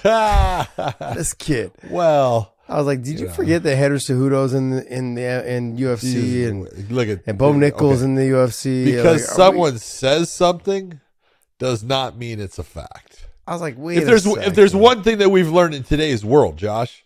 This 1.15 1.35
kid. 1.35 1.73
well, 1.91 2.55
I 2.69 2.79
was 2.79 2.87
like, 2.87 3.03
did 3.03 3.21
you 3.21 3.27
Yeah. 3.27 3.33
forget 3.33 3.63
that 3.65 3.77
Henry 3.77 3.99
Cejudo's 3.99 4.55
in 4.55 4.71
the, 4.71 4.87
in 4.97 5.15
the 5.15 5.53
in 5.57 5.77
UFC 5.77 6.49
and 6.49 6.91
look 6.91 7.09
at 7.09 7.21
and 7.27 7.37
Bo 7.37 7.53
Nickal 7.53 7.93
okay. 7.93 8.05
in 8.05 8.15
the 8.15 8.23
UFC? 8.23 8.85
because 8.87 9.05
Like, 9.05 9.31
are 9.31 9.33
we- 9.33 9.37
someone 9.37 9.79
says 9.79 10.31
something 10.33 11.01
does 11.59 11.83
not 11.85 12.17
mean 12.17 12.41
it's 12.41 12.59
a 12.59 12.63
fact. 12.65 13.10
I 13.51 13.53
was 13.53 13.61
like, 13.61 13.75
wait. 13.77 13.99
If 13.99 14.05
a 14.05 14.07
there's 14.07 14.27
if 14.27 14.55
there's 14.55 14.77
one 14.77 15.03
thing 15.03 15.19
that 15.19 15.31
we've 15.31 15.51
learned 15.51 15.75
in 15.75 15.83
today's 15.83 16.25
world, 16.25 16.57
Josh, 16.57 17.05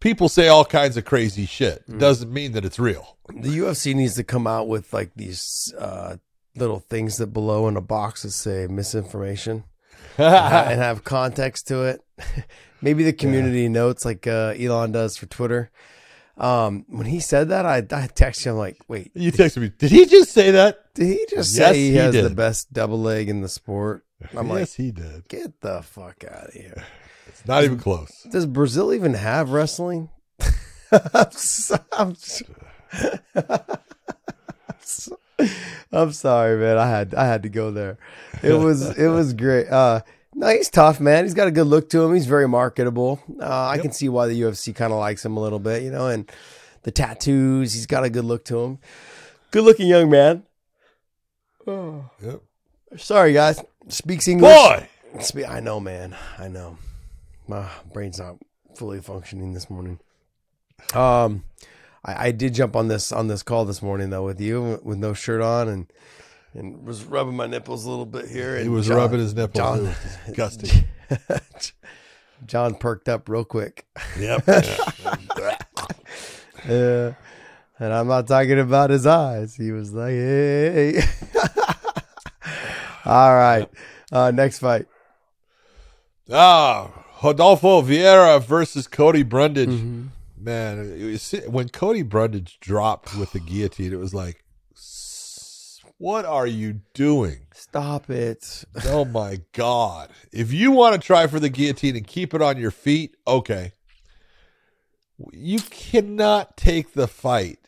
people 0.00 0.28
say 0.28 0.46
all 0.46 0.66
kinds 0.66 0.98
of 0.98 1.06
crazy 1.06 1.46
shit. 1.46 1.82
Mm. 1.88 1.98
Doesn't 1.98 2.30
mean 2.30 2.52
that 2.52 2.66
it's 2.66 2.78
real. 2.78 3.16
the 3.28 3.58
UFC 3.58 3.94
needs 3.94 4.14
to 4.16 4.22
come 4.22 4.46
out 4.46 4.68
with 4.68 4.92
like 4.92 5.12
these 5.16 5.72
uh, 5.78 6.16
little 6.54 6.78
things 6.80 7.16
that 7.16 7.28
below 7.28 7.68
in 7.68 7.76
a 7.78 7.80
box 7.80 8.22
that 8.22 8.32
say 8.32 8.66
misinformation 8.66 9.64
and 10.18 10.78
have 10.78 11.04
context 11.04 11.68
to 11.68 11.84
it. 11.84 12.02
Maybe 12.82 13.02
the 13.02 13.14
community 13.14 13.66
notes 13.70 14.04
like 14.04 14.26
uh, 14.26 14.54
Elon 14.60 14.92
does 14.92 15.16
for 15.16 15.24
Twitter. 15.24 15.70
Um, 16.36 16.84
when 16.88 17.06
he 17.06 17.18
said 17.18 17.48
that, 17.48 17.64
I, 17.64 17.78
I 17.78 18.06
texted 18.08 18.44
him 18.44 18.56
like, 18.56 18.76
"Wait, 18.88 19.10
You 19.14 19.32
texted 19.32 19.62
me. 19.62 19.72
Did 19.78 19.90
he 19.90 20.04
just 20.04 20.32
say 20.32 20.50
that? 20.50 20.92
did 20.92 21.06
he 21.06 21.26
just 21.30 21.56
Yes, 21.56 21.72
say 21.72 21.78
he, 21.78 21.90
he 21.92 21.96
has 21.96 22.14
the 22.14 22.28
best 22.28 22.74
double 22.74 23.00
leg 23.00 23.30
in 23.30 23.40
the 23.40 23.48
sport?" 23.48 24.04
I'm 24.36 24.48
like, 24.48 24.60
yes, 24.60 24.74
he 24.74 24.90
did. 24.90 25.28
"Get 25.28 25.60
the 25.60 25.82
fuck 25.82 26.24
out 26.24 26.48
of 26.48 26.52
here!" 26.54 26.84
It's 27.28 27.46
not 27.46 27.62
even 27.62 27.78
close. 27.78 28.26
Does 28.32 28.46
Brazil 28.46 28.92
even 28.92 29.12
have 29.14 29.50
wrestling? 29.50 30.08
I'm, 31.12 31.30
so, 31.30 31.76
I'm, 31.92 32.14
so- 32.14 32.46
I'm 35.92 36.12
sorry, 36.12 36.58
man. 36.58 36.78
I 36.78 36.88
had 36.88 37.14
I 37.14 37.26
had 37.26 37.42
to 37.44 37.48
go 37.48 37.70
there. 37.70 37.98
It 38.42 38.54
was 38.54 38.96
it 38.98 39.08
was 39.08 39.34
great. 39.34 39.68
Uh, 39.68 40.00
no, 40.34 40.48
he's 40.48 40.70
tough, 40.70 41.00
man. 41.00 41.24
He's 41.24 41.34
got 41.34 41.48
a 41.48 41.50
good 41.50 41.66
look 41.66 41.90
to 41.90 42.02
him. 42.02 42.14
He's 42.14 42.26
very 42.26 42.48
marketable. 42.48 43.20
Uh, 43.40 43.66
I 43.68 43.78
can 43.78 43.92
see 43.92 44.08
why 44.08 44.26
the 44.26 44.40
UFC 44.40 44.74
kind 44.74 44.92
of 44.92 44.98
likes 44.98 45.24
him 45.24 45.36
a 45.36 45.40
little 45.40 45.58
bit, 45.58 45.82
you 45.82 45.90
know, 45.90 46.08
and 46.08 46.30
the 46.82 46.90
tattoos. 46.90 47.74
He's 47.74 47.86
got 47.86 48.04
a 48.04 48.10
good 48.10 48.24
look 48.24 48.44
to 48.46 48.58
him. 48.60 48.78
Good 49.50 49.64
looking 49.64 49.86
young 49.88 50.10
man. 50.10 50.44
Yep. 51.66 52.40
Sorry, 52.96 53.34
guys. 53.34 53.62
Speaks 53.88 54.28
English. 54.28 54.50
Boy, 54.52 54.88
Spe- 55.20 55.48
I 55.48 55.60
know, 55.60 55.80
man. 55.80 56.16
I 56.38 56.48
know. 56.48 56.78
My 57.46 57.66
brain's 57.92 58.18
not 58.18 58.36
fully 58.76 59.00
functioning 59.00 59.54
this 59.54 59.70
morning. 59.70 59.98
Um, 60.94 61.44
I, 62.04 62.28
I 62.28 62.30
did 62.32 62.54
jump 62.54 62.76
on 62.76 62.88
this 62.88 63.10
on 63.12 63.28
this 63.28 63.42
call 63.42 63.64
this 63.64 63.82
morning 63.82 64.10
though 64.10 64.24
with 64.24 64.40
you 64.40 64.80
with 64.82 64.98
no 64.98 65.12
shirt 65.14 65.40
on 65.40 65.68
and 65.68 65.86
and 66.54 66.84
was 66.86 67.04
rubbing 67.04 67.34
my 67.36 67.46
nipples 67.46 67.84
a 67.84 67.90
little 67.90 68.06
bit 68.06 68.28
here. 68.28 68.54
And 68.56 68.62
he 68.64 68.68
was 68.68 68.86
John- 68.86 68.96
rubbing 68.96 69.20
his 69.20 69.34
nipples. 69.34 69.56
John- 69.56 69.78
it 69.78 69.82
was 69.82 70.18
disgusting. 70.26 70.84
John 72.46 72.74
perked 72.76 73.08
up 73.08 73.28
real 73.28 73.44
quick. 73.44 73.86
yep. 74.18 74.44
Yeah. 76.68 77.14
And 77.78 77.92
I'm 77.92 78.08
not 78.08 78.26
talking 78.26 78.58
about 78.58 78.90
his 78.90 79.06
eyes. 79.06 79.54
He 79.54 79.70
was 79.70 79.92
like, 79.92 80.10
hey. 80.10 81.00
All 83.04 83.34
right. 83.34 83.68
Uh, 84.12 84.30
next 84.30 84.58
fight. 84.58 84.86
Ah, 86.30 86.90
Rodolfo 87.22 87.82
Vieira 87.82 88.42
versus 88.42 88.86
Cody 88.86 89.22
Brundage. 89.22 89.68
Mm-hmm. 89.70 90.06
Man, 90.40 91.12
was- 91.12 91.34
when 91.48 91.68
Cody 91.68 92.02
Brundage 92.02 92.58
dropped 92.60 93.16
with 93.16 93.32
the 93.32 93.40
guillotine, 93.40 93.92
it 93.92 93.98
was 93.98 94.14
like, 94.14 94.44
what 95.98 96.24
are 96.24 96.46
you 96.46 96.80
doing? 96.94 97.46
Stop 97.52 98.08
it. 98.08 98.64
Oh 98.86 99.04
my 99.04 99.40
God. 99.52 100.10
If 100.32 100.52
you 100.52 100.70
want 100.70 100.94
to 100.94 101.04
try 101.04 101.26
for 101.26 101.40
the 101.40 101.48
guillotine 101.48 101.96
and 101.96 102.06
keep 102.06 102.34
it 102.34 102.40
on 102.42 102.56
your 102.56 102.70
feet, 102.70 103.16
okay. 103.26 103.72
You 105.32 105.58
cannot 105.58 106.56
take 106.56 106.92
the 106.92 107.08
fight 107.08 107.58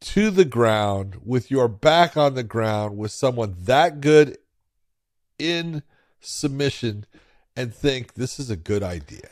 to 0.00 0.30
the 0.30 0.44
ground 0.44 1.20
with 1.24 1.50
your 1.50 1.68
back 1.68 2.16
on 2.16 2.34
the 2.34 2.42
ground 2.42 2.96
with 2.96 3.12
someone 3.12 3.54
that 3.60 4.00
good 4.00 4.38
in 5.38 5.82
submission 6.20 7.06
and 7.56 7.74
think 7.74 8.14
this 8.14 8.38
is 8.38 8.50
a 8.50 8.56
good 8.56 8.82
idea. 8.82 9.28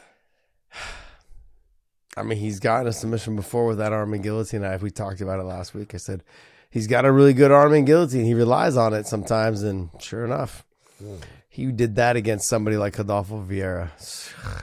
I 2.16 2.23
mean, 2.23 2.39
he's 2.39 2.59
gotten 2.59 2.89
a 2.89 2.93
submission 2.93 3.37
before 3.37 3.66
with 3.66 3.79
that 3.79 3.93
arm 3.93 4.12
and 4.12 4.23
guillotine. 4.23 4.64
I, 4.64 4.75
if 4.75 4.83
we 4.83 4.91
talked 4.91 5.21
about 5.21 5.41
it 5.41 5.45
last 5.45 5.73
week. 5.73 5.95
I 5.95 5.99
said 5.99 6.25
he's 6.69 6.87
got 6.87 7.05
a 7.05 7.12
really 7.12 7.33
good 7.33 7.53
arm 7.53 7.73
and 7.73 7.87
guillotine. 7.87 8.25
He 8.25 8.35
relies 8.35 8.77
on 8.77 8.93
it 8.93 9.07
sometimes, 9.07 9.62
and 9.62 9.91
sure 10.01 10.25
enough, 10.25 10.64
hmm. 10.99 11.16
he 11.49 11.66
did 11.66 11.95
that 11.95 12.16
against 12.16 12.49
somebody 12.49 12.77
like 12.77 12.99
Adolfo 12.99 13.45
Vieira. 13.45 13.91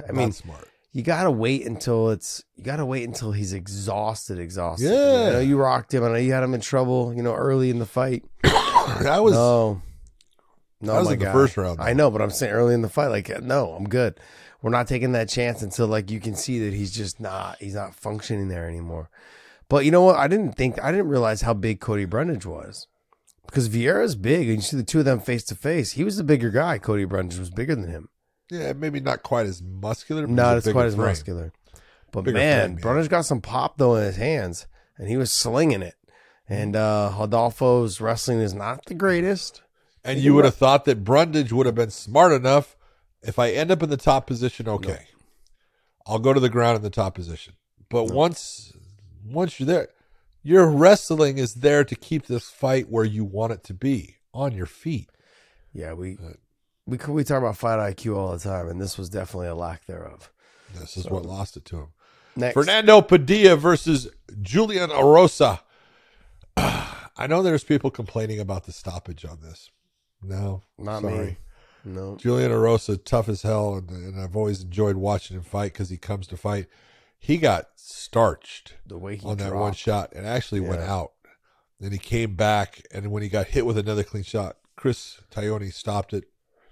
I 0.10 0.12
mean, 0.12 0.34
smart. 0.34 0.68
You 0.96 1.04
gotta 1.04 1.30
wait 1.30 1.66
until 1.66 2.10
it's 2.10 2.42
you 2.56 2.64
gotta 2.64 2.86
wait 2.86 3.04
until 3.04 3.34
he's 3.34 3.52
exhausted, 3.52 4.40
exhausted. 4.40 4.86
Yeah. 4.86 5.28
I 5.28 5.32
know 5.32 5.40
you 5.42 5.58
rocked 5.58 5.94
him. 5.94 6.06
I 6.06 6.08
know 6.08 6.16
you 6.16 6.32
had 6.32 6.42
him 6.42 6.54
in 6.54 6.62
trouble. 6.62 7.14
You 7.14 7.22
know, 7.22 7.36
early 7.36 7.70
in 7.70 7.80
the 7.80 7.86
fight. 7.86 8.24
That 9.02 9.24
was 9.24 9.34
No, 9.34 9.82
no, 10.80 10.94
That 10.94 11.00
was 11.00 11.12
in 11.12 11.20
the 11.20 11.32
first 11.32 11.58
round, 11.58 11.80
though. 11.80 11.84
I 11.84 11.94
know, 11.94 12.12
but 12.12 12.22
I'm 12.22 12.30
saying 12.30 12.54
early 12.54 12.76
in 12.76 12.84
the 12.84 12.88
fight, 12.88 13.08
like, 13.08 13.42
no, 13.42 13.72
I'm 13.72 13.90
good. 13.90 14.20
We're 14.62 14.70
not 14.70 14.88
taking 14.88 15.12
that 15.14 15.28
chance 15.28 15.64
until 15.64 15.88
like 15.88 16.12
you 16.12 16.20
can 16.22 16.36
see 16.36 16.60
that 16.60 16.74
he's 16.74 16.92
just 16.92 17.20
not 17.20 17.58
he's 17.60 17.76
not 17.76 17.94
functioning 17.94 18.48
there 18.48 18.70
anymore. 18.70 19.10
But 19.68 19.84
you 19.84 19.92
know 19.92 20.04
what? 20.04 20.16
I 20.16 20.30
didn't 20.30 20.54
think 20.54 20.82
I 20.82 20.92
didn't 20.92 21.10
realize 21.10 21.42
how 21.42 21.54
big 21.54 21.82
Cody 21.82 22.06
Brundage 22.06 22.46
was 22.46 22.88
because 23.48 23.68
Vieira's 23.68 24.16
big, 24.16 24.48
and 24.48 24.58
you 24.58 24.62
see 24.62 24.78
the 24.78 24.84
two 24.84 25.00
of 25.00 25.06
them 25.06 25.20
face 25.20 25.44
to 25.46 25.56
face. 25.56 25.92
He 25.92 26.06
was 26.06 26.16
the 26.16 26.24
bigger 26.24 26.52
guy. 26.52 26.78
Cody 26.78 27.04
Brundage 27.04 27.40
was 27.40 27.50
bigger 27.50 27.76
than 27.76 27.90
him. 27.90 28.08
Yeah, 28.50 28.74
maybe 28.74 29.00
not 29.00 29.24
quite 29.24 29.46
as 29.46 29.62
muscular. 29.62 30.24
but 30.24 30.32
Not 30.32 30.58
as 30.58 30.72
quite 30.72 30.86
as 30.86 30.96
frame. 30.96 31.08
muscular. 31.08 31.54
But 32.12 32.24
Bigger 32.26 32.38
man, 32.38 32.60
frame, 32.62 32.78
yeah. 32.78 32.82
Brundage 32.82 33.10
got 33.10 33.26
some 33.26 33.42
pop 33.42 33.78
though 33.78 33.96
in 33.96 34.04
his 34.04 34.16
hands, 34.18 34.68
and 34.98 35.10
he 35.10 35.18
was 35.18 35.32
slinging 35.32 35.82
it. 35.82 35.96
And 36.48 36.76
uh 36.76 37.12
Adolfo's 37.20 38.00
wrestling 38.00 38.40
is 38.40 38.54
not 38.54 38.86
the 38.86 38.94
greatest. 38.94 39.62
And 40.04 40.20
you 40.20 40.36
would 40.36 40.46
have 40.46 40.56
thought 40.56 40.86
that 40.86 41.04
Brundage 41.04 41.52
would 41.52 41.66
have 41.66 41.74
been 41.76 41.90
smart 41.90 42.32
enough. 42.32 42.76
If 43.24 43.40
I 43.40 43.50
end 43.50 43.72
up 43.72 43.82
in 43.82 43.90
the 43.90 43.98
top 43.98 44.28
position, 44.28 44.70
okay, 44.70 45.08
I'll 46.06 46.20
go 46.20 46.32
to 46.32 46.40
the 46.40 46.50
ground 46.50 46.76
in 46.78 46.84
the 46.84 46.92
top 46.92 47.16
position. 47.16 47.56
But 47.90 48.06
once, 48.12 48.72
once 49.26 49.60
you're 49.60 49.66
there, 49.66 49.88
your 50.44 50.68
wrestling 50.70 51.40
is 51.40 51.56
there 51.56 51.84
to 51.84 51.96
keep 51.96 52.28
this 52.28 52.50
fight 52.52 52.88
where 52.90 53.04
you 53.04 53.26
want 53.26 53.54
it 53.54 53.64
to 53.64 53.74
be 53.74 54.18
on 54.32 54.52
your 54.54 54.68
feet. 54.68 55.10
Yeah, 55.74 55.94
we 55.94 56.18
we 56.86 56.98
we 57.08 57.24
talk 57.24 57.40
about 57.40 57.58
fight 57.58 57.80
IQ 57.96 58.16
all 58.16 58.32
the 58.32 58.40
time, 58.40 58.68
and 58.68 58.82
this 58.82 58.98
was 58.98 59.10
definitely 59.10 59.48
a 59.48 59.56
lack 59.56 59.86
thereof. 59.86 60.32
This 60.74 60.98
is 60.98 61.10
what 61.10 61.26
lost 61.26 61.58
it 61.58 61.66
to 61.66 61.78
him. 61.78 61.88
Next, 62.36 62.54
Fernando 62.54 63.02
Padilla 63.02 63.56
versus 63.56 64.10
Julian 64.42 64.90
Erosa. 64.90 65.62
I 66.58 67.28
know 67.28 67.42
there's 67.42 67.64
people 67.64 67.92
complaining 67.92 68.40
about 68.40 68.66
the 68.66 68.72
stoppage 68.72 69.24
on 69.24 69.40
this. 69.42 69.72
No, 70.22 70.64
not 70.78 71.02
sorry. 71.02 71.26
me. 71.26 71.38
No, 71.86 72.18
Julian 72.18 72.52
Erosa, 72.52 73.02
tough 73.04 73.30
as 73.30 73.44
hell, 73.44 73.76
and, 73.76 73.90
and 73.90 74.20
I've 74.20 74.36
always 74.36 74.64
enjoyed 74.64 74.96
watching 74.96 75.38
him 75.38 75.44
fight 75.44 75.74
because 75.74 75.90
he 75.90 75.98
comes 75.98 76.28
to 76.28 76.38
fight. 76.38 76.66
He 77.18 77.38
got 77.38 77.70
starched 77.76 78.74
the 78.86 78.98
way 78.98 79.16
he 79.18 79.26
on 79.26 79.38
that 79.38 79.50
dropped. 79.50 79.62
one 79.62 79.74
shot 79.74 80.14
and 80.14 80.26
actually 80.26 80.62
went 80.62 80.82
out. 80.82 81.12
Then 81.80 81.92
he 81.92 81.98
came 81.98 82.36
back, 82.36 82.82
and 82.92 83.12
when 83.12 83.22
he 83.24 83.30
got 83.30 83.48
hit 83.48 83.66
with 83.66 83.78
another 83.78 84.04
clean 84.04 84.24
shot, 84.24 84.58
Chris 84.76 85.20
Tyone 85.32 85.72
stopped 85.72 86.14
it. 86.14 86.26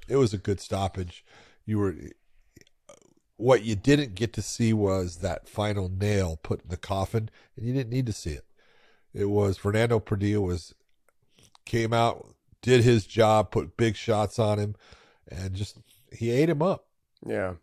It 0.08 0.18
was 0.18 0.34
a 0.34 0.38
good 0.38 0.60
stoppage. 0.60 1.26
You 1.66 1.80
were 1.80 1.96
what 3.38 3.64
you 3.64 3.76
didn't 3.76 4.16
get 4.16 4.34
to 4.34 4.42
see 4.42 4.74
was 4.74 5.18
that 5.18 5.50
final 5.50 5.90
nail 5.90 6.40
put 6.42 6.62
in 6.64 6.70
the 6.70 6.78
coffin, 6.78 7.30
and 7.56 7.66
you 7.66 7.74
didn't 7.74 7.90
need 7.90 8.06
to 8.06 8.14
see 8.14 8.32
it. 8.32 8.46
It 9.14 9.26
was 9.26 9.58
Fernando 9.58 10.00
Padilla 10.00 10.42
was 10.42 10.74
came 11.66 11.94
out, 11.94 12.36
did 12.62 12.84
his 12.84 13.06
job, 13.06 13.52
put 13.52 13.78
big 13.78 13.96
shots 13.96 14.40
on 14.40 14.60
him, 14.60 14.76
and 15.28 15.54
just 15.54 15.78
he 16.12 16.32
ate 16.32 16.50
him 16.50 16.62
up. 16.62 16.86
Yeah, 17.26 17.54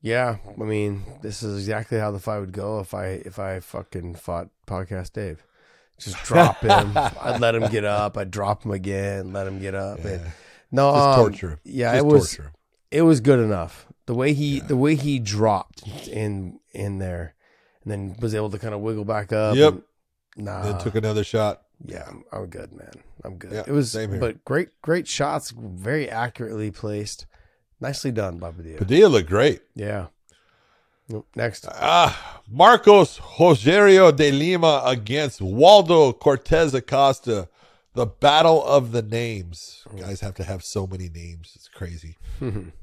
yeah. 0.00 0.36
I 0.60 0.64
mean, 0.64 1.04
this 1.22 1.42
is 1.42 1.58
exactly 1.58 1.98
how 1.98 2.10
the 2.10 2.18
fight 2.18 2.40
would 2.40 2.52
go 2.52 2.80
if 2.80 2.94
I 2.94 3.06
if 3.06 3.38
I 3.38 3.60
fucking 3.60 4.16
fought 4.16 4.48
podcast 4.66 5.12
Dave. 5.12 5.44
Just 5.98 6.22
drop 6.24 6.60
him. 6.60 6.92
I'd 6.96 7.40
let 7.40 7.54
him 7.54 7.70
get 7.70 7.84
up. 7.84 8.18
I'd 8.18 8.30
drop 8.30 8.64
him 8.64 8.72
again. 8.72 9.32
Let 9.32 9.46
him 9.46 9.60
get 9.60 9.74
up. 9.74 10.04
And, 10.04 10.22
Yeah. 10.24 10.30
No, 10.74 10.88
um, 10.90 11.16
torture. 11.16 11.60
Yeah, 11.64 11.92
Just 11.92 12.04
it 12.04 12.06
was. 12.06 12.36
torture 12.36 12.52
it 12.90 13.02
was 13.02 13.20
good 13.20 13.40
enough. 13.40 13.86
The 14.06 14.14
way 14.14 14.34
he 14.34 14.60
the 14.60 14.76
way 14.76 14.94
he 14.94 15.18
dropped 15.18 15.82
in 16.08 16.60
in 16.72 16.98
there, 16.98 17.34
and 17.82 17.90
then 17.90 18.16
was 18.20 18.34
able 18.34 18.50
to 18.50 18.58
kind 18.58 18.74
of 18.74 18.80
wiggle 18.80 19.04
back 19.04 19.32
up. 19.32 19.56
Yep. 19.56 19.72
and- 19.74 19.82
nah. 20.36 20.62
Then 20.62 20.78
took 20.78 20.94
another 20.94 21.24
shot. 21.24 21.62
yeah, 21.84 22.04
I'm, 22.08 22.24
I'm 22.32 22.46
good, 22.46 22.72
man. 22.72 22.92
I'm 23.24 23.36
good. 23.36 23.52
Yeah, 23.52 23.64
it 23.66 23.72
was, 23.72 23.90
same 23.92 24.10
here. 24.10 24.20
but 24.20 24.44
great, 24.44 24.68
great 24.82 25.08
shots, 25.08 25.50
very 25.56 26.08
accurately 26.10 26.70
placed, 26.70 27.26
nicely 27.80 28.12
done, 28.12 28.38
by 28.38 28.50
Padilla. 28.52 28.78
Padilla 28.78 29.08
looked 29.08 29.28
great. 29.28 29.62
yeah. 29.74 30.06
Next, 31.36 31.66
Ah, 31.70 32.40
Marcos 32.50 33.18
Rogerio 33.18 34.10
de 34.14 34.30
Lima 34.30 34.82
against 34.86 35.40
Waldo 35.42 36.12
Cortes 36.14 36.72
Acosta. 36.74 37.48
The 37.94 38.06
battle 38.06 38.64
of 38.64 38.90
the 38.92 39.02
names. 39.02 39.84
Guys 39.96 40.20
have 40.20 40.34
to 40.34 40.44
have 40.44 40.64
so 40.64 40.86
many 40.86 41.08
names. 41.08 41.52
It's 41.54 41.68
crazy. 41.68 42.16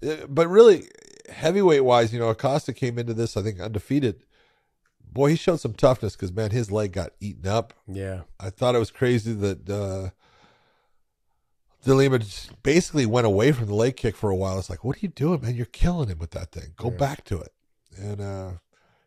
Uh, 0.03 0.25
but 0.27 0.47
really, 0.47 0.87
heavyweight 1.29 1.83
wise, 1.83 2.11
you 2.11 2.19
know, 2.19 2.29
Acosta 2.29 2.73
came 2.73 2.97
into 2.97 3.13
this, 3.13 3.37
I 3.37 3.43
think, 3.43 3.59
undefeated. 3.59 4.23
Boy, 5.11 5.31
he 5.31 5.35
showed 5.35 5.59
some 5.59 5.73
toughness 5.73 6.15
because, 6.15 6.31
man, 6.31 6.49
his 6.51 6.71
leg 6.71 6.93
got 6.93 7.11
eaten 7.19 7.45
up. 7.47 7.73
yeah, 7.87 8.21
I 8.39 8.49
thought 8.49 8.73
it 8.73 8.79
was 8.79 8.89
crazy 8.89 9.33
that 9.33 9.69
uh, 9.69 10.09
De 11.83 11.93
Lima 11.93 12.19
basically 12.63 13.05
went 13.05 13.27
away 13.27 13.51
from 13.51 13.65
the 13.67 13.75
leg 13.75 13.97
kick 13.97 14.15
for 14.15 14.29
a 14.29 14.35
while. 14.35 14.57
It's 14.57 14.69
like, 14.69 14.83
what 14.83 14.95
are 14.97 15.01
you 15.01 15.09
doing, 15.09 15.41
man? 15.41 15.55
You're 15.55 15.65
killing 15.65 16.09
him 16.09 16.19
with 16.19 16.31
that 16.31 16.51
thing. 16.51 16.73
Go 16.77 16.89
back 16.89 17.23
to 17.25 17.39
it. 17.39 17.51
And 17.97 18.21
uh, 18.21 18.51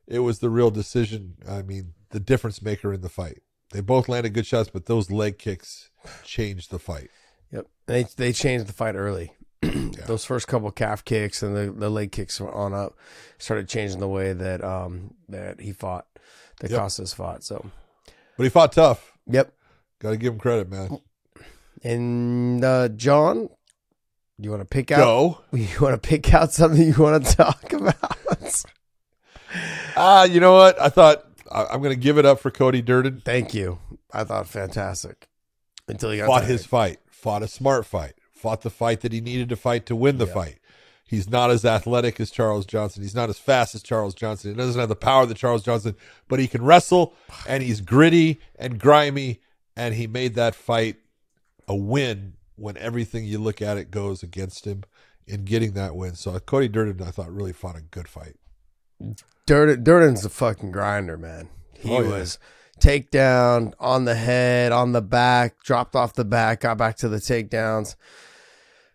it 0.07 0.18
was 0.20 0.40
the 0.40 0.50
real 0.50 0.70
decision. 0.70 1.36
I 1.48 1.62
mean, 1.62 1.94
the 2.11 2.20
difference 2.20 2.61
maker 2.62 2.92
in 2.92 3.00
the 3.00 3.09
fight. 3.09 3.42
They 3.70 3.80
both 3.80 4.08
landed 4.08 4.34
good 4.34 4.46
shots, 4.46 4.70
but 4.72 4.86
those 4.86 5.10
leg 5.10 5.38
kicks 5.38 5.90
changed 6.24 6.70
the 6.70 6.78
fight. 6.78 7.10
Yep. 7.52 7.66
They 7.86 8.04
they 8.16 8.32
changed 8.32 8.66
the 8.66 8.72
fight 8.72 8.94
early. 8.94 9.32
Those 10.06 10.24
first 10.26 10.46
couple 10.46 10.70
calf 10.70 11.04
kicks 11.06 11.42
and 11.42 11.56
the, 11.56 11.72
the 11.72 11.88
leg 11.88 12.12
kicks 12.12 12.38
on 12.40 12.74
up 12.74 12.98
started 13.38 13.66
changing 13.66 13.98
the 13.98 14.08
way 14.08 14.34
that 14.34 14.62
um 14.62 15.14
that 15.30 15.58
he 15.60 15.72
fought, 15.72 16.06
that 16.60 16.70
Yep. 16.70 16.80
Costas 16.80 17.14
fought. 17.14 17.42
So 17.42 17.64
But 18.36 18.42
he 18.44 18.50
fought 18.50 18.72
tough. 18.72 19.12
yep. 19.26 19.52
Got 20.00 20.10
to 20.10 20.16
give 20.18 20.34
him 20.34 20.38
credit, 20.38 20.68
man. 20.68 20.98
And 21.82 22.62
uh 22.62 22.88
John, 22.90 23.48
you 24.38 24.50
want 24.50 24.60
to 24.60 24.66
pick 24.66 24.90
out? 24.90 24.98
Go. 24.98 25.40
You 25.52 25.68
want 25.80 26.00
to 26.00 26.08
pick 26.08 26.34
out 26.34 26.52
something 26.52 26.82
you 26.82 26.94
want 27.02 27.24
to 27.24 27.36
talk 27.36 27.72
about? 27.72 28.64
Ah, 29.96 30.24
you 30.24 30.40
know 30.40 30.52
what? 30.52 30.80
I 30.80 30.88
thought 30.88 31.24
I, 31.55 31.66
I'm 31.66 31.80
going 31.80 31.94
to 31.94 32.00
give 32.00 32.18
it 32.18 32.26
up 32.26 32.40
for 32.40 32.50
Cody 32.50 32.82
Durden. 32.82 33.22
Thank 33.24 33.55
you. 33.55 33.78
I 34.12 34.24
thought 34.24 34.48
fantastic. 34.48 35.28
Until 35.88 36.11
he 36.11 36.18
got 36.18 36.26
Fought 36.26 36.40
tired. 36.40 36.50
his 36.50 36.66
fight. 36.66 36.98
Fought 37.11 37.42
a 37.42 37.48
smart 37.48 37.86
fight. 37.86 38.14
Fought 38.32 38.62
the 38.62 38.70
fight 38.70 39.00
that 39.00 39.12
he 39.12 39.20
needed 39.20 39.48
to 39.50 39.57
fight 39.57 39.86
to 39.86 39.96
win 39.96 40.18
the 40.18 40.26
fight. 40.26 40.59
He's 41.07 41.28
not 41.30 41.50
as 41.50 41.64
athletic 41.64 42.18
as 42.18 42.30
Charles 42.30 42.66
Johnson. 42.66 43.02
He's 43.02 43.14
not 43.14 43.28
as 43.28 43.38
fast 43.38 43.74
as 43.74 43.82
Charles 43.82 44.14
Johnson. 44.14 44.50
He 44.50 44.57
doesn't 44.57 44.80
have 44.80 44.88
the 44.88 44.96
power 44.96 45.26
that 45.26 45.36
Charles 45.36 45.62
Johnson, 45.62 45.94
but 46.28 46.40
he 46.40 46.48
can 46.48 46.62
wrestle 46.62 47.14
and 47.46 47.62
he's 47.62 47.80
gritty 47.80 48.40
and 48.59 48.78
grimy. 48.80 49.40
And 49.76 49.94
he 49.94 50.07
made 50.07 50.34
that 50.34 50.55
fight 50.55 50.96
a 51.68 51.74
win 51.74 52.34
when 52.57 52.76
everything 52.78 53.24
you 53.24 53.38
look 53.38 53.61
at 53.61 53.76
it 53.76 53.90
goes 53.90 54.22
against 54.22 54.66
him 54.66 54.84
in 55.26 55.44
getting 55.44 55.72
that 55.72 55.96
win. 55.96 56.14
So 56.14 56.38
Cody 56.40 56.68
Durden, 56.68 57.07
I 57.07 57.11
thought, 57.11 57.32
really 57.32 57.52
fought 57.52 57.76
a 57.76 57.80
good 57.82 58.09
fight. 58.09 58.36
Durden, 59.47 59.82
Durden's 59.84 60.24
a 60.24 60.30
fucking 60.30 60.70
grinder, 60.72 61.16
man. 61.18 61.49
He 61.74 61.90
Oh, 61.90 62.01
yeah. 62.03 62.09
was 62.09 62.38
takedown 62.80 63.72
on 63.78 64.05
the 64.05 64.14
head, 64.14 64.72
on 64.72 64.92
the 64.92 65.03
back, 65.03 65.62
dropped 65.62 65.95
off 65.95 66.14
the 66.14 66.24
back, 66.24 66.61
got 66.61 66.78
back 66.78 66.97
to 66.99 67.09
the 67.09 67.18
takedowns. 67.18 67.95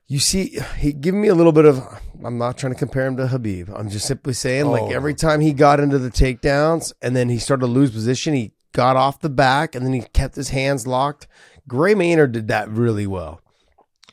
You 0.08 0.18
see, 0.20 0.60
he 0.78 0.92
giving 0.92 1.22
me 1.22 1.28
a 1.28 1.36
little 1.36 1.52
bit 1.52 1.66
of. 1.66 1.84
I'm 2.24 2.38
not 2.40 2.58
trying 2.58 2.74
to 2.74 2.80
compare 2.80 3.06
him 3.06 3.16
to 3.18 3.28
Khabib. 3.28 3.70
I'm 3.78 3.90
just 3.90 4.08
simply 4.08 4.34
saying, 4.34 4.64
Oh. 4.66 4.72
like 4.72 4.92
every 4.92 5.14
time 5.14 5.40
he 5.40 5.54
got 5.54 5.80
into 5.80 6.00
the 6.00 6.10
takedowns 6.10 6.92
and 7.02 7.16
then 7.16 7.30
he 7.30 7.38
started 7.38 7.62
to 7.62 7.72
lose 7.72 7.92
position, 7.92 8.34
he 8.34 8.52
got 8.72 8.96
off 8.98 9.20
the 9.20 9.30
back 9.30 9.76
and 9.76 9.86
then 9.86 9.94
he 9.94 10.02
kept 10.02 10.36
his 10.36 10.50
hands 10.50 10.88
locked. 10.88 11.28
Gray 11.68 11.94
Maynard 11.94 12.32
did 12.32 12.48
that 12.48 12.70
really 12.70 13.06
well. 13.06 13.42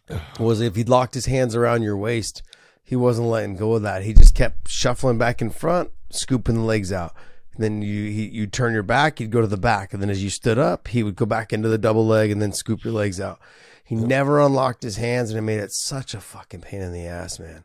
Was 0.38 0.60
if 0.60 0.76
he 0.76 0.84
locked 0.84 1.14
his 1.14 1.26
hands 1.26 1.56
around 1.56 1.82
your 1.82 1.96
waist, 1.96 2.42
he 2.84 2.94
wasn't 2.94 3.28
letting 3.28 3.56
go 3.56 3.72
of 3.74 3.82
that. 3.82 4.02
He 4.02 4.12
just 4.12 4.34
kept 4.34 4.68
shuffling 4.68 5.16
back 5.18 5.40
in 5.42 5.48
front, 5.50 5.90
scooping 6.10 6.56
the 6.56 6.60
legs 6.62 6.92
out. 6.92 7.14
then 7.58 7.82
you 7.82 8.10
he, 8.10 8.26
you 8.26 8.46
turn 8.46 8.74
your 8.74 8.82
back, 8.82 9.18
you'd 9.18 9.30
go 9.30 9.40
to 9.40 9.46
the 9.46 9.56
back, 9.56 9.92
and 9.92 10.02
then 10.02 10.10
as 10.10 10.22
you 10.22 10.30
stood 10.30 10.58
up, 10.58 10.88
he 10.88 11.02
would 11.02 11.16
go 11.16 11.26
back 11.26 11.52
into 11.52 11.68
the 11.68 11.78
double 11.78 12.06
leg 12.06 12.30
and 12.30 12.40
then 12.40 12.52
scoop 12.52 12.84
your 12.84 12.92
legs 12.92 13.20
out. 13.20 13.40
He 13.84 13.94
never 13.94 14.40
unlocked 14.40 14.82
his 14.82 14.96
hands, 14.96 15.30
and 15.30 15.38
it 15.38 15.42
made 15.42 15.60
it 15.60 15.72
such 15.72 16.12
a 16.12 16.20
fucking 16.20 16.62
pain 16.62 16.82
in 16.82 16.92
the 16.92 17.06
ass, 17.06 17.38
man. 17.38 17.64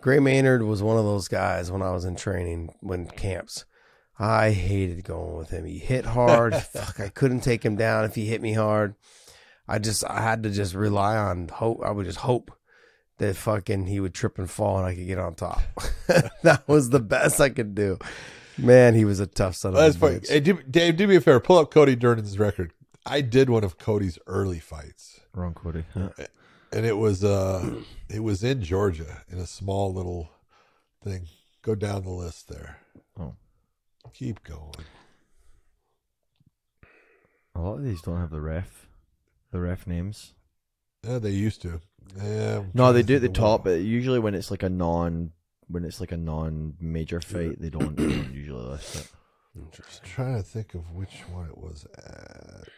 Gray 0.00 0.18
Maynard 0.18 0.62
was 0.62 0.82
one 0.82 0.96
of 0.96 1.04
those 1.04 1.28
guys 1.28 1.70
when 1.70 1.82
I 1.82 1.90
was 1.90 2.04
in 2.04 2.16
training, 2.16 2.74
when 2.80 3.06
camps. 3.06 3.64
I 4.18 4.50
hated 4.50 5.04
going 5.04 5.36
with 5.36 5.50
him. 5.50 5.64
He 5.64 5.78
hit 5.78 6.06
hard. 6.06 6.54
Fuck, 6.72 7.00
I 7.00 7.08
couldn't 7.08 7.40
take 7.40 7.64
him 7.64 7.76
down 7.76 8.04
if 8.04 8.14
he 8.14 8.26
hit 8.26 8.42
me 8.42 8.52
hard. 8.52 8.94
I 9.66 9.78
just 9.78 10.04
I 10.04 10.20
had 10.20 10.42
to 10.42 10.50
just 10.50 10.74
rely 10.74 11.16
on 11.16 11.48
hope. 11.48 11.80
I 11.84 11.90
would 11.90 12.06
just 12.06 12.18
hope 12.18 12.52
that 13.18 13.36
fucking 13.36 13.86
he 13.86 14.00
would 14.00 14.14
trip 14.14 14.38
and 14.38 14.50
fall 14.50 14.78
and 14.78 14.86
I 14.86 14.94
could 14.94 15.06
get 15.06 15.18
on 15.18 15.34
top. 15.34 15.60
that 16.42 16.62
was 16.66 16.90
the 16.90 17.00
best 17.00 17.40
I 17.40 17.48
could 17.50 17.74
do. 17.74 17.98
Man, 18.58 18.94
he 18.94 19.04
was 19.04 19.20
a 19.20 19.26
tough 19.26 19.56
son 19.56 19.72
of 19.74 19.78
That's 19.80 19.96
a 19.96 19.98
funny. 19.98 20.16
bitch. 20.20 20.28
Hey, 20.28 20.40
do, 20.40 20.60
Dave, 20.68 20.96
do 20.96 21.06
me 21.06 21.16
a 21.16 21.20
favor. 21.20 21.40
Pull 21.40 21.58
up 21.58 21.70
Cody 21.70 21.96
Durden's 21.96 22.38
record. 22.38 22.72
I 23.06 23.20
did 23.20 23.50
one 23.50 23.64
of 23.64 23.78
Cody's 23.78 24.18
early 24.26 24.60
fights, 24.60 25.20
Wrong, 25.34 25.54
Cody. 25.54 25.84
and 25.94 26.86
it 26.86 26.96
was 26.96 27.22
uh, 27.22 27.82
it 28.08 28.20
was 28.20 28.42
in 28.42 28.62
Georgia 28.62 29.22
in 29.30 29.38
a 29.38 29.46
small 29.46 29.92
little 29.92 30.30
thing. 31.02 31.26
Go 31.62 31.74
down 31.74 32.04
the 32.04 32.10
list 32.10 32.48
there. 32.48 32.78
Oh. 33.18 33.34
Keep 34.14 34.44
going. 34.44 34.72
A 37.54 37.60
lot 37.60 37.74
of 37.78 37.84
these 37.84 38.02
don't 38.02 38.20
have 38.20 38.30
the 38.30 38.40
ref, 38.40 38.86
the 39.50 39.60
ref 39.60 39.86
names. 39.86 40.32
Yeah, 41.06 41.18
they 41.18 41.30
used 41.30 41.60
to. 41.62 41.80
Yeah, 42.16 42.58
I'm 42.58 42.70
No, 42.74 42.92
they 42.92 43.02
do 43.02 43.16
at 43.16 43.22
the 43.22 43.28
top, 43.28 43.64
but 43.64 43.80
usually 43.80 44.18
when 44.18 44.34
it's 44.34 44.50
like 44.50 44.62
a 44.62 44.68
non, 44.68 45.32
when 45.68 45.84
it's 45.84 46.00
like 46.00 46.12
a 46.12 46.16
non-major 46.16 47.20
fight, 47.20 47.60
they 47.60 47.70
don't, 47.70 47.96
they 47.96 48.08
don't 48.08 48.32
usually 48.34 48.62
list 48.62 48.96
it. 48.96 49.06
I'm 49.56 49.68
trying 50.04 50.36
to 50.36 50.42
think 50.42 50.74
of 50.74 50.90
which 50.90 51.22
one 51.32 51.48
it 51.48 51.56
was 51.58 51.86
at. 51.96 52.68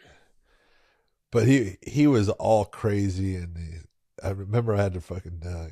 But 1.32 1.46
he 1.46 1.76
he 1.82 2.06
was 2.06 2.28
all 2.28 2.64
crazy, 2.64 3.34
and 3.36 3.56
he, 3.56 3.78
I 4.22 4.30
remember 4.30 4.74
I 4.74 4.82
had 4.82 4.94
to 4.94 5.00
fucking 5.00 5.42
uh, 5.44 5.68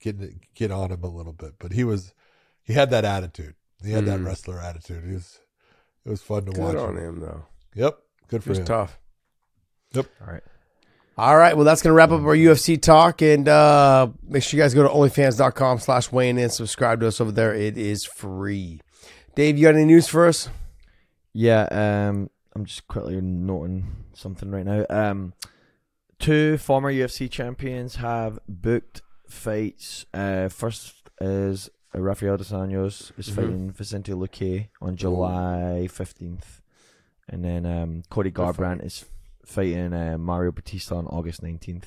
get 0.00 0.54
get 0.54 0.70
on 0.70 0.90
him 0.92 1.02
a 1.02 1.08
little 1.08 1.32
bit. 1.32 1.54
But 1.58 1.72
he 1.72 1.84
was 1.84 2.12
he 2.62 2.74
had 2.74 2.90
that 2.90 3.04
attitude. 3.04 3.54
He 3.82 3.92
had 3.92 4.04
that 4.06 4.20
Mm. 4.20 4.26
wrestler 4.26 4.60
attitude. 4.60 5.04
He 5.04 5.14
was 5.14 5.40
it 6.04 6.10
was 6.10 6.22
fun 6.22 6.44
to 6.46 6.52
Good 6.52 6.60
watch. 6.60 6.76
on 6.76 6.96
him. 6.96 7.04
him 7.14 7.20
though. 7.20 7.44
Yep, 7.74 7.98
good 8.28 8.42
He 8.42 8.44
for 8.44 8.50
was 8.50 8.58
him. 8.58 8.64
tough. 8.66 8.98
Yep. 9.94 10.06
All 10.20 10.32
right. 10.34 10.42
All 11.20 11.36
right. 11.36 11.54
Well, 11.54 11.66
that's 11.66 11.82
going 11.82 11.90
to 11.90 11.94
wrap 11.94 12.12
up 12.12 12.22
our 12.22 12.34
UFC 12.34 12.80
talk. 12.80 13.20
And 13.20 13.46
uh, 13.46 14.08
make 14.26 14.42
sure 14.42 14.56
you 14.56 14.64
guys 14.64 14.72
go 14.72 14.82
to 14.82 14.88
onlyfans.com 14.88 15.78
slash 15.78 16.10
in. 16.14 16.38
And 16.38 16.50
subscribe 16.50 17.00
to 17.00 17.08
us 17.08 17.20
over 17.20 17.30
there. 17.30 17.54
It 17.54 17.76
is 17.76 18.06
free. 18.06 18.80
Dave, 19.34 19.58
you 19.58 19.66
got 19.66 19.74
any 19.74 19.84
news 19.84 20.08
for 20.08 20.26
us? 20.26 20.48
Yeah, 21.34 21.64
um, 21.70 22.30
I'm 22.56 22.64
just 22.64 22.88
quickly 22.88 23.20
noting 23.20 23.84
something 24.14 24.50
right 24.50 24.64
now. 24.64 24.86
Um, 24.88 25.34
two 26.18 26.56
former 26.56 26.90
UFC 26.90 27.30
champions 27.30 27.96
have 27.96 28.38
booked 28.48 29.02
fights. 29.28 30.06
Uh, 30.14 30.48
first 30.48 30.94
is 31.20 31.68
Rafael 31.92 32.38
dos 32.38 32.50
Anjos 32.50 33.12
is 33.18 33.28
Mhm. 33.28 33.34
fighting 33.34 33.70
Vicente 33.72 34.12
Luque 34.12 34.68
on 34.80 34.96
July 34.96 35.86
15th, 35.90 36.62
and 37.28 37.44
then 37.44 37.66
um, 37.66 38.02
Cody 38.08 38.30
Garbrandt 38.30 38.84
is 38.84 39.04
fighting 39.50 39.92
uh, 39.92 40.16
Mario 40.18 40.52
Bautista 40.52 40.94
on 40.94 41.06
August 41.06 41.42
19th. 41.42 41.84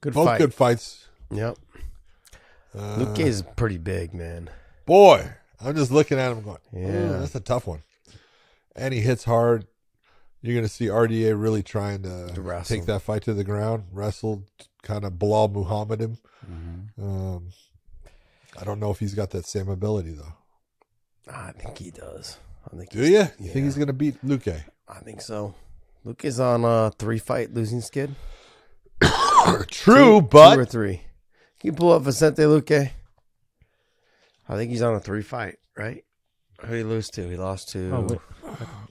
Good 0.00 0.14
Both 0.14 0.26
fight. 0.26 0.38
good 0.38 0.54
fights. 0.54 1.06
Yep. 1.30 1.56
Uh, 2.76 2.96
Luque 2.98 3.18
is 3.20 3.42
pretty 3.56 3.78
big, 3.78 4.14
man. 4.14 4.50
boy, 4.86 5.30
I'm 5.60 5.74
just 5.74 5.90
looking 5.90 6.18
at 6.18 6.30
him 6.32 6.42
going, 6.42 6.58
yeah, 6.72 6.86
Yeah. 6.86 7.08
that's 7.18 7.34
a 7.34 7.40
tough 7.40 7.66
one. 7.66 7.82
And 8.76 8.94
he 8.94 9.00
hits 9.00 9.24
hard. 9.24 9.66
You're 10.40 10.54
going 10.54 10.66
to 10.66 10.72
see 10.72 10.86
RDA 10.86 11.40
really 11.40 11.62
trying 11.64 12.02
to, 12.02 12.28
To 12.34 12.62
take 12.64 12.86
that 12.86 13.02
fight 13.02 13.22
to 13.22 13.34
the 13.34 13.42
ground, 13.42 13.84
wrestled, 13.90 14.44
kind 14.82 15.04
of 15.04 15.14
Belal 15.14 15.50
Muhammad 15.52 16.00
him. 16.00 16.18
Um, 17.02 17.48
I 18.60 18.64
don't 18.64 18.78
know 18.78 18.90
if 18.92 19.00
he's 19.00 19.14
got 19.14 19.30
that 19.30 19.46
same 19.46 19.68
ability 19.68 20.12
though. 20.12 20.34
I 21.32 21.52
think 21.52 21.76
he 21.78 21.90
does. 21.90 22.38
I 22.72 22.76
think. 22.76 22.90
Do 22.90 23.00
you? 23.00 23.06
You 23.08 23.18
Yeah. 23.18 23.52
think 23.52 23.64
he's 23.64 23.74
going 23.74 23.88
to 23.88 23.92
beat 23.92 24.24
Luque? 24.24 24.62
I 24.88 25.00
think 25.00 25.20
so. 25.20 25.54
Luque 26.06 26.24
is 26.24 26.40
on 26.40 26.64
a 26.64 26.90
three 26.98 27.18
fight 27.18 27.52
losing 27.52 27.80
skid. 27.80 28.14
True, 29.02 29.64
Two- 29.68 30.22
but 30.22 30.54
two 30.54 30.60
or 30.60 30.64
three. 30.64 31.02
Can 31.60 31.68
you 31.68 31.72
pull 31.72 31.92
up 31.92 32.02
Vicente 32.02 32.42
Luque? 32.42 32.90
I 34.48 34.56
think 34.56 34.70
he's 34.70 34.82
on 34.82 34.94
a 34.94 35.00
three 35.00 35.22
fight, 35.22 35.56
right? 35.76 36.04
Who 36.60 36.68
did 36.68 36.76
he 36.78 36.82
lose 36.84 37.08
to? 37.10 37.28
He 37.28 37.36
lost 37.36 37.68
to 37.70 37.92
Oh, 37.94 38.20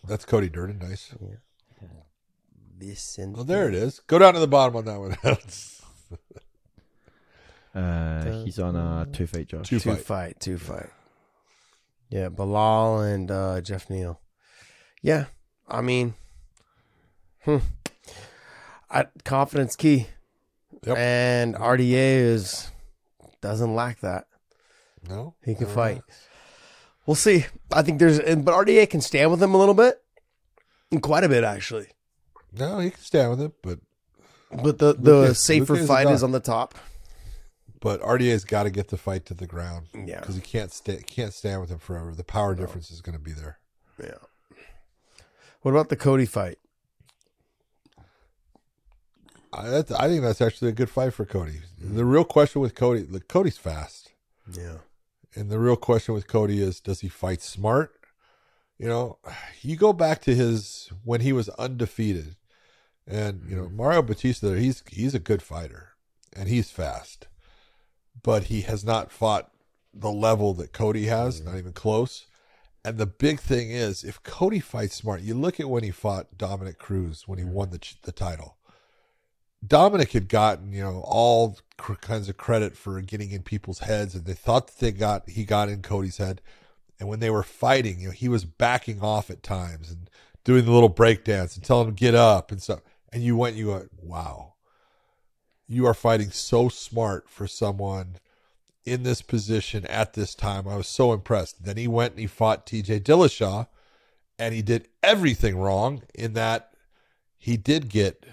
that's 0.08 0.24
Cody 0.26 0.50
Durden. 0.50 0.80
Nice. 0.80 1.14
Vicente. 2.78 3.36
Well, 3.36 3.44
there 3.44 3.68
it 3.68 3.74
is. 3.74 4.00
Go 4.08 4.20
down 4.20 4.36
to 4.36 4.40
the 4.40 4.48
bottom 4.48 4.76
on 4.76 4.86
that 4.86 5.00
one. 5.00 5.18
Uh, 7.76 8.44
he's 8.44 8.58
on 8.58 8.76
a 8.76 9.08
two 9.14 9.28
fight 9.28 9.48
Josh. 9.48 9.68
Two 9.70 9.80
Two 9.80 9.92
fight. 9.94 10.02
fight. 10.04 10.40
two 10.40 10.58
fight. 10.58 10.90
Yeah, 12.10 12.30
Belal 12.30 13.14
and 13.14 13.30
uh, 13.30 13.62
Geoff 13.62 13.88
Neal. 13.90 14.20
Yeah, 15.04 15.26
I 15.68 15.82
mean, 15.82 16.14
hmm. 17.44 17.58
I, 18.90 19.06
confidence 19.26 19.76
key, 19.76 20.08
Yep. 20.86 20.98
and 20.98 21.56
RDA 21.56 22.18
is 22.18 22.72
doesn't 23.42 23.76
lack 23.76 24.00
that. 24.02 24.28
no, 25.08 25.36
He 25.44 25.56
can 25.56 25.68
fight. 25.68 25.96
right. 25.96 26.02
We'll 27.06 27.16
see. 27.16 27.46
I 27.72 27.82
think 27.84 28.00
there's, 28.00 28.20
but 28.20 28.54
RDA 28.54 28.90
can 28.90 29.02
stand 29.02 29.32
with 29.32 29.42
him 29.42 29.54
a 29.54 29.58
little 29.58 29.74
bit, 29.74 30.02
and 30.92 31.02
quite 31.02 31.24
a 31.24 31.30
bit 31.30 31.44
actually. 31.44 31.88
No, 32.54 32.80
he 32.80 32.92
can 32.92 33.00
stand 33.02 33.30
with 33.32 33.42
it, 33.42 33.52
but 33.62 33.80
But 34.64 34.78
the 34.80 34.94
the 34.94 35.34
safer 35.36 35.76
is 35.78 35.88
fight 35.88 36.06
dog. 36.06 36.14
is 36.14 36.24
on 36.24 36.32
the 36.32 36.40
top. 36.40 36.76
but 37.82 38.02
RDA's 38.02 38.44
got 38.46 38.64
to 38.64 38.70
get 38.70 38.88
the 38.90 38.98
fight 38.98 39.26
to 39.28 39.34
the 39.34 39.48
ground 39.48 39.88
Yeah, 39.94 40.20
because 40.20 40.36
he 40.36 40.42
can't 40.42 40.72
stay 40.72 41.02
can't 41.06 41.34
stand 41.34 41.62
with 41.62 41.70
him 41.70 41.80
forever. 41.80 42.14
The 42.16 42.24
power 42.24 42.56
difference 42.56 42.90
is 42.92 43.02
going 43.02 43.18
to 43.18 43.24
be 43.24 43.34
there. 43.34 43.60
yeah. 44.02 44.12
What 45.68 45.74
about 45.74 45.90
the 45.90 45.98
Cody 45.98 46.26
fight? 46.26 46.60
I, 49.52 49.68
that's, 49.68 49.92
I 49.92 50.08
think 50.08 50.22
that's 50.22 50.40
actually 50.40 50.70
a 50.70 50.74
good 50.74 50.90
fight 50.90 51.14
for 51.14 51.26
Cody. 51.26 51.60
The 51.78 52.06
real 52.06 52.24
question 52.24 52.62
with 52.62 52.74
Cody, 52.74 53.04
look, 53.04 53.28
Cody's 53.28 53.58
fast, 53.58 54.14
Yeah. 54.50 54.78
and 55.36 55.50
the 55.50 55.60
real 55.60 55.76
question 55.76 56.14
with 56.14 56.26
Cody 56.26 56.62
is, 56.62 56.80
does 56.80 57.02
he 57.02 57.10
fight 57.10 57.42
smart? 57.42 57.92
You 58.80 58.88
know, 58.88 59.18
you 59.62 59.76
go 59.76 59.92
back 59.92 60.22
to 60.22 60.34
his 60.34 60.90
when 61.04 61.20
he 61.20 61.34
was 61.34 61.50
undefeated, 61.50 62.38
and 63.06 63.44
you 63.50 63.58
know 63.58 63.66
mm-hmm. 63.66 63.76
Mario 63.76 64.04
Bautista. 64.04 64.58
He's 64.58 64.84
he's 64.90 65.16
a 65.16 65.20
good 65.20 65.42
fighter, 65.42 65.96
and 66.32 66.48
he's 66.48 66.72
fast, 66.72 67.28
but 68.24 68.46
he 68.46 68.62
has 68.62 68.86
not 68.86 69.12
fought 69.12 69.52
the 69.94 70.14
level 70.14 70.54
that 70.54 70.72
Cody 70.72 71.08
has, 71.08 71.44
not 71.44 71.58
even 71.58 71.74
close. 71.74 72.27
And 72.88 72.98
the 72.98 73.06
big 73.06 73.42
thing 73.42 73.70
is, 73.70 74.06
if 74.06 74.24
Cody 74.24 74.62
fights 74.62 74.96
smart, 74.96 75.20
you 75.20 75.34
look 75.34 75.60
at 75.60 75.70
when 75.70 75.84
he 75.84 75.92
fought 75.92 76.38
Dominick 76.38 76.80
Cruz 76.80 77.28
when 77.28 77.38
he 77.38 77.44
won 77.44 77.70
the 77.70 77.86
the 78.04 78.14
title. 78.14 78.56
Dominick 79.66 80.14
had 80.14 80.30
gotten 80.30 80.72
you 80.72 80.84
know 80.84 81.02
all 81.04 81.60
cr- 81.78 81.96
kinds 81.96 82.30
of 82.30 82.38
credit 82.38 82.78
for 82.78 83.02
getting 83.02 83.32
in 83.32 83.44
people's 83.44 83.80
heads, 83.80 84.16
and 84.16 84.24
they 84.24 84.34
thought 84.34 84.68
that 84.68 84.78
they 84.80 84.94
got 84.94 85.30
he 85.30 85.44
got 85.44 85.68
in 85.68 85.82
Cody's 85.82 86.16
head. 86.16 86.42
And 86.98 87.10
when 87.10 87.20
they 87.20 87.30
were 87.30 87.44
fighting, 87.44 88.00
you 88.00 88.08
know, 88.08 88.14
he 88.14 88.30
was 88.30 88.46
backing 88.46 89.02
off 89.02 89.30
at 89.30 89.44
times 89.44 89.92
and 89.92 90.10
doing 90.46 90.64
the 90.64 90.72
little 90.72 90.90
breakdance 90.90 91.58
and 91.58 91.66
telling 91.66 91.90
him 91.90 91.94
get 91.94 92.16
up 92.16 92.54
and 92.54 92.62
stuff. 92.62 92.80
And 93.12 93.22
you 93.22 93.36
went, 93.36 93.58
you 93.58 93.68
went, 93.68 93.90
wow, 94.02 94.54
you 95.68 95.86
are 95.86 95.94
fighting 95.94 96.30
so 96.32 96.70
smart 96.70 97.30
for 97.30 97.48
someone 97.48 98.16
in 98.88 99.04
this 99.04 99.22
position 99.22 99.86
at 99.88 100.14
this 100.14 100.34
time. 100.34 100.66
I 100.66 100.78
was 100.78 100.88
so 100.88 101.12
impressed. 101.12 101.66
Then 101.66 101.76
he 101.76 101.90
went 101.90 102.14
and 102.14 102.22
he 102.22 102.28
fought 102.28 102.66
TJ 102.66 103.02
Dillashaw, 103.02 103.68
and 104.40 104.56
he 104.56 104.62
did 104.62 104.88
everything 105.04 105.58
wrong 105.58 106.04
in 106.16 106.34
that 106.34 106.74
he 107.38 107.58
did 107.58 107.90
get 107.90 108.26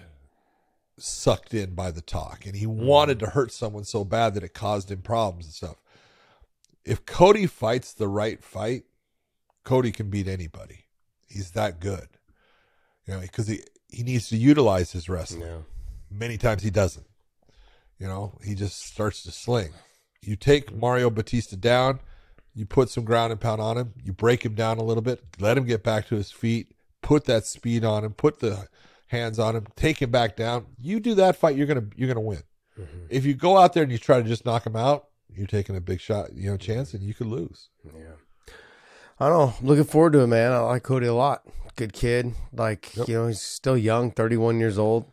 sucked 0.96 1.52
in 1.52 1.74
by 1.74 1.90
the 1.90 2.00
talk 2.00 2.46
and 2.46 2.54
he 2.54 2.66
mm. 2.66 2.74
wanted 2.74 3.18
to 3.18 3.26
hurt 3.26 3.50
someone 3.50 3.82
so 3.82 4.04
bad 4.04 4.32
that 4.34 4.44
it 4.44 4.54
caused 4.54 4.92
him 4.92 5.02
problems 5.02 5.46
and 5.46 5.54
stuff. 5.54 5.76
If 6.84 7.04
Cody 7.04 7.46
fights 7.46 7.92
the 7.92 8.06
right 8.06 8.42
fight, 8.42 8.84
Cody 9.64 9.90
can 9.90 10.08
beat 10.08 10.28
anybody. 10.28 10.84
He's 11.28 11.50
that 11.52 11.80
good. 11.80 12.06
You 13.06 13.14
know, 13.14 13.20
because 13.20 13.48
he, 13.48 13.60
he 13.88 14.04
needs 14.04 14.28
to 14.28 14.36
utilize 14.36 14.92
his 14.92 15.08
wrestling 15.08 15.42
Yeah. 15.42 15.58
many 16.10 16.38
times 16.38 16.62
he 16.62 16.70
doesn't. 16.70 17.06
You 17.98 18.06
know, 18.06 18.38
he 18.44 18.54
just 18.54 18.86
starts 18.86 19.24
to 19.24 19.32
sling. 19.32 19.72
You 20.26 20.36
take 20.36 20.66
mm-hmm. 20.66 20.80
Mario 20.80 21.10
Bautista 21.10 21.56
down, 21.56 22.00
you 22.54 22.66
put 22.66 22.90
some 22.90 23.04
ground 23.04 23.32
and 23.32 23.40
pound 23.40 23.60
on 23.60 23.76
him, 23.76 23.94
you 24.02 24.12
break 24.12 24.44
him 24.44 24.54
down 24.54 24.78
a 24.78 24.82
little 24.82 25.02
bit, 25.02 25.20
let 25.38 25.56
him 25.58 25.64
get 25.64 25.82
back 25.82 26.08
to 26.08 26.16
his 26.16 26.30
feet, 26.30 26.72
put 27.02 27.24
that 27.24 27.46
speed 27.46 27.84
on 27.84 28.04
him, 28.04 28.12
put 28.12 28.40
the 28.40 28.68
hands 29.08 29.38
on 29.38 29.56
him, 29.56 29.66
take 29.76 30.00
him 30.00 30.10
back 30.10 30.36
down. 30.36 30.66
You 30.80 31.00
do 31.00 31.14
that 31.16 31.36
fight, 31.36 31.56
you're 31.56 31.66
gonna 31.66 31.86
you're 31.96 32.08
gonna 32.08 32.20
win. 32.20 32.42
Mm-hmm. 32.78 33.06
If 33.10 33.24
you 33.24 33.34
go 33.34 33.58
out 33.58 33.72
there 33.72 33.82
and 33.82 33.92
you 33.92 33.98
try 33.98 34.20
to 34.20 34.28
just 34.28 34.44
knock 34.44 34.66
him 34.66 34.76
out, 34.76 35.08
you're 35.32 35.46
taking 35.46 35.76
a 35.76 35.80
big 35.80 36.00
shot, 36.00 36.34
you 36.34 36.50
know, 36.50 36.56
chance, 36.56 36.88
mm-hmm. 36.88 36.98
and 36.98 37.06
you 37.06 37.14
could 37.14 37.26
lose. 37.26 37.68
Yeah. 37.84 38.14
I 39.20 39.28
don't 39.28 39.38
know. 39.38 39.68
Looking 39.68 39.84
forward 39.84 40.12
to 40.14 40.20
it, 40.20 40.26
man. 40.26 40.52
I 40.52 40.58
like 40.58 40.82
Cody 40.82 41.06
a 41.06 41.14
lot. 41.14 41.46
Good 41.76 41.92
kid. 41.92 42.34
Like 42.52 42.94
Yep. 42.96 43.08
you 43.08 43.14
know, 43.14 43.26
he's 43.28 43.40
still 43.40 43.76
young, 43.76 44.10
thirty 44.10 44.36
one 44.36 44.58
years 44.58 44.78
old. 44.78 45.06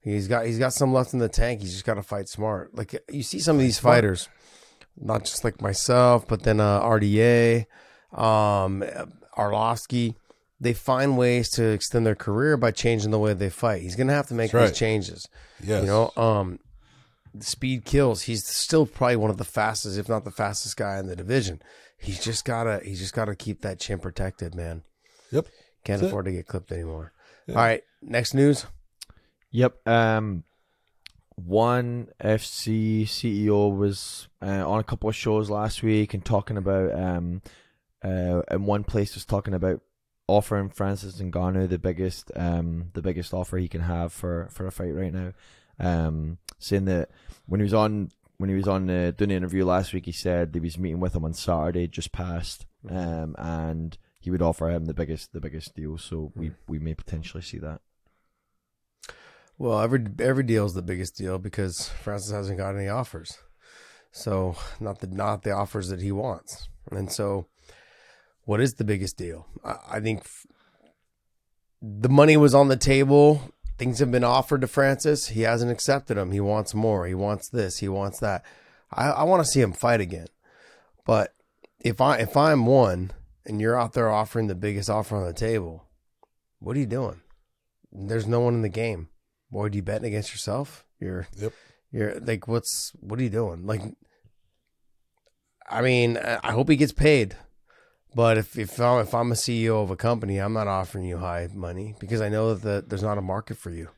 He's 0.00 0.28
got 0.28 0.46
he's 0.46 0.58
got 0.58 0.72
some 0.72 0.92
left 0.92 1.12
in 1.12 1.18
the 1.18 1.28
tank. 1.28 1.60
He's 1.60 1.72
just 1.72 1.84
got 1.84 1.94
to 1.94 2.02
fight 2.02 2.28
smart. 2.28 2.74
Like 2.74 2.94
you 3.10 3.24
see 3.24 3.40
some 3.40 3.56
of 3.56 3.62
these 3.62 3.78
fighters, 3.78 4.28
not 4.98 5.24
just 5.24 5.44
like 5.44 5.60
myself, 5.60 6.26
but 6.26 6.42
then 6.42 6.60
uh, 6.60 6.80
RDA, 6.82 7.66
um, 8.12 8.84
Arlovsky. 9.36 10.14
They 10.58 10.72
find 10.72 11.18
ways 11.18 11.50
to 11.50 11.64
extend 11.64 12.06
their 12.06 12.14
career 12.14 12.56
by 12.56 12.70
changing 12.70 13.10
the 13.10 13.18
way 13.18 13.34
they 13.34 13.50
fight. 13.50 13.82
He's 13.82 13.94
gonna 13.94 14.14
have 14.14 14.28
to 14.28 14.34
make 14.34 14.54
right. 14.54 14.68
these 14.68 14.78
changes. 14.78 15.28
Yes. 15.62 15.82
You 15.82 15.86
know, 15.86 16.12
um, 16.16 16.58
speed 17.40 17.84
kills. 17.84 18.22
He's 18.22 18.46
still 18.46 18.86
probably 18.86 19.16
one 19.16 19.30
of 19.30 19.36
the 19.36 19.44
fastest, 19.44 19.98
if 19.98 20.08
not 20.08 20.24
the 20.24 20.30
fastest 20.30 20.76
guy 20.78 20.98
in 20.98 21.06
the 21.06 21.16
division. 21.16 21.60
He's 21.98 22.22
just 22.22 22.44
gotta, 22.44 22.80
he's 22.82 23.00
just 23.00 23.14
gotta 23.14 23.34
keep 23.34 23.62
that 23.62 23.80
chin 23.80 23.98
protected, 23.98 24.54
man. 24.54 24.82
Yep. 25.30 25.46
Can't 25.84 26.00
That's 26.00 26.02
it. 26.02 26.06
afford 26.06 26.24
to 26.26 26.32
get 26.32 26.46
clipped 26.46 26.72
anymore. 26.72 27.12
Yeah. 27.46 27.56
All 27.56 27.62
right, 27.62 27.82
next 28.02 28.34
news. 28.34 28.66
Yep. 29.50 29.86
Um, 29.86 30.44
one 31.36 32.08
FC 32.22 33.04
CEO 33.04 33.74
was 33.74 34.28
uh, 34.42 34.68
on 34.68 34.80
a 34.80 34.84
couple 34.84 35.08
of 35.08 35.14
shows 35.14 35.50
last 35.50 35.82
week 35.82 36.14
and 36.14 36.24
talking 36.24 36.56
about 36.56 36.98
um, 36.98 37.42
uh, 38.02 38.42
in 38.50 38.64
one 38.64 38.84
place 38.84 39.14
was 39.14 39.24
talking 39.24 39.54
about 39.54 39.80
offering 40.28 40.68
Francis 40.68 41.20
Ngannou 41.20 41.68
the 41.68 41.78
biggest 41.78 42.32
um 42.34 42.90
the 42.94 43.02
biggest 43.02 43.32
offer 43.32 43.58
he 43.58 43.68
can 43.68 43.82
have 43.82 44.12
for 44.12 44.48
for 44.50 44.66
a 44.66 44.72
fight 44.72 44.94
right 44.94 45.12
now. 45.12 45.32
Um, 45.78 46.38
saying 46.58 46.86
that 46.86 47.10
when 47.46 47.60
he 47.60 47.64
was 47.64 47.74
on 47.74 48.10
when 48.38 48.50
he 48.50 48.56
was 48.56 48.68
on 48.68 48.88
uh, 48.90 49.12
doing 49.16 49.30
the 49.30 49.34
interview 49.34 49.64
last 49.64 49.92
week, 49.92 50.06
he 50.06 50.12
said 50.12 50.50
he 50.52 50.60
was 50.60 50.78
meeting 50.78 51.00
with 51.00 51.14
him 51.14 51.24
on 51.24 51.32
Saturday 51.32 51.86
just 51.86 52.12
past, 52.12 52.66
um, 52.88 53.34
and 53.38 53.96
he 54.20 54.30
would 54.30 54.42
offer 54.42 54.70
him 54.70 54.86
the 54.86 54.94
biggest 54.94 55.32
the 55.32 55.40
biggest 55.40 55.74
deal. 55.74 55.98
So 55.98 56.32
we 56.34 56.52
we 56.66 56.78
may 56.78 56.94
potentially 56.94 57.42
see 57.42 57.58
that. 57.58 57.80
Well, 59.58 59.80
every 59.80 60.04
every 60.18 60.44
deal 60.44 60.66
is 60.66 60.74
the 60.74 60.82
biggest 60.82 61.16
deal 61.16 61.38
because 61.38 61.88
Francis 61.88 62.32
hasn't 62.32 62.58
got 62.58 62.76
any 62.76 62.88
offers. 62.88 63.38
So 64.12 64.56
not 64.80 65.00
the 65.00 65.06
not 65.06 65.42
the 65.42 65.52
offers 65.52 65.88
that 65.88 66.00
he 66.00 66.12
wants. 66.12 66.68
And 66.90 67.10
so, 67.10 67.46
what 68.44 68.60
is 68.60 68.74
the 68.74 68.84
biggest 68.84 69.16
deal? 69.16 69.46
I, 69.64 69.76
I 69.92 70.00
think 70.00 70.20
f- 70.20 70.46
the 71.80 72.08
money 72.08 72.36
was 72.36 72.54
on 72.54 72.68
the 72.68 72.76
table. 72.76 73.52
Things 73.78 73.98
have 73.98 74.10
been 74.10 74.24
offered 74.24 74.62
to 74.62 74.66
Francis. 74.66 75.28
He 75.28 75.42
hasn't 75.42 75.70
accepted 75.70 76.16
them. 76.16 76.32
He 76.32 76.40
wants 76.40 76.74
more. 76.74 77.06
He 77.06 77.14
wants 77.14 77.48
this. 77.48 77.78
He 77.78 77.88
wants 77.88 78.20
that. 78.20 78.44
I, 78.90 79.08
I 79.08 79.22
want 79.24 79.44
to 79.44 79.50
see 79.50 79.60
him 79.60 79.72
fight 79.72 80.00
again. 80.00 80.28
But 81.04 81.34
if 81.80 82.00
I 82.00 82.18
if 82.18 82.36
I'm 82.36 82.66
one 82.66 83.12
and 83.46 83.60
you're 83.60 83.78
out 83.78 83.94
there 83.94 84.10
offering 84.10 84.48
the 84.48 84.54
biggest 84.54 84.90
offer 84.90 85.16
on 85.16 85.24
the 85.24 85.32
table, 85.32 85.84
what 86.58 86.76
are 86.76 86.80
you 86.80 86.86
doing? 86.86 87.20
There's 87.90 88.26
no 88.26 88.40
one 88.40 88.54
in 88.54 88.62
the 88.62 88.68
game. 88.68 89.08
Boy, 89.50 89.64
are 89.64 89.68
you 89.68 89.82
betting 89.82 90.06
against 90.08 90.32
yourself? 90.32 90.84
You're 91.00 91.28
Yep. 91.36 91.52
you're 91.92 92.20
like 92.20 92.48
what's 92.48 92.92
what 93.00 93.18
are 93.18 93.22
you 93.22 93.30
doing? 93.30 93.66
Like 93.66 93.82
I 95.68 95.82
mean, 95.82 96.16
I 96.16 96.52
hope 96.52 96.68
he 96.68 96.76
gets 96.76 96.92
paid. 96.92 97.36
But 98.14 98.38
if 98.38 98.58
if 98.58 98.80
I'm, 98.80 99.00
if 99.00 99.14
I'm 99.14 99.30
a 99.32 99.34
CEO 99.34 99.82
of 99.82 99.90
a 99.90 99.96
company, 99.96 100.38
I'm 100.38 100.52
not 100.54 100.68
offering 100.68 101.04
you 101.04 101.18
high 101.18 101.48
money 101.52 101.94
because 101.98 102.20
I 102.20 102.28
know 102.28 102.54
that 102.54 102.62
the, 102.62 102.84
there's 102.88 103.02
not 103.02 103.18
a 103.18 103.22
market 103.22 103.58
for 103.58 103.70
you. 103.70 103.90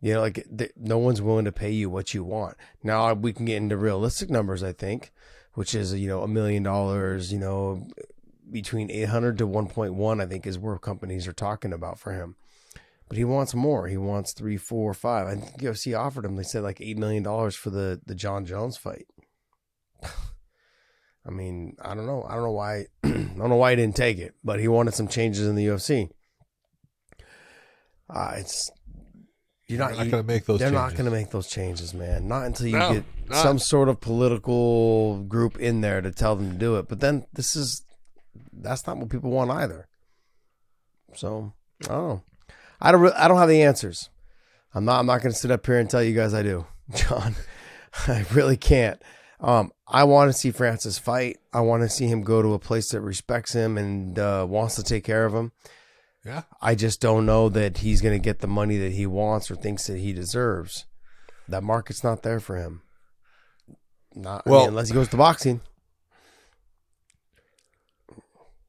You 0.00 0.14
know, 0.14 0.20
like 0.20 0.44
th- 0.56 0.72
no 0.76 0.98
one's 0.98 1.22
willing 1.22 1.44
to 1.44 1.52
pay 1.52 1.70
you 1.70 1.88
what 1.88 2.12
you 2.14 2.24
want. 2.24 2.56
Now 2.82 3.12
we 3.14 3.32
can 3.32 3.44
get 3.44 3.58
into 3.58 3.76
realistic 3.76 4.28
numbers, 4.28 4.64
I 4.64 4.72
think, 4.72 5.12
which 5.54 5.74
is 5.74 5.94
you 5.94 6.08
know 6.08 6.22
a 6.22 6.28
million 6.28 6.64
dollars. 6.64 7.32
You 7.32 7.38
know, 7.38 7.86
between 8.50 8.90
800 8.90 9.38
to 9.38 9.46
1.1, 9.46 10.20
I 10.22 10.26
think 10.26 10.46
is 10.46 10.58
where 10.58 10.76
companies 10.78 11.28
are 11.28 11.32
talking 11.32 11.72
about 11.72 12.00
for 12.00 12.12
him. 12.12 12.34
But 13.12 13.18
he 13.18 13.24
wants 13.24 13.54
more. 13.54 13.88
He 13.88 13.98
wants 13.98 14.32
three, 14.32 14.56
four, 14.56 14.94
five. 14.94 15.26
I 15.26 15.34
think 15.34 15.60
UFC 15.60 15.94
offered 15.98 16.24
him. 16.24 16.36
They 16.36 16.42
said 16.44 16.62
like 16.62 16.80
eight 16.80 16.96
million 16.96 17.22
dollars 17.22 17.54
for 17.54 17.68
the 17.68 18.00
the 18.06 18.14
Jon 18.14 18.46
Jones 18.46 18.78
fight. 18.78 19.04
I 20.02 21.30
mean, 21.30 21.76
I 21.82 21.94
don't 21.94 22.06
know. 22.06 22.24
I 22.26 22.34
don't 22.36 22.44
know 22.44 22.52
why. 22.52 22.86
I 23.04 23.08
don't 23.10 23.50
know 23.50 23.56
why 23.56 23.70
he 23.70 23.76
didn't 23.76 23.96
take 23.96 24.16
it, 24.16 24.34
but 24.42 24.60
he 24.60 24.66
wanted 24.66 24.94
some 24.94 25.08
changes 25.08 25.46
in 25.46 25.56
the 25.56 25.66
UFC. 25.66 26.08
Uh, 28.08 28.32
it's 28.36 28.70
you're 29.68 29.78
not, 29.78 29.88
They're 29.90 29.96
not 29.98 30.04
you- 30.06 30.10
going 30.10 30.22
to 30.22 30.26
make 30.26 30.44
those. 30.46 30.58
they're 30.60 30.70
not 30.70 30.88
changes. 30.90 30.98
going 30.98 31.10
to 31.10 31.16
make 31.18 31.30
those 31.30 31.48
changes, 31.48 31.94
man. 31.94 32.28
Not 32.28 32.46
until 32.46 32.66
you 32.66 32.78
No, 32.78 32.92
get 32.94 33.04
not. 33.28 33.42
some 33.42 33.58
sort 33.58 33.88
of 33.88 34.00
political 34.00 35.22
group 35.24 35.58
in 35.58 35.80
there 35.82 36.00
to 36.00 36.10
tell 36.10 36.34
them 36.36 36.50
to 36.52 36.56
do 36.58 36.76
it. 36.76 36.88
But 36.88 37.00
then 37.00 37.26
this 37.32 37.56
is 37.56 37.82
that's 38.52 38.86
not 38.86 38.96
what 38.98 39.08
people 39.10 39.30
want 39.30 39.50
either. 39.50 39.86
So 41.14 41.52
I 41.84 41.88
don't 41.88 42.08
know. 42.08 42.22
I 42.84 42.90
don't. 42.92 43.00
Re- 43.00 43.12
I 43.16 43.28
don't 43.28 43.38
have 43.38 43.48
the 43.48 43.62
answers. 43.62 44.10
I'm 44.74 44.84
not. 44.84 44.98
I'm 44.98 45.06
not 45.06 45.22
going 45.22 45.32
to 45.32 45.38
sit 45.38 45.50
up 45.52 45.64
here 45.64 45.78
and 45.78 45.88
tell 45.88 46.02
you 46.02 46.14
guys 46.14 46.34
I 46.34 46.42
do, 46.42 46.66
John. 46.94 47.36
I 48.08 48.24
really 48.32 48.56
can't. 48.56 49.00
Um, 49.40 49.70
I 49.86 50.04
want 50.04 50.30
to 50.32 50.36
see 50.38 50.50
Francis 50.50 50.98
fight. 50.98 51.38
I 51.52 51.60
want 51.60 51.82
to 51.82 51.88
see 51.88 52.06
him 52.08 52.22
go 52.22 52.42
to 52.42 52.54
a 52.54 52.58
place 52.58 52.88
that 52.90 53.00
respects 53.00 53.52
him 53.52 53.78
and 53.78 54.18
uh, 54.18 54.46
wants 54.48 54.74
to 54.76 54.82
take 54.82 55.04
care 55.04 55.24
of 55.24 55.32
him. 55.34 55.52
Yeah. 56.24 56.42
I 56.60 56.74
just 56.74 57.00
don't 57.00 57.26
know 57.26 57.48
that 57.50 57.78
he's 57.78 58.00
going 58.00 58.14
to 58.14 58.22
get 58.22 58.38
the 58.40 58.46
money 58.46 58.76
that 58.78 58.92
he 58.92 59.06
wants 59.06 59.50
or 59.50 59.56
thinks 59.56 59.86
that 59.88 59.98
he 59.98 60.12
deserves. 60.12 60.86
That 61.48 61.62
market's 61.64 62.02
not 62.04 62.22
there 62.22 62.38
for 62.40 62.56
him. 62.56 62.82
Not 64.14 64.42
I 64.46 64.50
Well- 64.50 64.60
mean, 64.60 64.68
unless 64.70 64.88
he 64.88 64.94
goes 64.94 65.08
to 65.08 65.16
boxing. 65.16 65.60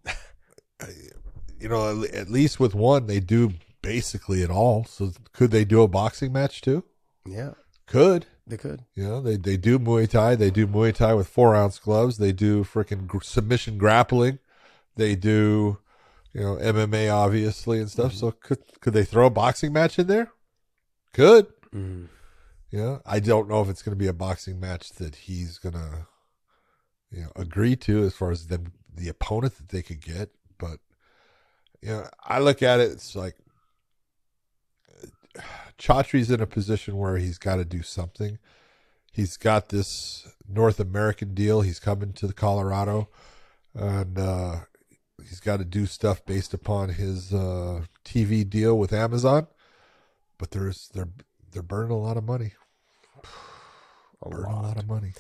you 1.60 1.70
know, 1.70 2.04
at 2.14 2.30
least 2.30 2.60
with 2.60 2.76
one, 2.76 3.06
they 3.08 3.20
do 3.20 3.54
basically 3.84 4.42
at 4.42 4.50
all. 4.50 4.86
So 4.86 5.12
could 5.34 5.52
they 5.52 5.64
do 5.66 5.84
a 5.84 5.88
boxing 5.88 6.34
match 6.34 6.62
too? 6.62 6.84
Yeah, 7.28 7.52
Could. 7.86 8.26
they 8.48 8.58
could. 8.58 8.82
You 8.96 9.04
know, 9.04 9.22
they, 9.22 9.38
they 9.38 9.56
do 9.58 9.78
Muay 9.78 10.10
Thai. 10.10 10.34
They 10.36 10.50
do 10.50 10.66
Muay 10.66 10.94
Thai 10.96 11.14
with 11.14 11.28
four 11.28 11.56
ounce 11.56 11.78
gloves. 11.78 12.18
They 12.18 12.32
do 12.32 12.64
freaking 12.64 13.06
gr- 13.06 13.22
submission 13.22 13.78
grappling. 13.78 14.40
They 14.96 15.16
do, 15.16 15.78
you 16.34 16.42
know, 16.42 16.56
MMA 16.56 17.14
obviously 17.14 17.80
and 17.80 17.90
stuff. 17.92 18.14
So 18.14 18.32
could 18.32 18.60
could 18.82 18.94
they 18.94 19.06
throw 19.06 19.28
a 19.28 19.30
boxing 19.30 19.72
match 19.72 20.00
in 20.00 20.08
there? 20.08 20.32
Could. 21.14 21.48
Mm. 21.74 22.08
You 22.72 22.80
know, 22.80 23.02
I 23.06 23.20
don't 23.20 23.48
know 23.48 23.62
if 23.62 23.70
it's 23.70 23.84
going 23.84 23.96
to 23.96 24.04
be 24.04 24.08
a 24.08 24.14
boxing 24.14 24.60
match 24.60 24.94
that 24.94 25.16
he's 25.16 25.60
going 25.60 25.76
to, 25.76 26.08
you 27.12 27.22
know, 27.22 27.32
agree 27.36 27.76
to 27.76 28.04
as 28.04 28.16
far 28.16 28.32
as 28.32 28.48
the 28.48 28.66
the 28.96 29.10
opponent 29.10 29.58
that 29.58 29.70
they 29.70 29.82
could 29.82 30.02
get. 30.02 30.32
But 30.58 30.80
you 31.82 31.90
know, 31.90 32.08
I 32.24 32.40
look 32.40 32.62
at 32.64 32.80
it. 32.80 32.92
It's 32.92 33.16
like 33.16 33.36
Chatri's 35.78 36.30
in 36.32 36.42
a 36.42 36.48
position 36.48 36.98
where 36.98 37.18
he's 37.18 37.38
got 37.38 37.56
to 37.58 37.66
do 37.66 37.82
something. 37.82 38.38
He's 39.12 39.38
got 39.38 39.70
this 39.70 40.28
North 40.48 40.80
American 40.80 41.34
deal. 41.34 41.62
He's 41.62 41.80
coming 41.80 42.14
to 42.14 42.28
the 42.28 42.34
Colorado, 42.34 43.10
and 43.74 44.18
uh, 44.18 44.56
he's 45.22 45.40
got 45.40 45.58
to 45.58 45.66
do 45.66 45.86
stuff 45.86 46.26
based 46.26 46.54
upon 46.54 46.90
his 46.90 47.34
uh, 47.34 47.84
TV 48.06 48.48
deal 48.50 48.78
with 48.78 48.92
Amazon. 48.94 49.48
But 50.38 50.52
there's 50.52 50.90
they're 50.94 51.10
they're 51.52 51.62
burning 51.62 51.92
a 51.92 51.98
lot 51.98 52.18
of 52.18 52.24
money. 52.24 52.54
A 54.24 54.30
Burning 54.30 54.46
a 54.46 54.50
lot. 54.56 54.64
lot 54.64 54.78
of 54.78 54.88
money. 54.88 55.14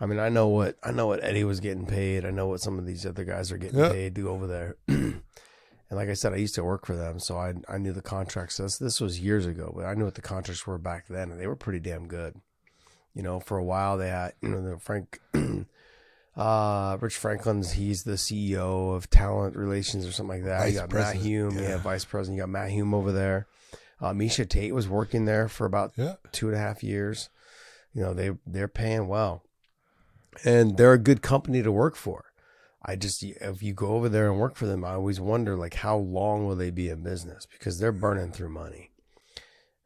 I 0.00 0.06
mean, 0.06 0.18
I 0.18 0.28
know 0.28 0.48
what 0.48 0.76
I 0.82 0.90
know 0.92 1.06
what 1.06 1.22
Eddie 1.22 1.44
was 1.44 1.60
getting 1.60 1.86
paid. 1.86 2.24
I 2.24 2.30
know 2.30 2.48
what 2.48 2.60
some 2.60 2.78
of 2.78 2.86
these 2.86 3.06
other 3.06 3.24
guys 3.24 3.52
are 3.52 3.58
getting 3.58 3.78
Yeah. 3.78 3.90
paid 3.90 4.14
to 4.16 4.22
go 4.22 4.30
over 4.30 4.46
there. 4.46 4.76
and 5.88 5.98
like 5.98 6.08
I 6.08 6.14
said, 6.14 6.32
I 6.32 6.36
used 6.36 6.54
to 6.56 6.64
work 6.64 6.84
for 6.86 6.96
them, 6.96 7.18
so 7.18 7.36
I 7.36 7.54
I 7.68 7.78
knew 7.78 7.92
the 7.92 8.02
contracts. 8.02 8.56
This 8.56 8.78
this 8.78 9.00
was 9.00 9.20
years 9.20 9.46
ago, 9.46 9.72
but 9.76 9.84
I 9.84 9.94
knew 9.94 10.04
what 10.04 10.14
the 10.16 10.22
contracts 10.22 10.66
were 10.66 10.78
back 10.78 11.06
then, 11.08 11.30
and 11.30 11.40
they 11.40 11.46
were 11.46 11.56
pretty 11.56 11.80
damn 11.80 12.06
good. 12.08 12.34
You 13.14 13.22
know, 13.22 13.40
for 13.40 13.56
a 13.56 13.64
while 13.64 13.96
they 13.96 14.08
had 14.08 14.32
you 14.40 14.48
know 14.50 14.62
the 14.62 14.78
Frank. 14.78 15.20
Uh, 16.36 16.98
Rich 17.00 17.16
Franklin's 17.16 17.72
he's 17.72 18.02
the 18.04 18.12
CEO 18.12 18.94
of 18.94 19.08
talent 19.08 19.56
relations 19.56 20.06
or 20.06 20.12
something 20.12 20.36
like 20.36 20.44
that. 20.44 20.64
Vice 20.64 20.74
you 20.74 20.80
got 20.80 20.90
president, 20.90 21.16
Matt 21.16 21.24
Hume, 21.24 21.58
yeah. 21.58 21.68
yeah. 21.70 21.76
vice 21.78 22.04
president. 22.04 22.36
You 22.36 22.42
got 22.42 22.50
Matt 22.50 22.70
Hume 22.70 22.92
over 22.92 23.10
there. 23.10 23.46
Uh, 24.02 24.12
Miesha 24.12 24.46
Tate 24.46 24.74
was 24.74 24.86
working 24.86 25.24
there 25.24 25.48
for 25.48 25.64
about 25.64 25.92
Yeah. 25.96 26.16
two 26.32 26.48
and 26.48 26.54
a 26.54 26.58
half 26.60 26.82
years. 26.82 27.30
You 27.94 28.02
know, 28.02 28.12
they 28.12 28.32
they're 28.46 28.68
paying 28.68 29.08
well. 29.08 29.44
And 30.44 30.76
they're 30.76 30.92
a 30.92 30.98
good 30.98 31.22
company 31.22 31.62
to 31.62 31.72
work 31.72 31.96
for. 31.96 32.25
I 32.88 32.94
just 32.94 33.22
if 33.24 33.64
you 33.64 33.74
go 33.74 33.88
over 33.88 34.08
there 34.08 34.30
and 34.30 34.38
work 34.38 34.54
for 34.54 34.66
them, 34.66 34.84
I 34.84 34.92
always 34.92 35.18
wonder 35.18 35.56
like 35.56 35.74
how 35.74 35.96
long 35.96 36.46
will 36.46 36.54
they 36.54 36.70
be 36.70 36.88
in 36.88 37.02
business 37.02 37.44
because 37.44 37.80
they're 37.80 37.90
burning 37.90 38.30
through 38.30 38.50
money. 38.50 38.92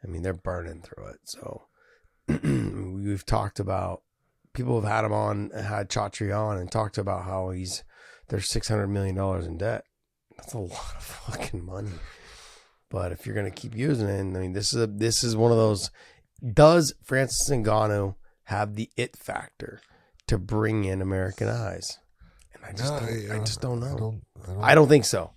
I 0.05 0.07
mean, 0.07 0.23
they're 0.23 0.35
burning 0.35 0.83
through 0.83 1.07
it. 1.07 1.21
So 1.25 1.63
we've 2.29 3.25
talked 3.25 3.59
about 3.59 4.03
people 4.53 4.79
have 4.79 4.91
had 4.91 5.05
him 5.07 5.15
on, 5.15 5.51
had 5.51 5.89
Chatri 5.89 6.37
on, 6.37 6.59
and 6.59 6.71
talked 6.71 6.99
about 6.99 7.25
how 7.25 7.51
he's 7.51 7.85
there's 8.29 8.49
six 8.49 8.69
hundred 8.69 8.89
million 8.89 9.15
dollars 9.15 9.47
in 9.47 9.57
debt. 9.57 9.85
That's 10.37 10.53
a 10.53 10.59
lot 10.59 10.95
of 10.97 11.03
fucking 11.03 11.65
money. 11.65 11.93
But 12.91 13.13
if 13.13 13.25
you're 13.25 13.35
gonna 13.35 13.51
keep 13.51 13.75
using 13.75 14.09
it, 14.09 14.21
I 14.21 14.25
mean, 14.25 14.53
this 14.53 14.75
is 14.75 14.83
a 14.83 14.87
this 14.87 15.25
is 15.25 15.37
one 15.37 15.53
of 15.53 15.59
those. 15.59 15.91
Does 16.53 16.93
Francis 17.03 17.49
Ngannou 17.49 18.17
have 18.45 18.75
the 18.75 18.91
it 18.99 19.17
factor 19.17 19.81
to 20.27 20.37
bring 20.37 20.85
in 20.85 21.01
American 21.01 21.49
eyes? 21.49 21.99
I 22.67 22.73
just 22.73 22.93
No, 22.93 23.01
don't, 23.01 23.31
I 23.31 23.39
uh, 23.39 23.45
just 23.45 23.61
don't 23.61 23.81
know. 23.81 23.87
I 23.95 23.99
don't. 23.99 24.23
I 24.43 24.47
don't, 24.47 24.65
I 24.65 24.75
don't 24.75 24.89
think 24.89 25.05
so. 25.05 25.33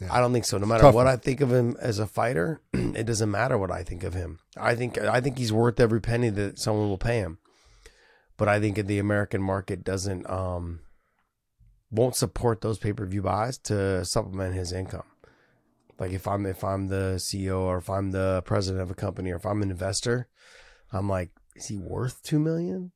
Yeah. 0.00 0.08
I 0.14 0.20
don't 0.20 0.32
think 0.32 0.44
so. 0.44 0.58
No 0.58 0.66
matter 0.66 0.82
tough 0.82 0.94
what. 0.94 1.06
I 1.06 1.16
think 1.16 1.40
of 1.40 1.50
him 1.52 1.76
as 1.80 1.98
a 1.98 2.06
fighter, 2.06 2.60
it 2.72 3.04
doesn't 3.04 3.30
matter 3.30 3.58
what 3.58 3.70
I 3.70 3.82
think 3.82 4.04
of 4.04 4.14
him. 4.14 4.38
I 4.56 4.74
think 4.74 4.96
I 4.98 5.20
think 5.20 5.38
he's 5.38 5.52
worth 5.52 5.80
every 5.80 6.00
penny 6.00 6.30
that 6.30 6.58
someone 6.58 6.88
will 6.88 6.98
pay 6.98 7.18
him. 7.18 7.38
But 8.36 8.48
I 8.48 8.60
think 8.60 8.76
the 8.76 8.98
American 9.00 9.42
market 9.42 9.82
doesn't 9.82 10.28
um 10.30 10.80
won't 11.90 12.14
support 12.16 12.60
those 12.60 12.78
pay 12.78 12.92
per 12.92 13.06
view 13.06 13.22
buys 13.22 13.58
to 13.58 14.04
supplement 14.04 14.54
his 14.54 14.72
income. 14.72 15.06
Like 15.98 16.12
if 16.12 16.28
I'm 16.28 16.46
if 16.46 16.62
I'm 16.62 16.86
the 16.86 17.14
CEO 17.16 17.60
or 17.60 17.78
if 17.78 17.90
I'm 17.90 18.12
the 18.12 18.42
president 18.44 18.82
of 18.82 18.90
a 18.90 18.94
company 18.94 19.32
or 19.32 19.36
if 19.36 19.46
I'm 19.46 19.62
an 19.62 19.70
investor, 19.70 20.28
I'm 20.92 21.08
like, 21.08 21.30
is 21.56 21.66
he 21.66 21.76
worth 21.76 22.22
two 22.22 22.38
million? 22.38 22.92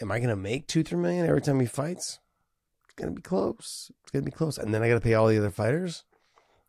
Am 0.00 0.10
I 0.10 0.20
gonna 0.20 0.36
make 0.36 0.66
two 0.68 0.82
three 0.82 0.98
million 0.98 1.26
every 1.26 1.42
time 1.42 1.60
he 1.60 1.66
fights? 1.66 2.18
Gonna 2.96 3.12
be 3.12 3.22
close. 3.22 3.90
It's 4.02 4.10
gonna 4.10 4.24
be 4.24 4.30
close, 4.30 4.56
and 4.58 4.72
then 4.72 4.82
I 4.82 4.88
gotta 4.88 5.00
pay 5.00 5.14
all 5.14 5.26
the 5.28 5.38
other 5.38 5.50
fighters. 5.50 6.04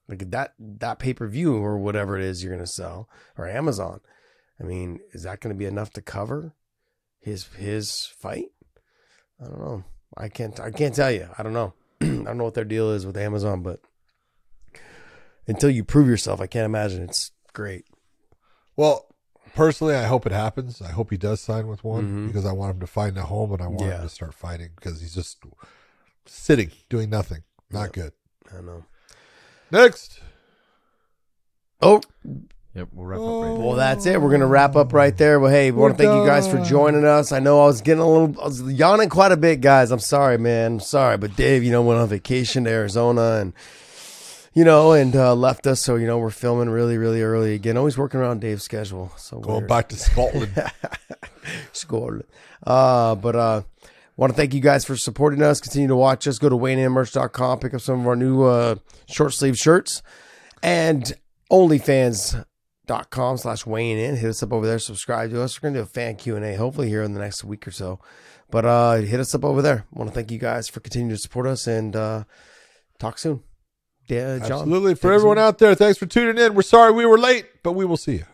Like 0.10 0.30
that 0.32 0.54
that 0.60 1.00
pay 1.00 1.14
per 1.14 1.28
view 1.28 1.56
or 1.56 1.78
whatever 1.78 2.18
it 2.18 2.24
is 2.24 2.44
you're 2.44 2.54
gonna 2.54 2.68
sell 2.68 3.10
or 3.38 3.48
Amazon. 3.48 4.02
I 4.60 4.64
mean, 4.64 5.00
is 5.14 5.24
that 5.24 5.40
gonna 5.40 5.56
be 5.56 5.66
enough 5.66 5.92
to 5.94 6.02
cover 6.02 6.54
his 7.20 7.46
his 7.56 8.06
fight? 8.06 8.52
I 9.42 9.46
don't 9.46 9.60
know. 9.60 9.84
I 10.18 10.30
can't 10.30 10.60
I 10.60 10.72
can't 10.72 10.96
tell 10.96 11.12
you. 11.12 11.30
I 11.38 11.44
don't 11.44 11.54
know. 11.54 11.74
I 12.02 12.06
don't 12.06 12.38
know 12.38 12.44
what 12.46 12.54
their 12.56 12.64
deal 12.66 12.92
is 12.92 13.06
with 13.06 13.18
Amazon, 13.18 13.62
but 13.64 13.80
until 15.48 15.70
you 15.70 15.84
prove 15.84 16.08
yourself, 16.08 16.42
I 16.42 16.48
can't 16.48 16.66
imagine 16.66 17.04
it's 17.04 17.32
great. 17.54 17.86
Well, 18.76 19.06
personally, 19.56 19.96
I 19.96 20.04
hope 20.04 20.26
it 20.26 20.32
happens. 20.32 20.82
I 20.82 20.90
hope 20.92 21.10
he 21.10 21.18
does 21.18 21.42
sign 21.42 21.68
with 21.68 21.84
one 21.84 22.04
Mhm. 22.06 22.28
because 22.28 22.46
I 22.46 22.52
want 22.52 22.76
him 22.76 22.80
to 22.82 22.88
find 22.88 23.18
a 23.18 23.24
home 23.24 23.54
and 23.54 23.62
I 23.62 23.68
want 23.68 23.82
Yeah. 23.82 23.98
him 23.98 24.04
to 24.04 24.10
start 24.10 24.34
fighting 24.34 24.72
because 24.76 25.00
he's 25.02 25.16
just 25.16 25.40
sitting, 26.28 26.72
doing 26.90 27.10
nothing. 27.10 27.44
Not 27.72 27.94
good. 27.94 28.12
I 28.58 28.62
know. 28.62 28.86
Next. 29.72 30.20
Oh, 31.82 32.02
Yep, 32.76 32.90
we'll 32.94 33.06
wrap 33.08 33.20
up 33.20 33.26
Oh. 33.26 33.42
right 33.42 33.50
there. 33.58 33.66
Well, 33.68 33.76
that's 33.76 34.06
it. 34.06 34.22
We're 34.22 34.30
gonna 34.30 34.46
wrap 34.46 34.76
up 34.76 34.94
right 34.94 35.18
there. 35.18 35.40
Well, 35.40 35.52
hey, 35.52 35.72
we 35.72 35.82
want 35.82 35.98
to 35.98 36.04
thank 36.04 36.16
you 36.16 36.26
guys 36.28 36.48
for 36.48 36.64
joining 36.64 37.06
us. 37.06 37.32
I 37.32 37.40
know 37.40 37.60
I 37.64 37.66
was 37.66 37.82
getting 37.82 38.02
a 38.04 38.08
little, 38.08 38.40
I 38.40 38.46
was 38.46 38.62
yawning 38.62 39.10
quite 39.10 39.32
a 39.32 39.38
bit, 39.38 39.62
guys. 39.62 39.90
I'm 39.90 39.98
sorry, 40.00 40.38
man. 40.38 40.74
I'm 40.74 40.80
sorry, 40.80 41.18
but 41.18 41.36
Dave, 41.36 41.64
you 41.64 41.72
know, 41.72 41.82
went 41.82 42.00
on 42.00 42.08
vacation 42.08 42.66
to 42.66 42.70
Arizona 42.70 43.38
and 43.42 43.54
you 44.54 44.64
know, 44.64 44.92
and 44.92 45.16
uh, 45.16 45.34
left 45.36 45.66
us. 45.66 45.82
So 45.82 45.96
you 45.96 46.06
know, 46.06 46.20
we're 46.20 46.30
filming 46.30 46.70
really, 46.70 46.98
really 47.00 47.24
early 47.24 47.56
again. 47.56 47.78
Always 47.78 47.98
working 47.98 48.20
around 48.20 48.42
Dave's 48.42 48.64
schedule. 48.64 49.12
So 49.18 49.40
Going 49.40 49.58
we're- 49.58 49.68
back 49.68 49.90
to 49.90 49.96
Scotland. 49.96 50.54
Skål. 51.74 52.22
Uh, 52.66 53.16
but 53.16 53.36
uh, 53.36 53.62
want 54.18 54.34
to 54.34 54.36
thank 54.38 54.54
you 54.54 54.60
guys 54.60 54.84
for 54.84 54.98
supporting 54.98 55.42
us. 55.42 55.62
Continue 55.62 55.88
to 55.88 55.96
watch 55.96 56.28
us. 56.28 56.40
Go 56.40 56.50
to 56.50 56.58
WeighingInMerch.com. 56.58 57.60
Pick 57.60 57.74
up 57.74 57.82
some 57.82 58.02
of 58.02 58.08
our 58.08 58.16
new 58.16 58.44
uh, 58.44 58.76
short 59.08 59.34
sleeve 59.34 59.56
shirts. 59.56 60.02
And 60.62 61.14
OnlyFans.com 61.52 63.38
slash 63.38 63.66
Weighing 63.66 64.00
In. 64.00 64.18
Hit 64.18 64.30
us 64.30 64.44
up 64.44 64.52
over 64.52 64.66
there. 64.66 64.80
Subscribe 64.80 65.30
to 65.30 65.42
us. 65.42 65.62
We're 65.62 65.70
going 65.70 65.76
to 65.76 65.80
do 65.82 65.84
a 65.84 65.88
fan 65.88 66.16
Q&A 66.16 66.56
hopefully 66.56 66.90
here 66.90 67.04
in 67.04 67.14
the 67.14 67.20
next 67.20 67.44
week 67.44 67.68
or 67.68 67.72
so. 67.72 68.00
But 68.50 68.66
uh, 68.66 68.96
hit 68.96 69.20
us 69.20 69.36
up 69.36 69.46
over 69.46 69.62
there. 69.62 69.86
want 69.92 70.10
to 70.10 70.14
thank 70.16 70.32
you 70.32 70.40
guys 70.40 70.68
for 70.68 70.80
continuing 70.80 71.16
to 71.16 71.22
support 71.22 71.46
us 71.46 71.68
and 71.68 71.96
uh, 71.96 72.24
talk 72.98 73.20
soon. 73.20 73.44
Yeah, 74.08 74.40
John. 74.40 74.62
Absolutely. 74.62 74.96
For 74.96 75.12
everyone 75.12 75.38
home. 75.38 75.48
out 75.48 75.58
there, 75.58 75.76
thanks 75.76 75.98
for 75.98 76.06
tuning 76.06 76.42
in. 76.42 76.56
We're 76.56 76.62
sorry 76.62 76.94
we 76.94 77.06
were 77.06 77.18
late, 77.18 77.46
but 77.62 77.74
we 77.74 77.86
will 77.86 77.98
see 77.98 78.14
you. 78.14 78.26